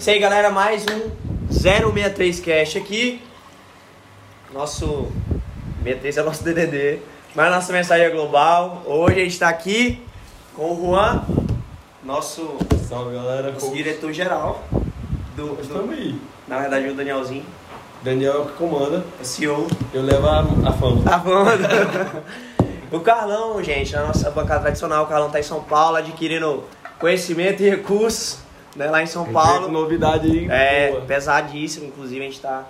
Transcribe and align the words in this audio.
Isso 0.00 0.08
aí, 0.08 0.18
galera, 0.18 0.48
mais 0.48 0.82
um 0.86 1.10
063 1.52 2.40
Cash 2.40 2.76
aqui. 2.76 3.20
Nosso 4.50 5.12
63 5.84 6.16
é 6.16 6.22
nosso 6.22 6.42
DDD, 6.42 7.00
mas 7.34 7.50
nossa 7.50 7.70
mensagem 7.70 8.06
é 8.06 8.08
global. 8.08 8.82
Hoje 8.86 9.20
a 9.20 9.24
gente 9.24 9.38
tá 9.38 9.50
aqui 9.50 10.02
com 10.56 10.72
o 10.72 10.76
Juan, 10.86 11.22
nosso, 12.02 12.56
Salve 12.88 13.14
galera, 13.14 13.52
nosso 13.52 13.66
Como- 13.66 13.76
diretor 13.76 14.10
geral 14.14 14.64
do, 15.36 15.54
do- 15.56 15.90
aí. 15.92 16.18
na 16.48 16.58
verdade 16.60 16.88
o 16.88 16.94
Danielzinho, 16.94 17.44
Daniel 18.02 18.32
é 18.32 18.38
o 18.38 18.46
que 18.46 18.52
comanda, 18.54 19.04
o 19.20 19.24
CEO. 19.24 19.66
eu 19.92 20.00
levo 20.02 20.26
a, 20.26 20.40
a 20.40 20.72
fama. 20.72 21.02
Tá 21.04 21.18
bom. 21.18 21.44
o 22.90 23.00
Carlão, 23.00 23.62
gente, 23.62 23.92
na 23.92 24.06
nossa 24.06 24.30
bancada 24.30 24.62
tradicional, 24.62 25.04
o 25.04 25.06
Carlão 25.06 25.30
tá 25.30 25.38
em 25.38 25.42
São 25.42 25.62
Paulo 25.62 25.96
adquirindo 25.96 26.64
conhecimento 26.98 27.62
e 27.62 27.68
recursos, 27.68 28.38
né, 28.84 28.90
lá 28.90 29.02
em 29.02 29.06
São 29.06 29.24
Paulo. 29.32 29.68
novidade 29.68 30.26
aí. 30.30 30.48
É, 30.50 30.90
boa. 30.90 31.02
pesadíssimo, 31.02 31.86
inclusive 31.86 32.20
a 32.20 32.24
gente 32.24 32.40
tá 32.40 32.64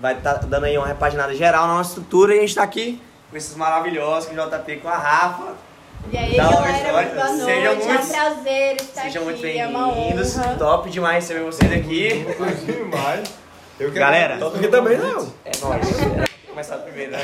vai 0.00 0.14
tá 0.14 0.34
dando 0.34 0.64
aí 0.64 0.76
uma 0.76 0.86
repaginada 0.86 1.34
geral 1.34 1.66
na 1.66 1.74
nossa 1.74 1.90
estrutura 1.90 2.34
e 2.34 2.38
a 2.38 2.40
gente 2.42 2.54
tá 2.54 2.62
aqui 2.62 3.00
com 3.30 3.36
esses 3.36 3.54
maravilhosos, 3.56 4.28
com 4.28 4.34
o 4.34 4.46
JP 4.50 4.76
com 4.76 4.88
a 4.88 4.96
Rafa. 4.96 5.54
E 6.12 6.16
aí, 6.16 6.36
Dá 6.36 6.44
galera, 6.50 6.92
muito 6.92 7.14
boa 7.14 7.26
noite. 7.32 7.44
Sejam 7.44 7.64
é 7.64 7.70
um 7.70 7.76
muito- 7.76 8.08
prazer 8.12 8.76
estar 8.76 9.02
Sejam 9.02 9.24
muito 9.24 9.38
aqui. 9.38 9.58
É 9.58 9.66
uma 9.66 9.92
bem-vindos. 9.92 10.38
honra. 10.38 10.54
Top 10.56 10.90
demais 10.90 11.14
receber 11.24 11.44
vocês 11.44 11.72
aqui. 11.72 12.24
demais. 12.64 13.34
Eu 13.80 13.88
quero 13.92 14.00
Galera, 14.06 14.38
Top 14.38 14.56
aqui 14.56 14.68
também 14.68 14.96
não. 14.98 15.32
É 15.44 15.50
nóis. 15.60 15.88
Começar 16.48 16.76
primeiro. 16.78 17.12
Né? 17.12 17.18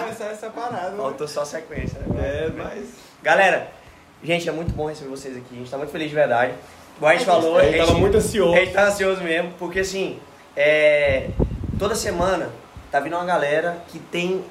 começar 0.00 0.24
essa 0.26 0.50
parada. 0.50 0.90
né? 0.90 0.96
Faltou 0.96 1.26
só 1.28 1.42
a 1.42 1.46
sequência, 1.46 1.98
né? 2.00 2.20
É, 2.20 2.50
mas. 2.54 2.88
Galera, 3.22 3.70
gente, 4.22 4.48
é 4.48 4.52
muito 4.52 4.72
bom 4.74 4.86
receber 4.88 5.08
vocês 5.08 5.36
aqui. 5.36 5.46
A 5.52 5.58
gente 5.58 5.70
tá 5.70 5.78
muito 5.78 5.90
feliz 5.92 6.08
de 6.08 6.14
verdade. 6.14 6.52
Igual 6.96 7.10
a 7.12 7.14
gente 7.14 7.26
falou, 7.26 7.58
A 7.58 7.64
gente 7.64 7.78
tava 7.78 7.94
muito 7.94 8.16
ansioso. 8.16 8.54
Gente 8.54 8.72
tá 8.72 8.86
ansioso 8.88 9.22
mesmo, 9.22 9.52
porque 9.58 9.80
assim, 9.80 10.18
é, 10.56 11.28
toda 11.78 11.94
semana 11.94 12.50
tá 12.90 13.00
vindo 13.00 13.14
uma 13.16 13.24
galera 13.24 13.78
que 13.88 13.98
tem. 13.98 14.42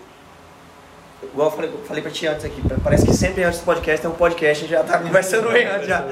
Igual 1.23 1.47
eu 1.49 1.55
falei, 1.55 1.71
eu 1.71 1.79
falei 1.85 2.01
pra 2.03 2.11
ti 2.11 2.27
antes 2.27 2.45
aqui, 2.45 2.61
parece 2.83 3.05
que 3.05 3.13
sempre 3.13 3.43
antes 3.43 3.59
do 3.59 3.65
podcast 3.65 4.01
tem 4.01 4.11
um 4.11 4.15
podcast, 4.15 4.63
a 4.63 4.67
gente 4.67 4.77
já 4.77 4.83
tá 4.83 4.99
conversando 5.03 5.51
bem 5.51 5.65
antes 5.65 5.87
já. 5.87 6.05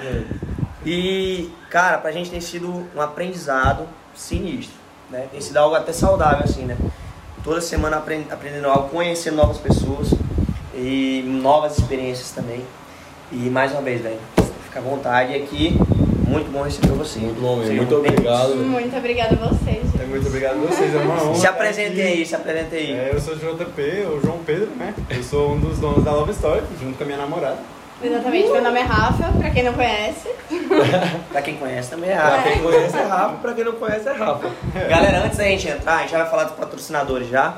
E, 0.85 1.51
cara, 1.69 1.97
pra 1.99 2.11
gente 2.11 2.29
tem 2.31 2.41
sido 2.41 2.87
um 2.95 3.01
aprendizado 3.01 3.87
sinistro, 4.15 4.75
né? 5.11 5.27
Tem 5.31 5.39
sido 5.39 5.57
algo 5.57 5.75
até 5.75 5.93
saudável, 5.93 6.43
assim, 6.43 6.63
né? 6.65 6.75
Toda 7.43 7.61
semana 7.61 7.97
aprend- 7.97 8.31
aprendendo 8.31 8.67
algo, 8.67 8.89
conhecendo 8.89 9.35
novas 9.37 9.57
pessoas 9.59 10.09
e 10.73 11.23
novas 11.27 11.77
experiências 11.77 12.31
também. 12.31 12.65
E 13.31 13.35
mais 13.49 13.71
uma 13.71 13.81
vez, 13.81 14.01
velho, 14.01 14.19
fica 14.65 14.79
à 14.79 14.81
vontade 14.81 15.35
aqui. 15.35 15.77
Muito 16.33 16.51
bom 16.51 16.63
receber 16.63 16.87
você. 16.89 17.19
Muito 17.19 17.39
bom 17.39 17.57
mesmo. 17.57 17.75
Muito 17.75 17.95
obrigado. 17.95 18.55
Muito 18.55 18.97
obrigada 18.97 19.35
a 19.35 19.47
vocês. 19.47 19.83
gente. 19.83 20.01
É, 20.01 20.05
muito 20.05 20.27
obrigado 20.27 20.55
a 20.55 20.67
vocês, 20.67 20.93
é 20.93 20.97
uma 20.97 21.23
honra. 21.23 21.35
Se 21.35 21.47
aqui. 21.47 22.01
aí, 22.01 22.25
se 22.25 22.35
apresentem 22.35 22.79
aí. 22.79 22.91
É, 22.91 23.11
eu 23.13 23.19
sou 23.21 23.35
o 23.35 23.37
JP, 23.37 23.81
o 24.07 24.21
João 24.23 24.39
Pedro, 24.39 24.69
né? 24.75 24.93
Eu 25.09 25.23
sou 25.23 25.51
um 25.51 25.59
dos 25.59 25.77
donos 25.77 26.03
da 26.03 26.11
Love 26.11 26.31
Story, 26.31 26.61
junto 26.81 26.97
com 26.97 27.03
a 27.03 27.05
minha 27.05 27.19
namorada. 27.19 27.57
Exatamente, 28.03 28.49
meu 28.49 28.61
nome 28.61 28.79
é 28.79 28.83
Rafa, 28.83 29.31
pra 29.31 29.49
quem 29.51 29.63
não 29.63 29.73
conhece. 29.73 30.27
Pra 31.31 31.41
quem 31.41 31.55
conhece 31.55 31.89
também 31.89 32.09
é 32.09 32.15
Pra 32.15 32.29
Rafa. 32.35 32.49
quem 32.51 32.61
conhece 32.61 32.97
é 32.97 33.03
Rafa, 33.03 33.35
pra 33.37 33.53
quem 33.53 33.63
não 33.63 33.71
conhece 33.73 34.09
é 34.09 34.11
Rafa. 34.11 34.51
Galera, 34.89 35.23
antes 35.25 35.37
da 35.37 35.43
gente 35.45 35.67
entrar, 35.69 35.95
a 35.95 36.01
gente 36.01 36.11
já 36.11 36.17
vai 36.17 36.29
falar 36.29 36.43
dos 36.45 36.55
patrocinadores 36.55 37.29
já. 37.29 37.57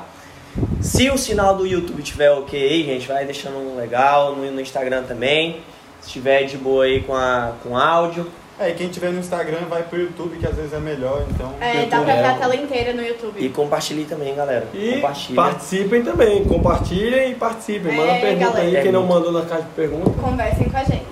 Se 0.80 1.10
o 1.10 1.18
sinal 1.18 1.56
do 1.56 1.66
YouTube 1.66 2.02
tiver 2.02 2.30
ok 2.30 2.58
aí, 2.62 2.84
gente, 2.84 3.08
vai 3.08 3.24
deixando 3.24 3.56
um 3.56 3.76
legal, 3.76 4.36
no, 4.36 4.50
no 4.50 4.60
Instagram 4.60 5.02
também. 5.02 5.60
Se 6.00 6.10
tiver 6.10 6.44
de 6.44 6.56
boa 6.56 6.84
aí 6.84 7.02
com, 7.02 7.14
a, 7.14 7.52
com 7.62 7.76
áudio. 7.76 8.30
É, 8.58 8.70
e 8.70 8.74
quem 8.74 8.88
tiver 8.88 9.10
no 9.10 9.18
Instagram 9.18 9.66
vai 9.68 9.82
pro 9.82 9.98
YouTube, 10.00 10.38
que 10.38 10.46
às 10.46 10.54
vezes 10.56 10.72
é 10.72 10.78
melhor, 10.78 11.24
então. 11.30 11.52
É, 11.60 11.84
dá 11.86 12.00
pra 12.00 12.12
É. 12.14 12.22
ver 12.22 12.28
a 12.28 12.34
tela 12.38 12.56
inteira 12.56 12.92
no 12.94 13.02
E 13.02 13.08
YouTube. 13.08 13.48
compartilhe 13.50 14.04
também, 14.06 14.34
galera. 14.34 14.66
E 14.72 14.94
Compartilha. 14.94 15.36
participem 15.36 16.02
também, 16.02 16.44
compartilhem 16.44 17.32
e 17.32 17.34
participem. 17.34 17.94
Manda 17.94 18.12
É, 18.12 18.20
pergunta 18.20 18.52
galera. 18.52 18.76
aí, 18.78 18.82
quem 18.82 18.92
não 18.92 19.06
mandou 19.06 19.30
na 19.30 19.42
caixa 19.44 19.64
de 19.64 19.70
pergunta. 19.70 20.10
Conversem 20.22 20.70
com 20.70 20.76
a 20.78 20.84
gente. 20.84 21.04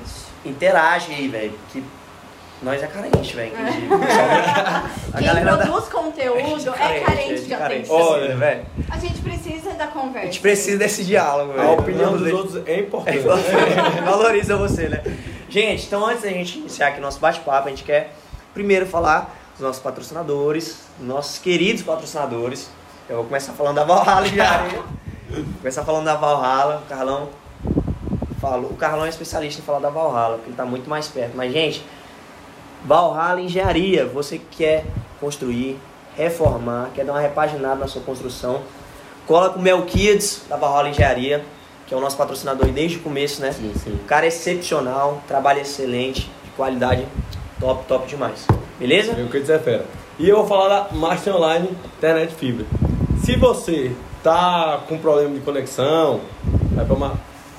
Interage 0.45 1.13
aí, 1.13 1.29
velho. 1.29 1.53
Que 1.71 1.85
nós 2.65 2.83
é 2.83 2.87
carente, 2.87 3.37
velho. 3.37 3.53
inclusive. 3.53 3.95
A 5.13 5.19
Quem 5.19 5.27
galera 5.27 5.57
da- 5.57 5.67
produz 5.67 5.85
conteúdo 5.89 6.71
é 6.81 7.01
carente 7.01 7.43
de 7.43 7.55
atenção. 7.55 7.95
Olha, 7.97 8.37
velho. 8.37 8.67
A 8.91 8.99
gente 8.99 9.21
precisa 9.21 9.71
da 9.75 9.85
A 9.85 9.89
conversa. 9.89 10.27
gente 10.27 10.41
precisa 10.41 10.79
desse 10.79 11.05
diálogo, 11.05 11.53
velho. 11.53 11.69
A 11.69 11.73
opinião 11.73 12.05
Vamos 12.07 12.21
dos 12.21 12.29
ver. 12.29 12.35
outros 12.35 12.63
é 12.67 12.81
importante. 12.81 13.19
Valoriza 14.05 14.57
você, 14.57 14.89
né? 14.89 15.03
Gente, 15.49 15.87
então 15.87 16.05
antes 16.05 16.23
da 16.23 16.31
gente 16.31 16.59
iniciar 16.59 16.89
aqui 16.89 17.01
nosso 17.01 17.21
bate-papo, 17.21 17.69
a 17.69 17.71
gente 17.71 17.85
quer 17.85 18.13
primeiro 18.53 18.87
falar 18.87 19.35
dos 19.53 19.61
nossos 19.61 19.81
patrocinadores, 19.83 20.79
nossos 20.99 21.39
queridos 21.39 21.83
patrocinadores. 21.83 22.69
Eu 23.09 23.17
vou 23.17 23.25
começar 23.27 23.53
falando 23.53 23.77
da 23.77 23.85
Valhalla. 23.85 24.69
Vou 25.31 25.45
começar 25.61 25.85
falando 25.85 26.05
da 26.07 26.17
Valhalla. 26.17 26.83
O 26.85 26.89
Carlão 26.89 27.29
falou. 28.41 28.71
O 28.71 28.77
Carlão 28.77 29.05
é 29.05 29.09
especialista 29.09 29.61
em 29.61 29.65
falar 29.65 29.79
da 29.81 29.91
Valhalla, 29.91 30.37
porque 30.37 30.51
ele 30.51 30.57
tá 30.57 30.65
muito 30.65 30.89
mais 30.89 31.07
perto. 31.09 31.37
Mas, 31.37 31.53
gente, 31.53 31.85
Valhalla 32.85 33.41
Engenharia, 33.41 34.07
você 34.07 34.39
que 34.39 34.57
quer 34.59 34.85
construir, 35.21 35.79
reformar, 36.17 36.91
quer 36.95 37.05
dar 37.05 37.13
uma 37.13 37.21
repaginada 37.21 37.77
na 37.77 37.89
sua 37.89 38.03
construção, 38.03 38.61
cola 39.27 39.51
com 39.51 39.59
o 39.59 39.63
Melquiades 39.63 40.43
da 40.49 40.57
Valhalla 40.57 40.89
Engenharia, 40.89 41.45
que 41.87 41.95
é 41.95 41.97
o 41.97 42.01
nosso 42.01 42.17
patrocinador 42.17 42.67
aí 42.67 42.73
desde 42.73 42.99
o 42.99 43.01
começo, 43.01 43.41
né? 43.41 43.53
Sim, 43.53 43.73
sim. 43.83 43.93
O 43.93 44.05
cara 44.05 44.25
é 44.27 44.29
excepcional, 44.29 45.23
trabalho 45.27 45.61
excelente, 45.61 46.31
de 46.45 46.51
qualidade 46.57 47.07
top, 47.61 47.85
top 47.87 48.07
demais. 48.07 48.47
Beleza? 48.79 49.13
Eu 49.13 49.29
que 49.29 49.41
dizer 49.41 49.61
fera. 49.61 49.85
E 50.19 50.29
eu 50.29 50.37
vou 50.37 50.47
falar 50.47 50.69
da 50.69 50.95
Master 50.95 51.35
Online 51.37 51.69
Internet 51.99 52.35
Fibra. 52.35 52.67
Se 53.25 53.37
você 53.37 53.93
tá 54.23 54.81
com 54.89 54.99
problema 54.99 55.31
de 55.35 55.41
conexão, 55.41 56.21
vai 56.73 56.85
para 56.85 57.11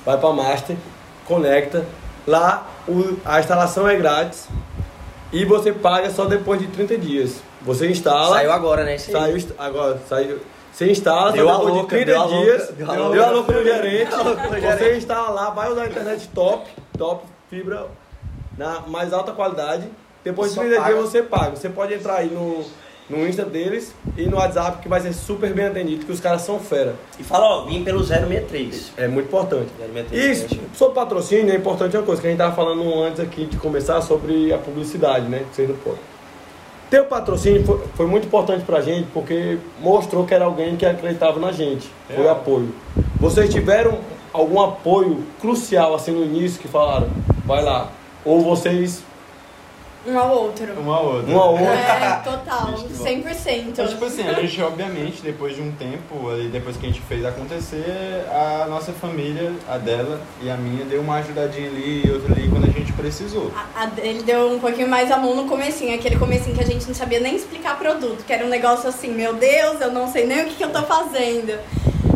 vai 0.05 0.17
pra 0.17 0.31
Master, 0.33 0.75
conecta. 1.25 1.85
Lá 2.27 2.65
o- 2.87 3.17
a 3.25 3.39
instalação 3.39 3.87
é 3.87 3.95
grátis 3.95 4.47
e 5.35 5.43
você 5.43 5.73
paga 5.73 6.09
só 6.09 6.25
depois 6.25 6.61
de 6.61 6.67
30 6.67 6.97
dias. 6.97 7.41
Você 7.61 7.89
instala. 7.89 8.37
Saiu 8.37 8.51
agora, 8.53 8.85
né? 8.85 8.97
Saiu 8.97 9.37
agora, 9.57 9.99
saiu. 10.07 10.39
Você 10.71 10.89
instala, 10.91 11.31
Deu 11.33 11.45
só 11.45 11.51
a 11.51 11.57
depois 11.57 11.73
louca, 11.73 11.97
de 11.97 12.05
30 12.05 12.05
deu 12.05 12.19
louca, 12.21 12.37
dias. 12.37 12.69
deu 12.69 12.89
a 12.89 12.93
deu 12.93 13.03
louca. 13.03 13.25
a 13.25 13.29
louca 13.31 13.51
no 13.53 13.63
gerente. 13.63 14.11
Você 14.11 14.97
instala 14.97 15.29
lá, 15.29 15.49
vai 15.49 15.71
usar 15.71 15.83
a 15.83 15.87
internet 15.87 16.29
top, 16.29 16.69
top, 16.97 17.25
fibra 17.49 17.87
na 18.57 18.81
mais 18.87 19.11
alta 19.11 19.33
qualidade. 19.33 19.89
Depois 20.23 20.51
de 20.51 20.55
Só 20.55 20.61
30 20.61 20.77
paga. 20.77 20.93
dias 20.93 21.09
você 21.09 21.21
paga. 21.23 21.55
Você 21.55 21.69
pode 21.69 21.93
entrar 21.93 22.15
aí 22.15 22.29
no, 22.29 22.63
no 23.09 23.27
Insta 23.27 23.45
deles 23.45 23.93
e 24.17 24.25
no 24.25 24.37
WhatsApp 24.37 24.81
que 24.81 24.89
vai 24.89 24.99
ser 24.99 25.13
super 25.13 25.53
bem 25.53 25.65
atendido, 25.65 26.05
que 26.05 26.11
os 26.11 26.19
caras 26.19 26.41
são 26.41 26.59
fera. 26.59 26.95
E 27.19 27.23
fala, 27.23 27.45
ó, 27.45 27.65
vim 27.65 27.83
pelo 27.83 28.03
063. 28.03 28.93
É 28.97 29.07
muito 29.07 29.27
importante. 29.27 29.67
063. 29.79 30.41
Isso, 30.51 30.59
sobre 30.73 30.95
patrocínio, 30.95 31.53
é 31.53 31.55
importante 31.55 31.95
uma 31.95 32.03
coisa 32.03 32.21
que 32.21 32.27
a 32.27 32.31
gente 32.31 32.39
estava 32.39 32.55
falando 32.55 33.03
antes 33.03 33.19
aqui 33.19 33.45
de 33.45 33.57
começar 33.57 34.01
sobre 34.01 34.51
a 34.53 34.57
publicidade, 34.57 35.27
né? 35.27 35.43
Vocês 35.53 35.69
não 35.69 35.75
podem. 35.77 35.99
Ter 36.89 37.01
o 37.01 37.05
patrocínio 37.05 37.63
foi, 37.65 37.79
foi 37.95 38.05
muito 38.05 38.27
importante 38.27 38.63
pra 38.63 38.79
gente 38.81 39.07
porque 39.13 39.57
mostrou 39.79 40.25
que 40.25 40.33
era 40.33 40.45
alguém 40.45 40.75
que 40.75 40.85
acreditava 40.85 41.39
na 41.39 41.51
gente. 41.51 41.89
Foi 42.13 42.25
É. 42.25 42.29
apoio. 42.29 42.73
Vocês 43.19 43.51
tiveram 43.51 43.97
algum 44.31 44.61
apoio 44.61 45.23
crucial 45.41 45.95
assim 45.95 46.11
no 46.11 46.23
início 46.23 46.59
que 46.61 46.67
falaram, 46.67 47.09
vai 47.45 47.63
lá. 47.63 47.89
Ou 48.23 48.41
vocês, 48.41 49.01
Um 50.07 50.19
ao 50.19 50.29
outro. 50.35 50.73
Uma 50.79 50.99
ou 50.99 51.15
outra. 51.15 51.33
um 51.33 51.39
a 51.41 51.51
um, 51.51 51.57
É, 51.59 52.21
total, 52.23 52.65
Vixe, 52.73 52.83
que 52.85 52.93
bom. 52.93 53.03
100%. 53.05 53.63
Então, 53.69 53.87
tipo 53.87 54.05
assim, 54.05 54.27
a 54.27 54.33
gente, 54.33 54.61
obviamente, 54.61 55.21
depois 55.21 55.55
de 55.55 55.61
um 55.61 55.71
tempo, 55.71 56.29
ali, 56.29 56.47
depois 56.47 56.77
que 56.77 56.85
a 56.85 56.89
gente 56.89 57.01
fez 57.01 57.25
acontecer, 57.25 58.25
a 58.31 58.67
nossa 58.69 58.91
família, 58.93 59.51
a 59.67 59.77
dela 59.77 60.21
e 60.41 60.49
a 60.49 60.55
minha, 60.55 60.85
deu 60.85 61.01
uma 61.01 61.15
ajudadinha 61.15 61.67
ali 61.67 62.03
e 62.05 62.11
outra 62.11 62.33
ali 62.33 62.47
quando 62.49 62.65
a 62.65 62.71
gente 62.71 62.93
precisou. 62.93 63.51
A- 63.55 63.83
a 63.83 63.85
dele 63.87 64.23
deu 64.23 64.51
um 64.51 64.59
pouquinho 64.59 64.87
mais 64.87 65.11
a 65.11 65.17
mão 65.17 65.35
no 65.35 65.45
comecinho, 65.45 65.95
aquele 65.95 66.17
comecinho 66.17 66.55
que 66.55 66.63
a 66.63 66.67
gente 66.67 66.85
não 66.87 66.93
sabia 66.95 67.19
nem 67.19 67.35
explicar 67.35 67.77
produto, 67.77 68.23
que 68.25 68.31
era 68.33 68.45
um 68.45 68.49
negócio 68.49 68.87
assim, 68.87 69.09
meu 69.11 69.33
Deus, 69.33 69.81
eu 69.81 69.91
não 69.91 70.07
sei 70.11 70.25
nem 70.27 70.43
o 70.43 70.45
que, 70.47 70.55
que 70.55 70.63
eu 70.63 70.71
tô 70.71 70.83
fazendo. 70.83 71.57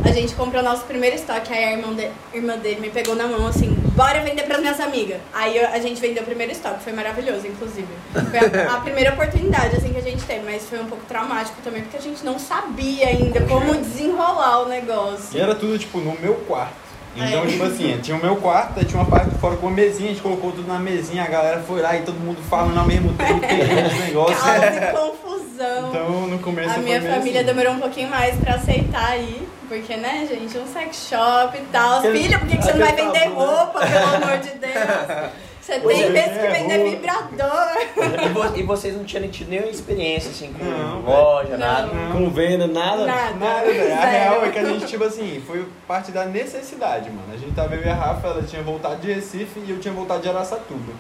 A 0.06 0.12
gente 0.12 0.34
comprou 0.36 0.64
nosso 0.64 0.84
primeiro 0.86 1.16
estoque, 1.16 1.54
aí 1.54 1.64
a 1.64 1.72
irmã, 1.74 1.94
de- 1.94 2.10
irmã 2.34 2.58
dele 2.58 2.80
me 2.82 2.90
pegou 2.90 3.16
na 3.16 3.28
mão 3.28 3.46
assim, 3.48 3.70
bora 3.96 4.22
vender 4.22 4.44
pras 4.44 4.60
minhas 4.60 4.80
amigas. 4.80 5.20
Aí 5.34 5.60
a 5.60 5.80
gente 5.80 6.00
vendeu 6.02 6.24
o 6.24 6.26
primeiro 6.26 6.52
estoque, 6.52 6.84
foi 6.84 6.94
maravilhoso, 6.94 7.46
inclusive. 7.48 7.88
Foi 8.12 8.40
a, 8.62 8.76
a 8.76 8.80
primeira 8.82 9.14
oportunidade 9.14 9.76
assim 9.76 9.92
que 9.94 10.00
a 10.00 10.02
gente 10.02 10.24
teve, 10.24 10.42
mas 10.46 10.64
foi 10.68 10.80
um 10.80 10.86
pouco 10.88 11.04
traumático 11.06 11.58
também, 11.64 11.82
porque 11.84 11.98
a 11.98 12.02
gente 12.02 12.24
não 12.26 12.40
sabia 12.40 13.08
ainda 13.08 13.42
como 13.42 13.76
desenrolar 13.76 14.64
o 14.64 14.68
E 14.68 14.70
negócio. 14.70 15.40
era 15.40 15.54
tudo, 15.56 15.78
tipo, 15.78 16.00
no 16.00 16.18
meu 16.20 16.36
quarto. 16.48 16.89
Então, 17.28 17.44
É. 17.44 17.48
tipo 17.48 17.64
assim, 17.64 18.00
tinha 18.02 18.16
o 18.18 18.22
meu 18.22 18.36
quarto, 18.38 18.84
tinha 18.86 19.02
uma 19.02 19.10
parte 19.10 19.30
de 19.30 19.38
fora 19.40 19.56
com 19.58 19.68
uma 19.68 19.76
mesinha, 19.76 20.10
a 20.10 20.14
gente 20.14 20.22
colocou 20.22 20.52
tudo 20.52 20.68
na 20.68 20.80
mesinha, 20.80 21.24
a 21.24 21.28
galera 21.28 21.62
foi 21.68 21.82
lá 21.82 21.96
e 21.98 22.02
todo 22.02 22.20
mundo 22.20 22.38
falando 22.50 22.78
ao 22.78 22.86
mesmo 22.86 23.14
tempo, 23.14 23.40
pegando 23.40 23.88
os 23.88 24.00
negócios. 24.00 24.40
Caos 24.42 25.00
confusão. 25.00 25.90
Então, 25.90 26.10
no 26.28 26.40
começo 26.40 26.74
A 26.76 26.78
minha 26.78 27.02
família 27.02 27.42
assim. 27.42 27.48
demorou 27.48 27.74
um 27.74 27.80
pouquinho 27.80 28.10
mais 28.10 28.36
pra 28.38 28.56
aceitar 28.56 29.12
aí. 29.12 29.48
Porque, 29.68 29.96
né, 29.98 30.28
gente, 30.28 30.58
um 30.58 30.66
sex 30.66 31.08
shop 31.10 31.56
e 31.56 31.62
tal. 31.72 32.02
Filha, 32.02 32.40
por 32.40 32.48
que, 32.48 32.58
que 32.58 32.64
você 32.64 32.74
não 32.74 32.80
vai 32.86 32.96
vender 32.96 33.26
roupa, 33.28 33.80
pelo 33.86 34.16
amor 34.26 34.38
de 34.40 34.50
Deus? 34.58 35.30
Você 35.70 35.80
Pois 35.82 35.98
tem 35.98 36.06
é, 36.08 36.10
vezes 36.12 36.38
que 36.40 36.46
é, 36.46 36.50
vender 36.50 36.78
rua. 36.78 36.90
vibrador. 36.90 38.26
E, 38.26 38.30
vo- 38.30 38.58
e 38.58 38.64
vocês 38.64 38.96
não 38.96 39.04
tinham 39.04 39.28
tido 39.30 39.50
nenhuma 39.50 39.70
experiência 39.70 40.32
assim 40.32 40.52
com 40.54 40.64
Não, 40.66 41.02
loja, 41.02 41.48
velho. 41.50 41.60
nada. 41.60 41.88
Não. 41.94 42.12
Com 42.12 42.30
venda, 42.32 42.68
nada. 42.68 43.06
Nada. 43.06 43.36
Nada. 43.36 43.70
A 44.02 44.06
real 44.06 44.46
é 44.46 44.50
que 44.50 44.60
a 44.60 44.66
gente, 44.66 44.86
tipo 44.88 45.04
assim, 45.04 45.42
foi 45.46 45.66
parte 45.88 46.12
da 46.12 46.26
necessidade, 46.26 47.10
mano. 47.10 47.28
A 47.34 47.38
gente 47.38 47.54
tava 47.54 47.76
e 47.76 47.88
a 47.88 47.94
Rafa, 47.94 48.28
ela 48.28 48.44
tinha 48.44 48.62
voltado 48.64 48.96
de 48.98 49.12
Recife 49.14 49.60
e 49.66 49.70
eu 49.72 49.80
tinha 49.80 49.94
voltado 49.94 50.22
de 50.22 50.30
Araçatuba. 50.30 50.92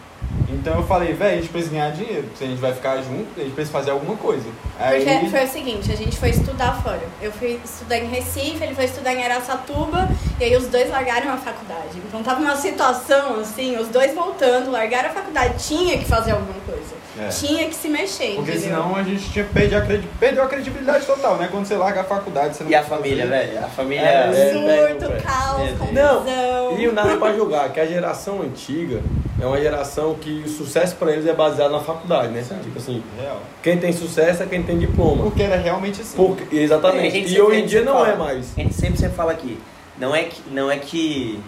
Então 0.50 0.76
eu 0.78 0.84
falei, 0.86 1.14
velho, 1.14 1.38
a 1.38 1.42
gente 1.42 1.50
precisa 1.50 1.74
ganhar 1.74 1.92
dinheiro. 1.92 2.28
Se 2.36 2.44
a 2.44 2.48
gente 2.48 2.60
vai 2.60 2.74
ficar 2.74 2.98
junto, 3.02 3.28
a 3.38 3.44
gente 3.44 3.54
precisa 3.54 3.72
fazer 3.72 3.92
alguma 3.92 4.16
coisa. 4.16 4.46
Aí, 4.80 5.04
Porque 5.06 5.30
foi 5.30 5.46
o 5.46 5.48
seguinte, 5.48 5.92
a 5.92 5.96
gente 5.96 6.18
foi 6.18 6.30
estudar 6.30 6.82
fora. 6.82 7.02
Eu 7.22 7.32
fui 7.32 7.60
estudar 7.64 7.98
em 7.98 8.08
Recife, 8.08 8.64
ele 8.64 8.76
foi 8.76 8.86
estudar 8.86 9.14
em 9.14 9.24
Araçatuba, 9.24 10.10
e 10.40 10.44
aí 10.44 10.56
os 10.56 10.68
dois 10.68 10.90
largaram 10.90 11.32
a 11.32 11.38
faculdade. 11.38 11.98
Então 12.08 12.24
tava 12.24 12.42
uma 12.42 12.56
situação 12.56 13.40
assim, 13.40 13.78
os 13.78 13.88
dois 13.90 14.14
voltando, 14.14 14.72
largaram 14.72 15.10
a 15.10 15.14
faculdade, 15.14 15.64
tinha 15.64 15.98
que 15.98 16.06
fazer 16.06 16.32
alguma 16.32 16.60
coisa. 16.66 16.99
É. 17.20 17.28
Tinha 17.28 17.68
que 17.68 17.76
se 17.76 17.90
mexer, 17.90 18.36
Porque 18.36 18.52
entendeu? 18.52 18.62
senão 18.62 18.96
a 18.96 19.04
gente 19.04 19.30
tinha 19.32 19.44
perdido 19.46 19.78
a, 19.78 19.82
credi- 19.82 20.08
perdeu 20.20 20.44
a 20.44 20.48
credibilidade 20.48 21.06
total, 21.06 21.36
né? 21.38 21.50
Quando 21.52 21.66
você 21.66 21.76
larga 21.76 22.02
a 22.02 22.04
faculdade, 22.04 22.56
você 22.56 22.64
não 22.64 22.72
E 22.72 22.76
a 22.76 22.84
família, 22.84 23.26
fazer. 23.28 23.46
velho? 23.48 23.60
A 23.66 23.68
família. 23.68 24.02
É, 24.02 24.30
é. 24.30 24.54
Surto, 25.00 25.24
caos, 25.24 25.58
Deus. 25.68 25.92
Não, 25.92 26.20
confusão. 26.20 26.80
e 26.80 26.88
o 26.88 26.94
nada 26.94 27.18
pra 27.18 27.34
julgar, 27.34 27.70
que 27.74 27.80
a 27.80 27.86
geração 27.86 28.42
antiga 28.42 29.02
é 29.42 29.46
uma 29.46 29.60
geração 29.60 30.16
que 30.16 30.44
o 30.46 30.50
sucesso 30.50 30.96
pra 30.96 31.12
eles 31.12 31.26
é 31.26 31.34
baseado 31.34 31.72
na 31.72 31.80
faculdade, 31.82 32.30
né? 32.30 32.44
Tipo 32.64 32.78
assim, 32.80 33.04
Real. 33.20 33.42
quem 33.62 33.78
tem 33.78 33.92
sucesso 33.92 34.44
é 34.44 34.46
quem 34.46 34.64
tem 34.64 34.78
diploma. 34.80 35.24
Porque 35.24 35.44
era 35.44 35.58
realmente 35.58 36.02
assim. 36.02 36.16
Porque, 36.16 36.56
É, 36.56 36.62
exatamente. 36.62 37.18
E 37.34 37.42
hoje 37.42 37.60
em 37.62 37.66
dia 37.66 37.82
não 37.84 37.94
fala. 37.94 38.10
é 38.10 38.16
mais. 38.16 38.54
A 38.58 38.62
gente 38.62 38.74
sempre, 38.74 38.98
sempre 38.98 39.16
fala 39.16 39.32
aqui. 39.34 39.60
Não 39.98 40.16
é 40.16 40.24
que, 40.24 40.42
não 40.52 40.72
é 40.72 40.78
que 40.78 41.40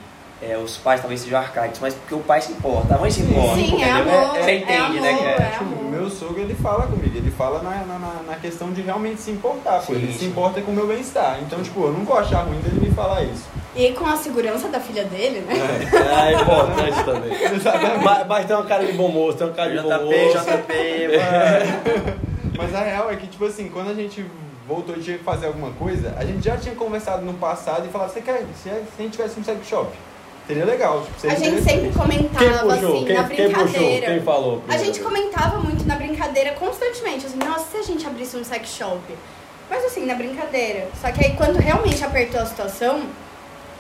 é, 0.42 0.58
os 0.58 0.78
pais 0.78 1.00
talvez 1.02 1.22
sejam 1.22 1.40
arcaicos, 1.40 1.80
mas 1.80 1.94
porque 1.94 2.16
o 2.16 2.20
pai 2.20 2.42
se 2.42 2.52
importa, 2.52 2.96
a 2.96 2.98
mãe 2.98 3.12
se 3.12 3.22
importa. 3.22 3.56
Sim, 3.56 3.62
é 3.84 3.90
entendeu? 3.90 4.20
amor, 4.20 4.30
Você 4.36 4.40
é 4.52 4.58
entende, 4.58 4.82
amor, 4.82 5.02
né? 5.02 5.14
Que 5.18 5.24
é, 5.24 5.30
é 5.32 5.50
Tipo, 5.52 5.64
amor. 5.66 5.80
o 5.80 5.90
meu 5.90 6.10
sogro, 6.10 6.40
ele 6.42 6.56
fala 6.56 6.88
comigo, 6.88 7.16
ele 7.18 7.32
fala 7.32 7.62
na, 7.62 7.70
na, 7.86 8.00
na- 8.28 8.36
questão 8.42 8.72
de 8.74 8.82
realmente 8.82 9.22
se 9.22 9.30
importar, 9.30 9.80
pô. 9.82 9.94
Sim, 9.94 10.00
Ele 10.00 10.12
sim. 10.14 10.20
se 10.20 10.26
importa 10.26 10.62
com 10.62 10.72
o 10.72 10.76
meu 10.76 10.88
bem-estar. 10.88 11.38
Então, 11.42 11.62
tipo, 11.62 11.80
eu 11.86 11.92
não 11.92 12.04
vou 12.04 12.18
achar 12.18 12.42
ruim 12.42 12.60
dele 12.62 12.88
me 12.88 12.92
falar 12.96 13.24
isso. 13.24 13.44
E 13.76 13.92
com 13.92 14.06
a 14.08 14.18
segurança 14.18 14.68
da 14.68 14.80
filha 14.80 15.04
dele, 15.06 15.42
né? 15.42 15.54
É 16.28 16.34
importante 16.42 17.04
também. 17.06 17.32
Mas, 18.04 18.28
mas 18.28 18.46
tem 18.46 18.56
uma 18.56 18.66
cara 18.66 18.86
de 18.86 18.94
bom 18.94 19.08
moço, 19.10 19.38
tem 19.38 19.48
uma 19.48 19.54
cara 19.54 19.70
de 19.70 19.82
bom 19.82 19.90
JP, 19.90 20.04
moço. 20.06 20.46
JP, 20.50 21.08
mano. 21.18 22.20
Mas 22.58 22.76
a 22.76 22.80
real 22.82 23.10
é 23.12 23.16
que, 23.16 23.28
tipo 23.28 23.46
assim, 23.46 23.70
quando 23.70 23.92
a 23.92 23.94
gente 23.94 24.26
voltou 24.68 24.96
de 24.96 25.18
fazer 25.20 25.48
alguma 25.48 25.72
coisa, 25.74 26.14
a 26.18 26.26
gente 26.26 26.44
já 26.44 26.58
tinha 26.58 26.76
conversado 26.76 27.24
no 27.26 27.34
passado 27.36 27.86
e 27.88 27.90
falado, 27.90 28.12
você 28.12 28.22
quer, 28.22 28.44
se 28.62 28.70
a 28.70 28.74
se 28.74 28.82
a 29.00 29.02
gente 29.02 29.12
tivesse 29.14 29.40
um 29.40 29.44
sex 29.44 29.68
shop, 29.68 29.90
seria 30.48 30.66
legal. 30.66 31.02
Tipo, 31.04 31.20
seria 31.20 31.38
A 31.38 31.40
gente 31.40 31.62
sempre 31.62 31.82
Quem 31.82 31.92
comentava 31.92 32.60
puxou? 32.60 32.72
assim, 32.72 33.06
Quem, 33.06 33.16
na 33.16 33.24
quem 33.24 33.50
puxou? 33.50 33.64
brincadeira. 33.64 34.06
Quem 34.08 34.22
falou? 34.22 34.64
A 34.68 34.78
gente 34.78 35.00
comentava 35.00 35.60
muito 35.60 35.86
na 35.88 35.96
brincadeira 35.96 36.52
constantemente, 36.54 37.26
assim, 37.26 37.38
nossa, 37.38 37.66
se 37.72 37.78
a 37.78 37.84
gente 37.84 38.06
abrisse 38.06 38.36
um 38.38 38.44
sex 38.44 38.70
shop. 38.70 39.00
Mas 39.70 39.86
assim, 39.86 40.06
na 40.06 40.16
brincadeira. 40.16 40.88
Só 41.00 41.12
que 41.12 41.24
aí 41.26 41.36
quando 41.36 41.58
realmente 41.58 42.04
apertou 42.04 42.42
a 42.42 42.46
situação, 42.46 43.04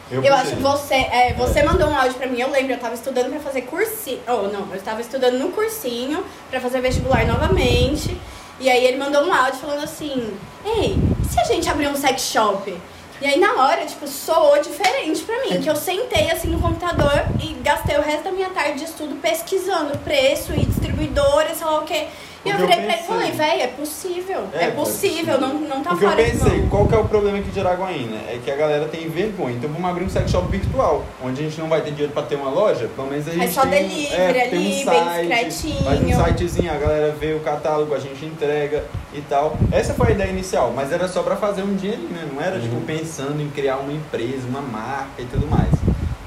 eu, 0.09 0.21
puxei. 0.21 0.37
acho 0.37 0.55
que 0.55 0.61
você, 0.61 0.95
é, 0.95 1.33
você 1.37 1.63
mandou 1.63 1.87
um 1.89 1.95
áudio 1.97 2.13
pra 2.15 2.27
mim, 2.27 2.39
eu 2.39 2.49
lembro, 2.49 2.73
eu 2.73 2.79
tava 2.79 2.93
estudando 2.93 3.29
pra 3.29 3.39
fazer 3.39 3.61
cursinho. 3.63 4.19
Oh, 4.27 4.47
não, 4.47 4.67
eu 4.71 4.75
estava 4.75 5.01
estudando 5.01 5.37
no 5.37 5.49
cursinho 5.51 6.23
pra 6.49 6.59
fazer 6.61 6.81
vestibular 6.81 7.25
novamente. 7.25 8.17
E 8.59 8.69
aí 8.69 8.85
ele 8.85 8.97
mandou 8.97 9.23
um 9.23 9.33
áudio 9.33 9.59
falando 9.59 9.83
assim, 9.83 10.33
ei, 10.65 10.95
e 11.21 11.25
se 11.27 11.39
a 11.39 11.43
gente 11.43 11.67
abrir 11.69 11.87
um 11.87 11.95
sex 11.95 12.21
shop? 12.21 12.73
E 13.21 13.25
aí 13.27 13.39
na 13.39 13.53
hora, 13.53 13.85
tipo, 13.85 14.07
soou 14.07 14.59
diferente 14.59 15.21
pra 15.21 15.39
mim, 15.41 15.61
que 15.61 15.69
eu 15.69 15.75
sentei 15.75 16.31
assim 16.31 16.47
no 16.47 16.59
computador 16.59 17.23
e 17.39 17.53
gastei 17.61 17.95
o 17.95 18.01
resto 18.01 18.23
da 18.23 18.31
minha 18.31 18.49
tarde 18.49 18.79
de 18.79 18.85
estudo 18.85 19.15
pesquisando 19.21 19.95
preço 19.99 20.51
e 20.53 20.65
distribuidora, 20.65 21.53
sei 21.53 21.67
lá 21.67 21.79
o 21.81 21.85
quê. 21.85 22.07
E 22.43 22.49
eu 22.49 22.55
eu 22.57 22.67
virei 22.67 22.75
pra 22.75 22.83
ele 22.83 22.91
e 22.91 22.95
pensei. 22.95 23.07
falei, 23.07 23.31
véi, 23.31 23.61
é 23.61 23.67
possível, 23.67 24.43
É, 24.53 24.63
é, 24.65 24.71
possível, 24.71 25.39
não, 25.39 25.53
não 25.53 25.83
tá 25.83 25.91
Porque 25.91 26.05
eu 26.05 26.09
fora 26.09 26.23
de 26.23 26.31
pensei, 26.31 26.65
qual 26.69 26.87
que 26.87 26.95
é 26.95 26.97
o 26.97 27.05
problema 27.05 27.37
aqui 27.37 27.49
de 27.51 27.59
Araguaína? 27.59 28.17
É 28.27 28.39
que 28.43 28.49
a 28.49 28.55
galera 28.55 28.85
tem 28.87 29.07
vergonha. 29.09 29.55
Então 29.55 29.69
vamos 29.69 29.87
abrir 29.89 30.05
um 30.05 30.09
sex 30.09 30.31
shop 30.31 30.47
virtual, 30.49 31.03
onde 31.23 31.39
a 31.41 31.43
gente 31.43 31.59
não 31.59 31.69
vai 31.69 31.81
ter 31.81 31.91
dinheiro 31.91 32.11
pra 32.13 32.23
ter 32.23 32.35
uma 32.35 32.49
loja, 32.49 32.89
pelo 32.95 33.07
menos 33.09 33.27
a 33.27 33.31
gente 33.31 33.43
É 33.43 33.47
só 33.47 33.61
tem, 33.61 33.87
delivery 33.87 34.15
é, 34.15 34.41
ali, 34.41 34.49
tem 34.49 34.59
um 34.59 34.63
bem 34.63 34.83
site, 34.83 35.27
discretinho. 35.27 35.83
Faz 35.83 36.01
um 36.01 36.25
sitezinho, 36.25 36.71
a 36.71 36.77
galera 36.77 37.11
vê 37.11 37.33
o 37.33 37.39
catálogo, 37.41 37.93
a 37.93 37.99
gente 37.99 38.25
entrega 38.25 38.85
e 39.13 39.21
tal. 39.21 39.55
Essa 39.71 39.93
foi 39.93 40.07
a 40.07 40.11
ideia 40.11 40.29
inicial, 40.31 40.73
mas 40.75 40.91
era 40.91 41.07
só 41.07 41.21
pra 41.21 41.35
fazer 41.35 41.61
um 41.61 41.75
dinheirinho, 41.75 42.09
né? 42.09 42.27
Não 42.33 42.41
era 42.41 42.59
tipo 42.59 42.79
pensando 42.81 43.39
em 43.41 43.49
criar 43.49 43.77
uma 43.77 43.93
empresa, 43.93 44.47
uma 44.47 44.61
marca 44.61 45.21
e 45.21 45.25
tudo 45.25 45.45
mais. 45.47 45.69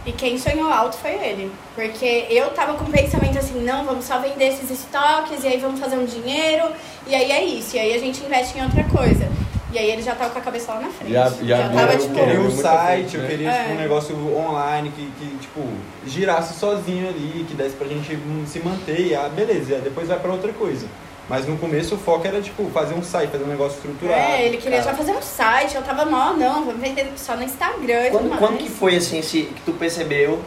E 0.06 0.12
quem 0.12 0.36
sonhou 0.38 0.70
alto 0.70 0.96
foi 0.98 1.12
ele. 1.12 1.50
Porque 1.74 2.26
eu 2.28 2.50
tava 2.50 2.74
com 2.74 2.84
o 2.84 2.90
pensamento 2.90 3.38
assim, 3.38 3.62
não, 3.64 3.84
vamos 3.84 4.04
só 4.04 4.18
vender 4.18 4.48
esses 4.48 4.70
estoques 4.70 5.42
e 5.44 5.48
aí 5.48 5.58
vamos 5.58 5.80
fazer 5.80 5.96
um 5.96 6.04
dinheiro. 6.04 6.66
E 7.06 7.14
aí 7.14 7.30
é 7.32 7.42
isso. 7.44 7.74
E 7.76 7.78
aí 7.78 7.94
a 7.94 7.98
gente 7.98 8.22
investe 8.22 8.58
em 8.58 8.62
outra 8.62 8.84
coisa. 8.84 9.26
E 9.72 9.78
aí 9.78 9.90
ele 9.90 10.02
já 10.02 10.14
tava 10.14 10.30
com 10.30 10.38
a 10.38 10.42
cabeça 10.42 10.72
lá 10.74 10.80
na 10.82 10.88
frente. 10.90 11.12
Já- 11.12 11.28
já 11.30 11.68
tava 11.68 11.86
viu, 11.88 11.98
tipo. 12.00 12.18
Eu 12.18 12.24
queria 12.26 12.40
um 12.40 12.42
muito 12.44 12.62
site, 12.62 12.86
frente, 12.86 13.16
eu 13.16 13.22
né? 13.22 13.28
queria 13.28 13.50
É. 13.50 13.62
tipo, 13.62 13.72
um 13.72 13.76
negócio 13.78 14.36
online 14.36 14.92
que, 14.94 15.10
que, 15.18 15.36
tipo, 15.38 15.62
girasse 16.06 16.54
sozinho 16.60 17.08
ali, 17.08 17.44
que 17.48 17.54
desse 17.54 17.74
pra 17.74 17.88
gente 17.88 18.16
se 18.46 18.60
manter 18.60 19.00
e, 19.08 19.14
ah, 19.16 19.28
beleza, 19.34 19.78
depois 19.80 20.06
vai 20.06 20.18
pra 20.20 20.30
outra 20.30 20.52
coisa. 20.52 20.86
Mas 21.28 21.46
no 21.46 21.56
começo 21.56 21.94
o 21.94 21.98
foco 21.98 22.26
era, 22.26 22.40
tipo, 22.42 22.68
fazer 22.70 22.94
um 22.94 23.02
site, 23.02 23.30
fazer 23.30 23.44
um 23.44 23.48
negócio 23.48 23.76
estruturado. 23.76 24.20
É, 24.20 24.44
ele 24.44 24.58
queria 24.58 24.78
cara. 24.78 24.90
já 24.90 24.96
fazer 24.96 25.12
um 25.12 25.22
site. 25.22 25.74
Eu 25.74 25.82
tava, 25.82 26.04
mó, 26.04 26.34
não, 26.34 26.66
vamos 26.66 26.80
vender 26.80 27.10
só 27.16 27.34
no 27.34 27.42
Instagram 27.42 28.06
e 28.06 28.10
Quando, 28.10 28.38
quando 28.38 28.58
que 28.58 28.68
foi 28.68 28.96
assim, 28.96 29.18
esse, 29.18 29.44
que 29.44 29.62
tu 29.62 29.72
percebeu 29.72 30.42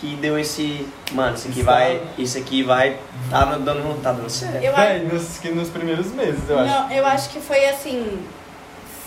que 0.00 0.16
deu 0.16 0.38
esse. 0.38 0.86
Mano, 1.12 1.36
isso 1.36 1.48
aqui 1.48 1.62
vai. 1.62 2.02
Isso 2.18 2.38
aqui 2.38 2.62
vai. 2.62 2.98
Tá 3.30 3.44
dando, 3.44 4.02
tá 4.02 4.12
dando 4.12 4.30
certo. 4.30 4.62
Eu 4.62 4.72
acho. 4.72 4.82
É, 4.82 4.98
nos, 4.98 5.38
que 5.38 5.48
nos 5.50 5.68
primeiros 5.68 6.12
meses, 6.12 6.48
eu 6.48 6.58
acho. 6.58 6.68
Não, 6.68 6.92
eu 6.92 7.06
acho 7.06 7.30
que 7.30 7.40
foi 7.40 7.66
assim. 7.66 8.18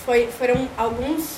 Foi, 0.04 0.26
foram 0.26 0.68
alguns, 0.76 1.36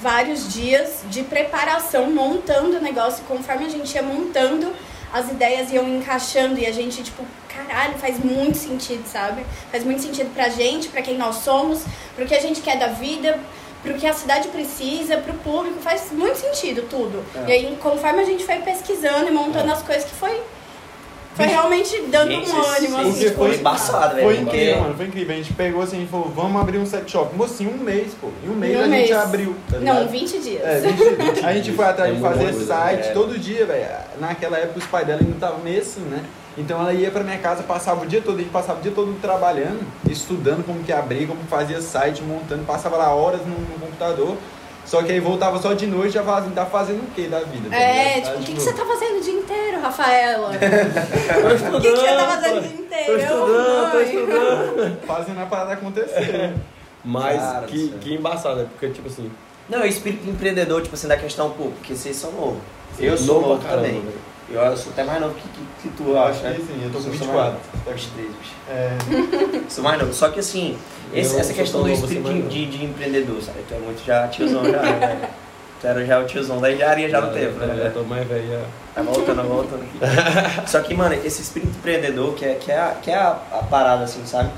vários 0.00 0.52
dias 0.52 1.02
de 1.10 1.22
preparação, 1.22 2.10
montando 2.10 2.78
o 2.78 2.80
negócio. 2.80 3.22
E 3.22 3.26
conforme 3.26 3.66
a 3.66 3.68
gente 3.68 3.94
ia 3.94 4.02
montando, 4.02 4.72
as 5.12 5.30
ideias 5.30 5.70
iam 5.72 5.86
encaixando 5.88 6.58
e 6.58 6.66
a 6.66 6.72
gente, 6.72 7.02
tipo, 7.02 7.24
caralho, 7.56 7.94
faz 7.98 8.18
muito 8.18 8.56
sentido, 8.58 9.04
sabe? 9.06 9.44
Faz 9.70 9.84
muito 9.84 10.02
sentido 10.02 10.32
pra 10.34 10.48
gente, 10.48 10.88
pra 10.88 11.02
quem 11.02 11.16
nós 11.16 11.36
somos, 11.36 11.82
pro 12.14 12.26
que 12.26 12.34
a 12.34 12.40
gente 12.40 12.60
quer 12.60 12.78
da 12.78 12.88
vida. 12.88 13.38
Pro 13.82 13.94
que 13.94 14.06
a 14.06 14.12
cidade 14.12 14.48
precisa, 14.48 15.18
pro 15.18 15.32
público, 15.34 15.78
faz 15.80 16.10
muito 16.10 16.36
sentido 16.38 16.82
tudo. 16.90 17.22
É. 17.36 17.48
E 17.50 17.52
aí, 17.52 17.78
conforme 17.80 18.20
a 18.20 18.24
gente 18.24 18.44
foi 18.44 18.56
pesquisando 18.56 19.28
e 19.28 19.30
montando 19.30 19.70
É. 19.70 19.72
as 19.74 19.82
coisas, 19.82 20.04
que 20.04 20.14
foi, 20.14 20.40
foi 21.36 21.46
realmente 21.46 22.00
dando 22.08 22.30
Gente, 22.32 22.50
um 22.50 22.62
ânimo. 22.62 22.96
assim, 22.96 23.10
Porque 23.10 23.24
tipo, 23.26 23.36
foi 23.36 23.54
embaçado, 23.54 24.16
velho. 24.16 24.26
Foi 24.26 24.36
porque- 24.38 24.56
incrível, 24.56 24.80
mano, 24.82 24.96
foi 24.96 25.06
incrível. 25.06 25.34
A 25.34 25.36
gente 25.38 25.52
pegou 25.52 25.82
assim 25.82 26.02
e 26.02 26.06
falou, 26.08 26.32
vamos 26.34 26.60
abrir 26.60 26.78
um 26.78 26.86
sex 26.86 27.08
shop. 27.08 27.36
Mocinho, 27.36 27.70
um 27.70 27.84
mês, 27.84 28.12
pô. 28.20 28.28
Em 28.44 28.48
um 28.50 28.54
mês 28.54 28.72
Em 28.72 28.76
um 28.76 28.80
a 28.80 28.84
gente 28.84 28.90
mês. 28.90 29.12
abriu. 29.12 29.54
Tá 29.70 29.76
Não, 29.78 29.80
ligado? 29.94 30.08
20 30.08 30.38
dias. 30.40 30.62
É, 30.64 30.80
20, 30.80 31.44
a 31.44 31.52
gente 31.52 31.70
foi 31.76 31.84
atrás 31.84 32.10
É 32.10 32.14
de 32.14 32.20
fazer 32.20 32.42
coisa, 32.44 32.66
site 32.66 33.06
é. 33.08 33.12
todo 33.12 33.38
dia, 33.38 33.66
velho. 33.66 33.86
Naquela 34.18 34.56
época 34.58 34.78
os 34.80 34.86
pais 34.86 35.06
dela 35.06 35.20
ainda 35.20 35.34
estavam 35.34 35.60
meio 35.60 35.80
assim, 35.80 36.00
né? 36.00 36.24
Então 36.56 36.80
ela 36.80 36.92
ia 36.92 37.10
pra 37.10 37.22
minha 37.22 37.38
casa, 37.38 37.62
passava 37.62 38.02
o 38.02 38.06
dia 38.06 38.22
todo, 38.22 38.36
a 38.36 38.38
gente 38.40 38.50
passava 38.50 38.78
o 38.78 38.82
dia 38.82 38.92
todo 38.92 39.18
trabalhando, 39.20 39.80
estudando 40.08 40.64
como 40.64 40.82
que 40.82 40.92
abria, 40.92 41.26
como 41.26 41.40
fazia 41.44 41.80
site, 41.82 42.22
montando, 42.22 42.64
passava 42.64 42.96
lá 42.96 43.14
horas 43.14 43.40
no, 43.42 43.54
no 43.58 43.78
computador. 43.78 44.36
Só 44.86 45.02
que 45.02 45.10
aí 45.10 45.18
voltava 45.18 45.60
só 45.60 45.72
de 45.74 45.84
noite 45.86 46.10
e 46.10 46.12
já 46.12 46.22
falava 46.22 46.46
assim, 46.46 46.54
tá 46.54 46.64
fazendo 46.64 47.02
o 47.02 47.10
que 47.10 47.26
da 47.26 47.40
vida? 47.40 47.68
tá 47.68 47.76
É, 47.76 48.14
ligado? 48.16 48.22
tipo, 48.22 48.34
Tá, 48.36 48.40
o 48.40 48.44
que, 48.44 48.52
que 48.54 48.62
você 48.62 48.72
tá 48.72 48.84
fazendo 48.86 49.18
o 49.18 49.20
dia 49.20 49.32
inteiro, 49.34 49.80
Rafaela? 49.80 50.50
Tô 50.52 50.56
O 51.76 51.80
que, 51.80 51.90
que 51.90 51.96
você 51.98 52.06
tá 52.16 52.26
fazendo 52.26 52.56
o 52.58 52.60
dia 52.60 52.70
Tô 52.70 52.82
inteiro? 52.82 53.12
Eu, 53.12 53.18
estudando, 53.18 53.90
tô 53.92 54.00
estudando. 54.00 55.00
Fazendo 55.06 55.40
a 55.40 55.46
parada 55.46 55.72
acontecer. 55.72 56.54
Mas 57.04 57.40
Cara 57.40 57.66
que, 57.66 57.88
que 58.00 58.14
embaçado, 58.14 58.60
é 58.60 58.64
porque, 58.64 58.88
tipo 58.90 59.08
assim, 59.08 59.30
Não, 59.68 59.80
o 59.82 59.86
espírito 59.86 60.28
empreendedor, 60.30 60.80
tipo 60.82 60.94
assim, 60.94 61.08
da 61.08 61.16
questão, 61.16 61.50
pô, 61.50 61.64
porque 61.64 61.94
vocês 61.96 62.14
são 62.16 62.30
novos. 62.32 62.58
Eu 62.98 63.10
Novo 63.12 63.24
sou 63.24 63.40
novo 63.42 63.62
caramba, 63.62 63.82
também. 63.82 64.00
velho. 64.00 64.35
Eu, 64.48 64.60
eu 64.60 64.76
sou 64.76 64.92
até 64.92 65.02
mais 65.02 65.20
novo 65.20 65.34
que, 65.34 65.42
que, 65.48 65.60
que 65.82 65.88
tu, 65.96 66.10
eu 66.10 66.22
Acho 66.22 66.42
né? 66.42 66.54
sim, 66.56 66.80
eu 66.84 66.88
tô 66.90 66.98
com 66.98 67.02
Sou 67.02 67.10
24. 67.12 67.34
mais- 67.86 68.00
23, 68.00 68.28
bicho. 68.28 68.54
É, 68.70 68.96
Sou 69.68 69.82
mais 69.84 69.98
novo. 70.00 70.12
Só 70.14 70.28
que 70.28 70.38
assim, 70.40 70.76
esse- 71.12 71.34
Eu 71.34 71.40
essa 71.40 71.52
questão 71.52 71.80
tão 71.80 71.88
do 71.88 71.92
assim, 71.94 72.02
espírito 72.04 72.28
mais 72.28 72.48
de, 72.48 72.66
de, 72.66 72.78
de 72.78 72.84
empreendedor, 72.84 73.42
sabe? 73.42 73.58
Tu 73.68 73.74
é 73.74 73.78
muito 73.78 74.04
já 74.06 74.28
tiozão 74.28 74.64
já, 74.64 74.82
né, 74.82 74.92
velho? 75.18 75.28
Tu 75.80 75.86
era 75.86 76.06
já 76.06 76.20
o 76.20 76.24
tiozão 76.24 76.60
da 76.60 76.70
engenharia 76.72 77.08
já 77.10 77.20
no 77.20 77.32
tempo, 77.32 77.60
Eu 77.60 77.66
né? 77.66 77.74
já 77.74 77.82
velho? 77.82 77.94
tô 77.94 78.02
mais 78.04 78.26
velho. 78.28 78.48
já. 78.48 78.60
Tá 78.94 79.02
voltando, 79.02 79.42
voltando 79.42 79.82
aqui. 79.82 79.98
Só 80.70 80.80
que, 80.80 80.94
mano, 80.94 81.14
esse 81.14 81.42
espírito 81.42 81.72
empreendedor, 81.78 82.32
que 82.34 82.44
é, 82.44 82.54
que 82.54 82.70
é, 82.72 82.78
a, 82.78 82.94
que 83.02 83.10
é 83.10 83.14
a, 83.16 83.30
a 83.52 83.62
parada, 83.68 84.04
assim, 84.04 84.24
sabe? 84.24 84.50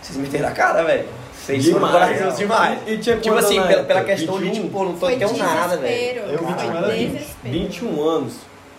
Vocês 0.00 0.16
meteram 0.18 0.48
a 0.48 0.52
cara, 0.52 0.82
velho. 0.84 1.06
Vocês 1.34 1.64
foram 1.68 1.88
Demais. 1.88 1.92
corajosos 1.92 2.38
demais. 2.38 2.78
E 2.86 2.96
tinha 2.98 3.16
Tipo 3.16 3.34
assim, 3.36 3.60
pela, 3.60 3.82
pela 3.82 4.04
questão 4.04 4.38
de, 4.38 4.44
21? 4.44 4.54
tipo, 4.62 4.68
pô, 4.70 4.84
não 4.84 4.92
tô 4.94 5.06
tendo 5.08 5.36
nada, 5.36 5.76
velho. 5.76 6.20
Eu, 6.20 6.38
21 6.38 6.56
foi 6.56 6.76
era 6.76 6.88
20. 6.88 7.10
desespero. 7.10 7.52
21 7.52 8.08
anos, 8.08 8.32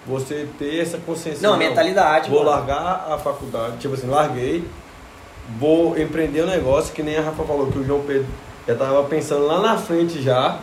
você 0.06 0.48
ter 0.60 0.82
essa 0.82 0.98
consciência. 0.98 1.48
Não, 1.48 1.56
a 1.56 1.58
mentalidade, 1.58 2.30
Vou 2.30 2.40
mano. 2.44 2.52
largar 2.52 3.08
a 3.10 3.18
faculdade, 3.18 3.78
tipo 3.78 3.94
assim, 3.94 4.08
larguei, 4.08 4.64
vou 5.60 5.98
empreender 5.98 6.44
um 6.44 6.48
negócio, 6.48 6.94
que 6.94 7.04
nem 7.04 7.18
a 7.18 7.22
Rafa 7.22 7.44
falou, 7.44 7.68
que 7.68 7.80
o 7.80 7.86
João 7.86 8.02
Pedro 8.02 8.26
já 8.68 8.76
tava 8.76 9.04
pensando 9.04 9.46
lá 9.46 9.60
na 9.62 9.78
frente 9.78 10.22
já, 10.22 10.60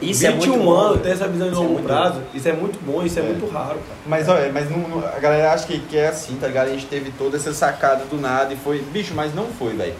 Isso 0.00 0.26
é 0.26 0.30
21 0.32 0.52
muito 0.52 0.64
bom, 0.64 0.72
anos, 0.76 1.02
ter 1.02 1.10
essa 1.10 1.28
visão 1.28 1.46
de 1.48 1.52
Isso 1.52 1.60
é 1.60 1.64
longo 1.64 1.74
muito 1.74 1.86
prazo, 1.86 2.20
isso 2.34 2.48
é 2.48 2.52
muito 2.52 2.78
bom, 2.84 3.02
isso 3.04 3.18
é, 3.18 3.22
É. 3.22 3.26
muito 3.26 3.46
raro, 3.52 3.74
cara. 3.74 3.98
Mas 4.06 4.28
olha, 4.28 4.50
mas 4.52 4.70
não, 4.70 4.78
não- 4.78 5.06
a 5.06 5.18
galera 5.20 5.52
acha 5.52 5.66
que, 5.66 5.78
que 5.78 5.96
é 5.96 6.08
assim, 6.08 6.36
tá 6.36 6.46
ligado? 6.46 6.68
A 6.68 6.70
gente 6.70 6.86
teve 6.86 7.10
toda 7.12 7.36
essa 7.36 7.52
sacada 7.52 8.04
do 8.06 8.16
nada 8.20 8.52
e 8.54 8.56
foi. 8.56 8.78
Bicho, 8.80 9.12
mas 9.14 9.34
não 9.34 9.46
foi, 9.46 9.74
velho. 9.74 9.94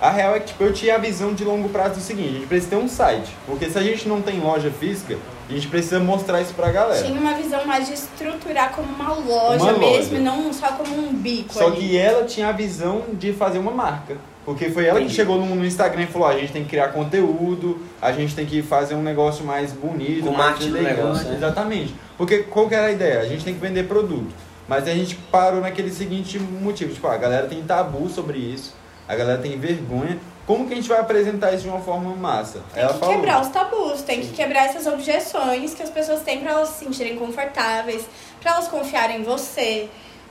A 0.00 0.10
real 0.10 0.34
é 0.34 0.40
que 0.40 0.48
tipo, 0.48 0.62
eu 0.64 0.72
tinha 0.72 0.96
a 0.96 0.98
visão 0.98 1.32
de 1.32 1.44
longo 1.44 1.68
prazo 1.70 1.94
do 1.94 2.00
seguinte, 2.00 2.28
a 2.28 2.32
gente 2.32 2.46
precisa 2.46 2.70
ter 2.70 2.76
um 2.76 2.88
site. 2.88 3.34
Porque 3.46 3.70
se 3.70 3.78
a 3.78 3.82
gente 3.82 4.06
não 4.08 4.20
tem 4.20 4.40
loja 4.40 4.70
física, 4.70 5.16
a 5.48 5.52
gente 5.52 5.68
precisa 5.68 6.00
mostrar 6.00 6.40
isso 6.40 6.54
pra 6.54 6.70
galera. 6.70 7.02
Tinha 7.02 7.20
uma 7.20 7.34
visão 7.34 7.64
mais 7.66 7.86
de 7.86 7.94
estruturar 7.94 8.72
como 8.72 8.88
uma 8.92 9.12
loja 9.14 9.62
Uma 9.62 9.72
mesmo, 9.74 10.12
loja. 10.12 10.14
e 10.16 10.18
não 10.20 10.52
só 10.52 10.68
como 10.72 10.96
um 10.98 11.12
bico 11.12 11.54
Só 11.54 11.66
ali. 11.68 11.76
que 11.76 11.96
ela 11.96 12.24
tinha 12.24 12.48
a 12.48 12.52
visão 12.52 13.02
de 13.12 13.32
fazer 13.32 13.58
uma 13.58 13.70
marca. 13.70 14.16
Porque 14.44 14.70
foi 14.70 14.84
ela 14.84 14.98
que 14.98 15.04
Entendi. 15.06 15.16
chegou 15.16 15.38
no, 15.38 15.54
no 15.56 15.64
Instagram 15.64 16.02
e 16.02 16.06
falou: 16.06 16.28
"Ó, 16.28 16.30
a 16.30 16.38
gente 16.38 16.52
tem 16.52 16.62
que 16.62 16.70
criar 16.70 16.88
conteúdo, 16.88 17.80
a 18.00 18.12
gente 18.12 18.34
tem 18.34 18.46
que 18.46 18.62
fazer 18.62 18.94
um 18.94 19.02
negócio 19.02 19.44
mais 19.44 19.72
bonito, 19.72 20.30
mais 20.30 20.60
elegante." 20.64 20.96
negócio, 20.96 21.28
né? 21.28 21.36
Exatamente. 21.36 21.94
Porque 22.16 22.38
qual 22.44 22.68
que 22.68 22.74
era 22.74 22.86
a 22.86 22.92
ideia? 22.92 23.20
A 23.20 23.26
gente 23.26 23.44
tem 23.44 23.54
que 23.54 23.60
vender 23.60 23.88
produto. 23.88 24.32
Mas 24.68 24.86
a 24.88 24.92
gente 24.94 25.16
parou 25.32 25.60
naquele 25.60 25.90
seguinte 25.90 26.38
motivo: 26.38 26.92
tipo, 26.94 27.06
a 27.08 27.16
galera 27.16 27.46
tem 27.48 27.60
tabu 27.62 28.08
sobre 28.08 28.38
isso, 28.38 28.74
a 29.08 29.14
galera 29.16 29.38
tem 29.40 29.58
vergonha. 29.58 30.16
Como 30.46 30.66
que 30.66 30.74
a 30.74 30.76
gente 30.76 30.88
vai 30.88 31.00
apresentar 31.00 31.52
isso 31.52 31.64
de 31.64 31.68
uma 31.68 31.80
forma 31.80 32.14
massa? 32.14 32.60
Tem 32.72 32.82
ela 32.82 32.92
que 32.92 32.98
falou. 33.00 33.14
quebrar 33.16 33.40
os 33.42 33.48
tabus, 33.48 34.02
tem 34.02 34.20
que 34.20 34.28
quebrar 34.28 34.66
essas 34.66 34.86
objeções 34.86 35.74
que 35.74 35.82
as 35.82 35.90
pessoas 35.90 36.20
têm 36.22 36.40
pra 36.40 36.52
elas 36.52 36.68
se 36.68 36.84
sentirem 36.84 37.16
confortáveis, 37.16 38.06
pra 38.40 38.52
elas 38.52 38.68
confiarem 38.68 39.20
em 39.20 39.22
você. 39.24 39.88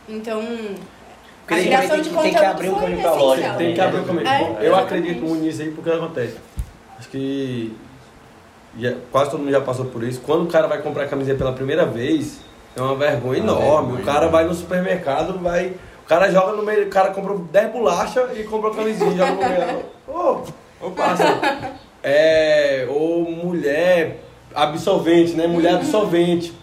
Então, 0.08 0.42
Porque 1.42 1.54
a 1.54 1.58
tem, 1.58 1.66
criação 1.66 1.98
de 2.02 2.10
que- 2.10 2.16
tem 2.16 2.24
que 2.34 2.38
conteúdo 2.38 2.46
abrir 2.52 2.70
um 2.70 2.74
foi 2.76 2.82
caminho 2.84 3.02
pra 3.02 3.14
loja. 3.14 3.54
Tem 3.58 3.74
que 3.74 3.82
abrir 3.82 4.00
o 4.00 4.04
caminho. 4.06 4.28
É, 4.28 4.40
Bom, 4.40 4.58
eu 4.62 4.76
acredito 4.76 5.22
muito 5.22 5.44
nisso 5.44 5.62
aí 5.62 5.72
porque 5.72 5.90
acontece. 5.90 6.38
Acho 6.98 7.10
que 7.10 7.76
quase 9.12 9.32
todo 9.32 9.40
mundo 9.42 9.52
já 9.52 9.62
passou 9.62 9.86
por 9.86 10.02
isso. 10.04 10.22
Quando 10.22 10.44
o 10.44 10.48
cara 10.48 10.68
vai 10.68 10.82
comprar 10.82 11.08
camiseta 11.08 11.40
pela 11.40 11.52
primeira 11.54 11.86
vez, 11.86 12.40
é 12.76 12.82
uma 12.82 12.96
vergonha 12.96 13.42
Uma 13.44 13.52
enorme. 13.52 13.88
vergonha, 13.98 14.02
o 14.02 14.06
cara 14.06 14.28
vai 14.30 14.46
no 14.46 14.54
supermercado, 14.54 15.38
vai. 15.40 15.74
O 16.04 16.08
cara 16.08 16.32
joga 16.32 16.54
no 16.54 16.64
meio, 16.64 16.86
o 16.88 16.90
cara 16.90 17.10
comprou 17.12 17.40
10 17.40 17.72
bolachas 17.72 18.38
e 18.38 18.44
comprou 18.44 18.72
a 18.72 18.76
camisinha, 18.76 19.12
joga 19.12 19.32
no 19.32 19.38
meio. 19.40 19.95
Ô, 20.08 20.42
ô 20.82 20.92
parça. 20.92 21.24
É, 22.08 22.86
ou 22.88 23.24
mulher 23.32 24.20
absorvente, 24.54 25.34
né? 25.34 25.48
Mulher 25.48 25.74
absorvente. 25.78 26.54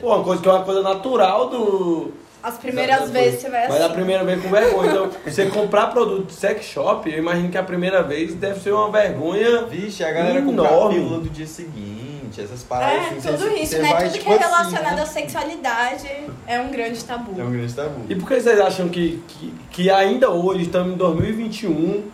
Pô, 0.00 0.14
uma 0.14 0.22
coisa 0.22 0.40
que 0.40 0.48
é 0.48 0.52
uma 0.52 0.62
coisa 0.62 0.80
natural 0.80 1.48
do. 1.48 2.12
as 2.40 2.56
primeiras 2.56 3.00
da- 3.00 3.06
da 3.06 3.12
vezes 3.12 3.40
você 3.40 3.50
vai 3.50 3.66
Mas 3.66 3.80
a 3.80 3.86
assim. 3.86 3.94
primeira 3.94 4.22
vez 4.22 4.40
com 4.40 4.48
vergonha. 4.48 4.90
Então, 4.92 5.10
você 5.26 5.46
comprar 5.46 5.88
produto 5.88 6.26
de 6.26 6.34
sex 6.34 6.66
shop, 6.66 7.10
eu 7.10 7.18
imagino 7.18 7.48
que 7.50 7.58
a 7.58 7.64
primeira 7.64 8.00
vez 8.04 8.32
deve 8.36 8.60
ser 8.60 8.70
uma 8.72 8.88
vergonha. 8.92 9.64
Vixe, 9.64 10.04
a 10.04 10.12
galera 10.12 10.40
compra 10.40 10.68
a 10.68 10.72
Enorme. 10.72 10.94
pílula 10.94 11.18
do 11.20 11.28
dia 11.30 11.46
seguinte, 11.48 12.40
essas 12.40 12.62
paradas 12.62 12.94
É, 12.94 13.00
assim. 13.08 13.20
tudo 13.22 13.38
você- 13.38 13.54
isso, 13.56 13.72
você 13.72 13.78
né? 13.82 13.92
vai, 13.92 14.02
Tudo 14.04 14.12
tipo 14.12 14.24
que 14.26 14.30
é 14.30 14.34
assim, 14.36 14.44
relacionado 14.44 14.96
né? 14.96 15.02
à 15.02 15.06
sexualidade 15.06 16.08
é 16.46 16.60
um 16.60 16.70
grande 16.70 17.04
tabu. 17.04 17.40
É 17.40 17.42
um 17.42 17.50
grande 17.50 17.74
tabu. 17.74 18.02
E 18.08 18.14
por 18.14 18.28
que 18.28 18.40
vocês 18.40 18.60
acham 18.60 18.88
que, 18.88 19.20
que, 19.26 19.52
que 19.72 19.90
ainda 19.90 20.30
hoje, 20.30 20.62
estamos 20.62 20.94
em 20.94 20.96
2021, 20.96 22.04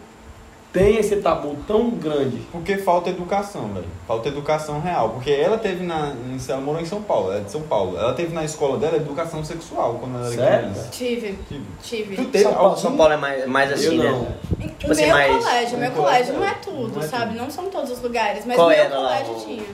tem 0.79 0.97
esse 0.99 1.17
tabu 1.17 1.57
tão 1.67 1.91
grande? 1.91 2.39
Porque 2.53 2.77
falta 2.79 3.11
educação, 3.11 3.69
velho. 3.73 3.87
Falta 4.07 4.29
educação 4.29 4.81
real. 4.81 5.11
Porque 5.11 5.31
ela 5.31 5.59
teve 5.59 5.85
na. 5.85 6.15
Ela 6.49 6.61
morou 6.61 6.81
em 6.81 6.85
São 6.87 7.03
Paulo, 7.03 7.31
ela 7.31 7.41
é 7.41 7.45
de 7.45 7.51
São 7.51 7.63
Paulo. 7.63 7.99
Ela 7.99 8.13
teve 8.15 8.35
na 8.35 8.45
escola 8.45 8.79
dela 8.79 8.97
educação 8.97 9.45
sexual 9.45 9.95
quando 10.01 10.17
ela 10.19 10.27
era 10.27 10.37
Sério? 10.37 10.71
criança. 10.71 10.89
Tive, 10.91 11.39
Tive. 11.49 11.65
tive. 11.83 12.17
Tu 12.17 12.25
teve 12.27 12.45
São 12.45 12.53
Paulo, 12.55 12.69
algum- 12.69 12.81
São 12.81 12.97
Paulo 12.97 13.13
é 13.13 13.17
mais, 13.17 13.47
mais 13.47 13.73
assim, 13.73 13.97
Eu 13.97 14.03
né? 14.05 14.11
não. 14.11 14.23
O 14.23 14.69
Tipo 14.79 14.93
assim, 14.93 15.07
meu 15.07 15.15
mais- 15.15 15.45
colégio, 15.45 15.79
meu 15.79 15.91
colégio 15.93 16.35
não 16.35 16.45
é 16.45 16.55
tudo, 16.55 16.93
não 16.97 17.03
é 17.03 17.07
sabe? 17.09 17.33
tudo. 17.33 17.37
Não 17.43 17.51
são 17.51 17.65
todos 17.67 17.91
os 17.91 18.03
lugares, 18.03 18.45
mas 18.45 18.57
Qual 18.57 18.69
meu 18.69 18.85
lá 18.91 18.97
colégio 18.97 19.33
o- 19.35 19.45
tinha. 19.45 19.65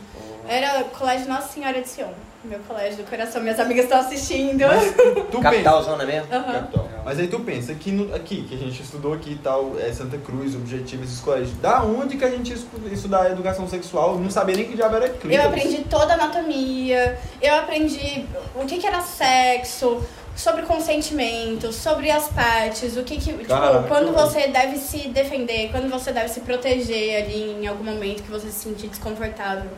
Era 0.49 0.85
colégio 0.85 1.29
Nossa 1.29 1.49
Senhora 1.53 1.81
de 1.81 1.89
Sion. 1.89 2.09
Meu 2.45 2.59
colégio 2.61 3.05
do 3.05 3.09
coração. 3.09 3.41
Minhas 3.41 3.61
amigas 3.61 3.85
estão 3.85 4.01
assistindo. 4.01 4.65
Tu 5.31 5.31
pensa. 5.39 5.43
Capitalzona 5.43 6.05
mesmo? 6.05 6.27
Aham. 6.35 6.53
Capital. 6.53 6.89
Mas 7.05 7.19
aí 7.19 7.27
tu 7.29 7.41
pensa 7.41 7.75
que 7.75 7.91
no- 7.93 8.15
aqui, 8.15 8.43
que 8.45 8.55
a 8.55 8.59
gente 8.59 8.83
estudou 8.83 9.13
aqui 9.13 9.33
e 9.33 9.37
tal, 9.37 9.73
é 9.79 9.93
Santa 9.93 10.19
Cruz, 10.19 10.55
Objetivo, 10.55 11.05
esses 11.05 11.21
colégios. 11.21 11.53
Da 11.59 11.83
onde 11.85 12.17
que 12.17 12.25
a 12.25 12.31
gente 12.31 12.53
estu- 12.53 12.81
estudar 12.93 13.31
educação 13.31 13.69
sexual? 13.69 14.19
Não 14.19 14.31
sabia 14.31 14.57
nem 14.57 14.65
que 14.67 14.75
diabo 14.77 14.97
era 14.97 15.09
clítoris. 15.09 15.37
Eu 15.37 15.45
aprendi 15.45 15.85
toda 15.85 16.13
a 16.13 16.15
anatomia, 16.15 17.19
eu 17.41 17.55
aprendi 17.57 18.25
o 18.57 18.65
que, 18.67 18.79
que 18.79 18.87
era 18.87 19.01
sexo, 19.03 20.03
sobre 20.35 20.63
consentimento, 20.63 21.73
sobre 21.73 22.11
as 22.11 22.29
partes, 22.29 22.97
o 22.97 23.03
que 23.05 23.17
que. 23.19 23.33
Tipo, 23.33 23.45
Caraca, 23.47 23.87
quando 23.89 24.13
velho. 24.13 24.15
você 24.29 24.49
deve 24.49 24.79
se 24.79 25.09
defender, 25.09 25.71
quando 25.71 25.89
você 25.91 26.11
deve 26.13 26.29
se 26.29 26.41
proteger 26.41 27.23
ali 27.25 27.57
em 27.61 27.67
algum 27.67 27.85
momento 27.85 28.23
que 28.23 28.31
você 28.31 28.47
se 28.49 28.61
sentir 28.69 28.89
desconfortável. 28.89 29.71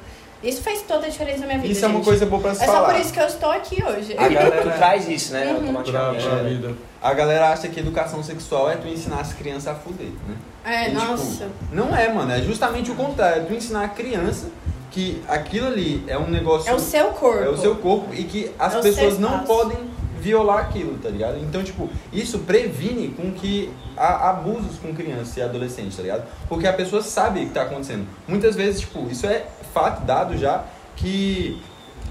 Isso 0.45 0.63
fez 0.63 0.83
toda 0.83 1.07
a 1.07 1.09
diferença 1.09 1.41
na 1.41 1.47
minha 1.47 1.59
vida. 1.59 1.73
Isso 1.73 1.85
é 1.85 1.89
uma 1.89 1.97
gente. 1.97 2.05
coisa 2.05 2.27
boa 2.27 2.43
pra 2.43 2.55
se 2.55 2.63
É 2.63 2.67
falar. 2.67 2.79
só 2.81 2.93
por 2.93 3.01
isso 3.01 3.13
que 3.13 3.21
eu 3.21 3.27
estou 3.27 3.51
aqui 3.51 3.83
hoje. 3.83 4.15
A 4.17 4.29
galera 4.29 4.63
tu 4.63 4.71
traz 4.77 5.09
isso, 5.09 5.33
né? 5.33 5.47
Uhum. 5.47 5.55
Pra, 5.55 5.59
Automaticamente. 5.81 6.25
pra 6.25 6.35
né? 6.37 6.49
vida. 6.51 6.75
A 7.03 7.15
galera 7.15 7.49
acha 7.51 7.69
que 7.69 7.81
educação 7.81 8.23
sexual 8.23 8.71
é 8.71 8.77
tu 8.77 8.87
ensinar 8.89 9.21
as 9.21 9.33
crianças 9.33 9.69
a 9.69 9.75
fuder, 9.75 10.09
né? 10.29 10.37
É, 10.65 10.89
E, 10.89 10.91
tipo, 10.95 11.05
nossa. 11.05 11.49
não 11.73 11.95
é, 11.97 12.13
mano. 12.13 12.31
É 12.33 12.41
justamente 12.43 12.91
o 12.91 12.95
contrário. 12.95 13.43
É 13.43 13.45
tu 13.47 13.55
ensinar 13.55 13.85
a 13.85 13.89
criança 13.89 14.49
que 14.91 15.21
aquilo 15.29 15.67
ali 15.67 16.05
é 16.07 16.17
um 16.19 16.29
negócio... 16.29 16.71
É 16.71 16.75
o 16.75 16.79
seu 16.79 17.07
corpo. 17.09 17.43
É 17.43 17.49
o 17.49 17.57
seu 17.57 17.77
corpo 17.77 18.15
e 18.15 18.25
que 18.25 18.51
as 18.59 18.75
É 18.77 18.81
pessoas 18.81 19.19
não 19.19 19.41
espaço. 19.43 19.47
podem 19.47 19.95
violar 20.21 20.59
aquilo, 20.61 20.97
tá 20.99 21.09
ligado? 21.11 21.37
Então, 21.39 21.63
tipo, 21.63 21.91
isso 22.13 22.39
previne 22.41 23.09
com 23.09 23.31
que 23.33 23.71
há 23.97 24.31
abusos 24.31 24.79
com 24.81 24.95
criança 24.95 25.41
e 25.41 25.43
adolescente, 25.43 25.95
tá 25.95 26.03
ligado? 26.03 26.25
Porque 26.49 26.67
a 26.67 26.73
pessoa 26.73 27.03
sabe 27.03 27.41
o 27.41 27.47
que 27.47 27.53
tá 27.53 27.63
acontecendo. 27.63 28.07
Muitas 28.27 28.55
vezes, 28.57 28.81
tipo, 28.81 29.07
isso 29.11 29.27
é 29.27 29.45
fato 29.75 30.05
dado 30.05 30.39
já 30.39 30.65
que 30.97 31.61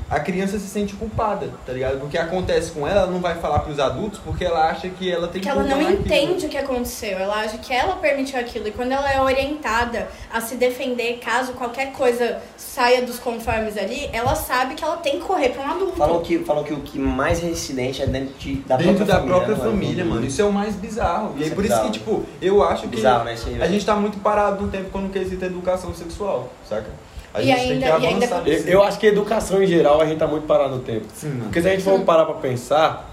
a 0.09 0.19
criança 0.19 0.59
se 0.59 0.67
sente 0.67 0.93
culpada, 0.93 1.49
tá 1.65 1.73
ligado? 1.73 1.99
Porque 1.99 2.17
acontece 2.17 2.71
com 2.71 2.87
ela, 2.87 3.01
ela 3.01 3.11
não 3.11 3.19
vai 3.19 3.35
falar 3.35 3.59
pros 3.59 3.79
adultos 3.79 4.19
porque 4.23 4.45
ela 4.45 4.69
acha 4.69 4.87
que 4.89 5.09
ela 5.11 5.27
tem 5.27 5.41
Porque 5.41 5.49
ela 5.49 5.63
não 5.63 5.81
entende 5.81 6.45
o 6.45 6.49
que 6.49 6.57
aconteceu, 6.57 7.17
ela 7.17 7.37
acha 7.37 7.57
que 7.57 7.73
ela 7.73 7.95
permitiu 7.95 8.39
aquilo. 8.39 8.67
E 8.67 8.71
quando 8.71 8.91
ela 8.91 9.11
é 9.11 9.19
orientada 9.19 10.07
a 10.31 10.39
se 10.39 10.55
defender 10.55 11.19
caso 11.19 11.53
qualquer 11.53 11.93
coisa 11.93 12.37
saia 12.55 13.01
dos 13.01 13.17
conformes 13.17 13.75
ali, 13.75 14.07
ela 14.13 14.35
sabe 14.35 14.75
que 14.75 14.83
ela 14.83 14.97
tem 14.97 15.19
que 15.19 15.25
correr 15.25 15.49
pra 15.49 15.63
um 15.63 15.71
adulto. 15.71 15.95
Falam 15.95 16.21
que, 16.21 16.39
falam 16.39 16.63
que 16.63 16.73
o 16.73 16.81
que 16.81 16.99
mais 16.99 17.43
é 17.43 17.47
incidente 17.47 18.03
é 18.03 18.05
dentro 18.05 18.35
de, 18.37 18.55
da 18.55 18.75
Dentro 18.77 19.05
própria 19.05 19.05
da 19.05 19.13
família. 19.15 19.35
própria 19.35 19.55
né, 19.55 19.63
família, 19.63 20.05
mano. 20.05 20.25
Isso 20.25 20.41
é 20.41 20.45
o 20.45 20.51
mais 20.53 20.75
bizarro. 20.75 21.33
E 21.37 21.39
Isso 21.39 21.43
aí, 21.45 21.51
é 21.51 21.55
por 21.55 21.65
isso 21.65 21.73
que, 21.73 21.89
bizarro. 21.89 21.91
tipo, 21.91 22.25
eu 22.39 22.61
acho 22.61 22.83
que 22.83 22.87
Bizarro, 22.89 23.23
né? 23.23 23.35
A 23.61 23.67
gente 23.67 23.83
tá 23.83 23.95
muito 23.95 24.19
parado 24.19 24.63
no 24.63 24.69
tempo 24.69 24.89
quando 24.91 25.11
quesita 25.11 25.47
educação 25.47 25.91
sexual, 25.95 26.51
saca? 26.69 26.89
A 27.33 27.41
E 27.41 27.45
gente 27.45 27.59
ainda- 27.59 27.91
tem 27.91 27.99
que 27.99 28.05
ainda 28.07 28.25
avançar 28.25 28.43
com- 28.43 28.49
Eu, 28.49 28.63
eu 28.67 28.83
acho 28.83 28.99
que 28.99 29.07
educação 29.07 29.63
em 29.63 29.67
geral 29.67 29.99
a 29.99 30.05
gente 30.05 30.17
tá 30.19 30.27
muito 30.27 30.45
parado 30.45 30.75
no 30.75 30.81
tempo. 30.81 31.05
Sim. 31.15 31.39
Porque 31.43 31.61
se 31.61 31.67
a 31.67 31.71
gente 31.71 31.83
for 31.83 31.99
parar 32.01 32.25
pra 32.25 32.35
pensar, 32.35 33.09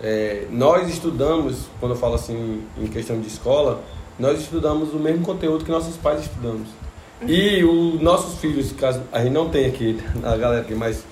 é, 0.00 0.44
nós 0.50 0.88
estudamos, 0.88 1.66
quando 1.80 1.92
eu 1.92 1.98
falo 1.98 2.14
assim 2.14 2.62
em 2.80 2.86
questão 2.86 3.18
de 3.20 3.26
escola, 3.26 3.80
nós 4.18 4.38
estudamos 4.40 4.92
o 4.94 4.96
mesmo 4.98 5.24
conteúdo 5.24 5.64
que 5.64 5.70
nossos 5.70 5.96
pais 5.96 6.20
estudamos. 6.20 6.68
E 7.26 7.64
os 7.64 8.00
nossos 8.00 8.38
filhos, 8.38 8.70
caso 8.72 9.00
a 9.10 9.20
gente 9.22 9.32
não 9.32 9.48
tem 9.48 9.66
aqui, 9.66 9.98
a 10.22 10.36
galera 10.36 10.60
aqui, 10.60 10.74
mas 10.74 11.04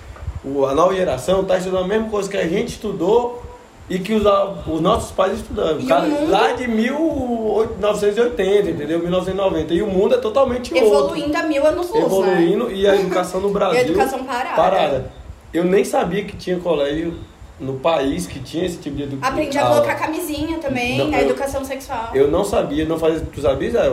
o- 0.45 0.64
a 0.66 0.75
nova 0.75 0.95
geração 0.95 1.42
tá 1.45 1.57
estudando 1.59 1.85
a 1.85 1.88
mesma 1.88 2.09
coisa 2.09 2.28
que 2.28 2.37
a 2.37 2.47
gente 2.47 2.69
estudou 2.71 3.41
e 3.90 3.98
que 3.98 4.14
os, 4.14 4.22
os 4.66 4.80
nossos 4.80 5.10
pais 5.12 5.34
estudaram. 5.34 5.78
E 5.80 5.86
Cara, 5.86 6.06
mundo- 6.06 6.30
Lá 6.30 6.52
de 6.52 6.66
1980, 6.68 8.70
entendeu? 8.70 8.98
1990. 9.00 9.74
E 9.74 9.82
o 9.82 9.86
mundo 9.86 10.14
é 10.14 10.18
totalmente 10.18 10.72
outro 10.74 10.86
Evoluindo 11.16 11.36
a 11.36 11.42
mil 11.42 11.66
anos 11.66 11.88
luz, 11.88 12.00
né? 12.00 12.06
evoluindo 12.06 12.70
e 12.70 12.86
a 12.86 12.94
educação 12.94 13.40
no 13.40 13.48
E 13.50 13.52
Brasil 13.52 13.78
a 13.78 13.82
educação 13.82 14.24
parada. 14.24 14.56
parada. 14.56 15.12
Eu 15.52 15.64
nem 15.64 15.84
sabia 15.84 16.24
que 16.24 16.36
tinha 16.36 16.58
colégio 16.58 17.14
no 17.60 17.74
país 17.74 18.26
que 18.26 18.40
tinha 18.40 18.64
esse 18.64 18.78
tipo 18.78 18.96
de 18.96 19.02
educação. 19.04 19.32
Aprendi 19.32 19.58
a 19.58 19.66
colocar 19.66 19.94
camisinha 19.96 20.58
também, 20.58 20.98
Não, 20.98 21.08
na 21.08 21.20
eu- 21.20 21.26
educação 21.30 21.64
sexual. 21.64 22.10
Eu 22.14 22.28
não 22.28 22.44
sabia, 22.44 22.84
não 22.84 22.98
fazia. 22.98 23.20
Tu 23.32 23.40
sabia, 23.40 23.70
Zé? 23.70 23.92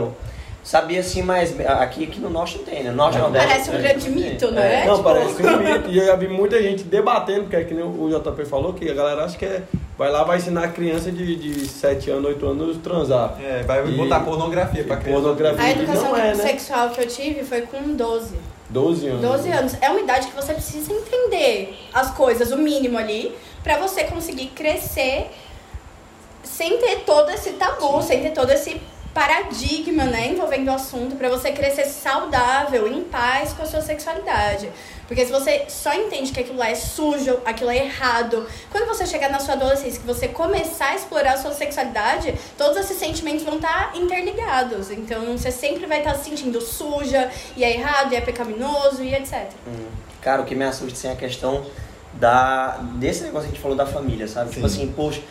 Sabia 0.62 1.02
sim, 1.02 1.22
mas 1.22 1.58
aqui, 1.60 2.04
aqui 2.04 2.20
no 2.20 2.28
norte 2.28 2.58
não 2.58 2.64
tem, 2.64 2.84
né? 2.84 2.90
Norte 2.90 3.16
e 3.16 3.20
nordeste. 3.20 3.48
Parece 3.48 3.70
um 3.70 3.72
né? 3.72 3.80
grande 3.80 4.10
mito, 4.10 4.50
não 4.52 4.62
é? 4.62 4.84
não, 4.84 4.96
Tipo, 4.96 5.04
parece 5.08 5.42
um 5.42 5.56
mito. 5.58 5.88
E 5.90 5.98
eu 5.98 6.06
já 6.06 6.16
vi 6.16 6.28
muita 6.28 6.62
gente 6.62 6.84
debatendo, 6.84 7.42
porque 7.42 7.56
é 7.56 7.64
que 7.64 7.72
nem 7.72 7.82
o 7.82 8.08
JP 8.10 8.44
falou, 8.44 8.74
que 8.74 8.88
a 8.90 8.92
galera 8.94 9.24
acha 9.24 9.38
que 9.38 9.46
é, 9.46 9.62
vai 9.96 10.10
lá 10.10 10.22
vai 10.22 10.36
ensinar 10.36 10.64
a 10.64 10.68
criança 10.68 11.10
de, 11.10 11.34
de 11.36 11.66
7 11.66 12.10
anos, 12.10 12.26
8 12.26 12.46
anos 12.46 12.76
transar. 12.78 13.36
É, 13.42 13.62
vai 13.62 13.86
E- 13.88 13.92
botar 13.96 14.20
pornografia 14.20 14.84
pra 14.84 14.96
criança. 14.98 15.20
pornografia. 15.22 15.64
A 15.64 15.70
educação 15.70 16.10
Não 16.10 16.16
é, 16.16 16.34
né? 16.34 16.34
sexual 16.34 16.90
que 16.90 17.00
eu 17.00 17.06
tive 17.06 17.42
foi 17.42 17.62
com 17.62 17.94
12. 17.96 18.34
12 18.68 19.06
anos. 19.08 19.20
12 19.22 19.50
anos. 19.50 19.76
É 19.80 19.88
uma 19.90 20.00
idade 20.00 20.26
que 20.28 20.36
você 20.36 20.52
precisa 20.52 20.92
entender 20.92 21.74
as 21.92 22.10
coisas, 22.10 22.52
o 22.52 22.58
mínimo 22.58 22.98
ali, 22.98 23.34
pra 23.64 23.78
você 23.78 24.04
conseguir 24.04 24.48
crescer 24.48 25.30
sem 26.42 26.78
ter 26.78 27.00
todo 27.06 27.30
esse 27.30 27.52
tabu, 27.52 28.02
sem 28.02 28.20
ter 28.22 28.30
todo 28.30 28.50
esse 28.50 28.80
paradigma, 29.12 30.04
né, 30.04 30.28
envolvendo 30.28 30.68
o 30.68 30.72
assunto, 30.72 31.16
pra 31.16 31.28
você 31.28 31.50
crescer 31.52 31.84
saudável, 31.84 32.86
em 32.86 33.02
paz 33.04 33.52
com 33.52 33.62
a 33.62 33.66
sua 33.66 33.80
sexualidade. 33.80 34.70
Porque 35.08 35.26
se 35.26 35.32
você 35.32 35.64
só 35.68 35.92
entende 35.92 36.30
que 36.30 36.38
aquilo 36.38 36.58
lá 36.58 36.68
é 36.68 36.74
sujo, 36.76 37.40
aquilo 37.44 37.70
é 37.70 37.78
errado, 37.78 38.46
quando 38.70 38.86
você 38.86 39.04
chegar 39.04 39.28
na 39.28 39.40
sua 39.40 39.54
adolescência, 39.54 40.00
que 40.00 40.06
você 40.06 40.28
começar 40.28 40.90
a 40.90 40.94
explorar 40.94 41.32
a 41.32 41.36
sua 41.36 41.52
sexualidade, 41.52 42.32
todos 42.56 42.76
esses 42.76 42.96
sentimentos 42.96 43.42
vão 43.42 43.56
estar 43.56 43.96
interligados. 43.96 44.90
Então 44.92 45.36
você 45.36 45.50
sempre 45.50 45.86
vai 45.86 45.98
estar 45.98 46.14
se 46.14 46.30
sentindo 46.30 46.60
suja, 46.60 47.28
e 47.56 47.64
é 47.64 47.74
errado, 47.74 48.12
e 48.12 48.16
é 48.16 48.20
pecaminoso, 48.20 49.02
e 49.02 49.12
etc. 49.12 49.50
Hum. 49.66 49.88
Cara, 50.20 50.42
o 50.42 50.44
que 50.44 50.54
me 50.54 50.64
assusta 50.64 50.92
assim, 50.92 51.08
é 51.08 51.12
a 51.12 51.16
questão 51.16 51.66
da, 52.12 52.78
desse 52.94 53.22
negócio 53.24 53.48
que 53.48 53.52
a 53.52 53.54
gente 53.54 53.62
falou 53.62 53.76
da 53.76 53.86
família, 53.86 54.28
sabe? 54.28 54.50
Tipo 54.50 54.68
Sim. 54.68 54.82
assim, 54.84 54.92
poxa. 54.92 55.22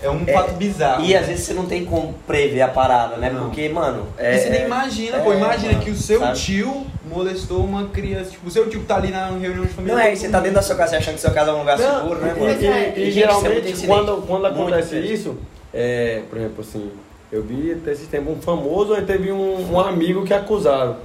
É 0.00 0.08
um 0.08 0.22
É, 0.26 0.32
fato 0.32 0.54
bizarro. 0.54 1.04
E 1.04 1.16
às 1.16 1.26
vezes 1.26 1.44
você 1.44 1.54
não 1.54 1.66
tem 1.66 1.84
como 1.84 2.14
prever 2.26 2.60
a 2.62 2.68
parada, 2.68 3.16
né? 3.16 3.30
Não. 3.30 3.46
Porque, 3.46 3.68
mano. 3.68 4.06
É, 4.16 4.36
E 4.36 4.38
você 4.38 4.48
nem 4.50 4.60
é- 4.62 4.66
imagina, 4.66 5.16
é, 5.16 5.20
pô. 5.20 5.32
Imagina 5.32 5.72
mano, 5.72 5.84
que 5.84 5.90
o 5.90 5.96
seu 5.96 6.20
sabe? 6.20 6.38
tio 6.38 6.86
molestou 7.10 7.64
uma 7.64 7.88
criança. 7.88 8.30
Tipo, 8.30 8.46
o 8.46 8.50
seu 8.50 8.68
tio 8.70 8.80
que 8.80 8.86
tá 8.86 8.96
ali 8.96 9.10
na 9.10 9.26
reunião 9.26 9.64
de 9.64 9.72
família. 9.72 9.94
Não 9.96 10.00
é, 10.02 10.12
e 10.12 10.16
você 10.16 10.28
tá 10.28 10.38
dentro 10.38 10.54
da 10.56 10.62
sua 10.62 10.76
casa 10.76 10.96
achando 10.96 11.14
que 11.16 11.20
sua 11.20 11.30
casa 11.32 11.50
é 11.50 11.54
um 11.54 11.58
lugar 11.58 11.78
Não, 11.78 12.00
seguro, 12.02 12.20
né, 12.20 12.34
e- 12.36 12.40
mano? 12.40 12.60
E, 12.62 12.66
É. 12.66 12.92
e 12.96 13.10
Gente, 13.10 13.28
isso 13.28 13.46
é 13.46 13.48
muito 13.50 13.64
geralmente, 13.66 13.86
quando, 13.86 14.22
quando 14.26 14.42
Muito 14.42 14.46
acontece 14.60 14.96
incidente. 14.96 15.14
isso, 15.14 15.36
é, 15.74 16.22
por 16.30 16.38
exemplo, 16.38 16.60
assim, 16.60 16.90
eu 17.32 17.42
vi 17.42 17.72
até 17.72 17.92
esse 17.92 18.06
tempo 18.06 18.30
um 18.30 18.40
famoso, 18.40 18.94
aí 18.94 19.02
teve 19.02 19.32
um, 19.32 19.72
um 19.72 19.80
amigo 19.80 20.24
que 20.24 20.32
acusaram. 20.32 20.96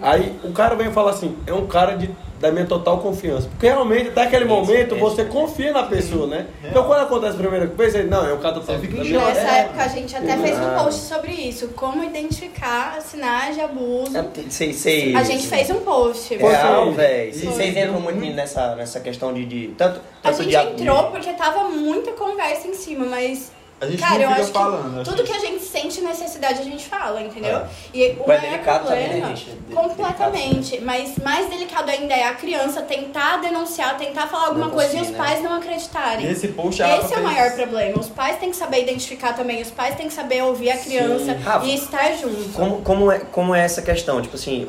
Aí 0.00 0.36
o 0.42 0.52
cara 0.52 0.74
vem 0.74 0.90
falar 0.90 1.10
assim, 1.12 1.36
é 1.46 1.52
um 1.52 1.66
cara 1.66 1.94
de, 1.96 2.10
da 2.42 2.50
minha 2.50 2.66
total 2.66 2.98
confiança. 2.98 3.48
Porque 3.48 3.66
realmente, 3.68 4.08
até 4.08 4.22
aquele 4.22 4.44
Sim, 4.44 4.50
momento, 4.50 4.94
sim, 4.96 5.00
você 5.00 5.22
sim. 5.22 5.30
confia 5.30 5.72
na 5.72 5.84
pessoa, 5.84 6.26
né? 6.26 6.48
Então 6.64 6.84
quando 6.84 7.02
acontece 7.02 7.34
a 7.34 7.38
primeira 7.38 7.66
vez, 7.66 7.94
aí, 7.94 8.04
não, 8.04 8.26
é 8.26 8.34
um 8.34 8.40
cara. 8.40 8.56
Você 8.56 8.72
choque. 8.74 9.12
Nessa 9.12 9.40
é, 9.40 9.60
época 9.60 9.82
a 9.84 9.88
gente 9.88 10.16
até 10.16 10.36
fez 10.36 10.58
um 10.58 10.74
post 10.76 11.00
sobre 11.02 11.30
isso, 11.30 11.68
como 11.68 12.02
identificar 12.02 13.00
sinais 13.00 13.54
de 13.54 13.60
abuso. 13.60 14.18
É, 14.18 14.24
Sei, 14.50 14.72
sei. 14.72 15.14
A 15.14 15.22
gente 15.22 15.46
fez 15.46 15.70
um 15.70 15.80
post. 15.80 16.34
Real, 16.34 16.90
velho. 16.92 17.32
Vocês 17.32 17.76
entram 17.76 18.00
muito 18.00 18.18
nessa, 18.34 18.74
nessa 18.74 18.98
questão 18.98 19.32
de. 19.32 19.44
de 19.46 19.68
tanto, 19.78 20.00
A 20.24 20.30
tanto 20.30 20.42
gente 20.42 20.74
de 20.74 20.82
entrou 20.82 21.04
porque 21.10 21.32
tava 21.34 21.68
muita 21.68 22.10
conversa 22.12 22.66
em 22.66 22.74
cima, 22.74 23.06
mas 23.06 23.52
A 23.82 23.86
gente 23.86 23.98
Cara, 23.98 24.14
não 24.14 24.22
eu 24.22 24.28
fica 24.28 24.42
acho 24.42 24.52
falando. 24.52 24.98
que 25.02 25.10
tudo 25.10 25.24
que 25.24 25.32
a 25.32 25.38
gente 25.40 25.64
sente 25.64 26.00
necessidade 26.02 26.60
a 26.60 26.62
gente 26.62 26.88
fala, 26.88 27.20
entendeu? 27.20 27.56
É. 27.56 27.66
E 27.92 28.10
o 28.12 28.28
Mas 28.28 28.38
é 28.38 28.40
maior 28.40 28.50
delicado 28.52 28.86
também, 28.86 29.02
problema, 29.08 29.28
né, 29.28 29.36
gente? 29.36 29.56
Completamente, 29.74 30.80
mas 30.82 31.18
mais 31.18 31.50
delicado 31.50 31.90
ainda 31.90 32.14
é 32.14 32.28
a 32.28 32.34
criança 32.34 32.82
tentar 32.82 33.38
denunciar, 33.38 33.98
tentar 33.98 34.28
falar 34.28 34.46
alguma 34.46 34.66
Não 34.66 34.72
coisa 34.72 34.96
e 34.96 35.00
os 35.00 35.08
né? 35.10 35.18
pais 35.18 35.42
não 35.42 35.54
acreditarem. 35.54 36.24
Nesse 36.24 36.46
post 36.48 36.80
Rafa 36.80 37.04
Esse 37.04 37.14
é 37.14 37.18
o 37.18 37.24
maior 37.24 37.50
problema. 37.56 37.98
Os 37.98 38.08
pais 38.08 38.38
têm 38.38 38.50
que 38.50 38.56
saber 38.56 38.82
identificar 38.82 39.32
também, 39.32 39.60
os 39.60 39.72
pais 39.72 39.96
têm 39.96 40.06
que 40.06 40.14
saber 40.14 40.44
ouvir 40.44 40.70
a 40.70 40.76
criança 40.78 41.36
Rafa, 41.42 41.66
e 41.66 41.74
estar 41.74 42.12
junto. 42.12 42.52
Como, 42.52 42.82
como, 42.82 43.10
é, 43.10 43.18
como 43.18 43.52
é 43.52 43.64
essa 43.64 43.82
questão, 43.82 44.22
tipo 44.22 44.36
assim, 44.36 44.68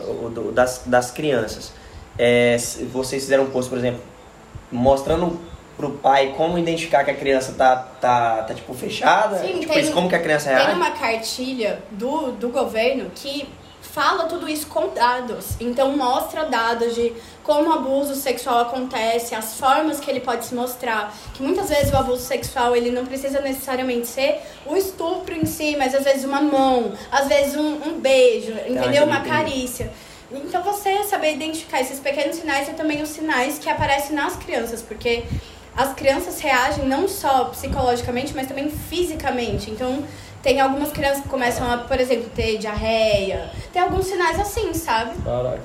das, 0.54 0.82
das 0.88 1.12
crianças? 1.12 1.72
É, 2.18 2.58
vocês 2.92 3.22
fizeram 3.22 3.44
um 3.44 3.52
post, 3.52 3.70
por 3.70 3.78
exemplo, 3.78 4.02
mostrando 4.72 5.40
pro 5.78 5.92
pai 5.92 6.34
como 6.38 6.58
identificar 6.58 7.04
que 7.04 7.12
a 7.12 7.16
criança 7.16 7.54
tá, 7.58 7.76
tá, 8.00 8.44
tá 8.44 8.54
tipo, 8.54 8.74
fechada? 8.74 9.38
Sim, 9.40 9.60
tipo, 9.60 9.74
tem- 9.74 9.82
isso, 9.84 9.92
como 9.94 10.08
que 10.10 10.16
a 10.16 10.20
criança 10.22 10.50
Tem 10.50 10.58
reage? 10.58 10.76
uma 10.76 10.92
cartilha 10.92 11.82
do, 11.92 12.32
do 12.34 12.50
governo 12.50 13.10
que 13.16 13.48
fala 13.82 14.26
tudo 14.26 14.50
isso 14.50 14.66
com 14.68 14.90
dados. 14.90 15.56
Então 15.60 15.96
mostra 15.96 16.46
dados 16.46 16.96
de 16.96 17.14
como 17.44 17.70
o 17.70 17.74
abuso 17.74 18.16
sexual 18.16 18.62
acontece, 18.62 19.36
as 19.36 19.56
formas 19.60 20.00
que 20.00 20.10
ele 20.10 20.20
pode 20.20 20.46
se 20.46 20.56
mostrar. 20.56 21.14
Que 21.34 21.44
muitas 21.44 21.70
vezes 21.70 21.94
o 21.94 21.98
abuso 21.98 22.24
sexual 22.24 22.76
ele 22.76 22.90
não 22.90 23.06
precisa 23.06 23.40
necessariamente 23.42 24.08
ser 24.08 24.40
o 24.66 24.76
estupro 24.76 25.36
em 25.36 25.46
si, 25.46 25.76
mas 25.78 25.94
às 25.94 26.04
vezes 26.04 26.24
uma 26.24 26.42
mão, 26.42 26.94
às 27.12 27.28
vezes 27.28 27.56
um, 27.56 27.74
um 27.90 28.00
beijo, 28.00 28.52
entendeu? 28.68 29.04
Uma 29.04 29.18
entendi. 29.20 29.30
carícia. 29.30 29.92
Então 30.32 30.64
você 30.64 31.04
saber 31.04 31.34
identificar 31.34 31.80
esses 31.82 32.00
pequenos 32.00 32.38
sinais 32.38 32.68
e 32.68 32.72
também 32.72 33.02
os 33.04 33.10
sinais 33.10 33.60
que 33.60 33.70
aparecem 33.70 34.16
nas 34.16 34.36
crianças, 34.36 34.82
porque 34.82 35.24
as 35.76 35.94
crianças 35.94 36.40
reagem 36.40 36.86
não 36.88 37.08
só 37.08 37.46
psicologicamente, 37.46 38.34
mas 38.36 38.48
também 38.48 38.70
fisicamente. 38.70 39.72
Então, 39.72 40.04
tem 40.44 40.60
algumas 40.60 40.92
crianças 40.92 41.24
que 41.24 41.30
começam 41.30 41.72
a, 41.72 41.78
por 41.78 41.98
exemplo, 41.98 42.30
ter 42.36 42.58
diarreia. 42.58 43.50
Tem 43.72 43.82
alguns 43.82 44.06
sinais 44.06 44.38
assim, 44.38 44.74
sabe? 44.74 45.14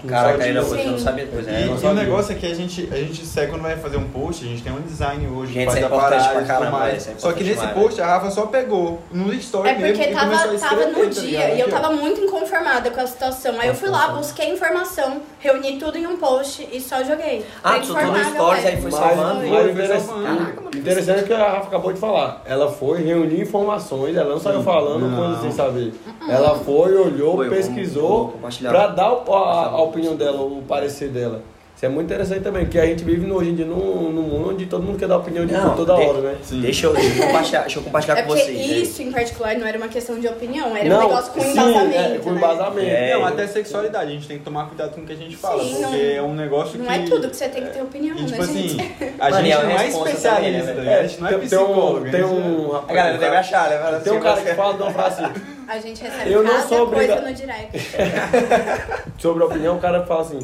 Caraca, 0.06 0.44
ainda 0.44 0.62
você 0.62 0.84
não 0.84 0.98
sabia. 0.98 1.28
Pois 1.30 1.48
E, 1.48 1.50
é, 1.50 1.62
e 1.62 1.64
não 1.66 1.90
o 1.90 1.94
negócio 1.94 2.32
é 2.32 2.36
que 2.36 2.46
a 2.46 2.54
gente, 2.54 2.88
a 2.92 2.96
gente 2.96 3.26
segue 3.26 3.50
quando 3.50 3.62
vai 3.62 3.76
fazer 3.76 3.96
um 3.96 4.08
post, 4.08 4.44
a 4.44 4.48
gente 4.48 4.62
tem 4.62 4.72
um 4.72 4.80
design 4.80 5.26
hoje, 5.26 5.52
Gente, 5.52 5.66
faz 5.66 5.78
é 5.78 5.84
a 5.84 5.88
parada 5.88 6.42
e 6.42 6.46
tudo 6.46 6.70
mais. 6.70 7.08
é 7.08 7.14
Só 7.18 7.32
que 7.32 7.42
nesse 7.42 7.58
demais, 7.58 7.74
post 7.76 8.00
a 8.00 8.06
Rafa 8.06 8.30
só 8.30 8.46
pegou 8.46 9.00
no 9.10 9.34
story 9.34 9.68
É 9.68 9.74
porque 9.74 9.92
mesmo 9.92 10.04
e 10.04 10.14
tava, 10.14 10.26
começou 10.26 10.50
a 10.54 10.58
tava 10.70 10.82
escrever, 10.82 11.06
no 11.08 11.14
tá 11.14 11.20
dia 11.20 11.54
e 11.54 11.60
eu 11.60 11.68
tava 11.68 11.90
muito 11.90 12.20
inconformada 12.20 12.90
com 12.90 13.00
a 13.00 13.06
situação. 13.06 13.58
Aí 13.58 13.68
eu 13.68 13.74
fui 13.74 13.88
lá, 13.88 14.08
busquei 14.08 14.52
informação, 14.52 15.20
reuni 15.40 15.76
tudo 15.78 15.98
em 15.98 16.06
um 16.06 16.16
post 16.18 16.68
e 16.70 16.80
só 16.80 17.02
joguei. 17.02 17.44
Ah, 17.64 17.80
tu 17.80 17.94
no 17.94 18.24
stories, 18.24 18.64
aí 18.64 18.80
foi 18.80 18.92
salvando. 18.92 19.40
mas 19.48 20.04
Foi, 20.04 20.24
o 20.64 20.78
interessante 20.78 21.20
é 21.20 21.22
que 21.24 21.32
a 21.32 21.50
Rafa 21.50 21.66
acabou 21.66 21.92
de 21.92 21.98
falar. 21.98 22.42
Ela 22.46 22.70
foi 22.70 23.02
reunir 23.02 23.40
informações, 23.40 24.16
ela 24.16 24.30
não 24.30 24.38
saiu 24.40 24.62
falando 24.72 25.08
Não. 25.08 25.16
coisas 25.16 25.40
sem 25.40 25.50
saber. 25.52 25.94
Ela 26.28 26.54
foi, 26.56 26.94
olhou, 26.96 27.36
Foi, 27.36 27.48
pesquisou 27.48 28.34
pra 28.62 28.88
dar 28.88 29.12
o- 29.12 29.32
a, 29.34 29.64
a 29.66 29.82
opinião 29.82 30.14
dela, 30.14 30.42
o 30.42 30.62
parecer 30.68 31.08
dela. 31.08 31.40
Isso 31.78 31.86
é 31.86 31.88
muito 31.88 32.06
interessante 32.06 32.40
também, 32.40 32.64
porque 32.64 32.76
a 32.76 32.86
gente 32.86 33.04
vive 33.04 33.24
no- 33.24 33.36
hoje 33.36 33.50
em 33.50 33.54
dia 33.54 33.64
num, 33.64 34.10
num 34.10 34.22
mundo 34.22 34.50
onde 34.50 34.66
todo 34.66 34.82
mundo 34.82 34.98
quer 34.98 35.06
dar 35.06 35.18
opinião 35.18 35.46
de 35.46 35.52
Não, 35.52 35.76
tudo 35.76 35.86
toda 35.86 35.94
de- 35.94 36.06
hora, 36.08 36.20
né? 36.22 36.36
Sim. 36.42 36.60
Deixa 36.60 36.86
eu, 36.88 36.92
deixa 36.92 37.08
eu 37.22 37.26
compartilhar, 37.28 37.60
deixa 37.60 37.78
eu 37.78 37.82
compartilhar 37.84 38.18
É 38.18 38.22
com 38.22 38.28
porque 38.30 38.42
vocês. 38.42 38.58
né? 38.58 38.76
isso 38.78 39.00
em 39.02 39.12
particular 39.12 39.54
não 39.54 39.64
era 39.64 39.78
uma 39.78 39.86
questão 39.86 40.18
de 40.18 40.26
opinião, 40.26 40.76
era 40.76 40.92
um 40.92 40.98
negócio 41.02 41.32
com 41.32 41.40
sim, 41.40 41.52
embasamento. 41.52 41.94
é, 42.14 42.18
com 42.18 42.30
né? 42.32 42.36
embasamento. 42.36 42.88
É, 42.90 43.12
Não, 43.12 43.20
eu- 43.20 43.26
até 43.26 43.46
sexualidade, 43.46 44.10
a 44.10 44.12
gente 44.12 44.26
tem 44.26 44.38
que 44.38 44.44
tomar 44.44 44.66
cuidado 44.66 44.90
com 44.92 45.02
o 45.02 45.06
que 45.06 45.12
a 45.12 45.16
gente 45.16 45.36
fala, 45.36 45.62
Sim, 45.62 45.68
porque 45.70 45.82
não- 45.86 45.94
é 45.94 46.22
um 46.22 46.34
negócio 46.34 46.78
Não 46.80 46.86
que... 46.86 46.92
é 46.92 46.98
tudo 47.04 47.30
que 47.30 47.36
você 47.36 47.48
tem 47.48 47.62
que 47.62 47.70
ter 47.70 47.80
opinião, 47.80 48.16
E, 48.16 48.22
né, 48.22 48.26
tipo 48.26 48.44
gente? 48.44 48.80
assim, 48.82 49.12
a 49.20 49.30
Mano, 49.30 49.36
gente 49.44 49.52
é 49.52 49.56
uma 49.58 49.64
não 49.64 49.70
é 49.70 49.78
responsa 49.78 50.08
especialista, 50.10 50.66
também, 50.72 50.84
né? 50.84 50.98
A 50.98 51.06
gente 51.06 51.20
não 51.20 51.26
é 51.28 51.30
tem, 51.30 51.38
tem 51.38 51.48
psicólogo. 51.48 51.98
um, 51.98 52.10
tem 52.10 52.20
a 52.20 52.26
gente- 52.26 52.34
um 52.34 52.76
A 52.76 52.92
galera 52.92 53.18
deve 53.18 53.36
achar, 53.36 53.70
né? 53.70 53.76
Tem 54.02 54.12
um 54.12 54.16
assim, 54.16 54.24
cara 54.24 54.40
que 54.42 54.54
fala 54.56 54.74
de 54.74 54.82
uma 54.82 54.90
frase 54.90 55.22
assim, 55.24 55.32
A 55.68 55.78
gente 55.78 56.02
recebe 56.02 56.32
Eu 56.32 56.42
não 56.42 56.50
cada 56.50 56.66
sou 56.66 56.86
coisa 56.88 57.12
obriga- 57.14 57.20
no 57.20 57.32
direct. 57.32 57.78
sobre 59.18 59.42
a 59.44 59.46
opinião, 59.46 59.76
o 59.76 59.78
cara 59.78 60.04
fala 60.04 60.22
assim, 60.22 60.40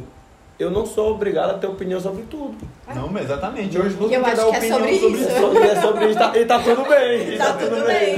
eu 0.58 0.70
não 0.70 0.86
sou 0.86 1.12
obrigado 1.12 1.50
a 1.50 1.54
ter 1.58 1.66
opinião 1.66 2.00
sobre 2.00 2.22
tudo. 2.24 2.54
Não, 2.94 3.08
mas 3.08 3.24
exatamente. 3.24 3.76
Hoje 3.78 3.96
mundo 3.96 4.08
quer 4.08 4.20
dar 4.22 4.42
é 4.42 4.44
opinião 4.44 4.78
sobre 4.78 4.98
sobre 4.98 5.16
isso. 5.16 5.28
isso. 5.30 5.40
Sobre, 5.40 5.62
é 5.62 5.80
sobre 5.80 6.06
isso, 6.10 6.18
tá- 6.18 6.38
e 6.38 6.44
tá 6.44 6.58
tudo 6.60 6.84
bem. 6.88 7.34
e 7.34 7.38
Tá 7.38 7.52
tudo 7.54 7.84
bem. 7.86 8.16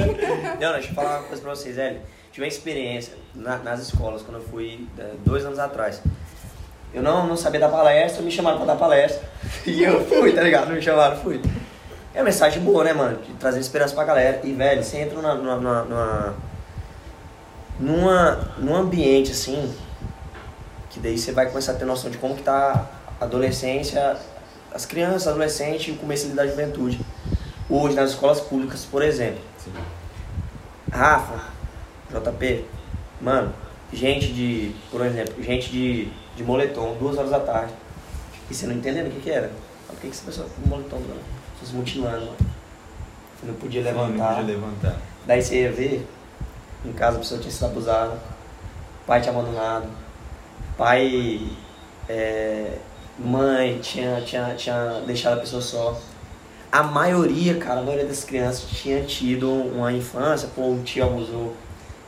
Não, 0.59 0.73
deixa 0.73 0.89
eu 0.89 0.93
falar 0.95 1.19
uma 1.19 1.27
coisa 1.27 1.41
pra 1.41 1.55
vocês, 1.55 1.77
Hélio. 1.77 2.01
Tive 2.31 2.45
uma 2.45 2.49
experiência 2.49 3.13
na- 3.33 3.57
nas 3.57 3.79
escolas, 3.81 4.21
quando 4.21 4.37
eu 4.37 4.43
fui 4.43 4.87
é, 4.99 5.11
dois 5.25 5.43
anos 5.45 5.57
atrás. 5.59 6.01
Eu 6.93 7.01
não, 7.01 7.25
não 7.27 7.35
sabia 7.35 7.59
dar 7.59 7.69
palestra, 7.69 8.21
me 8.23 8.31
chamaram 8.31 8.57
pra 8.57 8.67
dar 8.67 8.75
palestra. 8.75 9.21
E 9.65 9.83
eu 9.83 10.05
fui, 10.05 10.31
tá 10.33 10.41
ligado? 10.41 10.69
Me 10.71 10.81
chamaram, 10.81 11.17
fui. 11.17 11.41
É 12.13 12.19
uma 12.19 12.25
mensagem 12.25 12.61
boa, 12.63 12.83
né, 12.83 12.93
mano? 12.93 13.17
De 13.17 13.33
trazer 13.33 13.59
esperança 13.59 13.93
pra 13.93 14.03
galera. 14.03 14.39
E, 14.43 14.51
velho, 14.53 14.83
você 14.83 14.97
entra 14.99 15.15
numa, 15.21 15.35
numa, 15.35 15.83
numa, 15.83 16.35
numa, 17.79 18.39
num 18.57 18.75
ambiente, 18.75 19.31
assim, 19.31 19.73
que 20.97 21.03
daí 21.03 21.17
você 21.17 21.31
vai 21.31 21.45
começar 21.45 21.73
a 21.73 21.75
ter 21.75 21.85
noção 21.85 22.09
de 22.09 22.17
como 22.17 22.35
que 22.35 22.41
tá 22.41 22.89
a 23.21 23.23
adolescência, 23.25 24.17
as 24.73 24.85
crianças, 24.85 25.27
adolescentes 25.27 25.87
e 25.87 25.91
o 25.91 25.95
começo 25.95 26.27
da 26.29 26.45
juventude. 26.47 26.99
Hoje, 27.69 27.95
nas 27.95 28.11
escolas 28.11 28.39
públicas, 28.41 28.83
por 28.89 29.03
exemplo. 29.03 29.39
Rafa, 30.91 31.39
JP, 32.09 32.65
mano, 33.21 33.53
gente 33.93 34.33
de, 34.33 34.73
por 34.89 35.05
exemplo, 35.05 35.43
gente 35.43 35.69
de, 35.69 36.09
de 36.35 36.43
moletom, 36.43 36.95
duas 36.99 37.17
horas 37.17 37.29
da 37.29 37.39
tarde, 37.41 37.73
e 38.49 38.55
você 38.55 38.65
não 38.65 38.73
entendendo 38.75 39.07
o 39.07 39.11
que 39.11 39.21
que 39.21 39.29
era. 39.29 39.51
Por 39.87 39.95
que 39.97 40.07
que 40.07 40.13
essa 40.13 40.25
pessoa 40.25 40.47
com 40.49 40.67
moletom, 40.69 40.97
mano? 40.99 41.19
Pessoas 41.59 41.77
mutilando, 41.77 42.25
mano. 42.25 42.37
Você 43.39 43.45
não 43.45 43.53
podia 43.55 43.83
Não 43.83 43.91
levantar. 43.91 44.35
podia 44.37 44.55
levantar. 44.55 44.95
Daí 45.27 45.41
você 45.41 45.61
ia 45.61 45.71
ver, 45.71 46.07
em 46.85 46.93
casa 46.93 47.17
a 47.17 47.19
pessoa 47.19 47.39
tinha 47.39 47.51
sido 47.51 47.65
abusada, 47.65 48.17
pai 49.05 49.21
tinha 49.21 49.33
abandonado, 49.33 49.87
pai, 50.77 51.41
é, 52.07 52.77
mãe 53.17 53.79
tinha, 53.79 54.21
tinha, 54.21 54.53
tinha 54.55 55.01
deixado 55.05 55.37
a 55.37 55.41
pessoa 55.41 55.61
só. 55.61 55.99
A 56.71 56.83
maioria, 56.83 57.57
cara, 57.57 57.79
a 57.79 57.83
maioria 57.83 58.05
das 58.05 58.23
crianças 58.23 58.69
tinha 58.69 59.03
tido 59.03 59.49
uma 59.49 59.91
infância, 59.91 60.49
pô, 60.55 60.63
um 60.63 60.83
tio 60.83 61.05
abusou. 61.05 61.55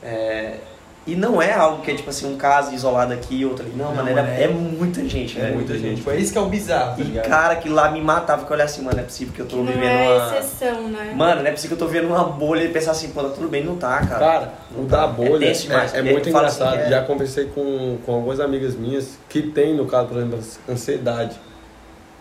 é, 0.03 0.60
e 1.07 1.15
não 1.15 1.41
é 1.41 1.51
algo 1.53 1.81
que 1.81 1.89
é 1.89 1.95
tipo 1.95 2.09
assim, 2.09 2.31
um 2.31 2.38
caso 2.38 2.73
isolado 2.73 3.12
aqui, 3.13 3.43
outro 3.43 3.65
ali. 3.65 3.73
Não, 3.75 3.88
Não, 3.88 3.95
mano, 3.95 4.09
era- 4.09 4.27
é- 4.29 4.43
é, 4.43 4.47
muita 4.47 5.03
gente, 5.07 5.39
É 5.39 5.49
muita 5.51 5.77
gente. 5.77 6.01
Foi 6.01 6.17
isso 6.17 6.31
que 6.31 6.38
é 6.38 6.41
o 6.41 6.45
bizarro, 6.45 6.95
tá 6.97 7.01
E 7.01 7.03
ligado? 7.05 7.25
cara, 7.27 7.55
que 7.55 7.67
lá 7.69 7.89
me 7.89 7.99
matava, 8.01 8.45
que 8.45 8.51
eu 8.51 8.55
olhava 8.55 8.69
assim, 8.69 8.81
mano, 8.83 8.95
não 8.97 9.03
é 9.03 9.05
possível 9.05 9.33
que 9.33 9.39
eu 9.41 9.45
tô 9.47 9.55
Que 9.57 9.63
não 9.63 9.71
vivendo 9.71 9.85
é 9.91 10.17
uma. 10.19 10.38
exceção, 10.38 10.88
né? 10.89 11.13
Mano, 11.15 11.41
não 11.41 11.47
é 11.47 11.51
possível 11.51 11.75
que 11.77 11.83
eu 11.83 11.88
tô 11.88 11.91
vivendo 11.93 12.09
uma 12.12 12.23
bolha 12.25 12.63
e 12.63 12.69
pensar 12.69 12.91
assim, 12.91 13.09
pô, 13.09 13.23
tá 13.23 13.29
tudo 13.29 13.47
bem, 13.47 13.63
não 13.63 13.75
tá, 13.77 13.97
cara. 14.05 14.19
Cara, 14.19 14.53
o 14.77 14.83
da 14.83 15.07
bolha 15.07 15.45
É 15.45 15.47
tenso 15.47 15.63
demais. 15.63 15.93
é, 15.95 15.99
é 15.99 16.01
muito 16.03 16.19
assim 16.21 16.29
engraçado. 16.29 16.75
é- 16.79 16.89
Já 16.89 17.01
conversei 17.03 17.45
com, 17.45 17.97
com 18.05 18.13
algumas 18.13 18.39
amigas 18.39 18.75
minhas 18.75 19.17
que 19.27 19.41
tem, 19.41 19.75
no 19.75 19.85
caso, 19.88 20.07
por 20.09 20.17
exemplo, 20.17 20.39
ansiedade. 20.69 21.35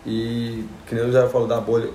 E, 0.05 0.63
que 0.87 0.95
nem 0.95 1.03
eu 1.03 1.11
já 1.11 1.27
falou 1.27 1.47
da 1.47 1.59
bolha. 1.59 1.89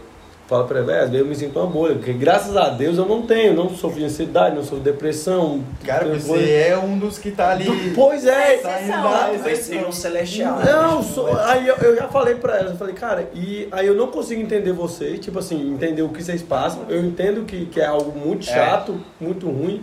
Falo 0.46 0.64
pra 0.64 0.78
ele, 0.78 0.86
velho, 0.86 1.00
vezes 1.08 1.20
eu 1.20 1.26
me 1.26 1.34
sinto 1.34 1.58
uma 1.58 1.66
bolha, 1.66 1.94
porque 1.94 2.12
graças 2.12 2.54
a 2.56 2.68
Deus 2.68 2.98
eu 2.98 3.06
não 3.06 3.22
tenho, 3.22 3.54
não 3.54 3.70
sofro 3.70 3.98
de 3.98 4.04
ansiedade, 4.04 4.54
não 4.54 4.62
sofro 4.62 4.78
de 4.78 4.84
depressão. 4.84 5.62
Cara, 5.84 6.04
você 6.06 6.28
coisa- 6.28 6.50
é 6.50 6.76
um 6.78 6.98
dos 6.98 7.18
que 7.18 7.30
tá 7.30 7.50
ali. 7.50 7.92
Pois 7.94 8.26
é, 8.26 8.58
Vai 8.58 9.56
ser 9.56 9.86
um 9.86 9.92
celestial. 9.92 10.56
né? 10.58 10.70
Não, 10.70 11.02
sou- 11.02 11.34
aí 11.40 11.66
eu, 11.66 11.76
eu 11.76 11.96
já 11.96 12.08
falei 12.08 12.34
pra 12.34 12.58
elas, 12.58 12.72
eu 12.72 12.76
falei, 12.76 12.94
cara, 12.94 13.28
e 13.34 13.68
aí 13.72 13.86
eu 13.86 13.94
não 13.94 14.08
consigo 14.08 14.40
entender 14.42 14.72
vocês, 14.72 15.18
tipo 15.20 15.38
assim, 15.38 15.72
entender 15.72 16.02
o 16.02 16.08
que 16.10 16.22
vocês 16.22 16.42
passam. 16.42 16.82
Eu 16.88 17.04
entendo 17.04 17.44
que, 17.44 17.66
que 17.66 17.80
é 17.80 17.86
algo 17.86 18.12
muito 18.18 18.48
É. 18.48 18.52
chato, 18.52 19.00
muito 19.20 19.46
ruim, 19.48 19.82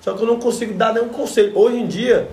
só 0.00 0.12
que 0.14 0.22
eu 0.22 0.26
não 0.26 0.38
consigo 0.38 0.72
dar 0.74 0.94
nenhum 0.94 1.08
conselho. 1.08 1.52
Hoje 1.58 1.78
em 1.78 1.86
dia, 1.86 2.28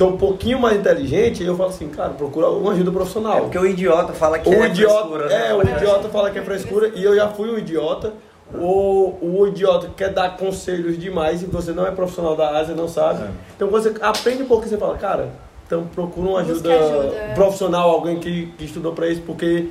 tô 0.00 0.06
um 0.06 0.16
pouquinho 0.16 0.58
mais 0.58 0.78
inteligente 0.78 1.44
eu 1.44 1.54
falo 1.54 1.68
assim, 1.68 1.86
cara, 1.90 2.08
procura 2.10 2.48
uma 2.48 2.72
ajuda 2.72 2.90
profissional. 2.90 3.36
É 3.36 3.40
porque 3.42 3.58
o 3.58 3.66
idiota 3.66 4.14
fala 4.14 4.38
que 4.38 4.48
O 4.48 4.54
é 4.54 4.68
idiota, 4.68 4.94
frescura, 4.94 5.26
né? 5.26 5.48
é, 5.50 5.54
o 5.54 5.62
idiota 5.62 6.08
fala 6.08 6.30
que 6.30 6.38
é 6.38 6.42
frescura 6.42 6.90
e 6.94 7.04
eu 7.04 7.14
já 7.14 7.28
fui 7.28 7.50
um 7.50 7.58
idiota. 7.58 8.14
O, 8.54 9.14
o 9.20 9.46
idiota 9.46 9.90
quer 9.94 10.08
dar 10.08 10.38
conselhos 10.38 10.98
demais 10.98 11.42
e 11.42 11.46
você 11.46 11.72
não 11.72 11.86
é 11.86 11.90
profissional 11.90 12.34
da 12.34 12.50
área, 12.50 12.74
não 12.74 12.88
sabe. 12.88 13.24
É. 13.24 13.28
Então 13.54 13.68
você 13.68 13.94
aprende 14.00 14.42
um 14.42 14.46
pouco 14.46 14.64
e 14.64 14.70
você 14.70 14.78
fala, 14.78 14.96
cara, 14.96 15.28
então 15.66 15.86
procura 15.94 16.30
uma 16.30 16.40
ajuda, 16.40 16.72
ajuda, 16.72 17.16
é. 17.16 17.34
profissional, 17.34 17.90
alguém 17.90 18.18
que, 18.18 18.46
que 18.56 18.64
estudou 18.64 18.94
pra 18.94 19.06
isso, 19.06 19.20
porque 19.26 19.68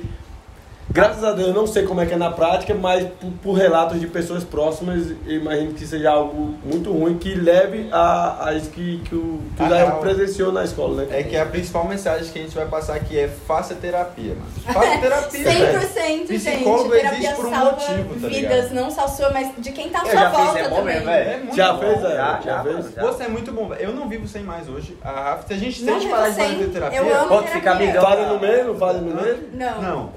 graças 0.90 1.22
a 1.24 1.32
Deus 1.32 1.48
eu 1.48 1.54
não 1.54 1.66
sei 1.66 1.84
como 1.84 2.00
é 2.00 2.06
que 2.06 2.14
é 2.14 2.16
na 2.16 2.30
prática, 2.30 2.74
mas 2.74 3.06
por, 3.20 3.30
por 3.42 3.52
relatos 3.54 4.00
de 4.00 4.06
pessoas 4.06 4.44
próximas, 4.44 5.10
eu 5.26 5.36
imagino 5.40 5.72
que 5.72 5.86
seja 5.86 6.10
algo 6.10 6.54
muito 6.64 6.92
ruim 6.92 7.16
que 7.18 7.34
leve 7.34 7.88
a, 7.92 8.48
a 8.48 8.54
isso 8.54 8.70
que, 8.70 8.98
que 9.04 9.14
o, 9.14 9.40
que 9.56 9.62
o 9.62 9.66
A 9.66 9.68
Dael 9.68 9.86
real 9.86 10.00
presenciou 10.00 10.52
na 10.52 10.64
escola, 10.64 11.02
né? 11.04 11.18
É 11.20 11.22
que 11.22 11.36
a 11.36 11.46
principal 11.46 11.84
mensagem 11.86 12.30
que 12.32 12.38
a 12.38 12.42
gente 12.42 12.54
vai 12.54 12.66
passar 12.66 12.94
aqui 12.94 13.18
é 13.18 13.28
faça 13.28 13.74
terapia, 13.74 14.34
mano. 14.34 14.50
Faça 14.74 14.98
terapia, 15.00 15.44
velho. 15.44 15.80
100%, 15.80 15.92
gente. 16.00 16.26
Psicólogo 16.38 16.90
Terapia 16.90 17.18
existe 17.18 17.34
por 17.34 17.46
um 17.46 17.50
salva 17.50 17.70
motivo, 17.72 18.20
tá 18.20 18.28
vidas, 18.28 18.70
não 18.72 18.90
só 18.90 19.06
sua, 19.08 19.30
mas 19.30 19.50
de 19.58 19.72
quem 19.72 19.88
tá 19.90 19.98
à 20.00 20.02
Eu 20.02 20.10
sua 20.10 20.20
já 20.20 20.30
fiz, 20.30 20.38
volta 20.44 20.58
é 20.58 20.68
bom 20.68 20.76
também. 20.76 20.94
mesmo. 20.96 21.10
É 21.10 21.36
muito 21.38 21.56
Já 21.56 21.72
bom. 21.72 21.78
fez, 21.80 21.98
é? 21.98 22.00
Já, 22.02 22.14
Já, 22.14 22.40
já, 22.44 22.62
fez? 22.62 22.94
já. 22.94 23.02
Você 23.02 23.22
é 23.24 23.28
muito 23.28 23.52
bom, 23.52 23.68
velho. 23.68 23.80
Eu 23.82 23.92
não 23.92 24.08
vivo 24.08 24.26
sem 24.28 24.42
mais 24.42 24.68
hoje. 24.68 24.96
A 25.02 25.10
Rafa, 25.10 25.46
se 25.48 25.54
a 25.54 25.56
gente, 25.56 25.82
Não 25.84 25.94
gente 25.94 26.02
vivo 26.06 26.14
parar 26.16 26.28
de 26.30 26.36
fazer 26.36 26.66
terapia. 26.68 26.98
Eu 26.98 27.16
amo 27.18 27.28
Pode 27.28 27.46
ficar 27.48 27.60
terapia. 27.76 27.84
amigão. 27.86 28.02
Fale 28.02 28.26
no 28.26 28.40
mesmo, 28.40 28.74
fale 28.76 28.98
no 29.00 29.14
mesmo. 29.22 29.42
Não. 29.54 29.82
Não, 29.82 30.12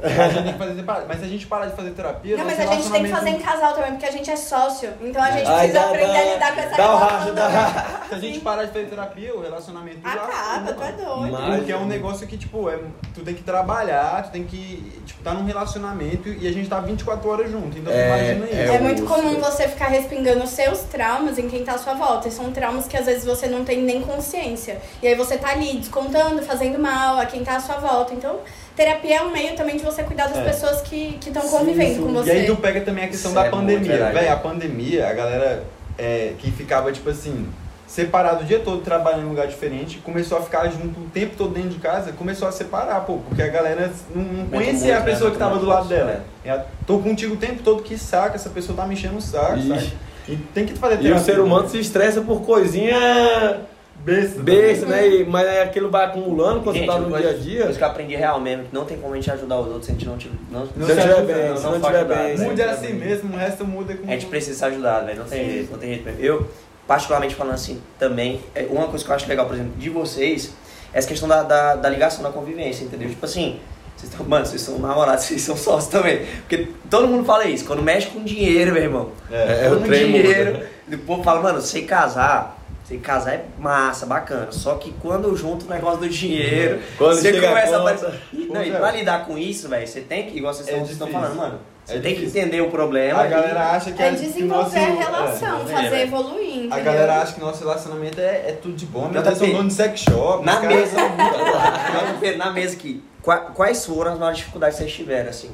fazer 0.63 0.75
separado. 0.79 1.05
Mas 1.07 1.19
se 1.19 1.25
a 1.25 1.27
gente 1.27 1.47
parar 1.47 1.65
de 1.67 1.75
fazer 1.75 1.91
terapia. 1.91 2.37
Não, 2.37 2.45
mas 2.45 2.59
a 2.59 2.65
gente 2.65 2.89
tem 2.91 3.03
que 3.03 3.09
fazer 3.11 3.29
em 3.29 3.39
casal 3.39 3.73
também, 3.73 3.91
porque 3.91 4.05
a 4.05 4.11
gente 4.11 4.29
é 4.29 4.35
sócio. 4.35 4.89
Então 5.01 5.21
a 5.21 5.31
gente 5.31 5.47
Ai, 5.47 5.67
precisa 5.69 5.79
dá- 5.79 5.85
aprender 5.85 6.13
dá- 6.13 6.19
a 6.19 6.33
lidar 6.33 6.55
com 6.55 6.61
essa 6.61 6.77
dá 6.77 6.97
relação 6.97 7.35
dá. 7.35 8.01
Se 8.09 8.15
a 8.15 8.19
gente 8.19 8.39
parar 8.39 8.65
de 8.65 8.71
fazer 8.73 8.85
terapia, 8.85 9.35
o 9.35 9.41
relacionamento 9.41 9.99
Acaba, 10.03 10.73
tu 10.73 10.83
é 10.83 10.91
doido. 10.91 11.31
Mas- 11.31 11.55
Porque 11.57 11.71
é 11.71 11.77
um 11.77 11.85
negócio 11.87 12.27
que, 12.27 12.37
tipo, 12.37 12.69
é, 12.69 12.79
tu 13.13 13.21
tem 13.23 13.33
que 13.33 13.43
trabalhar, 13.43 14.23
tu 14.23 14.31
tem 14.31 14.43
que, 14.43 15.01
tipo, 15.05 15.21
tá 15.23 15.33
num 15.33 15.45
relacionamento 15.45 16.29
e 16.29 16.47
a 16.47 16.51
gente 16.51 16.69
tá 16.69 16.79
24 16.79 17.29
horas 17.29 17.51
junto. 17.51 17.77
Então, 17.77 17.91
É, 17.91 18.07
imagina 18.07 18.45
é 18.45 18.63
isso. 18.63 18.73
É 18.73 18.79
muito 18.79 19.01
Augusto. 19.03 19.21
comum 19.23 19.39
você 19.41 19.67
ficar 19.67 19.87
respingando 19.87 20.43
os 20.43 20.49
seus 20.51 20.79
traumas 20.81 21.37
em 21.37 21.47
quem 21.49 21.63
tá 21.63 21.73
à 21.73 21.77
sua 21.77 21.93
volta. 21.93 22.27
E 22.27 22.31
são 22.31 22.51
traumas 22.51 22.87
que 22.87 22.97
às 22.97 23.05
vezes 23.05 23.25
você 23.25 23.47
não 23.47 23.63
tem 23.63 23.81
nem 23.81 24.01
consciência. 24.01 24.79
E 25.01 25.07
aí 25.07 25.15
você 25.15 25.37
tá 25.37 25.49
ali 25.51 25.77
descontando, 25.77 26.41
fazendo 26.43 26.77
mal 26.79 27.19
a 27.19 27.25
quem 27.25 27.43
tá 27.43 27.55
à 27.55 27.59
sua 27.59 27.75
volta. 27.77 28.13
Então, 28.13 28.39
terapia 28.75 29.17
é 29.17 29.21
um 29.23 29.31
meio 29.31 29.55
também 29.55 29.77
de 29.77 29.83
você 29.83 30.03
cuidar 30.03 30.27
das 30.27 30.37
É. 30.37 30.43
pessoas 30.43 30.81
que 30.81 31.19
estão 31.25 31.41
convivendo 31.43 31.95
sim. 31.95 32.01
com 32.03 32.09
E 32.09 32.13
você. 32.13 32.31
aí 32.31 32.45
tu 32.45 32.55
pega 32.55 32.81
também 32.81 33.05
a 33.05 33.07
questão 33.07 33.31
Isso 33.31 33.39
da 33.39 33.47
é 33.47 33.49
pandemia. 33.49 34.11
Véi, 34.13 34.27
a 34.29 34.35
pandemia, 34.35 35.07
a 35.09 35.13
galera 35.13 35.63
é, 35.97 36.33
que 36.39 36.51
ficava, 36.51 36.91
tipo 36.91 37.09
assim, 37.09 37.47
separado 37.87 38.43
o 38.43 38.45
dia 38.45 38.59
todo, 38.59 38.81
trabalhando 38.81 39.25
em 39.25 39.29
lugar 39.29 39.45
diferente, 39.45 39.99
começou 39.99 40.39
a 40.39 40.41
ficar 40.41 40.67
junto 40.69 40.99
o 40.99 41.05
tempo 41.13 41.35
todo 41.37 41.53
dentro 41.53 41.69
de 41.69 41.77
casa, 41.77 42.11
começou 42.11 42.47
a 42.47 42.51
separar, 42.51 43.01
pô, 43.01 43.19
porque 43.19 43.41
a 43.43 43.47
galera 43.47 43.91
não, 44.15 44.23
não 44.23 44.45
conhecia 44.47 44.97
a 44.97 44.99
né? 45.01 45.05
pessoa 45.05 45.29
que 45.29 45.37
tava 45.37 45.59
do 45.59 45.65
lado 45.67 45.87
dela. 45.87 46.23
É, 46.43 46.59
tô 46.87 46.97
contigo 46.99 47.35
o 47.35 47.37
tempo 47.37 47.61
todo, 47.61 47.83
que 47.83 47.95
saca, 47.97 48.35
essa 48.35 48.49
pessoa 48.49 48.75
tá 48.75 48.87
me 48.87 48.95
enchendo 48.95 49.17
o 49.17 49.21
saco, 49.21 49.57
Ixi. 49.59 49.67
sabe? 49.69 49.93
E 50.27 50.35
tem 50.37 50.65
que 50.65 50.73
fazer 50.73 50.95
E 50.95 50.97
o 50.97 51.01
terapia, 51.01 51.23
ser 51.23 51.39
humano 51.39 51.63
né? 51.63 51.69
se 51.69 51.79
estressa 51.79 52.21
por 52.21 52.41
coisinha 52.41 53.61
besta. 54.03 54.41
besta, 54.41 54.85
né? 54.85 55.07
E- 55.07 55.23
Mas 55.25 55.47
é 55.47 55.63
aquilo 55.63 55.89
vai 55.89 56.05
acumulando 56.05 56.61
quando 56.61 56.75
Gente, 56.75 56.85
você 56.85 56.91
tá 56.93 56.99
no 56.99 57.17
dia 57.17 57.29
a 57.29 57.33
dia. 57.33 57.63
coisa 57.63 57.77
que 57.77 57.83
eu 57.83 57.87
aprendi 57.87 58.15
real 58.15 58.39
mesmo, 58.39 58.65
que 58.65 58.73
não 58.73 58.85
tem 58.85 58.97
como 58.97 59.13
a 59.13 59.15
gente 59.15 59.31
ajudar 59.31 59.59
os 59.59 59.67
outros 59.67 59.85
se 59.85 59.91
a 59.91 59.93
gente 59.95 60.05
não 60.05 60.17
tiver. 60.17 60.35
Não, 60.51 60.67
Não 60.75 60.85
Se 60.85 60.91
ajuda, 60.93 61.21
bem, 61.21 61.49
não, 61.49 61.57
se 61.57 61.63
não 61.63 61.71
não 61.71 61.79
estiver 61.79 61.97
ajudar, 61.99 62.15
bem. 62.23 62.37
né? 62.37 62.45
Mude 62.45 62.61
é 62.61 62.65
assim 62.69 62.93
mesmo, 62.93 63.33
o 63.33 63.37
resto 63.37 63.65
muda 63.65 63.93
com... 63.95 64.07
A 64.07 64.11
gente 64.11 64.25
precisa 64.27 64.57
ser 64.59 64.65
ajudado, 64.65 65.05
velho. 65.05 65.19
Não 65.19 65.25
tem 65.25 65.49
jeito, 65.51 65.71
não 65.71 65.79
tem 65.79 65.89
jeito 65.89 66.05
mesmo. 66.05 66.21
Eu, 66.21 66.49
particularmente 66.87 67.35
falando 67.35 67.53
assim, 67.55 67.81
também, 67.97 68.41
é, 68.53 68.65
uma 68.69 68.87
coisa 68.87 69.03
que 69.05 69.09
eu 69.11 69.15
acho 69.15 69.27
legal, 69.29 69.45
por 69.45 69.55
exemplo, 69.55 69.73
de 69.77 69.89
vocês, 69.89 70.53
é 70.93 70.97
essa 70.99 71.07
questão 71.07 71.27
da, 71.27 71.43
da, 71.43 71.75
da 71.75 71.89
ligação, 71.89 72.23
da 72.23 72.29
convivência, 72.29 72.83
entendeu? 72.83 73.09
Tipo 73.09 73.25
assim, 73.25 73.59
vocês 73.95 74.11
estão, 74.11 74.25
mano, 74.27 74.45
vocês 74.45 74.61
são 74.61 74.77
namorados, 74.79 75.23
vocês 75.25 75.41
são 75.41 75.55
sócios 75.55 75.91
também. 75.91 76.25
Porque 76.41 76.67
todo 76.89 77.07
mundo 77.07 77.23
fala 77.25 77.45
isso, 77.45 77.65
quando 77.65 77.81
mexe 77.81 78.07
com 78.07 78.23
dinheiro, 78.23 78.73
meu 78.73 78.83
irmão. 78.83 79.09
É, 79.31 79.67
quando 79.69 79.81
o 79.81 79.85
trem 79.85 80.07
muda. 80.07 80.21
dinheiro, 80.23 80.59
o 80.91 80.97
povo 80.99 81.23
fala, 81.23 81.41
mano, 81.41 81.61
sei 81.61 81.83
casar. 81.85 82.59
Sei 82.83 82.97
casar 82.99 83.33
é 83.35 83.45
massa, 83.57 84.05
bacana. 84.05 84.51
Só 84.51 84.75
que 84.75 84.91
quando 85.01 85.29
eu 85.29 85.35
junto 85.37 85.65
o 85.65 85.69
negócio 85.69 85.99
do 86.01 86.09
dinheiro, 86.09 86.81
Quando 86.97 87.15
você 87.15 87.31
começa 87.33 87.75
a 87.77 87.79
conta- 87.79 87.91
aparecer. 88.07 88.21
Não, 88.49 88.61
e 88.63 88.71
é. 88.71 88.77
pra 88.77 88.91
lidar 88.91 89.25
com 89.25 89.37
isso, 89.37 89.69
velho, 89.69 89.87
você 89.87 90.01
tem 90.01 90.25
que, 90.27 90.37
igual 90.37 90.53
vocês 90.53 90.67
É 90.67 90.81
estão- 90.81 91.07
falando, 91.07 91.35
mano. 91.35 91.59
Você 91.85 91.95
É 91.95 91.99
tem 91.99 92.15
que 92.15 92.25
entender 92.25 92.61
o 92.61 92.69
problema. 92.69 93.21
A 93.21 93.27
e- 93.27 93.29
galera 93.29 93.71
acha 93.71 93.91
que, 93.91 94.01
É 94.01 94.09
o 94.09 94.15
desenvolver 94.15 94.47
nosso- 94.47 94.75
a 94.77 95.03
relação, 95.03 95.61
é, 95.63 95.65
fazer 95.65 95.95
é. 95.95 96.01
evoluir, 96.03 96.55
entendeu? 96.57 96.77
A 96.77 96.79
galera 96.79 97.21
acha 97.21 97.33
que 97.33 97.41
nosso 97.41 97.59
relacionamento 97.59 98.21
é, 98.21 98.49
é 98.51 98.57
tudo 98.61 98.73
de 98.75 98.85
bom. 98.85 99.09
Meu 99.09 99.21
Deus, 99.21 99.41
eu 99.41 99.47
dono 99.51 99.67
de 99.67 99.73
sex 99.73 99.99
shop. 100.01 100.45
Na 100.45 100.55
os 100.55 100.59
caras 100.61 100.77
mesa, 102.21 102.37
na 102.37 102.51
mesa 102.51 102.75
aqui, 102.75 103.03
qua- 103.21 103.37
quais 103.53 103.85
foram 103.85 104.13
as 104.13 104.17
maiores 104.19 104.37
dificuldades 104.39 104.77
que 104.77 104.83
vocês 104.83 104.95
tiveram, 104.95 105.29
assim? 105.29 105.51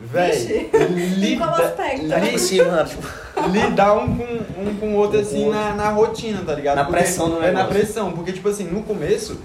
Véi, 0.00 0.70
Em 0.72 1.36
qual 1.38 1.50
lida- 1.56 1.68
aspecto? 1.68 2.08
Lá 2.08 2.18
em 2.20 2.38
cima, 2.38 2.64
mano, 2.70 2.88
tipo, 2.88 3.06
lidar 3.50 3.94
um 3.94 4.16
com, 4.16 4.24
um 4.62 4.76
com 4.80 4.94
o 4.94 4.96
outro 4.96 5.20
assim 5.20 5.50
na, 5.50 5.74
na 5.74 5.90
rotina, 5.90 6.42
tá 6.44 6.54
ligado? 6.54 6.76
Na 6.76 6.84
Porque- 6.84 7.00
pressão 7.00 7.28
do 7.28 7.42
É 7.44 7.50
na 7.50 7.64
pressão, 7.66 8.12
porque 8.12 8.32
tipo 8.32 8.48
assim, 8.48 8.64
no 8.64 8.82
começo, 8.82 9.38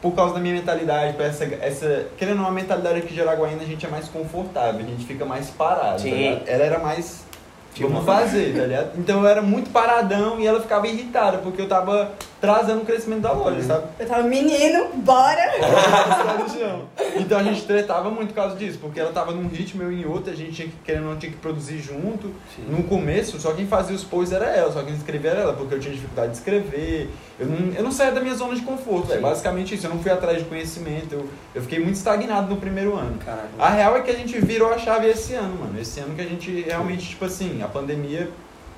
por 0.00 0.12
causa 0.12 0.34
da 0.34 0.40
minha 0.40 0.54
mentalidade, 0.54 1.12
pra 1.14 1.26
essa, 1.26 1.44
essa 1.44 2.06
querendo 2.16 2.38
uma 2.38 2.50
mentalidade 2.50 2.98
aqui 3.00 3.12
de 3.12 3.20
Araguaína, 3.20 3.62
a 3.62 3.66
gente 3.66 3.84
é 3.84 3.88
mais 3.88 4.08
confortável, 4.08 4.80
a 4.80 4.88
gente 4.88 5.04
fica 5.04 5.24
mais 5.26 5.50
parado, 5.50 6.00
Sim. 6.00 6.40
tá? 6.44 6.50
Ela 6.50 6.64
era 6.64 6.78
mais 6.78 7.22
Tipo, 7.74 7.88
vamos 7.88 8.06
fazer, 8.06 8.54
tá 8.56 8.64
ligado? 8.66 8.90
Então 8.96 9.20
eu 9.20 9.26
era 9.28 9.42
muito 9.42 9.68
paradão 9.70 10.38
e 10.40 10.46
ela 10.46 10.60
ficava 10.60 10.86
irritada, 10.86 11.38
porque 11.38 11.60
eu 11.60 11.68
tava 11.68 12.12
trazendo 12.44 12.82
o 12.82 12.84
crescimento 12.84 13.20
da 13.20 13.32
loja, 13.32 13.62
sabe? 13.62 13.86
Eu 13.98 14.06
tava, 14.06 14.22
menino, 14.22 14.88
bora! 14.96 15.42
Então 17.16 17.38
a 17.38 17.42
gente 17.42 17.64
tretava 17.64 18.10
muito 18.10 18.28
por 18.28 18.34
causa 18.34 18.56
disso, 18.56 18.78
porque 18.80 18.98
ela 18.98 19.12
tava 19.12 19.32
num 19.32 19.48
ritmo, 19.48 19.82
eu 19.82 19.92
em 19.92 20.04
outro, 20.04 20.32
a 20.32 20.36
gente 20.36 20.52
tinha 20.52 20.68
que, 20.68 20.74
querendo 20.84 21.04
ou 21.04 21.10
não 21.10 21.16
tinha 21.16 21.30
que 21.30 21.38
produzir 21.38 21.78
junto. 21.78 22.32
No 22.68 22.82
começo, 22.84 23.38
só 23.40 23.52
quem 23.52 23.66
fazia 23.66 23.94
os 23.94 24.04
posts 24.04 24.32
era 24.32 24.46
ela, 24.46 24.72
só 24.72 24.82
quem 24.82 24.94
escrevia 24.94 25.30
era 25.30 25.40
ela, 25.40 25.52
porque 25.52 25.74
eu 25.74 25.80
tinha 25.80 25.94
dificuldade 25.94 26.32
de 26.32 26.38
escrever. 26.38 27.10
Eu 27.38 27.46
não, 27.46 27.72
eu 27.72 27.82
não 27.82 27.92
saía 27.92 28.12
da 28.12 28.20
minha 28.20 28.34
zona 28.34 28.54
de 28.54 28.62
conforto, 28.62 29.12
é 29.12 29.16
Sim. 29.16 29.22
basicamente 29.22 29.74
isso. 29.74 29.86
Eu 29.86 29.90
não 29.90 30.00
fui 30.00 30.10
atrás 30.10 30.38
de 30.38 30.44
conhecimento, 30.44 31.12
eu, 31.12 31.28
eu 31.54 31.62
fiquei 31.62 31.78
muito 31.78 31.96
estagnado 31.96 32.48
no 32.48 32.60
primeiro 32.60 32.96
ano. 32.96 33.18
Caralho. 33.24 33.48
A 33.58 33.70
real 33.70 33.96
é 33.96 34.00
que 34.02 34.10
a 34.10 34.14
gente 34.14 34.38
virou 34.40 34.72
a 34.72 34.78
chave 34.78 35.08
esse 35.08 35.34
ano, 35.34 35.56
mano. 35.60 35.80
Esse 35.80 36.00
ano 36.00 36.14
que 36.14 36.20
a 36.20 36.26
gente 36.26 36.62
realmente, 36.62 37.08
tipo 37.08 37.24
assim, 37.24 37.62
a 37.62 37.68
pandemia. 37.68 38.28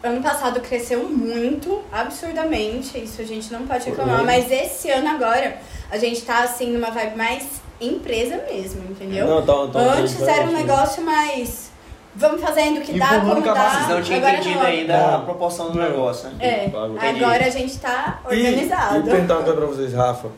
Ano 0.03 0.23
passado 0.23 0.61
cresceu 0.61 1.09
muito, 1.09 1.83
absurdamente, 1.91 2.99
isso 3.03 3.21
a 3.21 3.25
gente 3.25 3.53
não 3.53 3.67
pode 3.67 3.87
reclamar, 3.87 4.25
mas 4.25 4.51
esse 4.51 4.91
ano 4.91 5.09
agora 5.09 5.57
a 5.91 5.99
gente 5.99 6.23
tá 6.23 6.45
assim 6.45 6.73
numa 6.73 6.91
vibe 6.91 7.17
mais 7.17 7.45
empresa 7.81 8.37
mesmo, 8.51 8.85
entendeu? 8.91 9.27
Não, 9.27 9.45
tá, 9.45 9.73
tá, 9.73 9.79
Antes 9.79 10.17
tá, 10.19 10.31
era 10.31 10.45
um 10.49 10.53
negócio 10.53 11.03
mais 11.03 11.71
vamos 12.17 12.41
fazendo 12.41 12.79
o 12.79 12.81
que 12.81 12.99
dá, 12.99 13.21
como 13.21 13.41
dá. 13.43 13.71
Vocês 13.71 13.89
não 13.89 14.03
tinham 14.03 14.19
agora 14.19 14.35
entendido 14.37 14.59
não. 14.59 14.67
ainda 14.67 15.15
a 15.17 15.19
proporção 15.19 15.71
do 15.71 15.79
negócio, 15.79 16.31
né? 16.31 16.37
É, 16.41 16.67
Entendi. 16.67 17.25
agora 17.25 17.45
a 17.45 17.51
gente 17.51 17.79
tá 17.79 18.21
E, 18.31 18.35
e 18.35 18.47
organizado. 18.47 19.03
perguntar 19.03 19.35
uma 19.35 19.43
coisa 19.45 19.59
pra 19.59 19.67
vocês, 19.67 19.93
Rafa 19.93 20.29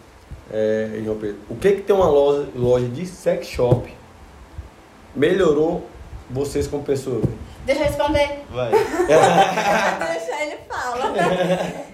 é, 0.53 0.91
e 0.99 1.05
João 1.05 1.17
Pedro. 1.17 1.39
O 1.49 1.57
que 1.57 1.73
que 1.73 1.83
tem 1.83 1.95
uma 1.95 2.09
loja, 2.09 2.49
loja 2.55 2.89
de 2.89 3.07
sex 3.07 3.47
shop 3.47 3.93
melhorou 5.15 5.87
vocês 6.31 6.67
como 6.67 6.83
pessoa? 6.83 7.21
velho? 7.21 7.48
Deixa 7.69 7.83
eu 7.83 7.87
responder. 7.87 8.45
Vai. 8.51 8.71
Deixa 10.09 10.43
ele 10.43 10.57
fala. 10.69 11.13